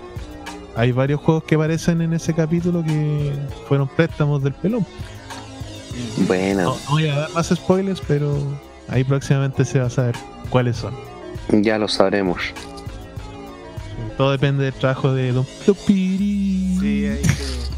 hay 0.76 0.92
varios 0.92 1.20
juegos 1.20 1.44
que 1.44 1.54
aparecen 1.54 2.00
en 2.02 2.12
ese 2.12 2.34
capítulo 2.34 2.82
que 2.84 3.32
fueron 3.68 3.88
préstamos 3.88 4.42
del 4.42 4.54
pelón. 4.54 4.86
Buena. 6.26 6.62
No, 6.64 6.74
no 6.74 6.90
voy 6.90 7.08
a 7.08 7.16
dar 7.16 7.30
más 7.32 7.48
spoilers, 7.48 8.00
pero 8.06 8.36
ahí 8.88 9.04
próximamente 9.04 9.64
se 9.64 9.80
va 9.80 9.86
a 9.86 9.90
saber 9.90 10.14
cuáles 10.50 10.76
son. 10.76 10.94
Ya 11.50 11.78
lo 11.78 11.88
sabremos. 11.88 12.38
Todo 14.16 14.30
depende 14.30 14.64
del 14.64 14.74
trabajo 14.74 15.12
de 15.12 15.32
Don 15.32 15.46
Piri. 15.86 16.78
Sí, 16.80 17.06
hay 17.06 17.22
que, 17.22 17.28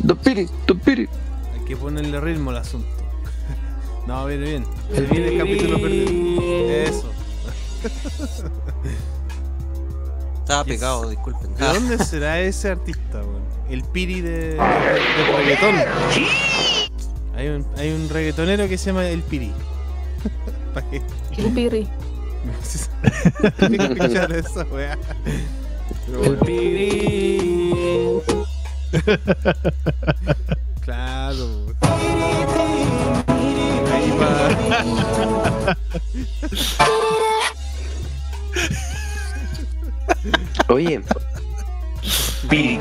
Don 0.01 0.17
Piri, 0.19 0.49
Don 0.67 0.79
Piri. 0.79 1.09
hay 1.55 1.65
que 1.67 1.77
ponerle 1.77 2.21
ritmo 2.21 2.51
al 2.51 2.59
asunto. 2.59 2.87
No, 4.07 4.27
viene 4.27 4.45
bien. 4.45 4.65
Se 4.95 5.01
viene 5.01 5.29
el 5.29 5.39
capítulo 5.39 5.81
perdido. 5.81 6.71
Eso. 6.71 7.11
Estaba 10.45 10.63
pegado, 10.63 11.09
disculpen. 11.09 11.55
¿De 11.55 11.65
dónde 11.65 11.97
será 12.05 12.39
ese 12.39 12.73
artista, 12.73 13.17
weón? 13.17 13.43
El 13.71 13.83
Piri 13.83 14.21
de, 14.21 14.31
de, 14.31 14.57
de 14.57 14.59
reggaetón. 15.39 15.75
Hay 17.35 17.49
un, 17.49 17.67
hay 17.79 17.91
un 17.93 18.11
reggaetonero 18.11 18.69
que 18.69 18.77
se 18.77 18.87
llama 18.91 19.09
El 19.09 19.23
Piri. 19.23 19.55
Que 23.59 23.77
escuchar 23.77 24.33
esa 24.33 24.65
weá. 24.65 24.99
El 26.13 26.37
bueno. 26.37 28.23
Claro. 30.83 31.65
Ahí 33.91 34.11
va. 34.21 35.75
Oye, 40.69 41.03
Pirri. 42.49 42.79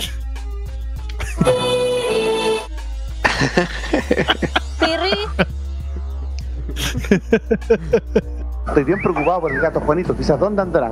Estoy 8.67 8.83
bien 8.83 9.01
preocupado 9.01 9.41
por 9.41 9.51
el 9.51 9.59
gato 9.59 9.79
Juanito, 9.81 10.15
quizás 10.15 10.39
dónde 10.39 10.61
andará. 10.61 10.91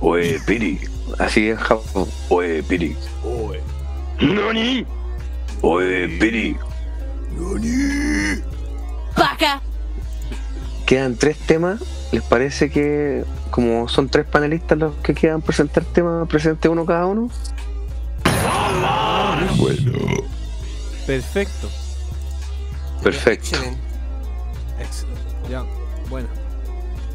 Oye, 0.00 0.40
Piri. 0.46 0.80
Así 1.18 1.50
es 1.50 1.58
Japón. 1.58 2.08
Oye, 2.28 2.62
Piri. 2.64 2.96
Oye. 3.24 3.60
¡Nani! 4.20 4.84
Oye, 5.60 6.08
Piri. 6.18 6.56
¡Paca! 9.14 9.60
Quedan 10.92 11.16
tres 11.16 11.38
temas. 11.38 11.80
¿Les 12.12 12.22
parece 12.22 12.68
que, 12.68 13.24
como 13.50 13.88
son 13.88 14.10
tres 14.10 14.26
panelistas 14.26 14.76
los 14.76 14.94
que 14.96 15.14
quedan 15.14 15.40
presentar 15.40 15.86
temas, 15.86 16.28
presente 16.28 16.68
uno 16.68 16.84
cada 16.84 17.06
uno? 17.06 17.30
Bueno. 19.56 19.92
Perfecto. 21.06 21.70
Perfecto. 23.02 23.56
Excelente. 23.56 23.80
Ya, 25.50 25.64
bueno. 26.10 26.28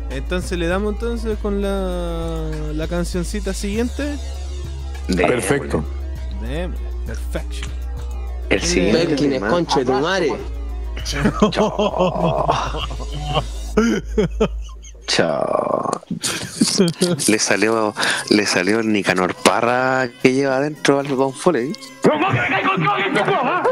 Entonces 0.09 0.57
le 0.57 0.65
damos 0.65 0.95
entonces 0.95 1.37
con 1.37 1.61
la, 1.61 2.49
la 2.73 2.87
cancioncita 2.87 3.53
siguiente. 3.53 4.17
Perfecto. 5.15 5.83
Démosle. 6.41 6.83
Perfection. 7.05 7.69
El 8.49 8.59
siguiente 8.59 9.39
concha 9.39 9.79
de 9.81 9.85
tu 9.85 9.93
madre. 9.93 10.33
Chao. 15.07 16.01
le 17.27 17.39
salió, 17.39 17.93
le 18.29 18.45
salió 18.45 18.79
el 18.79 18.91
Nicanor 18.91 19.35
Parra 19.35 20.09
que 20.21 20.33
lleva 20.33 20.57
adentro 20.57 20.99
al 20.99 21.07
Don 21.07 21.33
Foley. 21.33 21.73
¿Cómo 22.03 22.27
que 22.29 22.41
me 22.41 22.47
caigo 22.47 22.69
con 22.71 22.83
todo 22.83 22.97
esto, 22.97 23.23
ah? 23.25 23.63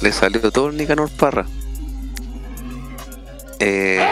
Le 0.00 0.12
salió 0.12 0.50
todo 0.50 0.68
el 0.68 0.76
Nicanor 0.76 1.10
Parra. 1.10 1.46
Eh, 3.60 4.06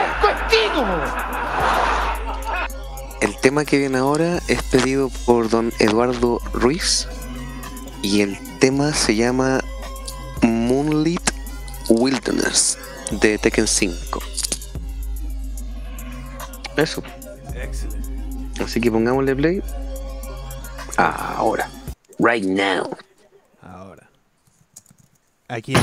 el 3.21 3.37
tema 3.39 3.65
que 3.65 3.79
viene 3.79 3.99
ahora 3.99 4.41
es 4.49 4.63
pedido 4.65 5.09
por 5.25 5.49
don 5.49 5.73
Eduardo 5.79 6.41
Ruiz 6.53 7.07
y 8.03 8.23
el 8.23 8.39
tema 8.59 8.93
se 8.93 9.15
llama 9.15 9.61
Moonlit 10.43 11.31
Wilderness 11.89 12.77
de 13.11 13.39
Tekken 13.39 13.67
5. 13.67 14.23
Eso. 16.77 17.03
Excelente. 17.55 18.63
Así 18.63 18.81
que 18.81 18.91
pongámosle 18.91 19.37
play 19.37 19.63
ahora. 20.97 21.69
Right 22.19 22.45
now. 22.45 22.97
Ahora. 23.63 24.09
Aquí 25.49 25.75
en 25.75 25.83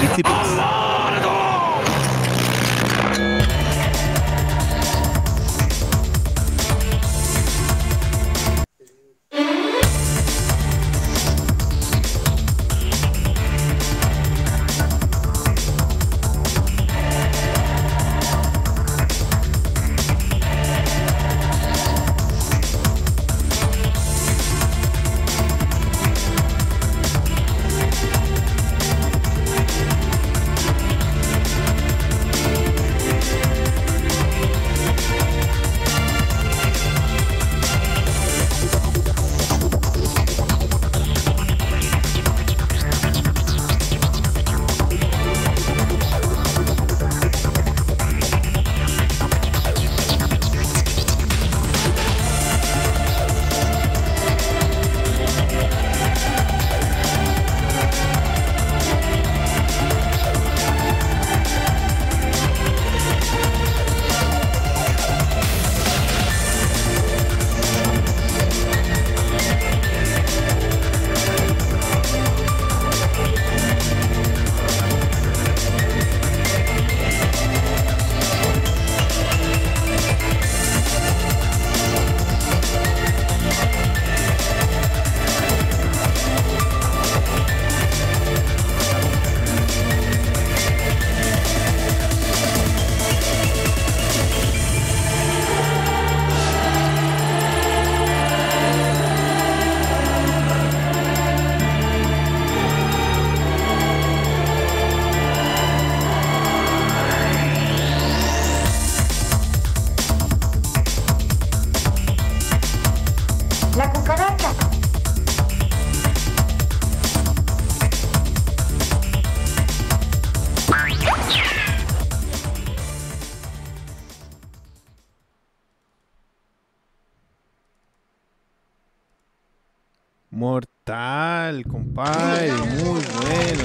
Mortal, 130.44 131.64
compadre, 131.72 132.52
muy 132.52 133.00
bueno. 133.00 133.64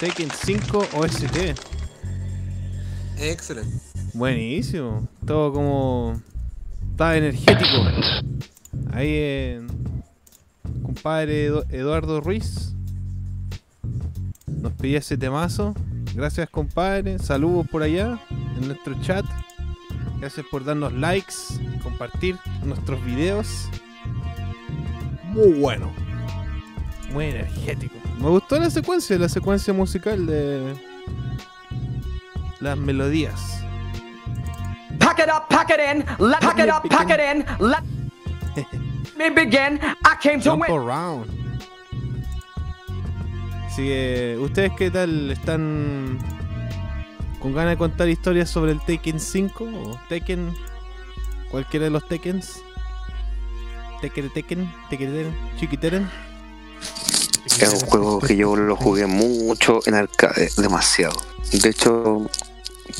Tekken 0.00 0.28
5 0.44 0.88
OST. 0.94 1.54
Excelente. 3.16 3.78
Buenísimo. 4.12 5.06
Todo 5.24 5.52
como. 5.52 6.20
Está 6.90 7.16
energético. 7.16 7.84
Ahí, 8.92 9.10
eh, 9.12 9.62
compadre 10.82 11.48
Edu- 11.52 11.64
Eduardo 11.70 12.20
Ruiz. 12.20 12.72
Nos 14.48 14.72
pidió 14.72 14.98
ese 14.98 15.16
temazo. 15.16 15.76
Gracias, 16.16 16.50
compadre. 16.50 17.20
Saludos 17.20 17.68
por 17.70 17.84
allá 17.84 18.18
en 18.58 18.66
nuestro 18.66 19.00
chat. 19.02 19.24
Gracias 20.18 20.44
por 20.50 20.64
darnos 20.64 20.92
likes, 20.94 21.34
compartir 21.84 22.36
nuestros 22.64 23.02
videos. 23.04 23.68
Muy 25.30 25.52
bueno. 25.60 25.92
Muy 27.12 27.26
energético. 27.26 27.94
Me 28.20 28.28
gustó 28.28 28.58
la 28.58 28.70
secuencia, 28.70 29.18
la 29.18 29.28
secuencia 29.28 29.72
musical 29.72 30.26
de 30.26 30.74
las 32.60 32.76
melodías. 32.76 33.64
Pack 34.98 35.20
it 35.20 35.28
up, 35.28 35.48
pack 35.48 35.70
it 35.70 35.80
in, 35.80 36.04
let 36.18 36.40
pack 36.40 36.58
it 36.58 36.68
up, 36.70 36.88
pack 36.88 37.10
it 37.10 37.20
in, 37.20 37.44
let 37.58 37.82
me 39.16 39.30
begin. 39.30 39.80
I 40.04 40.16
came 40.20 40.40
to 40.40 40.50
Jump 40.50 40.62
win. 40.68 40.72
around. 40.72 41.30
Así 43.66 43.82
que, 43.82 44.36
¿ustedes 44.40 44.72
qué 44.76 44.90
tal? 44.90 45.30
¿Están 45.30 46.18
con 47.40 47.54
ganas 47.54 47.70
de 47.72 47.76
contar 47.78 48.08
historias 48.08 48.50
sobre 48.50 48.72
el 48.72 48.80
Tekken 48.80 49.18
5 49.20 49.64
o 49.64 50.00
Tekken? 50.08 50.52
Cualquiera 51.50 51.84
de 51.84 51.90
los 51.90 52.06
Tekkens. 52.06 52.62
Tekken, 54.00 54.32
Tekken, 54.32 54.72
Tekken, 54.88 55.36
Chiquiteren. 55.58 56.10
Es 57.44 57.72
un 57.72 57.80
juego 57.88 58.20
que 58.20 58.36
yo 58.36 58.56
lo 58.56 58.76
jugué 58.76 59.06
mucho 59.06 59.80
en 59.86 59.94
arcade, 59.94 60.50
demasiado. 60.56 61.16
De 61.52 61.68
hecho, 61.68 62.26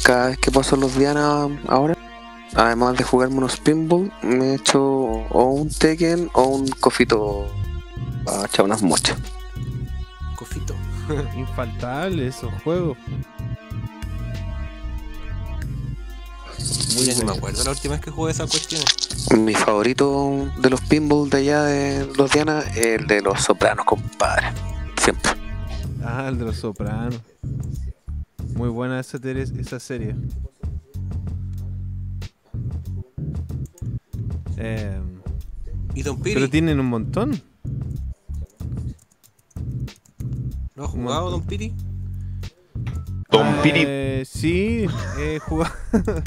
cada 0.02 0.28
vez 0.28 0.38
que 0.38 0.50
paso 0.50 0.76
los 0.76 0.96
Diana 0.96 1.48
ahora, 1.68 1.96
además 2.54 2.96
de 2.96 3.04
jugarme 3.04 3.38
unos 3.38 3.58
pinball, 3.58 4.12
me 4.22 4.52
he 4.52 4.54
hecho 4.56 4.82
o 4.82 5.44
un 5.44 5.70
Tekken 5.70 6.30
o 6.34 6.44
un 6.44 6.68
cofito 6.68 7.46
para 8.24 8.46
echar 8.46 8.64
unas 8.64 8.82
mochas. 8.82 9.18
Cofito. 10.36 10.74
Infaltable 11.36 12.28
esos 12.28 12.52
juegos. 12.62 12.98
Muy 16.94 17.04
bien, 17.04 17.26
me 17.26 17.32
acuerdo 17.32 17.64
la 17.64 17.70
última 17.70 17.94
vez 17.94 18.04
que 18.04 18.10
jugué 18.10 18.32
esa 18.32 18.46
cuestión. 18.46 18.82
Mi 19.38 19.54
favorito 19.54 20.50
de 20.60 20.70
los 20.70 20.80
pinball 20.82 21.30
de 21.30 21.38
allá 21.38 21.62
de 21.62 22.06
los 22.16 22.30
Diana 22.30 22.60
es 22.60 22.76
el 22.76 23.06
de 23.06 23.22
los 23.22 23.40
sopranos, 23.42 23.84
compadre. 23.84 24.48
Siempre. 25.00 25.32
Ah, 26.04 26.26
el 26.28 26.38
de 26.38 26.44
los 26.46 26.56
sopranos. 26.56 27.20
Muy 28.54 28.68
buena 28.68 29.00
esa, 29.00 29.18
serie. 29.80 30.14
Eh, 34.56 35.00
¿Y 35.94 36.02
Don 36.02 36.20
Piri? 36.20 36.34
pero 36.34 36.50
tienen 36.50 36.80
un 36.80 36.86
montón. 36.86 37.40
¿Lo 40.74 40.84
has 40.84 40.90
jugado, 40.90 41.30
Don 41.30 41.42
Piri? 41.42 41.74
Don 43.30 43.46
Piri. 43.62 44.24
Sí, 44.24 44.86
he 45.18 45.38
jugado. 45.38 45.72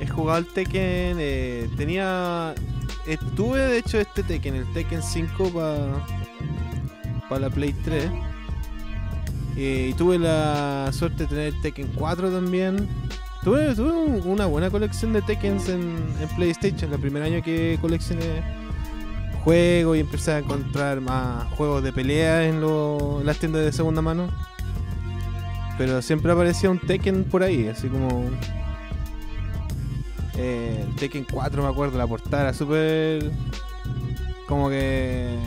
he 0.00 0.06
jugado 0.06 0.38
el 0.38 0.46
Tekken. 0.46 1.16
eh, 1.20 1.68
tenía. 1.76 2.54
eh, 3.06 3.16
tuve 3.36 3.58
de 3.60 3.78
hecho 3.78 3.98
este 3.98 4.22
Tekken, 4.22 4.54
el 4.56 4.72
Tekken 4.72 5.02
5 5.02 5.50
para 7.28 7.40
la 7.40 7.50
Play 7.50 7.72
3. 7.84 8.10
Eh, 9.56 9.88
y 9.90 9.94
tuve 9.94 10.18
la 10.18 10.90
suerte 10.92 11.24
de 11.24 11.28
tener 11.28 11.46
el 11.54 11.60
Tekken 11.60 11.88
4 11.94 12.30
también. 12.30 12.88
Tuve, 13.42 13.74
tuve 13.74 13.90
un- 13.92 14.22
una 14.26 14.46
buena 14.46 14.68
colección 14.70 15.12
de 15.12 15.22
Tekkens 15.22 15.68
en, 15.68 15.96
en 16.20 16.28
PlayStation. 16.36 16.92
El 16.92 16.98
primer 17.00 17.22
año 17.22 17.42
que 17.42 17.78
coleccioné 17.80 18.42
juegos 19.44 19.96
y 19.96 20.00
empecé 20.00 20.32
a 20.32 20.38
encontrar 20.38 21.00
más 21.00 21.46
juegos 21.54 21.82
de 21.82 21.92
pelea 21.92 22.46
en, 22.46 22.60
lo- 22.60 23.20
en 23.20 23.26
las 23.26 23.38
tiendas 23.38 23.64
de 23.64 23.72
segunda 23.72 24.02
mano. 24.02 24.28
Pero 25.80 26.02
siempre 26.02 26.30
aparecía 26.30 26.68
un 26.70 26.78
Tekken 26.78 27.24
por 27.24 27.42
ahí, 27.42 27.66
así 27.68 27.88
como. 27.88 28.28
eh, 30.36 30.84
el 30.86 30.94
Tekken 30.96 31.24
4, 31.32 31.62
me 31.62 31.70
acuerdo, 31.70 31.96
la 31.96 32.06
portada 32.06 32.42
era 32.42 32.52
súper. 32.52 33.30
Como 34.46 34.68
que. 34.68 35.38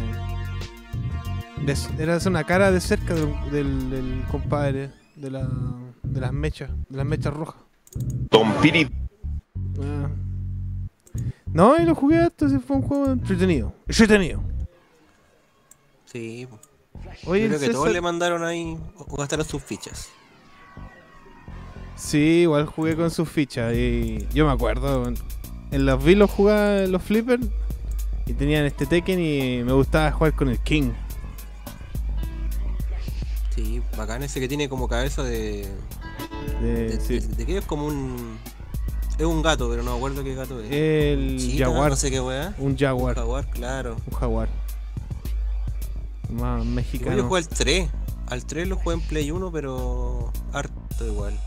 des- 1.64 1.88
era 2.00 2.18
una 2.26 2.44
cara 2.46 2.72
de 2.72 2.82
cerca 2.82 3.14
del, 3.14 3.32
del- 3.52 3.90
del 3.92 4.24
compadre 4.32 4.90
de, 5.16 5.30
la, 5.30 5.48
de 6.02 6.20
las 6.20 6.34
mechas, 6.34 6.72
de 6.90 6.98
las 6.98 7.06
mechas 7.06 7.32
rojas. 7.32 7.62
Don 8.32 8.52
Piri. 8.54 8.90
Ah. 9.84 10.10
No, 11.46 11.78
y 11.80 11.86
lo 11.86 11.94
jugué 11.94 12.18
hasta, 12.18 12.50
sí, 12.50 12.58
fue 12.58 12.78
un 12.78 12.82
juego 12.82 13.12
entretenido. 13.12 13.72
Entretenido. 13.88 14.42
Sí. 16.06 16.48
Oye, 17.28 17.48
creo 17.50 17.60
que 17.60 17.70
todos 17.70 17.92
le 17.92 18.02
mandaron 18.02 18.44
ahí 18.44 18.76
o 18.98 19.16
gastaron 19.16 19.46
sus 19.46 19.62
fichas. 19.62 20.10
Sí, 21.96 22.42
igual 22.44 22.66
jugué 22.66 22.96
con 22.96 23.10
sus 23.12 23.30
fichas. 23.30 23.74
Y 23.76 24.28
yo 24.34 24.46
me 24.46 24.52
acuerdo. 24.52 25.12
En 25.72 25.86
los 25.86 26.04
vi 26.04 26.16
los 26.16 26.30
jugaba 26.30 26.82
los 26.88 27.02
flippers. 27.02 27.46
Y 28.26 28.34
tenían 28.34 28.66
este 28.66 28.86
Tekken 28.86 29.20
y 29.20 29.64
me 29.64 29.74
gustaba 29.74 30.12
jugar 30.12 30.34
con 30.34 30.50
el 30.50 30.60
King. 30.60 30.92
Sí, 33.56 33.82
bacán 33.98 34.24
ese 34.24 34.40
que 34.40 34.48
tiene 34.48 34.68
como 34.70 34.88
cabeza 34.88 35.24
de. 35.24 35.68
De- 36.62 36.90
de, 36.90 37.00
sí. 37.02 37.20
de- 37.20 37.28
de 37.36 37.46
qué 37.46 37.58
es 37.60 37.66
como 37.66 37.86
un. 37.86 38.38
Es 39.20 39.26
un 39.26 39.44
gato, 39.44 39.70
pero 39.70 39.84
no 39.84 39.92
me 39.92 39.98
acuerdo 39.98 40.24
qué 40.24 40.34
gato 40.34 40.60
es. 40.62 40.72
El 40.72 41.38
Chita, 41.40 41.66
jaguar. 41.66 41.92
No 41.92 41.96
sé 41.96 42.10
qué 42.10 42.20
weá. 42.20 42.56
Un 42.58 42.76
jaguar. 42.78 43.16
Jaguar, 43.16 43.46
claro. 43.52 43.98
Un 44.12 44.18
jaguar. 44.18 44.50
Más 46.32 46.66
mexicano. 46.66 47.16
yo 47.18 47.24
jugué 47.28 47.42
al 47.42 47.48
3. 47.48 47.90
Al 48.28 48.46
3 48.46 48.68
lo 48.68 48.78
jugué 48.78 48.96
en 48.96 49.02
Play 49.02 49.30
1, 49.30 49.52
pero 49.52 50.32
harto 50.52 51.06
igual. 51.06 51.38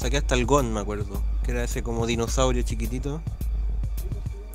Saqué 0.00 0.16
hasta 0.16 0.34
el 0.34 0.46
Gon, 0.46 0.72
me 0.72 0.80
acuerdo. 0.80 1.22
Que 1.44 1.50
era 1.50 1.62
ese 1.62 1.82
como 1.82 2.06
dinosaurio 2.06 2.62
chiquitito. 2.62 3.20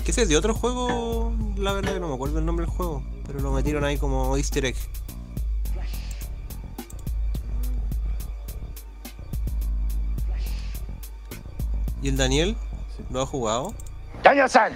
Que 0.03 0.09
ese 0.09 0.23
es 0.23 0.29
de 0.29 0.37
otro 0.37 0.55
juego, 0.55 1.35
la 1.55 1.71
verdad 1.71 1.93
que 1.93 1.99
no 1.99 2.07
me 2.07 2.15
acuerdo 2.15 2.39
el 2.39 2.45
nombre 2.45 2.65
del 2.65 2.75
juego. 2.75 3.03
Pero 3.27 3.39
lo 3.41 3.51
metieron 3.51 3.83
ahí 3.83 3.99
como 3.99 4.35
easter 4.37 4.65
egg. 4.65 4.75
¿Y 12.01 12.07
el 12.07 12.17
Daniel? 12.17 12.55
¿Lo 13.11 13.21
ha 13.21 13.27
jugado? 13.27 13.75
¡Daño-san! 14.23 14.73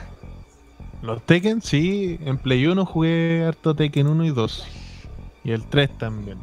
Los 1.02 1.26
Tekken, 1.26 1.64
sí. 1.64 2.20
En 2.22 2.38
Play 2.38 2.68
1 2.68 2.86
jugué 2.86 3.44
harto 3.44 3.76
Tekken 3.76 4.06
1 4.06 4.24
y 4.24 4.30
2. 4.30 4.68
Y 5.46 5.52
el 5.52 5.66
3 5.66 5.98
también. 5.98 6.38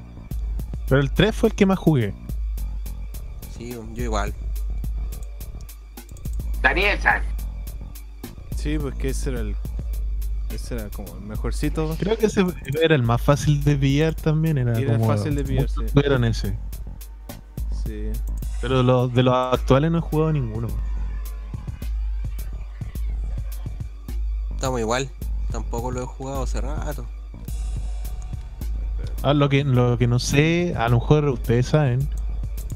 Pero 0.89 1.01
el 1.01 1.12
3 1.12 1.32
fue 1.32 1.51
el 1.51 1.55
que 1.55 1.65
más 1.65 1.78
jugué. 1.78 2.12
Sí, 3.57 3.70
yo 3.95 4.03
igual. 4.03 4.35
Daniel-san. 6.62 7.23
Sí, 8.57 8.78
pues 8.78 8.95
que 8.97 9.11
ese 9.11 9.31
era 9.31 9.41
el. 9.41 9.57
Ese 10.51 10.74
era 10.74 10.89
como 10.91 11.15
el 11.15 11.23
mejorcito. 11.23 11.95
Creo 11.99 12.16
que 12.19 12.27
ese 12.27 12.45
era 12.83 12.95
el 12.95 13.03
más 13.03 13.20
fácil 13.20 13.62
de 13.65 13.77
pillar 13.77 14.15
también. 14.15 14.59
Era, 14.59 14.78
Era 14.78 14.95
como 14.95 15.07
fácil 15.07 15.35
de 15.35 15.45
pillar, 15.45 15.69
sí. 15.69 15.81
tuvieron 15.93 16.24
ese. 16.24 16.59
Sí. 17.85 18.11
Pero 18.61 18.83
los, 18.83 19.12
de 19.12 19.23
los 19.23 19.35
actuales 19.35 19.91
no 19.91 19.99
he 19.99 20.01
jugado 20.01 20.33
ninguno. 20.33 20.69
Estamos 24.55 24.81
igual. 24.81 25.11
Tampoco 25.51 25.91
lo 25.91 26.03
he 26.03 26.07
jugado 26.07 26.43
hace 26.43 26.61
rato. 26.61 27.07
Ah, 29.23 29.35
lo 29.35 29.49
que, 29.49 29.65
lo 29.65 29.99
que 29.99 30.07
no 30.07 30.19
sé, 30.19 30.74
a 30.77 30.89
lo 30.89 30.99
mejor 31.01 31.28
ustedes 31.28 31.66
saben, 31.66 32.09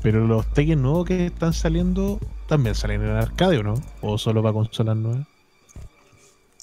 pero 0.03 0.27
los 0.27 0.47
Tekken 0.53 0.83
nuevos 0.83 1.07
que 1.07 1.27
están 1.27 1.53
saliendo 1.53 2.19
también 2.47 2.75
salen 2.75 3.03
en 3.03 3.11
arcade 3.11 3.59
o 3.59 3.63
no? 3.63 3.75
¿O 4.01 4.19
solo 4.19 4.43
para 4.43 4.55
consolas 4.55 4.97
nuevas? 4.97 5.27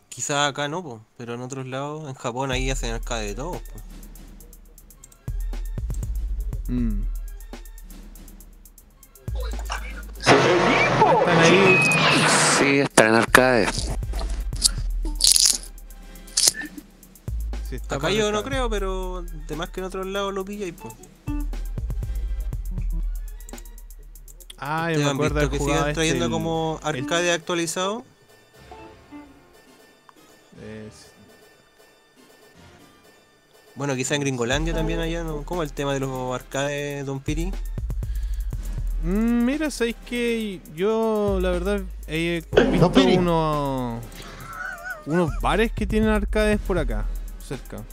Quizás 0.09 0.49
acá 0.49 0.68
no, 0.68 0.81
po, 0.84 1.01
pero 1.15 1.35
en 1.35 1.41
otros 1.41 1.68
lados, 1.68 2.09
en 2.09 2.15
Japón 2.15 2.51
ahí 2.51 2.72
hacen 2.72 2.93
arcade 2.93 3.27
de 3.27 3.35
todo. 3.35 3.51
po. 3.51 3.59
Mm. 6.69 7.03
Están 11.19 11.39
ahí. 11.39 11.77
Sí, 12.57 12.80
están 12.80 13.07
en 13.09 13.15
arcade. 13.15 13.68
Sí, 17.69 17.76
está 17.76 17.95
Acá 17.95 18.09
yo 18.09 18.31
no 18.31 18.43
creo, 18.43 18.69
pero 18.69 19.22
de 19.22 19.55
más 19.55 19.69
que 19.69 19.81
en 19.81 19.85
otros 19.85 20.05
lados 20.07 20.34
lo 20.34 20.43
pilla 20.43 20.65
y 20.65 20.72
pues. 20.72 20.93
Ah, 24.59 24.89
yo 24.91 24.97
¿Te 24.97 25.03
me 25.03 25.09
han 25.09 25.15
acuerdo 25.15 25.35
visto 25.39 25.49
de 25.51 25.57
que 25.57 25.63
sigan 25.63 25.93
trayendo 25.93 26.25
el- 26.25 26.31
como 26.31 26.79
arcade 26.84 27.31
actualizado? 27.31 28.03
es- 30.61 31.07
Bueno, 33.75 33.95
quizá 33.95 34.15
en 34.15 34.21
Gringolandia 34.21 34.73
también 34.73 34.99
allá, 34.99 35.23
¿no? 35.23 35.43
¿Cómo 35.43 35.61
el 35.61 35.71
tema 35.71 35.93
de 35.93 35.99
los 35.99 36.34
arcades, 36.34 37.05
Don 37.05 37.19
Piri? 37.19 37.51
Mm, 39.03 39.45
mira, 39.45 39.69
sabéis 39.69 39.95
que 40.07 40.59
yo, 40.75 41.38
la 41.39 41.51
verdad, 41.51 41.81
he 42.07 42.41
visto 42.71 43.05
unos, 43.05 44.01
unos 45.05 45.29
bares 45.41 45.71
que 45.71 45.85
tienen 45.85 46.09
arcades 46.09 46.59
por 46.59 46.79
acá, 46.79 47.05
cerca. 47.47 47.84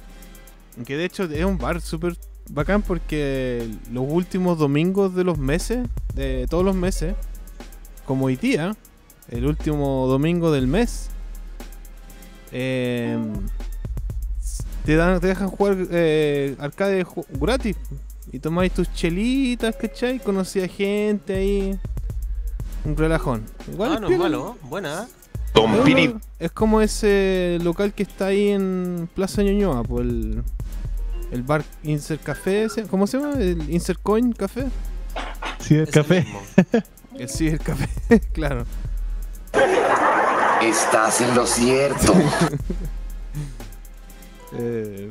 Que 0.86 0.97
de 0.97 1.05
hecho 1.05 1.24
es 1.24 1.45
un 1.45 1.59
bar 1.59 1.82
súper 1.82 2.16
bacán 2.51 2.83
porque 2.83 3.69
los 3.93 4.05
últimos 4.09 4.59
domingos 4.59 5.15
de 5.15 5.25
los 5.25 5.39
meses, 5.39 5.87
de 6.15 6.47
todos 6.49 6.65
los 6.65 6.75
meses, 6.77 7.15
como 8.07 8.27
hoy 8.27 8.37
día, 8.37 8.77
el 9.29 9.47
último 9.47 10.07
domingo 10.07 10.53
del 10.53 10.66
mes, 10.66 11.09
eh, 12.53 13.19
te, 14.85 14.97
dan, 14.97 15.21
te 15.21 15.27
dejan 15.29 15.49
jugar 15.49 15.77
eh, 15.91 16.57
arcade 16.59 17.07
gratis. 17.41 17.77
Y 18.33 18.39
tomáis 18.41 18.73
tus 18.73 18.93
chelitas, 18.93 19.77
¿cachai? 19.77 20.19
Conocí 20.19 20.61
a 20.61 20.66
gente 20.69 21.35
ahí. 21.35 21.79
Un 22.85 22.97
relajón. 22.97 23.45
Igual 23.73 23.93
ah, 23.93 23.95
es 23.95 24.01
no 24.01 24.09
es 24.09 24.19
malo, 24.19 24.57
buena. 24.62 25.05
¿eh? 25.05 25.07
Es 25.55 25.85
lo- 26.12 26.21
Es 26.41 26.51
como 26.51 26.81
ese 26.81 27.59
local 27.62 27.93
que 27.95 28.03
está 28.03 28.27
ahí 28.27 28.49
en 28.49 29.09
Plaza 29.15 29.43
Ñuñoa, 29.43 29.85
pues 29.85 30.05
el, 30.05 30.43
el 31.35 31.43
bar 31.43 31.65
Insert 31.82 32.23
Café, 32.23 32.65
ese- 32.65 32.85
¿cómo 32.85 33.06
se 33.06 33.19
llama? 33.19 33.35
El 33.35 33.69
Insert 33.70 34.01
Coin 34.02 34.32
Café. 34.32 34.66
Sí, 35.61 35.74
el 35.74 35.82
Ese 35.82 35.93
café. 35.93 36.27
El 37.19 37.28
sí, 37.28 37.48
el 37.48 37.59
café, 37.59 37.89
claro. 38.32 38.65
Estás 40.62 41.20
en 41.20 41.35
lo 41.35 41.47
cierto. 41.47 42.15
Eh, 44.56 45.11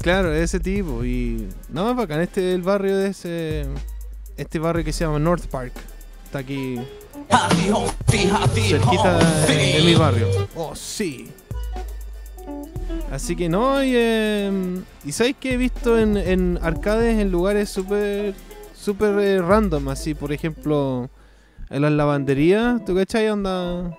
claro, 0.00 0.32
ese 0.32 0.60
tipo. 0.60 1.04
Y 1.04 1.48
no, 1.70 1.90
es 1.90 1.96
bacán. 1.96 2.20
Este 2.20 2.50
es 2.50 2.54
el 2.54 2.62
barrio 2.62 2.96
de 2.96 3.08
ese. 3.08 3.66
Este 4.36 4.60
barrio 4.60 4.84
que 4.84 4.92
se 4.92 5.04
llama 5.04 5.18
North 5.18 5.46
Park. 5.46 5.72
Está 6.26 6.38
aquí. 6.38 6.78
Cerquita 8.06 9.18
de, 9.46 9.54
de 9.56 9.82
mi 9.84 9.96
barrio. 9.96 10.28
Oh, 10.54 10.76
sí. 10.76 11.32
Así 13.10 13.34
que 13.34 13.48
no, 13.48 13.82
y, 13.82 13.92
eh, 13.94 14.80
y 15.04 15.12
sabéis 15.12 15.36
que 15.40 15.54
he 15.54 15.56
visto 15.56 15.98
en, 15.98 16.16
en 16.16 16.58
arcades 16.62 17.18
en 17.18 17.30
lugares 17.32 17.68
súper 17.68 18.34
súper 18.74 19.18
eh, 19.18 19.42
random, 19.42 19.88
así 19.88 20.14
por 20.14 20.32
ejemplo 20.32 21.10
en 21.70 21.82
las 21.82 21.92
lavanderías, 21.92 22.84
¿tú 22.84 22.94
cachai? 22.94 23.28
Onda, 23.28 23.96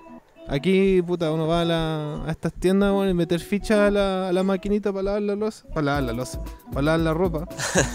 aquí 0.48 1.00
puta 1.02 1.30
uno 1.30 1.46
va 1.46 1.60
a, 1.60 1.64
la- 1.64 2.24
a 2.26 2.30
estas 2.30 2.52
tiendas 2.54 2.90
bueno, 2.92 3.10
y 3.10 3.14
meter 3.14 3.40
fichas 3.40 3.78
a 3.78 3.90
la, 3.90 4.28
a 4.28 4.32
la 4.32 4.42
maquinita 4.42 4.92
para 4.92 5.02
lavar 5.04 5.22
la 5.22 5.36
losa, 5.36 5.64
para 5.68 5.82
lavar 5.82 6.02
la 6.04 6.12
losa, 6.14 6.40
para 6.72 6.82
lavar 6.82 7.00
la 7.00 7.14
ropa 7.14 7.48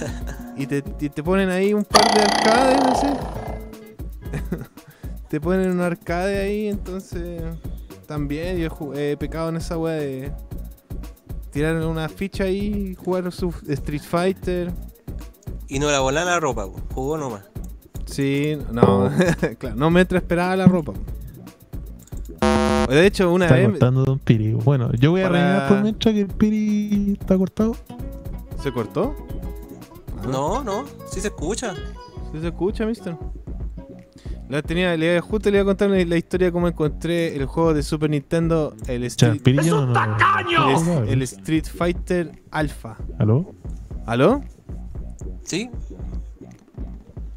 y 0.57 0.65
te, 0.67 0.84
y 0.99 1.09
te 1.09 1.23
ponen 1.23 1.49
ahí 1.49 1.73
un 1.73 1.84
par 1.84 2.05
de 2.13 2.21
arcades 2.21 2.79
así. 2.91 3.07
te 5.29 5.41
ponen 5.41 5.71
un 5.71 5.81
arcade 5.81 6.39
ahí, 6.39 6.67
entonces 6.67 7.41
también 8.07 8.57
yo 8.57 8.93
he 8.95 9.17
pecado 9.17 9.49
en 9.49 9.57
esa 9.57 9.77
wea 9.77 9.95
de 9.95 10.31
tirar 11.51 11.75
una 11.85 12.09
ficha 12.09 12.45
ahí 12.45 12.95
jugar 12.95 13.31
su 13.31 13.53
Street 13.67 14.01
Fighter. 14.01 14.73
Y 15.67 15.79
no 15.79 15.91
la 15.91 15.99
volá 15.99 16.23
la 16.23 16.39
ropa, 16.39 16.65
po, 16.65 16.79
jugó 16.93 17.17
nomás. 17.17 17.43
Sí, 18.05 18.57
no, 18.71 19.11
claro, 19.59 19.75
no 19.75 19.91
me 19.91 20.01
esperaba 20.01 20.55
la 20.55 20.65
ropa. 20.65 20.93
De 22.88 23.05
hecho, 23.05 23.34
una 23.34 23.45
Está 23.45 23.57
vez 23.57 23.69
cortando 23.69 24.05
Don 24.05 24.19
Piri. 24.19 24.53
Bueno, 24.53 24.89
yo 24.93 25.11
voy 25.11 25.21
a 25.21 25.27
rellenar 25.29 25.67
por 25.67 25.81
mientras 25.81 26.13
que 26.15 26.21
el 26.21 26.27
Piri 26.27 27.17
está 27.19 27.38
cortado. 27.38 27.75
se 28.63 28.71
cortó. 28.71 29.13
No, 30.31 30.63
no, 30.63 30.85
sí 31.07 31.19
se 31.19 31.27
escucha. 31.27 31.75
¿Sí 32.31 32.39
se 32.39 32.47
escucha, 32.47 32.85
mister? 32.85 33.17
La 34.49 34.61
tenía, 34.61 34.95
le, 34.95 35.19
justo 35.19 35.49
le 35.52 35.57
iba 35.57 35.64
a 35.64 35.65
contar 35.65 35.90
la, 35.90 36.03
la 36.06 36.15
historia 36.18 36.48
de 36.48 36.52
cómo 36.53 36.68
encontré 36.69 37.36
el 37.36 37.45
juego 37.48 37.74
de 37.74 37.84
Super 37.84 38.10
Nintendo, 38.10 38.74
el 38.88 39.03
Street, 39.03 39.41
yo 39.64 39.86
no, 39.86 39.94
no- 40.84 40.99
el, 41.03 41.10
el 41.10 41.22
Street 41.24 41.65
Fighter 41.65 42.32
Alpha. 42.52 42.95
¿Aló? 43.19 43.53
¿Aló? 44.06 44.41
¿Sí? 45.44 45.69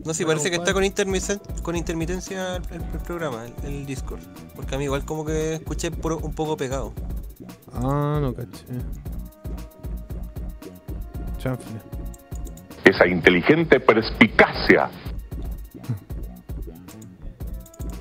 No, 0.04 0.14
sí, 0.14 0.24
parece 0.24 0.50
que 0.50 0.56
está 0.56 0.72
con, 0.72 0.84
intermisen- 0.84 1.40
con 1.62 1.74
intermitencia 1.76 2.56
el, 2.56 2.62
el- 2.70 2.82
el 2.82 2.98
programa, 3.04 3.44
el, 3.44 3.54
el 3.66 3.86
Discord. 3.86 4.20
Porque 4.54 4.76
a 4.76 4.78
mí 4.78 4.84
igual 4.84 5.04
como 5.04 5.24
que 5.24 5.54
escuché 5.54 5.88
un 5.90 6.32
poco 6.32 6.56
pegado. 6.56 6.92
Ah, 7.74 8.18
no 8.20 8.32
caché. 8.32 8.64
Chanfle. 11.38 11.80
Esa 12.84 13.06
inteligente 13.06 13.80
perspicacia. 13.80 14.90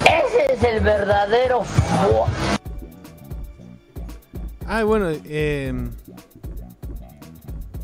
Ese 0.09 0.53
es 0.53 0.63
el 0.63 0.79
verdadero 0.81 1.63
Ah, 4.67 4.83
bueno, 4.83 5.07
eh, 5.25 5.73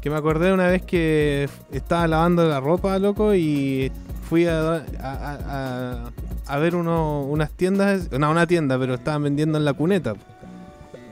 Que 0.02 0.10
me 0.12 0.18
acordé 0.18 0.54
una 0.54 0.68
vez 0.68 0.84
que 0.84 1.50
estaba 1.72 2.08
lavando 2.08 2.48
la 2.48 2.60
ropa, 2.60 3.00
loco, 3.00 3.34
y 3.34 3.92
fui 4.30 4.46
a, 4.46 4.60
a, 4.76 4.84
a- 5.02 6.12
a 6.48 6.58
ver 6.60 6.76
uno- 6.76 7.24
unas 7.24 7.50
tiendas, 7.50 8.12
no, 8.12 8.30
una 8.30 8.46
tienda, 8.46 8.78
pero 8.78 8.94
estaban 8.94 9.24
vendiendo 9.24 9.58
en 9.58 9.66
la 9.66 9.74
cuneta. 9.74 10.14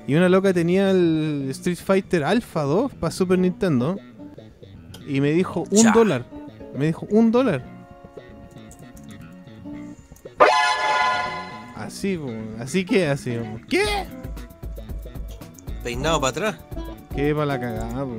Y 0.06 0.14
una 0.14 0.30
loca 0.30 0.53
tenía 0.53 0.91
el 0.91 1.48
Street 1.49 1.77
Fighter 1.84 2.23
Alpha 2.23 2.61
2 2.64 2.91
para 2.94 3.10
Super 3.10 3.40
Nintendo. 3.40 3.98
Y 5.07 5.22
me 5.22 5.31
dijo 5.31 5.61
un 5.72 5.84
Ya. 5.84 5.91
dólar. 5.91 6.26
Me 6.77 6.85
dijo 6.85 7.07
un 7.10 7.31
dólar. 7.31 7.64
Así, 11.85 12.19
así 12.60 12.85
que 12.85 13.07
así. 13.07 13.38
¿Qué? 13.69 13.84
Peinado 15.84 16.19
para 16.22 16.30
atrás. 16.31 16.55
¿Qué 17.15 17.34
para 17.34 17.45
la 17.45 17.60
cagada? 17.60 18.05
po. 18.05 18.18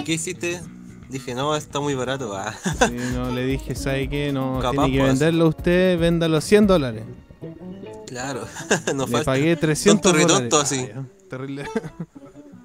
¿Y 0.00 0.04
qué 0.04 0.12
hiciste? 0.14 0.60
Dije, 1.08 1.34
no, 1.34 1.54
está 1.54 1.80
muy 1.80 1.94
barato. 1.94 2.36
Ah. 2.36 2.54
Sí, 2.88 2.96
no, 3.14 3.30
le 3.30 3.44
dije, 3.44 3.74
¿sabe 3.74 4.08
qué? 4.08 4.32
No, 4.32 4.58
Capaz, 4.60 4.84
tiene 4.86 4.92
que 4.92 4.98
pues. 5.00 5.10
venderlo 5.20 5.48
usted, 5.48 5.98
véndalo 5.98 6.40
100 6.40 6.66
dólares. 6.66 7.04
Claro, 8.06 8.46
no 8.94 9.06
Le 9.06 9.12
falta. 9.12 9.24
pagué 9.24 9.56
300 9.56 10.00
Tonto 10.02 10.08
dólares. 10.18 10.36
retonto 10.44 10.60
así. 10.60 10.88
Ah, 10.94 11.02
Terrible. 11.30 11.64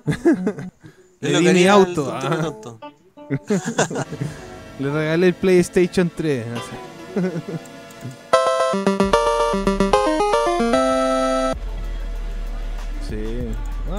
Le 1.22 1.40
di 1.40 1.54
mi 1.54 1.68
auto. 1.68 2.06
tonto 2.20 2.80
ah. 2.82 2.96
Le 4.80 4.92
regalé 4.92 5.28
el 5.28 5.34
PlayStation 5.34 6.10
3. 6.16 6.46
así. 6.48 6.62
Sí. 7.16 7.22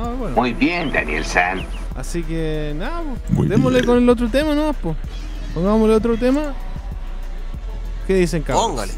Ah, 0.03 0.13
bueno. 0.19 0.37
Muy 0.37 0.55
bien, 0.55 0.91
Daniel 0.93 1.25
San. 1.25 1.63
Así 1.95 2.23
que 2.23 2.73
nada, 2.77 3.03
pues, 3.37 3.49
démosle 3.51 3.85
con 3.85 3.99
el 3.99 4.09
otro 4.09 4.29
tema, 4.31 4.55
¿no? 4.55 4.73
Pues. 4.73 4.97
Pongámosle 5.53 5.95
otro 5.95 6.17
tema. 6.17 6.55
¿Qué 8.07 8.15
dicen, 8.15 8.43
cabros? 8.43 8.67
Póngale, 8.67 8.93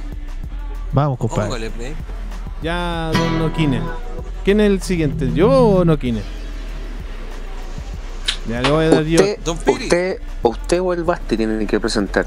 Vamos, 0.92 1.18
compadre. 1.18 1.42
póngale, 1.44 1.70
play. 1.70 1.94
Ya, 2.62 3.10
don 3.12 3.38
Noquine. 3.40 3.80
¿Quién 4.44 4.60
es 4.60 4.70
el 4.70 4.82
siguiente? 4.82 5.32
¿Yo 5.34 5.50
o 5.50 5.84
Noquine? 5.84 6.22
Ya 8.48 8.62
le 8.62 8.70
voy 8.70 8.84
a 8.84 8.90
dar 8.90 9.04
yo. 9.04 9.20
Usted, 9.20 9.70
usted, 9.72 10.20
usted 10.42 10.80
o 10.80 10.92
el 10.92 11.04
Basti 11.04 11.36
tienen 11.36 11.66
que 11.66 11.80
presentar. 11.80 12.26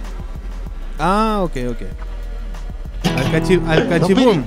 Ah, 1.00 1.40
ok, 1.44 1.52
ok. 1.72 1.82
Al, 3.18 3.32
cachi, 3.32 3.62
al 3.68 3.88
cachipum. 3.88 4.44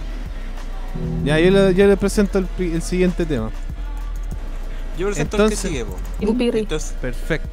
Ya, 1.24 1.38
yo 1.38 1.50
le, 1.50 1.74
yo 1.74 1.86
le 1.86 1.96
presento 1.96 2.42
el 2.58 2.82
siguiente 2.82 3.24
tema. 3.24 3.50
Yo 4.98 5.06
presento 5.06 5.36
Entonces- 5.36 5.64
el 5.64 5.70
que 5.70 5.84
sigue. 5.84 6.58
Entonces, 6.58 6.94
Perfecto. 7.00 7.48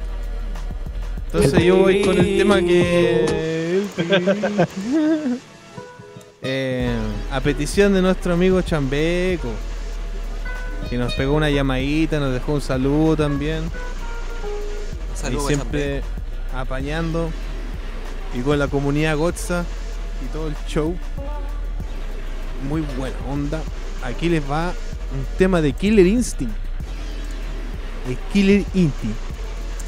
Entonces 1.26 1.62
yo 1.64 1.76
voy 1.76 2.02
con 2.02 2.18
el 2.18 2.38
tema 2.38 2.60
que... 2.60 3.84
Eh, 6.48 6.94
a 7.32 7.40
petición 7.40 7.92
de 7.92 8.00
nuestro 8.00 8.34
amigo 8.34 8.62
Chambeco, 8.62 9.48
que 10.88 10.96
nos 10.96 11.12
pegó 11.14 11.34
una 11.34 11.50
llamadita, 11.50 12.20
nos 12.20 12.32
dejó 12.32 12.52
un 12.52 12.60
saludo 12.60 13.16
también. 13.16 13.64
saludo 15.16 15.42
y 15.42 15.44
a 15.44 15.56
siempre 15.56 16.02
apañando 16.54 17.30
y 18.32 18.42
con 18.42 18.60
la 18.60 18.68
comunidad 18.68 19.16
Gotza 19.16 19.64
y 20.24 20.32
todo 20.32 20.46
el 20.46 20.54
show. 20.68 20.94
Muy 22.68 22.82
buena 22.96 23.16
onda. 23.28 23.60
Aquí 24.04 24.28
les 24.28 24.48
va 24.48 24.68
un 24.68 25.26
tema 25.38 25.60
de 25.60 25.72
Killer 25.72 26.06
Instinct. 26.06 26.54
El 28.08 28.16
Killer 28.32 28.64
Instinct. 28.74 29.16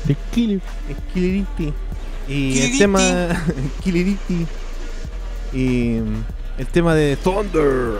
The 0.06 0.16
Killer. 0.32 0.60
El 0.88 0.96
Killer 1.12 1.34
Instinct. 1.34 1.76
Y 2.28 2.52
Killer 2.52 2.70
el 2.70 2.78
tema. 2.78 3.00
Killer 3.82 4.06
Instinct. 4.06 4.50
Y 5.52 6.00
mm, 6.00 6.24
el 6.58 6.66
tema 6.66 6.94
de 6.94 7.16
Thunder. 7.16 7.98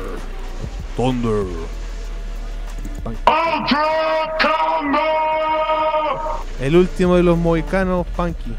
Thunder. 0.97 1.45
El 6.61 6.77
último 6.77 7.16
de 7.16 7.23
los 7.23 7.39
mohicanos 7.39 8.07
punky. 8.09 8.53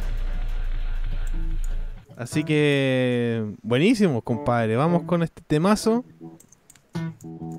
Así 2.15 2.43
que 2.43 3.45
buenísimo, 3.61 4.21
compadre. 4.21 4.75
Vamos 4.75 5.03
con 5.03 5.23
este 5.23 5.41
temazo. 5.45 6.03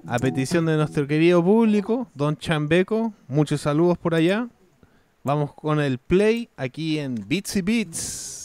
A 0.07 0.19
petición 0.19 0.67
de 0.67 0.77
nuestro 0.77 1.07
querido 1.07 1.43
público, 1.45 2.09
Don 2.15 2.37
Chambeco. 2.37 3.13
Muchos 3.29 3.61
saludos 3.61 3.97
por 3.99 4.15
allá. 4.15 4.49
Vamos 5.23 5.55
con 5.55 5.81
el 5.81 5.99
play 5.99 6.49
aquí 6.57 6.99
en 6.99 7.15
Beats 7.29 7.57
y 7.57 7.63
Beats. 7.63 8.40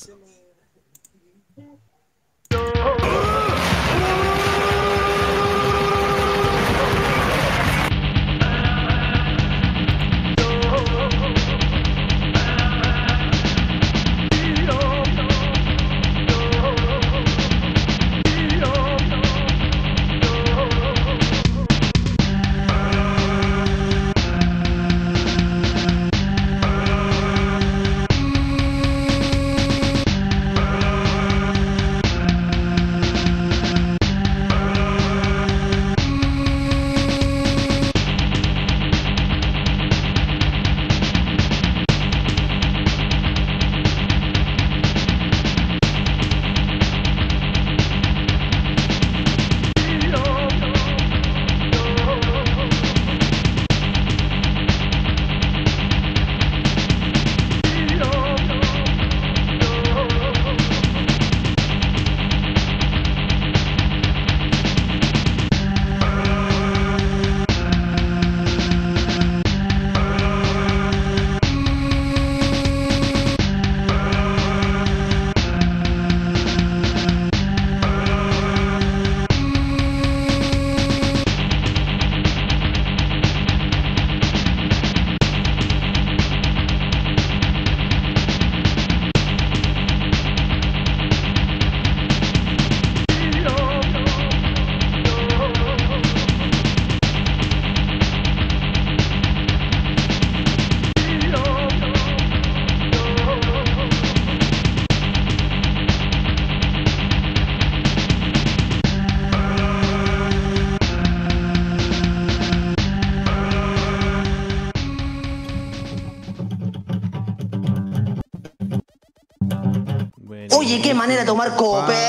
De 121.26 121.32
tomar 121.32 121.56
copete. 121.56 122.00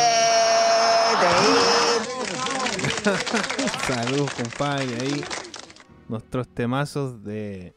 Saludos, 3.87 4.31
compadre. 4.33 4.99
Ahí 5.01 5.25
nuestros 6.09 6.49
temazos 6.49 7.23
de 7.25 7.75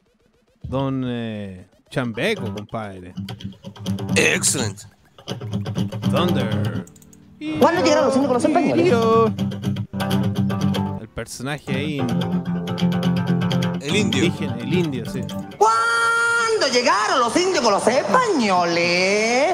Don 0.64 1.04
eh, 1.08 1.68
Chambeco, 1.90 2.54
compadre. 2.54 3.14
Excellent. 4.16 4.82
Thunder. 6.12 6.86
¿Cuándo 7.60 7.84
llegaron 7.84 8.06
los 8.06 8.16
indios 8.16 8.28
con 8.28 8.34
los 8.34 8.46
españoles? 8.46 8.94
El 11.02 11.10
personaje 11.10 11.74
ahí. 11.74 12.00
El 13.82 13.96
indio. 13.96 14.26
Indígena, 14.26 14.58
el 14.58 14.74
indio, 14.74 15.06
sí. 15.06 15.22
¿Cuándo 15.58 16.68
llegaron 16.72 17.20
los 17.20 17.36
indios 17.36 17.64
con 17.64 17.74
los 17.74 17.88
españoles. 17.88 19.54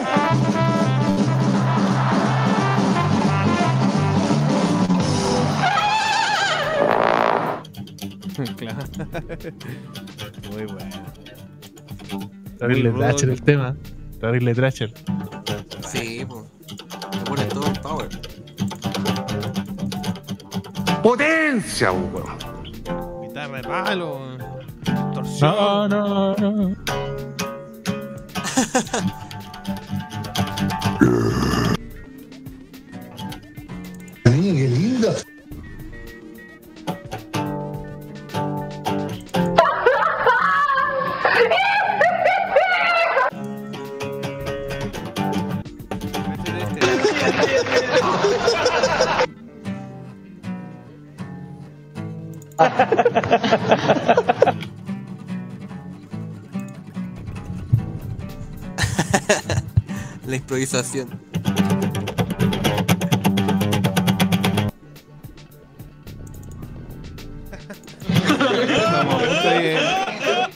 Claro. 8.66 8.88
Muy 10.52 10.66
bueno. 10.66 10.96
Terrible 12.60 12.92
Thrasher 12.92 13.30
el 13.30 13.42
tema. 13.42 13.76
Terrible 14.20 14.54
Thrasher. 14.54 14.94
Sí, 15.88 16.26
pues. 16.28 16.46
Te 17.12 17.18
pone 17.30 17.46
todo 17.46 17.68
en 17.68 17.74
power. 17.76 18.10
Potencia, 21.04 21.92
weón. 21.92 23.28
Guitarra 23.28 23.58
de 23.58 23.64
palo. 23.64 24.38
Torsión. 25.14 25.56
No, 25.56 25.88
no, 25.88 26.36
no. 26.36 26.75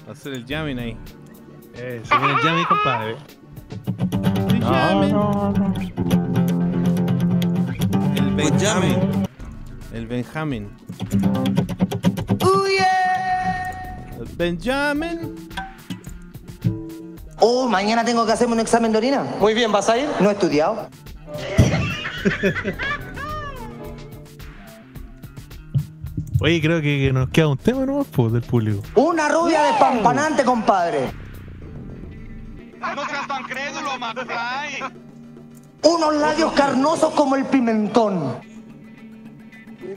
Hacer 0.09 0.33
el 0.33 0.45
jamming 0.45 0.79
ahí. 0.79 0.97
Eh, 1.75 2.01
se 2.03 2.17
viene 2.17 2.33
el 2.33 2.39
Jamie, 2.39 2.65
compadre. 2.67 3.15
El 4.49 4.61
jamming. 4.61 5.15
El 8.17 8.35
Benjamin. 8.35 9.25
El 9.93 10.07
Benjamin. 10.07 10.69
El 14.19 14.27
Benjamin. 14.35 15.38
Mañana 17.69 18.03
tengo 18.03 18.25
que 18.25 18.31
hacerme 18.31 18.53
un 18.53 18.59
examen 18.61 18.91
de 18.91 18.97
orina. 18.97 19.23
Muy 19.39 19.53
bien, 19.53 19.71
¿vas 19.71 19.87
a 19.89 19.97
ir? 19.97 20.09
No 20.19 20.29
he 20.29 20.33
estudiado. 20.33 20.89
Oye, 26.41 26.61
creo 26.61 26.81
que, 26.81 26.99
que 26.99 27.13
nos 27.13 27.29
queda 27.29 27.49
un 27.49 27.57
tema 27.57 27.85
nomás 27.85 28.07
pues, 28.07 28.31
del 28.31 28.41
público. 28.41 28.81
Una 28.95 29.29
rubia 29.29 29.61
despampanante, 29.63 30.43
compadre. 30.43 31.11
No 32.79 33.05
seas 33.07 33.27
tan 33.27 33.43
crédulo, 33.43 33.99
McFly. 33.99 34.83
Unos 35.83 36.15
labios 36.15 36.51
carnosos 36.53 37.13
como 37.13 37.35
el 37.35 37.45
pimentón. 37.45 38.39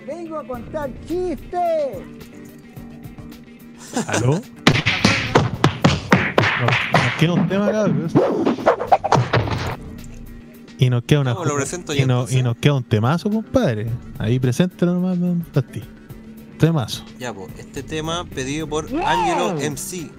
vengo 0.07 0.39
a 0.39 0.47
contar 0.47 0.91
chistes. 1.07 1.99
¿Aló? 4.09 4.41
Queda 7.23 7.35
un 7.35 7.47
tema 7.49 7.67
acá, 7.69 7.85
pues. 7.87 8.13
Y 10.77 10.91
nos 10.91 11.05
queda 11.05 11.21
una 11.21 11.35
No, 11.35 11.45
lo 11.45 11.55
presento 11.55 11.95
y, 11.95 12.01
no- 12.05 12.27
nos 12.27 12.57
queda 12.57 12.75
un 12.75 12.83
temazo, 12.83 13.31
compadre. 13.31 13.87
Ahí 14.19 14.41
preséntalo 14.41 14.95
nomás 14.95 15.21
don 15.21 15.41
Tati. 15.53 15.85
Temazo. 16.59 17.05
Ya, 17.21 17.33
pues, 17.33 17.49
este 17.59 17.85
tema 17.85 18.25
pedido 18.25 18.67
por 18.69 18.87
Angelo 19.07 19.55
MC. 19.57 20.11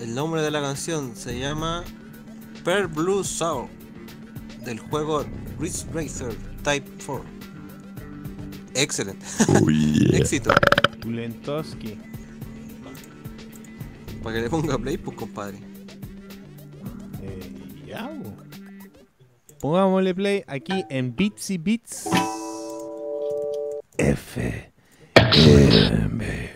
El 0.00 0.14
nombre 0.14 0.40
de 0.40 0.50
la 0.50 0.62
canción 0.62 1.14
se 1.14 1.38
llama 1.38 1.84
Pearl 2.64 2.86
Blue 2.86 3.22
Soul 3.22 3.68
del 4.64 4.78
juego 4.78 5.26
Ridge 5.60 5.84
Racer 5.92 6.34
Type 6.64 6.90
4. 7.04 7.22
Excelente. 8.72 9.26
Éxito. 10.16 10.54
Ulentowski. 11.04 11.98
Para 14.26 14.38
que 14.38 14.42
le 14.42 14.50
ponga 14.50 14.76
play, 14.76 14.96
pues 14.96 15.16
compadre. 15.16 15.58
Eh. 17.22 17.94
Pongámosle 19.60 20.16
play 20.16 20.42
aquí 20.48 20.84
en 20.90 21.14
Bitsy 21.14 21.58
Beats. 21.58 22.08
F. 23.96 24.72
M. 25.14 26.50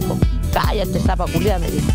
chicos. 0.00 0.18
Cállate, 0.52 0.98
zapa 1.00 1.26
culiada, 1.26 1.58
me 1.60 1.70
dijo. 1.70 1.86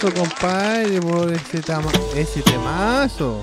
Compadre, 0.00 1.00
por 1.00 1.32
ese, 1.32 1.60
tama- 1.62 1.90
ese 2.14 2.42
temazo. 2.42 3.42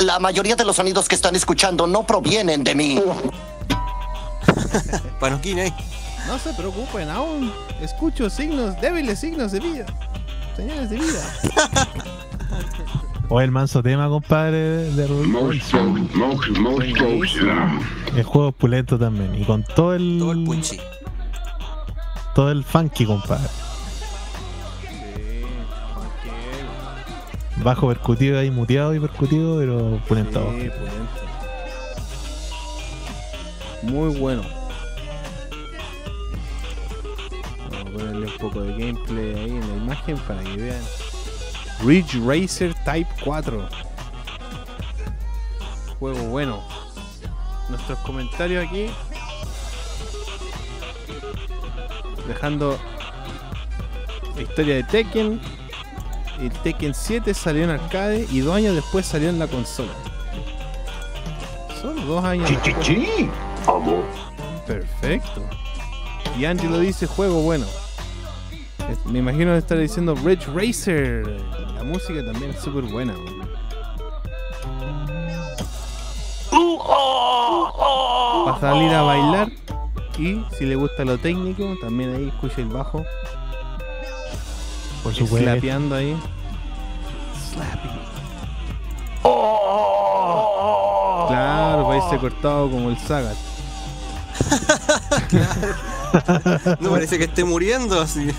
La 0.00 0.18
mayoría 0.18 0.56
de 0.56 0.64
los 0.64 0.76
sonidos 0.76 1.08
que 1.08 1.14
están 1.14 1.36
escuchando 1.36 1.86
no 1.86 2.06
provienen 2.06 2.64
de 2.64 2.74
mí. 2.74 3.00
Panoquín. 5.20 5.58
No 6.26 6.38
se 6.38 6.52
preocupen, 6.54 7.10
aún 7.10 7.52
escucho 7.80 8.30
signos, 8.30 8.80
débiles 8.80 9.18
signos 9.18 9.52
de 9.52 9.60
vida. 9.60 9.86
Señales 10.56 10.90
de 10.90 10.96
vida. 10.96 11.22
O 13.32 13.40
el 13.40 13.52
manso 13.52 13.80
tema, 13.80 14.08
compadre, 14.08 14.58
de 14.58 15.06
Rubik. 15.06 15.30
El 18.16 18.24
juego 18.24 18.48
es 18.48 18.54
pulento 18.56 18.98
también. 18.98 19.40
Y 19.40 19.44
con 19.44 19.62
todo 19.62 19.94
el. 19.94 20.16
Todo 20.18 20.32
el 20.32 20.42
punchi. 20.42 20.80
Todo 22.34 22.50
el 22.50 22.64
funky, 22.64 23.06
compadre. 23.06 23.46
Bajo 27.70 27.86
percutivo 27.86 28.36
ahí, 28.36 28.50
muteado 28.50 28.92
y 28.96 28.98
percutivo, 28.98 29.58
pero 29.58 30.00
pulento. 30.08 30.52
Sí. 30.58 30.70
Muy 33.82 34.18
bueno. 34.18 34.42
Vamos 37.70 37.86
a 37.86 37.90
ponerle 37.96 38.26
un 38.26 38.38
poco 38.38 38.62
de 38.62 38.72
gameplay 38.72 39.34
ahí 39.36 39.50
en 39.50 39.60
la 39.60 39.76
imagen 39.76 40.18
para 40.18 40.42
que 40.42 40.56
vean. 40.56 40.82
Ridge 41.84 42.18
Racer 42.24 42.74
Type 42.84 43.08
4. 43.22 43.68
Juego 46.00 46.24
bueno. 46.24 46.64
Nuestros 47.68 48.00
comentarios 48.00 48.66
aquí. 48.66 48.86
Dejando 52.26 52.76
la 54.34 54.42
historia 54.42 54.74
de 54.74 54.82
Tekken. 54.82 55.59
El 56.40 56.50
Tekken 56.50 56.94
7 56.94 57.34
salió 57.34 57.64
en 57.64 57.70
arcade 57.70 58.26
y 58.30 58.40
dos 58.40 58.54
años 58.56 58.74
después 58.74 59.04
salió 59.06 59.28
en 59.28 59.38
la 59.38 59.46
consola. 59.46 59.92
Solo 61.80 62.00
dos 62.02 62.24
años 62.24 62.48
después. 62.50 62.86
Perfecto. 64.66 65.42
Y 66.38 66.44
Angelo 66.46 66.78
dice 66.78 67.06
juego 67.06 67.42
bueno. 67.42 67.66
Es- 68.90 69.04
Me 69.06 69.18
imagino 69.18 69.54
estar 69.54 69.78
diciendo 69.78 70.14
Ridge 70.14 70.46
Racer. 70.54 71.26
La 71.74 71.82
música 71.84 72.24
también 72.24 72.50
es 72.52 72.60
súper 72.60 72.84
buena. 72.84 73.14
Para 78.44 78.60
salir 78.60 78.90
a 78.94 79.02
bailar. 79.02 79.50
Y 80.18 80.42
si 80.58 80.66
le 80.66 80.76
gusta 80.76 81.04
lo 81.04 81.18
técnico, 81.18 81.74
también 81.80 82.14
ahí 82.14 82.28
escucha 82.28 82.60
el 82.60 82.66
bajo. 82.68 83.04
Por 85.02 85.14
supuesto. 85.14 85.50
Slapeando 85.50 85.94
ahí. 85.94 86.16
Claro, 91.28 91.86
va 91.86 91.94
a 91.94 91.96
irse 91.96 92.18
cortado 92.18 92.70
como 92.70 92.90
el 92.90 92.98
Sagat. 92.98 93.36
No 96.80 96.90
parece 96.90 97.18
que 97.18 97.24
esté 97.24 97.44
muriendo 97.44 98.00
así. 98.00 98.30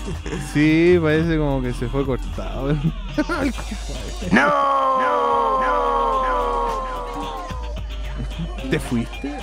Sí, 0.52 0.98
parece 1.00 1.38
como 1.38 1.62
que 1.62 1.72
se 1.72 1.88
fue 1.88 2.04
cortado. 2.04 2.76
¿Te 8.70 8.78
fuiste? 8.78 9.38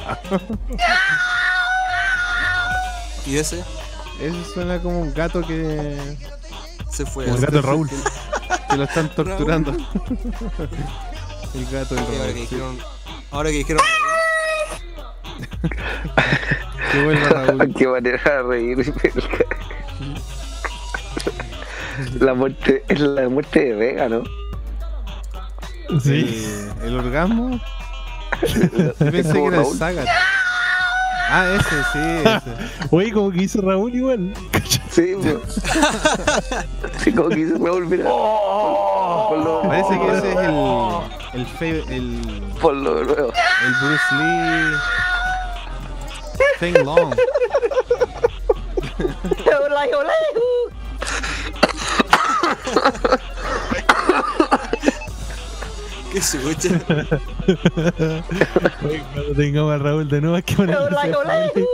¿Y 3.25 3.37
ese? 3.37 3.63
Eso 4.21 4.43
suena 4.53 4.79
como 4.79 5.01
un 5.01 5.11
gato 5.13 5.41
que. 5.41 5.97
Se 6.91 7.05
fue. 7.05 7.25
El 7.29 7.37
gato 7.39 7.51
de 7.55 7.61
Raúl. 7.61 7.89
Que 8.69 8.77
lo 8.77 8.83
están 8.83 9.09
torturando. 9.15 9.71
el 11.53 11.65
gato 11.71 11.95
de 11.95 12.01
Y 12.01 12.05
ahora 12.05 12.09
que 12.09 12.17
Raúl. 12.17 12.33
sí. 12.33 12.39
dijeron. 12.41 12.77
Ahora 13.31 13.49
que 13.49 13.57
dijeron. 13.57 13.83
Que 16.91 17.03
vuelva 17.03 17.29
Raúl. 17.29 17.73
Qué 17.75 17.87
manera 17.87 18.21
de 18.23 18.43
reír. 18.43 18.93
La 22.21 22.33
muerte, 22.33 22.83
es 22.87 22.99
la 23.01 23.27
muerte 23.27 23.59
de 23.59 23.73
Vega, 23.73 24.07
¿no? 24.07 24.23
Sí. 26.01 26.43
Eh, 26.45 26.69
el 26.85 26.97
orgasmo. 26.97 27.59
Pensé 28.99 29.23
que 29.23 29.23
Como 29.33 29.47
era 29.49 29.57
el 29.57 29.63
Raúl. 29.63 29.77
Sagat. 29.77 30.07
Ah, 31.31 31.45
ese, 31.55 31.83
sí, 31.93 31.99
ese. 32.23 32.87
Oye, 32.95 33.11
como 33.11 33.31
que 33.31 33.43
hizo 33.43 33.61
Raúl 33.61 33.93
igual. 33.95 34.33
Sí, 34.89 35.13
pues. 35.21 35.37
Sí, 37.03 37.11
como 37.13 37.29
que 37.29 37.35
dice 37.35 37.57
Raúl, 37.63 37.85
mira. 37.85 38.05
Lo- 38.05 39.61
Parece 39.63 39.99
que 39.99 40.07
ese 40.17 40.31
es 40.31 40.37
el. 40.37 40.55
El, 41.33 41.45
fe- 41.45 41.83
el, 41.95 42.41
Por 42.59 42.73
lo 42.73 43.03
nuevo. 43.03 43.31
el 43.31 43.73
Bruce 43.81 44.15
Lee. 44.17 44.75
Feng 46.57 46.83
Long. 46.83 47.13
¿Qué 56.11 56.21
se 56.21 56.37
escucha? 56.37 56.79
Cuando 59.13 59.33
tengamos 59.35 59.73
a 59.73 59.77
Raúl 59.77 60.07
de 60.09 60.21
nuevo, 60.21 60.35
hay 60.37 60.43
que 60.43 60.55
ponerle 60.55 60.85
ese- 60.85 61.65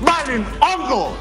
¡Valen 0.00 0.46
hongo! 0.60 1.16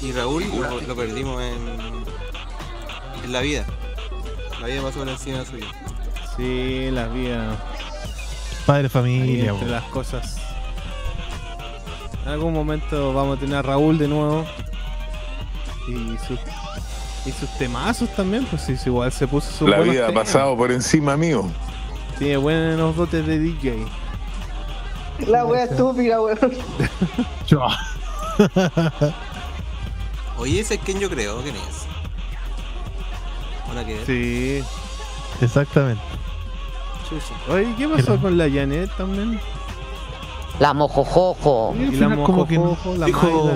Y 0.00 0.12
Raúl 0.12 0.44
lo, 0.60 0.80
lo 0.80 0.96
perdimos 0.96 1.42
en. 1.42 2.04
En 3.24 3.32
la 3.32 3.40
vida. 3.40 3.64
La 4.60 4.66
vida 4.68 4.82
pasó 4.82 5.00
por 5.00 5.08
encima 5.08 5.44
suya. 5.44 5.66
Sí, 6.36 6.88
las 6.92 7.12
vías. 7.12 7.54
Padre 8.64 8.84
ahí 8.84 8.88
familia, 8.88 9.50
entre 9.50 9.66
po. 9.66 9.72
las 9.72 9.84
cosas. 9.84 10.36
En 12.24 12.28
algún 12.32 12.52
momento 12.52 13.12
vamos 13.12 13.36
a 13.36 13.40
tener 13.40 13.56
a 13.56 13.62
Raúl 13.62 13.98
de 13.98 14.08
nuevo. 14.08 14.44
Y 15.88 16.18
sus, 16.26 16.38
y 17.24 17.32
sus 17.32 17.48
temazos 17.58 18.10
también, 18.14 18.44
pues 18.46 18.68
igual 18.86 19.10
se 19.10 19.26
puso 19.26 19.50
su 19.50 19.66
La 19.66 19.80
vida 19.80 20.08
ha 20.08 20.12
pasado 20.12 20.56
por 20.56 20.70
encima 20.70 21.16
mío. 21.16 21.44
Tiene 22.18 22.36
buenos 22.36 22.96
dotes 22.96 23.26
de 23.26 23.38
DJ. 23.38 23.86
La 25.26 25.44
wea 25.44 25.64
estúpida, 25.64 26.20
weón. 26.20 26.38
Oye, 30.38 30.60
ese 30.60 30.74
es 30.74 30.80
quien 30.80 31.00
yo 31.00 31.10
creo. 31.10 31.40
¿Quién 31.42 31.56
es? 31.56 31.86
Hola, 33.70 33.84
¿qué 33.84 34.00
es? 34.00 34.06
Sí. 34.06 34.62
Exactamente. 35.44 36.02
Chucha. 37.08 37.34
Oye, 37.52 37.74
¿qué 37.76 37.88
pasó 37.88 38.16
con 38.18 38.38
la 38.38 38.48
Janet 38.48 38.90
también? 38.96 39.40
La 40.60 40.74
mojojojo. 40.74 41.74
Y 41.78 41.96
la 41.96 42.08
mojojojo, 42.08 42.96
la 42.96 43.06
dijo, 43.06 43.50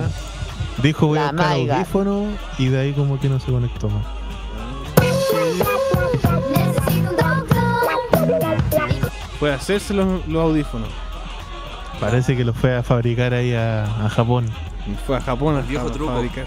dijo 0.83 1.07
voy 1.09 1.19
a 1.19 1.23
La 1.27 1.33
buscar 1.33 1.49
Maiga. 1.49 1.75
audífono 1.77 2.27
y 2.59 2.67
de 2.69 2.81
ahí 2.81 2.93
como 2.93 3.19
que 3.19 3.29
no 3.29 3.41
se 3.41 3.51
conectó 3.51 3.89
más. 3.89 4.05
Fue 9.39 9.53
a 9.53 9.57
hacerse 9.57 9.95
los, 9.95 10.27
los 10.29 10.43
audífonos. 10.43 10.89
Parece 12.01 12.37
que 12.37 12.45
lo 12.45 12.53
fue 12.53 12.77
a 12.77 12.83
fabricar 12.83 13.35
ahí 13.35 13.53
a, 13.55 13.85
a 13.85 14.09
Japón. 14.09 14.47
Fue 15.07 15.17
a 15.17 15.21
Japón 15.21 15.57
a 15.57 15.61
viejo 15.61 15.91
truco. 15.91 16.13
fabricar. 16.13 16.47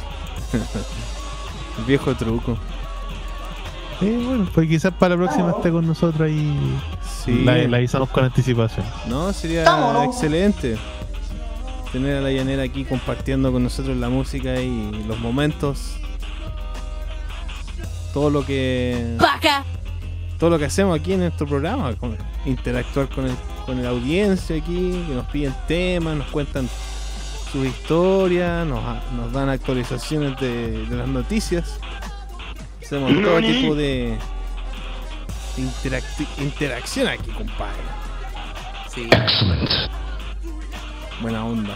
El 1.80 1.84
viejo 1.88 2.14
truco. 2.16 2.58
Sí, 4.00 4.10
bueno, 4.26 4.48
pues 4.54 4.68
quizás 4.68 4.94
para 4.94 5.16
la 5.16 5.24
próxima 5.26 5.52
esté 5.52 5.72
con 5.72 5.88
nosotros 5.88 6.22
ahí. 6.22 6.58
Sí. 7.24 7.44
La, 7.44 7.58
la 7.68 7.78
avisamos 7.78 8.10
con 8.10 8.24
anticipación. 8.26 8.86
No, 9.08 9.32
sería 9.34 9.64
excelente 10.06 10.78
tener 11.92 12.18
a 12.18 12.22
la 12.22 12.32
llanera 12.32 12.64
aquí 12.64 12.84
compartiendo 12.84 13.52
con 13.52 13.64
nosotros 13.64 13.96
la 13.98 14.10
música 14.10 14.60
y 14.60 15.04
los 15.08 15.18
momentos. 15.20 15.96
Todo 18.14 18.30
lo 18.30 18.46
que. 18.46 19.16
¡Vaca! 19.20 19.64
todo 20.40 20.50
lo 20.50 20.60
que 20.60 20.66
hacemos 20.66 21.00
aquí 21.00 21.14
en 21.14 21.22
nuestro 21.22 21.48
programa, 21.48 21.94
con- 21.96 22.18
interactuar 22.46 23.08
con, 23.08 23.26
el, 23.26 23.36
con 23.66 23.82
la 23.82 23.90
audiencia 23.90 24.58
aquí, 24.58 24.92
que 25.08 25.14
nos 25.16 25.26
piden 25.28 25.56
temas, 25.66 26.18
nos 26.18 26.28
cuentan 26.28 26.68
sus 27.54 27.66
historias, 27.66 28.68
nos, 28.68 28.82
nos 29.14 29.32
dan 29.32 29.48
actualizaciones 29.48 30.38
de, 30.42 30.86
de 30.88 30.96
las 30.98 31.08
noticias. 31.08 31.80
Hacemos 32.86 33.12
todo 33.24 33.40
tipo 33.42 33.74
de 33.76 34.16
interacción 36.38 37.08
aquí, 37.08 37.32
compadre. 37.32 37.82
Sí. 38.94 39.10
Buena 41.22 41.46
onda. 41.46 41.76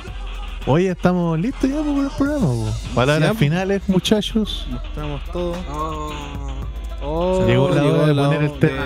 Hoy 0.67 0.85
estamos 0.85 1.39
listos 1.39 1.67
ya 1.69 1.77
por 1.81 2.03
el 2.03 2.11
programa. 2.15 2.45
po. 2.47 2.67
Palabras 2.93 3.35
finales, 3.37 3.81
muchachos. 3.87 4.67
Mostramos 4.69 5.23
todo. 5.33 5.55
Oh, 5.71 6.11
Oh, 7.01 7.45
llegó 7.47 7.69
la 7.69 7.83
hora 7.85 8.05
de 8.07 8.13
la 8.13 8.25
poner 8.25 8.43
el 8.43 8.59
tema. 8.59 8.85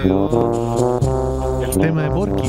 El 1.63 1.77
tema 1.77 2.03
de 2.03 2.09
Porky. 2.11 2.47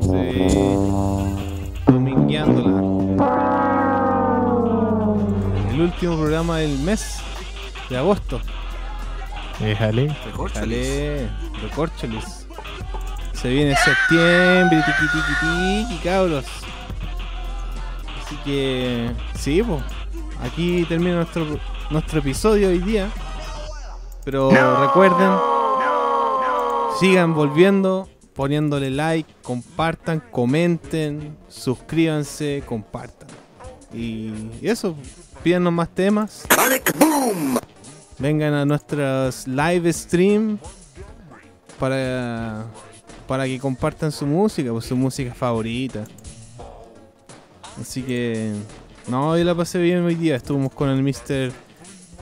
Sí. 0.00 0.48
Domingueándola. 1.86 2.82
El 5.72 5.80
último 5.80 6.16
programa 6.16 6.58
del 6.58 6.78
mes 6.80 7.20
de 7.88 7.96
agosto. 7.96 8.40
Déjale. 9.60 10.14
Déjale. 10.36 11.30
Recorcholis. 11.62 12.46
Se 13.32 13.48
viene 13.48 13.76
septiembre, 13.76 14.82
tiqui 14.86 15.06
tiqui 15.12 15.32
tiqui, 15.40 16.02
cabros. 16.02 16.46
Así 18.24 18.36
que, 18.44 19.10
sí, 19.34 19.62
pues. 19.62 19.82
Aquí 20.42 20.84
termina 20.88 21.16
nuestro, 21.16 21.58
nuestro 21.90 22.20
episodio 22.20 22.68
hoy 22.68 22.78
día. 22.78 23.08
Pero 24.24 24.50
recuerden, 24.80 25.30
sigan 26.98 27.34
volviendo, 27.34 28.08
poniéndole 28.34 28.90
like, 28.90 29.30
compartan, 29.42 30.20
comenten, 30.30 31.36
suscríbanse, 31.48 32.62
compartan. 32.66 33.28
Y 33.92 34.32
eso, 34.62 34.96
pídanos 35.42 35.72
más 35.72 35.88
temas. 35.90 36.46
Vengan 38.18 38.54
a 38.54 38.64
nuestras 38.64 39.46
live 39.46 39.92
stream 39.92 40.58
para, 41.78 42.66
para 43.26 43.44
que 43.46 43.58
compartan 43.58 44.12
su 44.12 44.26
música, 44.26 44.70
pues 44.70 44.84
su 44.84 44.96
música 44.96 45.34
favorita. 45.34 46.04
Así 47.80 48.02
que, 48.02 48.52
no, 49.08 49.36
yo 49.36 49.44
la 49.44 49.54
pasé 49.54 49.78
bien 49.78 50.04
hoy 50.04 50.14
día. 50.14 50.36
Estuvimos 50.36 50.72
con 50.72 50.88
el 50.90 51.02
Mr. 51.02 51.52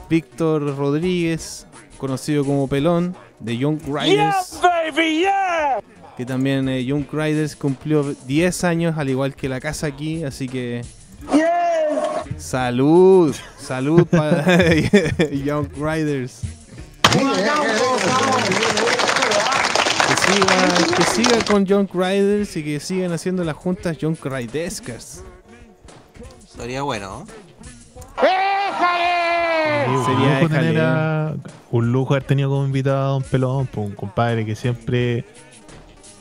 Víctor 0.08 0.76
Rodríguez, 0.76 1.66
conocido 1.98 2.44
como 2.44 2.66
Pelón, 2.68 3.14
de 3.38 3.58
Young 3.58 3.80
Riders. 3.86 4.60
baby, 4.62 5.20
yeah! 5.20 5.80
Que 6.16 6.24
también 6.24 6.68
eh, 6.68 6.84
Young 6.84 7.06
Riders 7.12 7.56
cumplió 7.56 8.02
10 8.26 8.64
años, 8.64 8.98
al 8.98 9.10
igual 9.10 9.34
que 9.34 9.48
la 9.48 9.60
casa 9.60 9.86
aquí. 9.86 10.24
Así 10.24 10.48
que, 10.48 10.82
salud, 12.38 13.34
salud 13.58 14.06
para 14.06 14.44
Young 15.32 15.68
Riders. 15.76 16.40
Que 20.08 20.16
siga, 20.16 20.96
que 20.96 21.02
siga 21.04 21.44
con 21.46 21.64
Young 21.66 21.88
Riders 21.92 22.56
y 22.56 22.64
que 22.64 22.80
sigan 22.80 23.12
haciendo 23.12 23.44
las 23.44 23.56
juntas 23.56 23.96
Young 23.98 24.16
Rideskers. 24.22 25.22
Sería 26.46 26.82
bueno. 26.82 27.26
un, 29.88 30.04
Sería 30.04 30.40
lujo 30.40 30.48
tener 30.48 30.74
déjale. 30.74 30.80
a- 30.80 31.34
un 31.70 31.90
lujo 31.92 32.14
haber 32.14 32.24
tenido 32.24 32.50
como 32.50 32.64
invitado 32.66 32.98
a 33.04 33.08
Don 33.12 33.22
Pelón, 33.22 33.66
pues, 33.66 33.86
un 33.88 33.94
compadre 33.94 34.44
que 34.44 34.54
siempre 34.54 35.24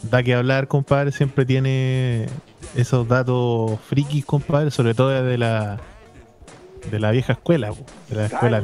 da 0.03 0.23
que 0.23 0.33
hablar, 0.33 0.67
compadre, 0.67 1.11
siempre 1.11 1.45
tiene 1.45 2.27
esos 2.75 3.05
datos 3.07 3.77
frikis, 3.89 4.25
compadre, 4.25 4.71
sobre 4.71 4.93
todo 4.93 5.09
de 5.09 5.37
la 5.37 5.77
de 6.89 6.99
la 6.99 7.11
vieja 7.11 7.33
escuela, 7.33 7.71
po, 7.71 7.85
de 8.09 8.15
la 8.15 8.25
escuela 8.25 8.61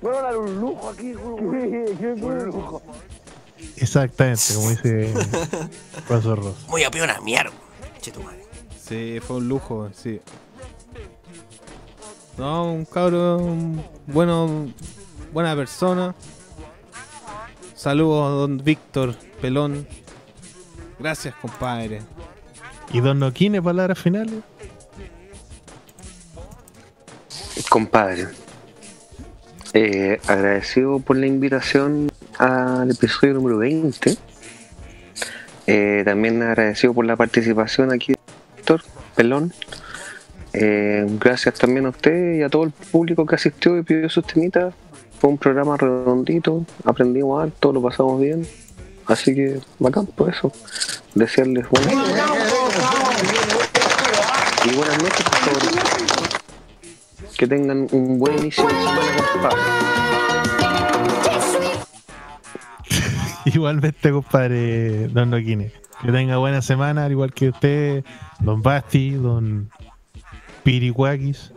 Puedo 0.00 0.22
dar 0.22 0.36
un 0.36 0.60
lujo 0.60 0.90
aquí, 0.90 1.12
un 1.14 2.44
lujo. 2.46 2.82
exactamente, 3.76 4.54
como 4.54 4.70
dice 4.70 5.12
Profesor 6.06 6.42
Ross. 6.42 6.66
Muy 6.68 6.84
a 6.84 6.90
mierda. 7.22 7.52
Che 8.00 8.10
tu 8.10 8.22
madre. 8.22 8.44
Sí, 8.82 9.18
fue 9.20 9.36
un 9.36 9.48
lujo, 9.48 9.90
sí. 9.94 10.20
No, 12.38 12.72
un 12.72 12.84
cabrón 12.84 13.82
bueno, 14.06 14.72
buena 15.32 15.54
persona. 15.54 16.14
Saludos 17.74 18.26
a 18.26 18.30
don 18.30 18.58
Víctor 18.58 19.14
Pelón. 19.40 19.86
Gracias, 20.98 21.34
compadre. 21.36 22.02
¿Y 22.92 23.00
Don 23.00 23.18
Noquine, 23.20 23.62
palabras 23.62 23.98
finales? 23.98 24.40
Compadre, 27.70 28.26
eh, 29.74 30.18
agradecido 30.26 30.98
por 30.98 31.16
la 31.16 31.28
invitación 31.28 32.10
al 32.36 32.90
episodio 32.90 33.34
número 33.34 33.58
20. 33.58 34.16
Eh, 35.68 36.02
también 36.04 36.42
agradecido 36.42 36.92
por 36.92 37.06
la 37.06 37.14
participación 37.14 37.92
aquí 37.92 38.14
de 38.14 38.18
Víctor 38.56 38.82
Pelón. 39.14 39.52
Eh, 40.52 41.06
gracias 41.20 41.54
también 41.54 41.86
a 41.86 41.90
usted 41.90 42.40
y 42.40 42.42
a 42.42 42.48
todo 42.48 42.64
el 42.64 42.72
público 42.72 43.24
que 43.24 43.36
asistió 43.36 43.78
y 43.78 43.84
pidió 43.84 44.10
sus 44.10 44.26
temitas. 44.26 44.74
Fue 45.20 45.30
un 45.30 45.38
programa 45.38 45.76
redondito, 45.76 46.66
aprendimos 46.84 47.40
harto, 47.40 47.72
lo 47.72 47.80
pasamos 47.80 48.20
bien. 48.20 48.44
Así 49.06 49.32
que 49.32 49.60
bacán 49.78 50.06
por 50.06 50.28
eso. 50.28 50.50
Desearles 51.14 51.68
buenas 51.68 51.94
y 54.64 54.74
buenas 54.74 55.02
noches. 55.04 56.09
Que 57.40 57.46
tengan 57.46 57.86
un 57.92 58.18
buen 58.18 58.38
inicio 58.38 58.64
de 58.66 58.70
semana, 58.70 59.00
compadre. 59.32 59.56
Igualmente, 63.46 64.10
compadre 64.10 65.08
Don 65.08 65.30
Noquine. 65.30 65.72
Que 66.02 66.12
tenga 66.12 66.36
buena 66.36 66.60
semana, 66.60 67.06
al 67.06 67.12
igual 67.12 67.32
que 67.32 67.48
usted, 67.48 68.04
Don 68.40 68.60
Basti, 68.60 69.12
Don 69.12 69.70
Pirihuakis, 70.64 71.52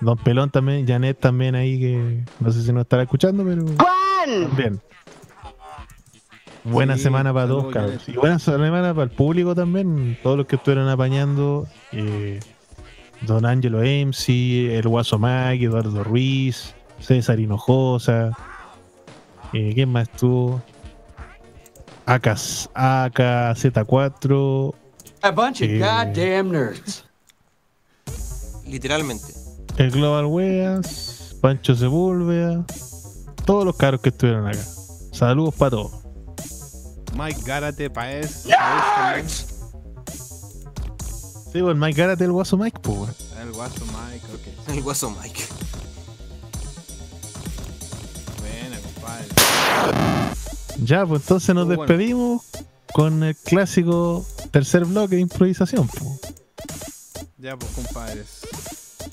Don 0.00 0.18
Pelón 0.18 0.50
también, 0.50 0.84
Janet 0.84 1.20
también 1.20 1.54
ahí, 1.54 1.78
que 1.78 2.24
no 2.40 2.50
sé 2.50 2.62
si 2.64 2.72
nos 2.72 2.80
estará 2.82 3.04
escuchando, 3.04 3.44
pero. 3.44 3.64
Bien. 4.56 4.80
Buena 6.64 6.96
Sí, 6.96 7.04
semana 7.04 7.32
para 7.32 7.46
todos, 7.46 7.72
cabros. 7.72 8.08
Y 8.08 8.14
buena 8.16 8.40
semana 8.40 8.92
para 8.92 9.04
el 9.04 9.10
público 9.10 9.54
también, 9.54 10.18
todos 10.24 10.36
los 10.36 10.46
que 10.48 10.56
estuvieron 10.56 10.88
apañando. 10.88 11.68
eh, 11.92 12.40
Don 13.22 13.44
Angelo 13.46 13.80
MC, 13.82 14.76
el 14.76 14.86
Guaso 14.88 15.18
Mike, 15.18 15.64
Eduardo 15.64 16.04
Ruiz, 16.04 16.74
César 17.00 17.40
Hinojosa. 17.40 18.30
Eh, 19.52 19.72
¿Quién 19.74 19.90
más 19.90 20.08
estuvo? 20.08 20.62
AKZ, 22.06 22.68
AKZ4, 22.74 24.74
A 25.22 25.30
bunch 25.30 25.62
of 25.62 25.68
Eh. 25.68 25.78
goddamn 25.78 26.52
nerds. 26.52 27.04
Literalmente. 28.66 29.24
el 29.78 29.90
Global 29.90 30.26
Weas, 30.26 31.36
Pancho 31.40 31.74
Sepúlveda, 31.74 32.64
todos 33.44 33.64
los 33.64 33.76
caros 33.76 34.00
que 34.00 34.08
estuvieron 34.10 34.46
acá. 34.48 34.58
Saludos 35.12 35.54
para 35.54 35.70
todos. 35.70 35.92
Mike 37.16 37.40
Gárate, 37.44 37.90
Paez. 37.90 38.46
Sí, 41.52 41.60
pues 41.62 41.76
Mike 41.76 42.00
Gárate, 42.00 42.24
el 42.24 42.32
guaso 42.32 42.56
Mike, 42.56 42.78
pues. 42.82 43.10
El 43.40 43.52
guaso 43.52 43.84
Mike, 43.86 44.26
ok. 44.34 44.68
El 44.74 44.82
guaso 44.82 45.10
Mike. 45.10 45.42
Buena, 48.40 48.78
compadre. 48.80 49.26
Ya, 50.84 51.06
pues 51.06 51.22
entonces 51.22 51.54
nos 51.54 51.66
bueno. 51.66 51.82
despedimos 51.82 52.42
con 52.92 53.22
el 53.22 53.34
clásico 53.36 54.24
tercer 54.50 54.84
bloque 54.84 55.16
de 55.16 55.22
improvisación. 55.22 55.88
pues. 55.88 56.20
Ya, 57.38 57.56
pues, 57.56 57.70
compadres. 57.72 58.40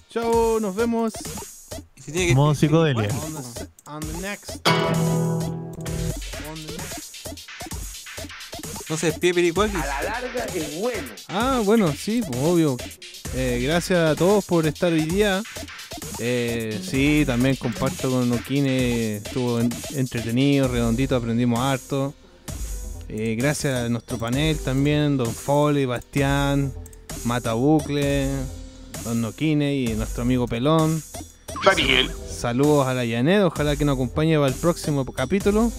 Chau, 0.09 0.59
nos 0.59 0.75
vemos. 0.75 1.13
Si 2.03 2.35
Modo 2.35 2.53
psicodelia. 2.53 3.09
On 3.25 3.33
the, 3.33 3.43
se- 3.43 3.69
on 3.87 3.99
the 4.01 4.17
next. 4.21 4.67
On 4.67 5.39
the 6.55 6.77
next. 6.77 7.04
No 8.89 8.97
se 8.97 9.07
despide. 9.07 9.51
A 9.51 9.67
la 9.67 10.01
larga 10.03 10.45
es 10.53 10.79
bueno. 10.79 11.07
Ah, 11.27 11.61
bueno, 11.63 11.91
sí, 11.93 12.21
pues 12.25 12.39
obvio. 12.41 12.77
Eh, 13.35 13.59
gracias 13.63 14.11
a 14.11 14.15
todos 14.15 14.45
por 14.45 14.65
estar 14.67 14.93
hoy 14.93 15.01
día. 15.05 15.41
Eh, 16.19 16.79
sí, 16.87 17.23
también 17.25 17.55
comparto 17.55 18.09
con 18.11 18.31
Okine, 18.31 19.17
estuvo 19.17 19.59
en- 19.59 19.73
entretenido, 19.95 20.67
redondito, 20.67 21.15
aprendimos 21.15 21.59
harto. 21.59 22.13
Eh, 23.09 23.35
gracias 23.37 23.85
a 23.85 23.89
nuestro 23.89 24.17
panel 24.17 24.57
también, 24.59 25.17
Don 25.17 25.33
Foley, 25.33 25.85
Bastián, 25.85 26.73
Mata 27.23 27.53
Bucle, 27.53 28.29
Don 29.03 29.21
Noquine 29.21 29.75
y 29.75 29.87
nuestro 29.95 30.21
amigo 30.23 30.47
Pelón. 30.47 31.01
Daniel. 31.63 32.11
Saludos 32.29 32.87
a 32.87 32.93
la 32.93 33.05
Yanet, 33.05 33.41
ojalá 33.43 33.75
que 33.75 33.85
nos 33.85 33.95
acompañe 33.95 34.35
para 34.37 34.47
el 34.49 34.53
próximo 34.53 35.05
capítulo. 35.05 35.71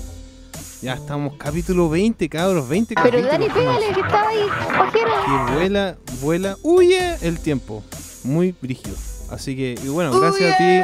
Ya 0.82 0.92
estamos, 0.92 1.34
capítulo 1.38 1.88
20, 1.88 2.28
cabros, 2.28 2.68
20 2.68 2.94
Pero 2.94 3.04
capítulos. 3.04 3.32
Dani, 3.32 3.48
pégale, 3.48 3.94
que 3.94 4.00
estaba 4.00 4.28
ahí, 4.28 4.46
pajero. 4.76 5.10
Que 5.24 5.54
vuela, 5.54 5.96
vuela, 6.20 6.56
huye 6.62 7.16
el 7.22 7.38
tiempo. 7.40 7.82
Muy 8.24 8.54
brígido. 8.60 8.94
Así 9.30 9.56
que, 9.56 9.74
y 9.82 9.88
bueno, 9.88 10.18
gracias 10.20 10.54
a 10.54 10.58
ti, 10.58 10.80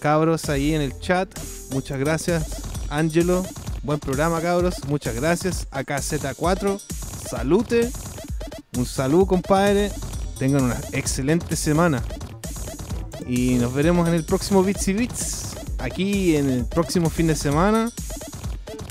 cabros, 0.00 0.48
ahí 0.48 0.74
en 0.74 0.80
el 0.80 0.98
chat. 0.98 1.28
Muchas 1.70 1.98
gracias, 1.98 2.62
Angelo. 2.90 3.44
Buen 3.82 4.00
programa, 4.00 4.40
cabros. 4.40 4.74
Muchas 4.88 5.14
gracias. 5.14 5.68
Acá 5.70 5.98
Z4, 5.98 6.80
salute. 7.30 7.90
Un 8.76 8.84
saludo, 8.84 9.26
compadre. 9.26 9.92
Tengan 10.40 10.64
una 10.64 10.76
excelente 10.92 11.54
semana. 11.54 12.02
Y 13.28 13.54
nos 13.54 13.72
veremos 13.72 14.08
en 14.08 14.14
el 14.14 14.24
próximo 14.24 14.64
Bits 14.64 14.88
y 14.88 14.92
Bits. 14.92 15.56
Aquí 15.78 16.36
en 16.36 16.50
el 16.50 16.64
próximo 16.64 17.10
fin 17.10 17.28
de 17.28 17.36
semana. 17.36 17.92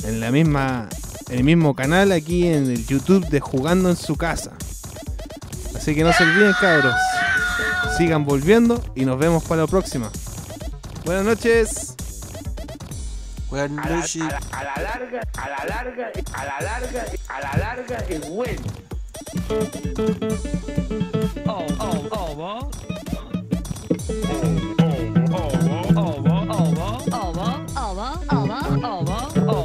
En 0.03 0.19
la 0.19 0.32
misma. 0.32 0.90
En 1.30 1.40
el 1.40 1.43
mismo 1.43 1.74
canal, 1.75 2.11
aquí 2.11 2.48
en 2.48 2.69
el 2.69 2.85
YouTube 2.85 3.27
de 3.30 3.40
Jugando 3.40 3.90
en 3.90 3.95
su 3.95 4.15
casa. 4.15 4.51
Así 5.75 5.95
que 5.95 6.03
no 6.03 6.14
se 6.14 6.24
olviden, 6.24 6.53
cabros. 6.61 6.93
Sigan 7.98 8.25
volviendo 8.25 8.83
y 8.95 9.06
nos 9.06 9.17
vemos 9.17 9.43
para 9.43 9.61
la 9.61 9.67
próxima. 9.67 10.11
Buenas 11.03 11.25
noches. 11.25 11.95
Buenas 13.49 13.85
A 13.85 13.90
la, 13.90 13.95
noches. 13.95 14.22
a 14.22 14.27
la- 14.27 14.38
a 14.51 14.64
la 14.64 14.83
larga, 14.83 15.22
a 15.38 15.49
la 15.49 15.65
larga, 15.65 16.11
a 16.33 16.45
la 16.45 16.61
larga, 16.61 17.06
a 17.30 17.41
la 17.41 17.57
larga 17.57 17.98
es 18.09 18.30
bueno. 18.30 18.61
Oh, 21.48 21.65
oh, 21.80 22.07
oh, 22.11 22.33
what? 22.35 23.75
Hola, 28.67 29.65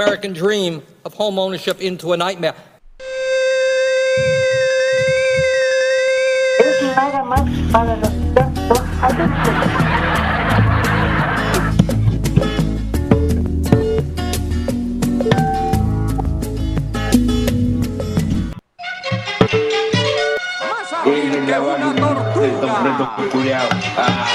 American 0.00 0.32
dream 0.32 0.80
of 1.04 1.12
home 1.14 1.40
ownership 1.40 1.80
into 1.80 2.12
a 2.12 2.16
nightmare. 2.16 2.54
Una 22.80 23.10
tortuga. 23.16 24.27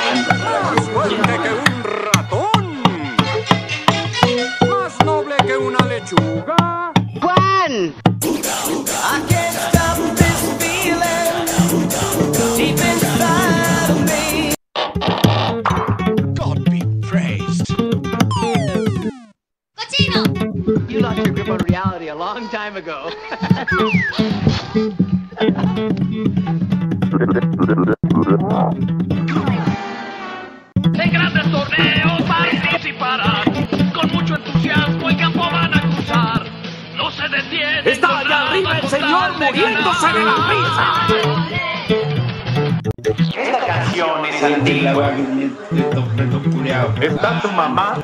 Está 47.03 47.37
tu 47.41 47.51
mamá. 47.51 48.01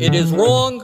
It 0.00 0.14
is 0.14 0.32
wrong. 0.32 0.80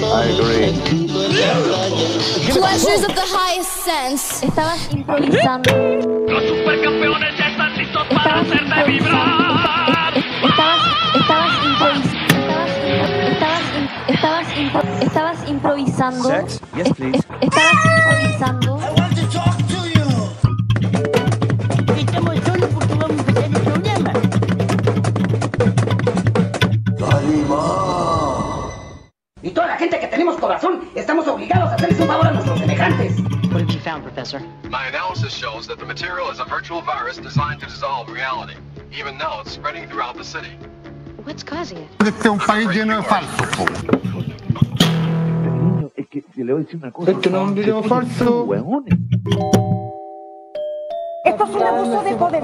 I 0.00 0.24
agree. 0.38 0.70
Pleasures 2.54 3.02
of 3.02 3.12
the 3.12 3.26
highest 3.26 3.72
sense. 3.82 4.42
Estabas 4.44 4.88
improvisando. 4.94 5.74
Los 6.28 6.44
supercampeones 6.46 7.34
están 7.34 7.76
listos 7.76 8.06
para 8.06 8.38
hacerte 8.38 8.84
vibrar. 8.86 10.14
Estabas, 10.16 10.82
estabas 11.16 11.54
improvisando. 11.66 12.28
Estabas, 14.08 14.46
estabas 15.00 15.48
improvisando. 15.48 16.30
Estabas 17.40 17.78
improvisando. 17.84 18.77
Analysis 35.28 35.34
shows 35.34 35.66
that 35.66 35.78
the 35.78 35.86
material 35.86 36.30
is 36.30 36.40
a 36.40 36.44
virtual 36.44 36.80
virus 36.80 37.18
designed 37.18 37.60
to 37.60 37.66
dissolve 37.66 38.10
reality. 38.10 38.54
Even 38.92 39.16
now, 39.18 39.40
it's 39.40 39.52
spreading 39.52 39.88
throughout 39.88 40.16
the 40.16 40.24
city. 40.24 40.50
What's 41.24 41.42
causing 41.42 41.78
it? 41.78 41.88
Este 42.00 42.20
es 42.20 42.30
un 42.30 42.38
país 42.38 42.68
lleno 42.70 42.96
de 42.96 43.02
falsos. 43.02 43.48
Es 45.96 46.06
que 46.08 46.24
le 46.36 46.52
voy 46.52 46.62
a 46.62 46.64
decir 46.64 46.80
una 46.80 46.90
cosa. 46.90 47.10
Este 47.10 47.30
no 47.30 47.42
es 47.42 47.48
un 47.48 47.54
video 47.54 47.82
falso. 47.82 48.54
Esto 51.24 51.44
es 51.44 51.50
un 51.50 51.62
abuso 51.62 52.02
de 52.02 52.14
poder. 52.14 52.42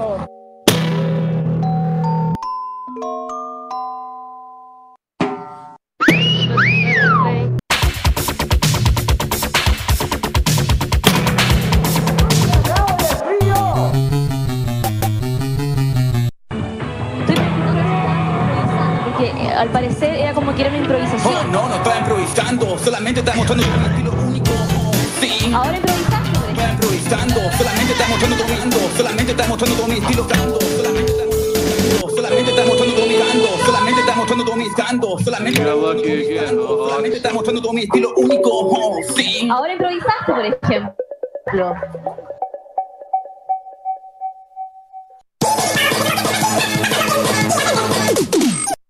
Todo 35.85 36.01
mi 36.01 36.33
dando, 36.33 36.89
solamente 36.89 37.17
estaba 37.17 37.35
mostrando 37.35 37.61
todo 37.61 37.73
mi 37.73 37.81
estilo 37.83 38.13
único. 38.17 38.49
Oh, 38.51 38.97
sí. 39.15 39.47
Ahora 39.51 39.73
improvisaste, 39.73 40.33
por 40.33 40.45
ejemplo. 40.45 41.75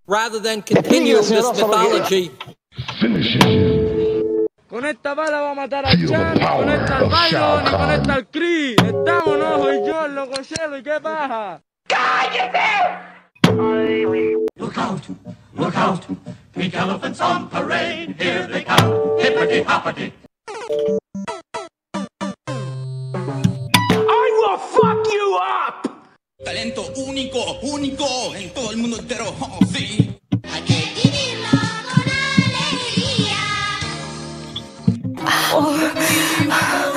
Rather 0.08 0.40
than 0.40 0.62
continue 0.62 1.18
this 1.18 1.32
mythology, 1.32 2.32
Con 4.70 4.86
esta 4.86 5.16
bala 5.16 5.42
va 5.42 5.52
a 5.52 5.56
matar 5.56 5.86
al 5.86 6.08
Chan, 6.08 6.40
con 6.40 6.70
esta 6.70 6.98
al 6.98 7.10
Byron 7.10 7.66
y 7.66 7.72
con 7.72 7.92
esta 7.92 8.14
al 8.14 8.28
Cree. 8.28 8.76
Estamos, 8.76 9.38
no, 9.38 9.58
soy 9.58 9.88
yo, 9.88 10.06
el 10.06 10.16
loco 10.16 10.34
Chelo, 10.44 10.78
¿y 10.78 10.84
qué 10.84 11.00
pasa? 11.02 11.62
Look 14.58 14.78
out, 14.78 15.02
look 15.56 15.75
out. 15.77 16.06
Pink 16.53 16.75
elephants 16.75 17.22
on 17.22 17.50
parade. 17.50 18.16
Here 18.19 18.48
they 18.48 18.64
come. 18.64 19.17
Hippity 19.19 19.61
hoppity. 19.64 20.14
I 23.90 24.25
will 24.40 24.58
fuck 24.58 25.06
you 25.11 25.40
up. 25.42 25.88
Talento 26.43 26.84
único, 27.08 27.59
único 27.64 28.35
en 28.35 28.53
todo 28.53 28.72
el 28.72 28.77
mundo 28.77 28.98
entero. 29.00 29.34
Oh, 29.40 29.59
sí. 29.66 30.11
Una 35.58 36.95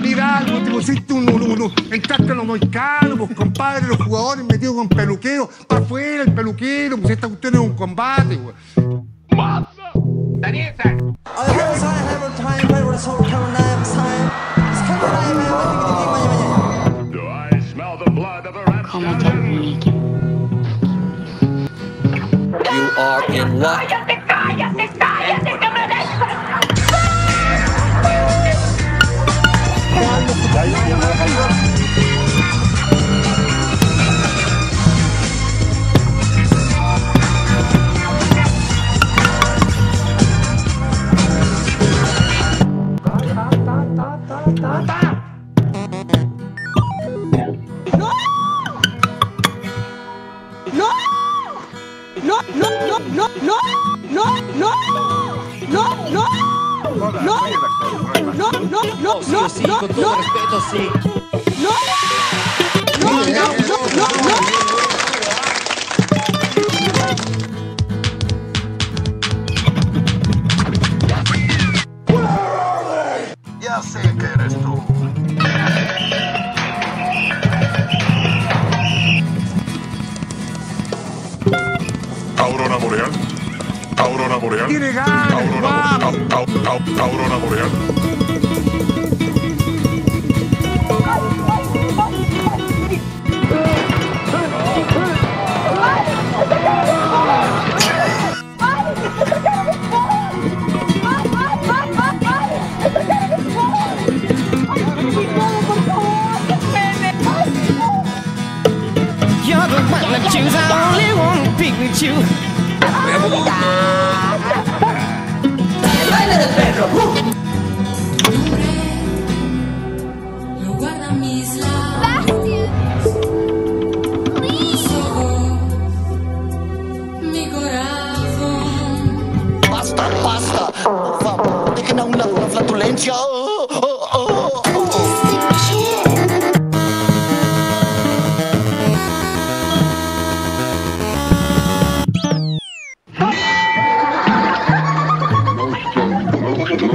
Mira 0.00 0.38
algo, 0.38 0.58
te 0.62 0.70
pusiste 0.70 1.12
un, 1.12 1.28
un, 1.32 1.42
un- 1.42 1.62
un- 1.62 1.72
entraste 1.92 2.32
a 2.32 2.34
los 2.34 2.44
moicanos, 2.44 3.18
pues 3.18 3.34
compadre, 3.34 3.86
los 3.86 3.98
jugadores 3.98 4.44
metidos 4.44 4.74
con 4.74 4.88
peluquero, 4.88 5.48
para 5.68 5.80
afuera 5.82 6.22
el 6.24 6.32
peluquero, 6.32 6.98
pues 6.98 7.12
esta 7.14 7.28
cuestión 7.28 7.54
es 7.54 7.60
un 7.60 7.74
combate, 7.74 8.36
güey. 8.36 8.54
Daniel, 10.38 10.74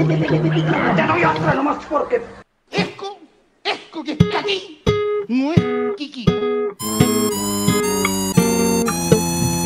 Te 0.08 1.04
doy 1.08 1.24
otra 1.26 1.54
nomás 1.56 1.84
porque 1.90 2.22
Esco, 2.72 3.20
esco 3.64 4.04
que 4.04 4.14
está 4.14 4.40
aquí. 4.40 4.82
No 5.28 5.52
es 5.52 5.60
Kiki. 5.98 6.26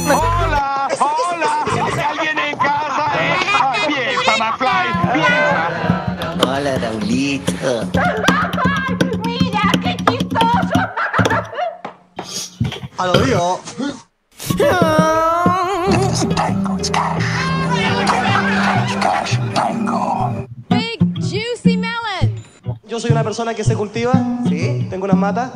¡Hola! 0.10 0.88
¡Hola! 1.00 1.66
¿Hay 1.72 2.00
alguien 2.00 2.40
en 2.40 2.58
casa? 2.58 3.06
eh? 3.22 3.36
Ah, 3.54 3.74
Piensa, 3.88 4.38
McFly, 4.40 4.88
piensa. 5.14 6.48
Hola, 6.48 6.78
Raulito. 6.80 7.90
¡Mira, 9.26 9.62
qué 9.84 9.96
chistoso! 10.10 10.80
A 12.98 13.06
lo 13.08 13.14
Yo 22.94 23.00
soy 23.00 23.10
una 23.10 23.24
persona 23.24 23.56
que 23.56 23.64
se 23.64 23.76
cultiva, 23.76 24.14
sí, 24.48 24.86
tengo 24.88 25.06
unas 25.06 25.18
matas. 25.18 25.50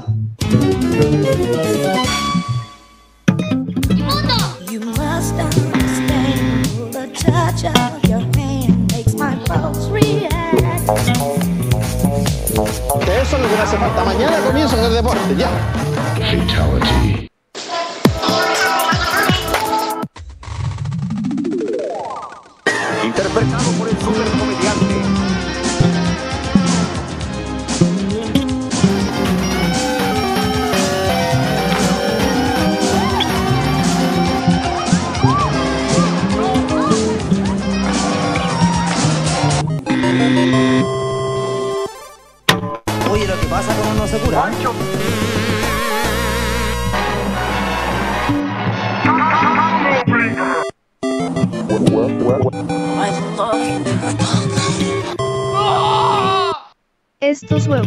You 4.72 4.80
must 4.80 5.36
understand 5.38 6.66
the 6.92 7.08
touch 7.14 7.66
of 7.66 8.10
your 8.10 8.22
hand 8.36 8.92
makes 8.92 9.14
my 9.14 9.36
pulse 9.46 9.88
react. 9.92 10.64
Que 13.06 13.22
eso 13.22 13.36
es 13.36 13.42
lo 13.44 13.48
que 13.48 13.56
me 13.56 13.62
hace 13.62 13.78
falta. 13.78 14.04
Mañana 14.04 14.40
comienzo 14.40 14.76
a 14.76 14.80
hacer 14.80 14.94
deporte, 14.94 15.36
ya. 15.38 15.50
Fatality. 16.16 17.17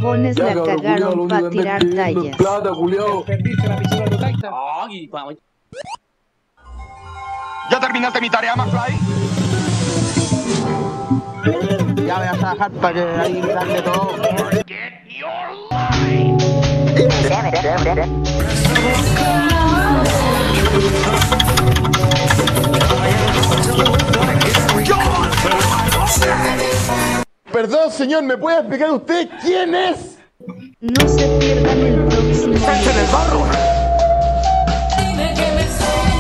Huevones 0.01 0.39
la 0.39 0.55
cagaron 0.55 1.29
para 1.29 1.51
tirar 1.51 1.83
tallas. 1.95 2.37
¿Ya 7.71 7.81
terminaste 7.81 8.21
mi 8.23 8.31
tarea, 8.31 8.57
McFly? 8.57 8.99
Ya 12.07 12.19
voy 12.19 12.27
a 12.29 12.33
trabajar 12.33 12.71
para 12.73 12.95
que 12.95 13.01
ahí 13.01 13.41
darle 13.43 13.83
todo. 13.83 14.11
Perdón, 27.61 27.93
señor, 27.93 28.23
¿me 28.23 28.39
puede 28.39 28.61
explicar 28.61 28.91
usted 28.91 29.29
quién 29.43 29.75
es? 29.75 30.17
No 30.81 31.07
se 31.07 31.29
pierdan 31.39 31.79
el 31.79 32.07
próximo. 32.07 32.55
¡Vente 32.55 32.91
en 32.91 32.99
el 32.99 33.07
barro! 33.13 33.45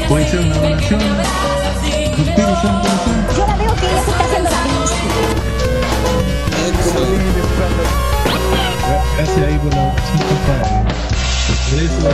Puede 0.07 0.29
ser 0.29 0.41
una 0.41 0.59
oración. 0.59 1.01
Yo 1.01 1.07
la 3.47 3.57
veo 3.57 3.75
que 3.75 3.87
ella 3.87 4.03
se 4.05 4.11
está 4.11 4.23
haciendo 4.23 4.51
la 4.51 4.57
Gracias 9.17 9.47
ahí 9.47 9.59
por 9.61 9.75
la 9.75 9.83
oración, 9.87 10.19
compadre. 10.29 10.69
Por 11.71 11.79
eso. 11.81 12.11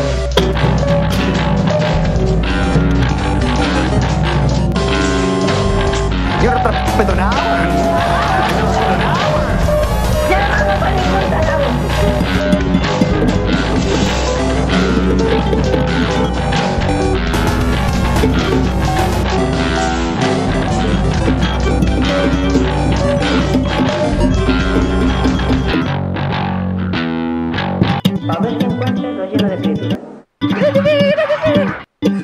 Yo 6.44 6.50
respeto 6.52 7.14
nada. 7.16 9.15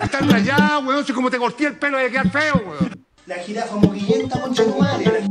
Están 0.02 0.30
rayados, 0.30 0.84
weón. 0.84 1.04
Si 1.04 1.12
como 1.12 1.30
te 1.30 1.38
corté 1.38 1.66
el 1.66 1.78
pelo, 1.78 1.98
de 1.98 2.10
quedar 2.10 2.30
feo, 2.30 2.62
weón. 2.66 3.06
La 3.26 3.36
jirafa 3.36 3.76
moguillenta, 3.76 4.40
concha 4.40 4.64
tu 4.64 4.78
madre. 4.78 5.21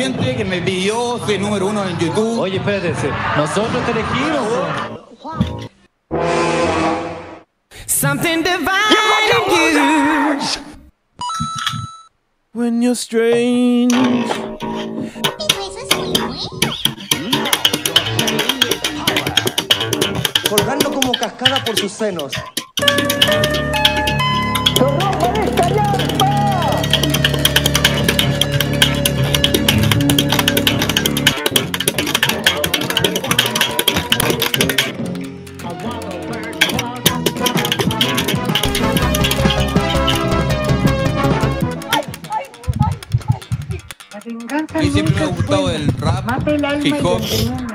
Gente 0.00 0.34
que 0.34 0.44
me 0.46 0.62
pidió, 0.62 1.18
soy 1.26 1.38
número 1.38 1.66
uno 1.66 1.86
en 1.86 1.98
YouTube. 1.98 2.38
Oye, 2.38 2.56
espérate, 2.56 2.94
nosotros 3.36 3.84
te 3.84 3.90
elegimos. 3.90 4.48
Something 7.86 8.42
divine 8.42 9.30
in 9.36 9.74
you. 9.74 10.60
When 12.52 12.80
you're 12.82 12.94
strange. 12.94 13.94
Colgando 20.48 20.92
como 20.92 21.12
cascada 21.12 21.62
por 21.62 21.78
sus 21.78 21.92
senos. 21.92 22.32
Gustado 45.50 45.70
el 45.70 45.88
rap, 45.98 46.84
hip 46.84 47.04
hop. 47.04 47.69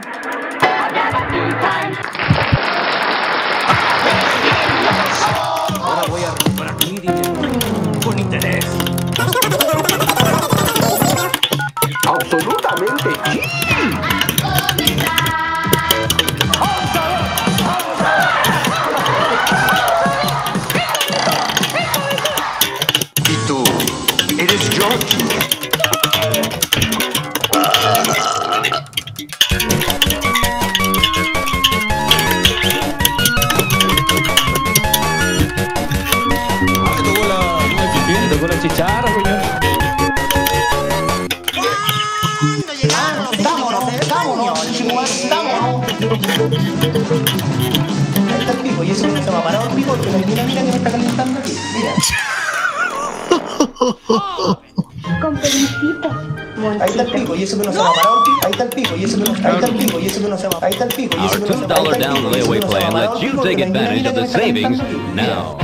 savings 64.27 64.79
now. 65.13 65.57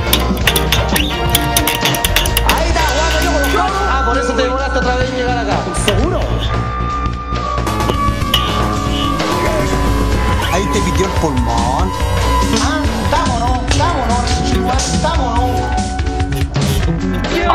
Ahí 2.46 2.68
está. 2.68 2.82
Ah, 3.88 4.02
por 4.06 4.16
eso 4.18 4.32
te 4.32 4.42
demoraste 4.42 4.78
otra 4.78 4.96
vez 4.96 5.10
en 5.10 5.16
llegar 5.16 5.38
acá. 5.38 5.58
¿Seguro? 5.84 6.20
Ahí 10.52 10.64
te 10.72 10.80
pidió 10.80 11.06
el 11.06 11.12
pulmón. 11.20 11.90
Ah, 12.62 12.82
vámonos, 13.10 13.58
vámonos, 13.78 15.02
vámonos. 15.02 15.60
No, 17.46 17.52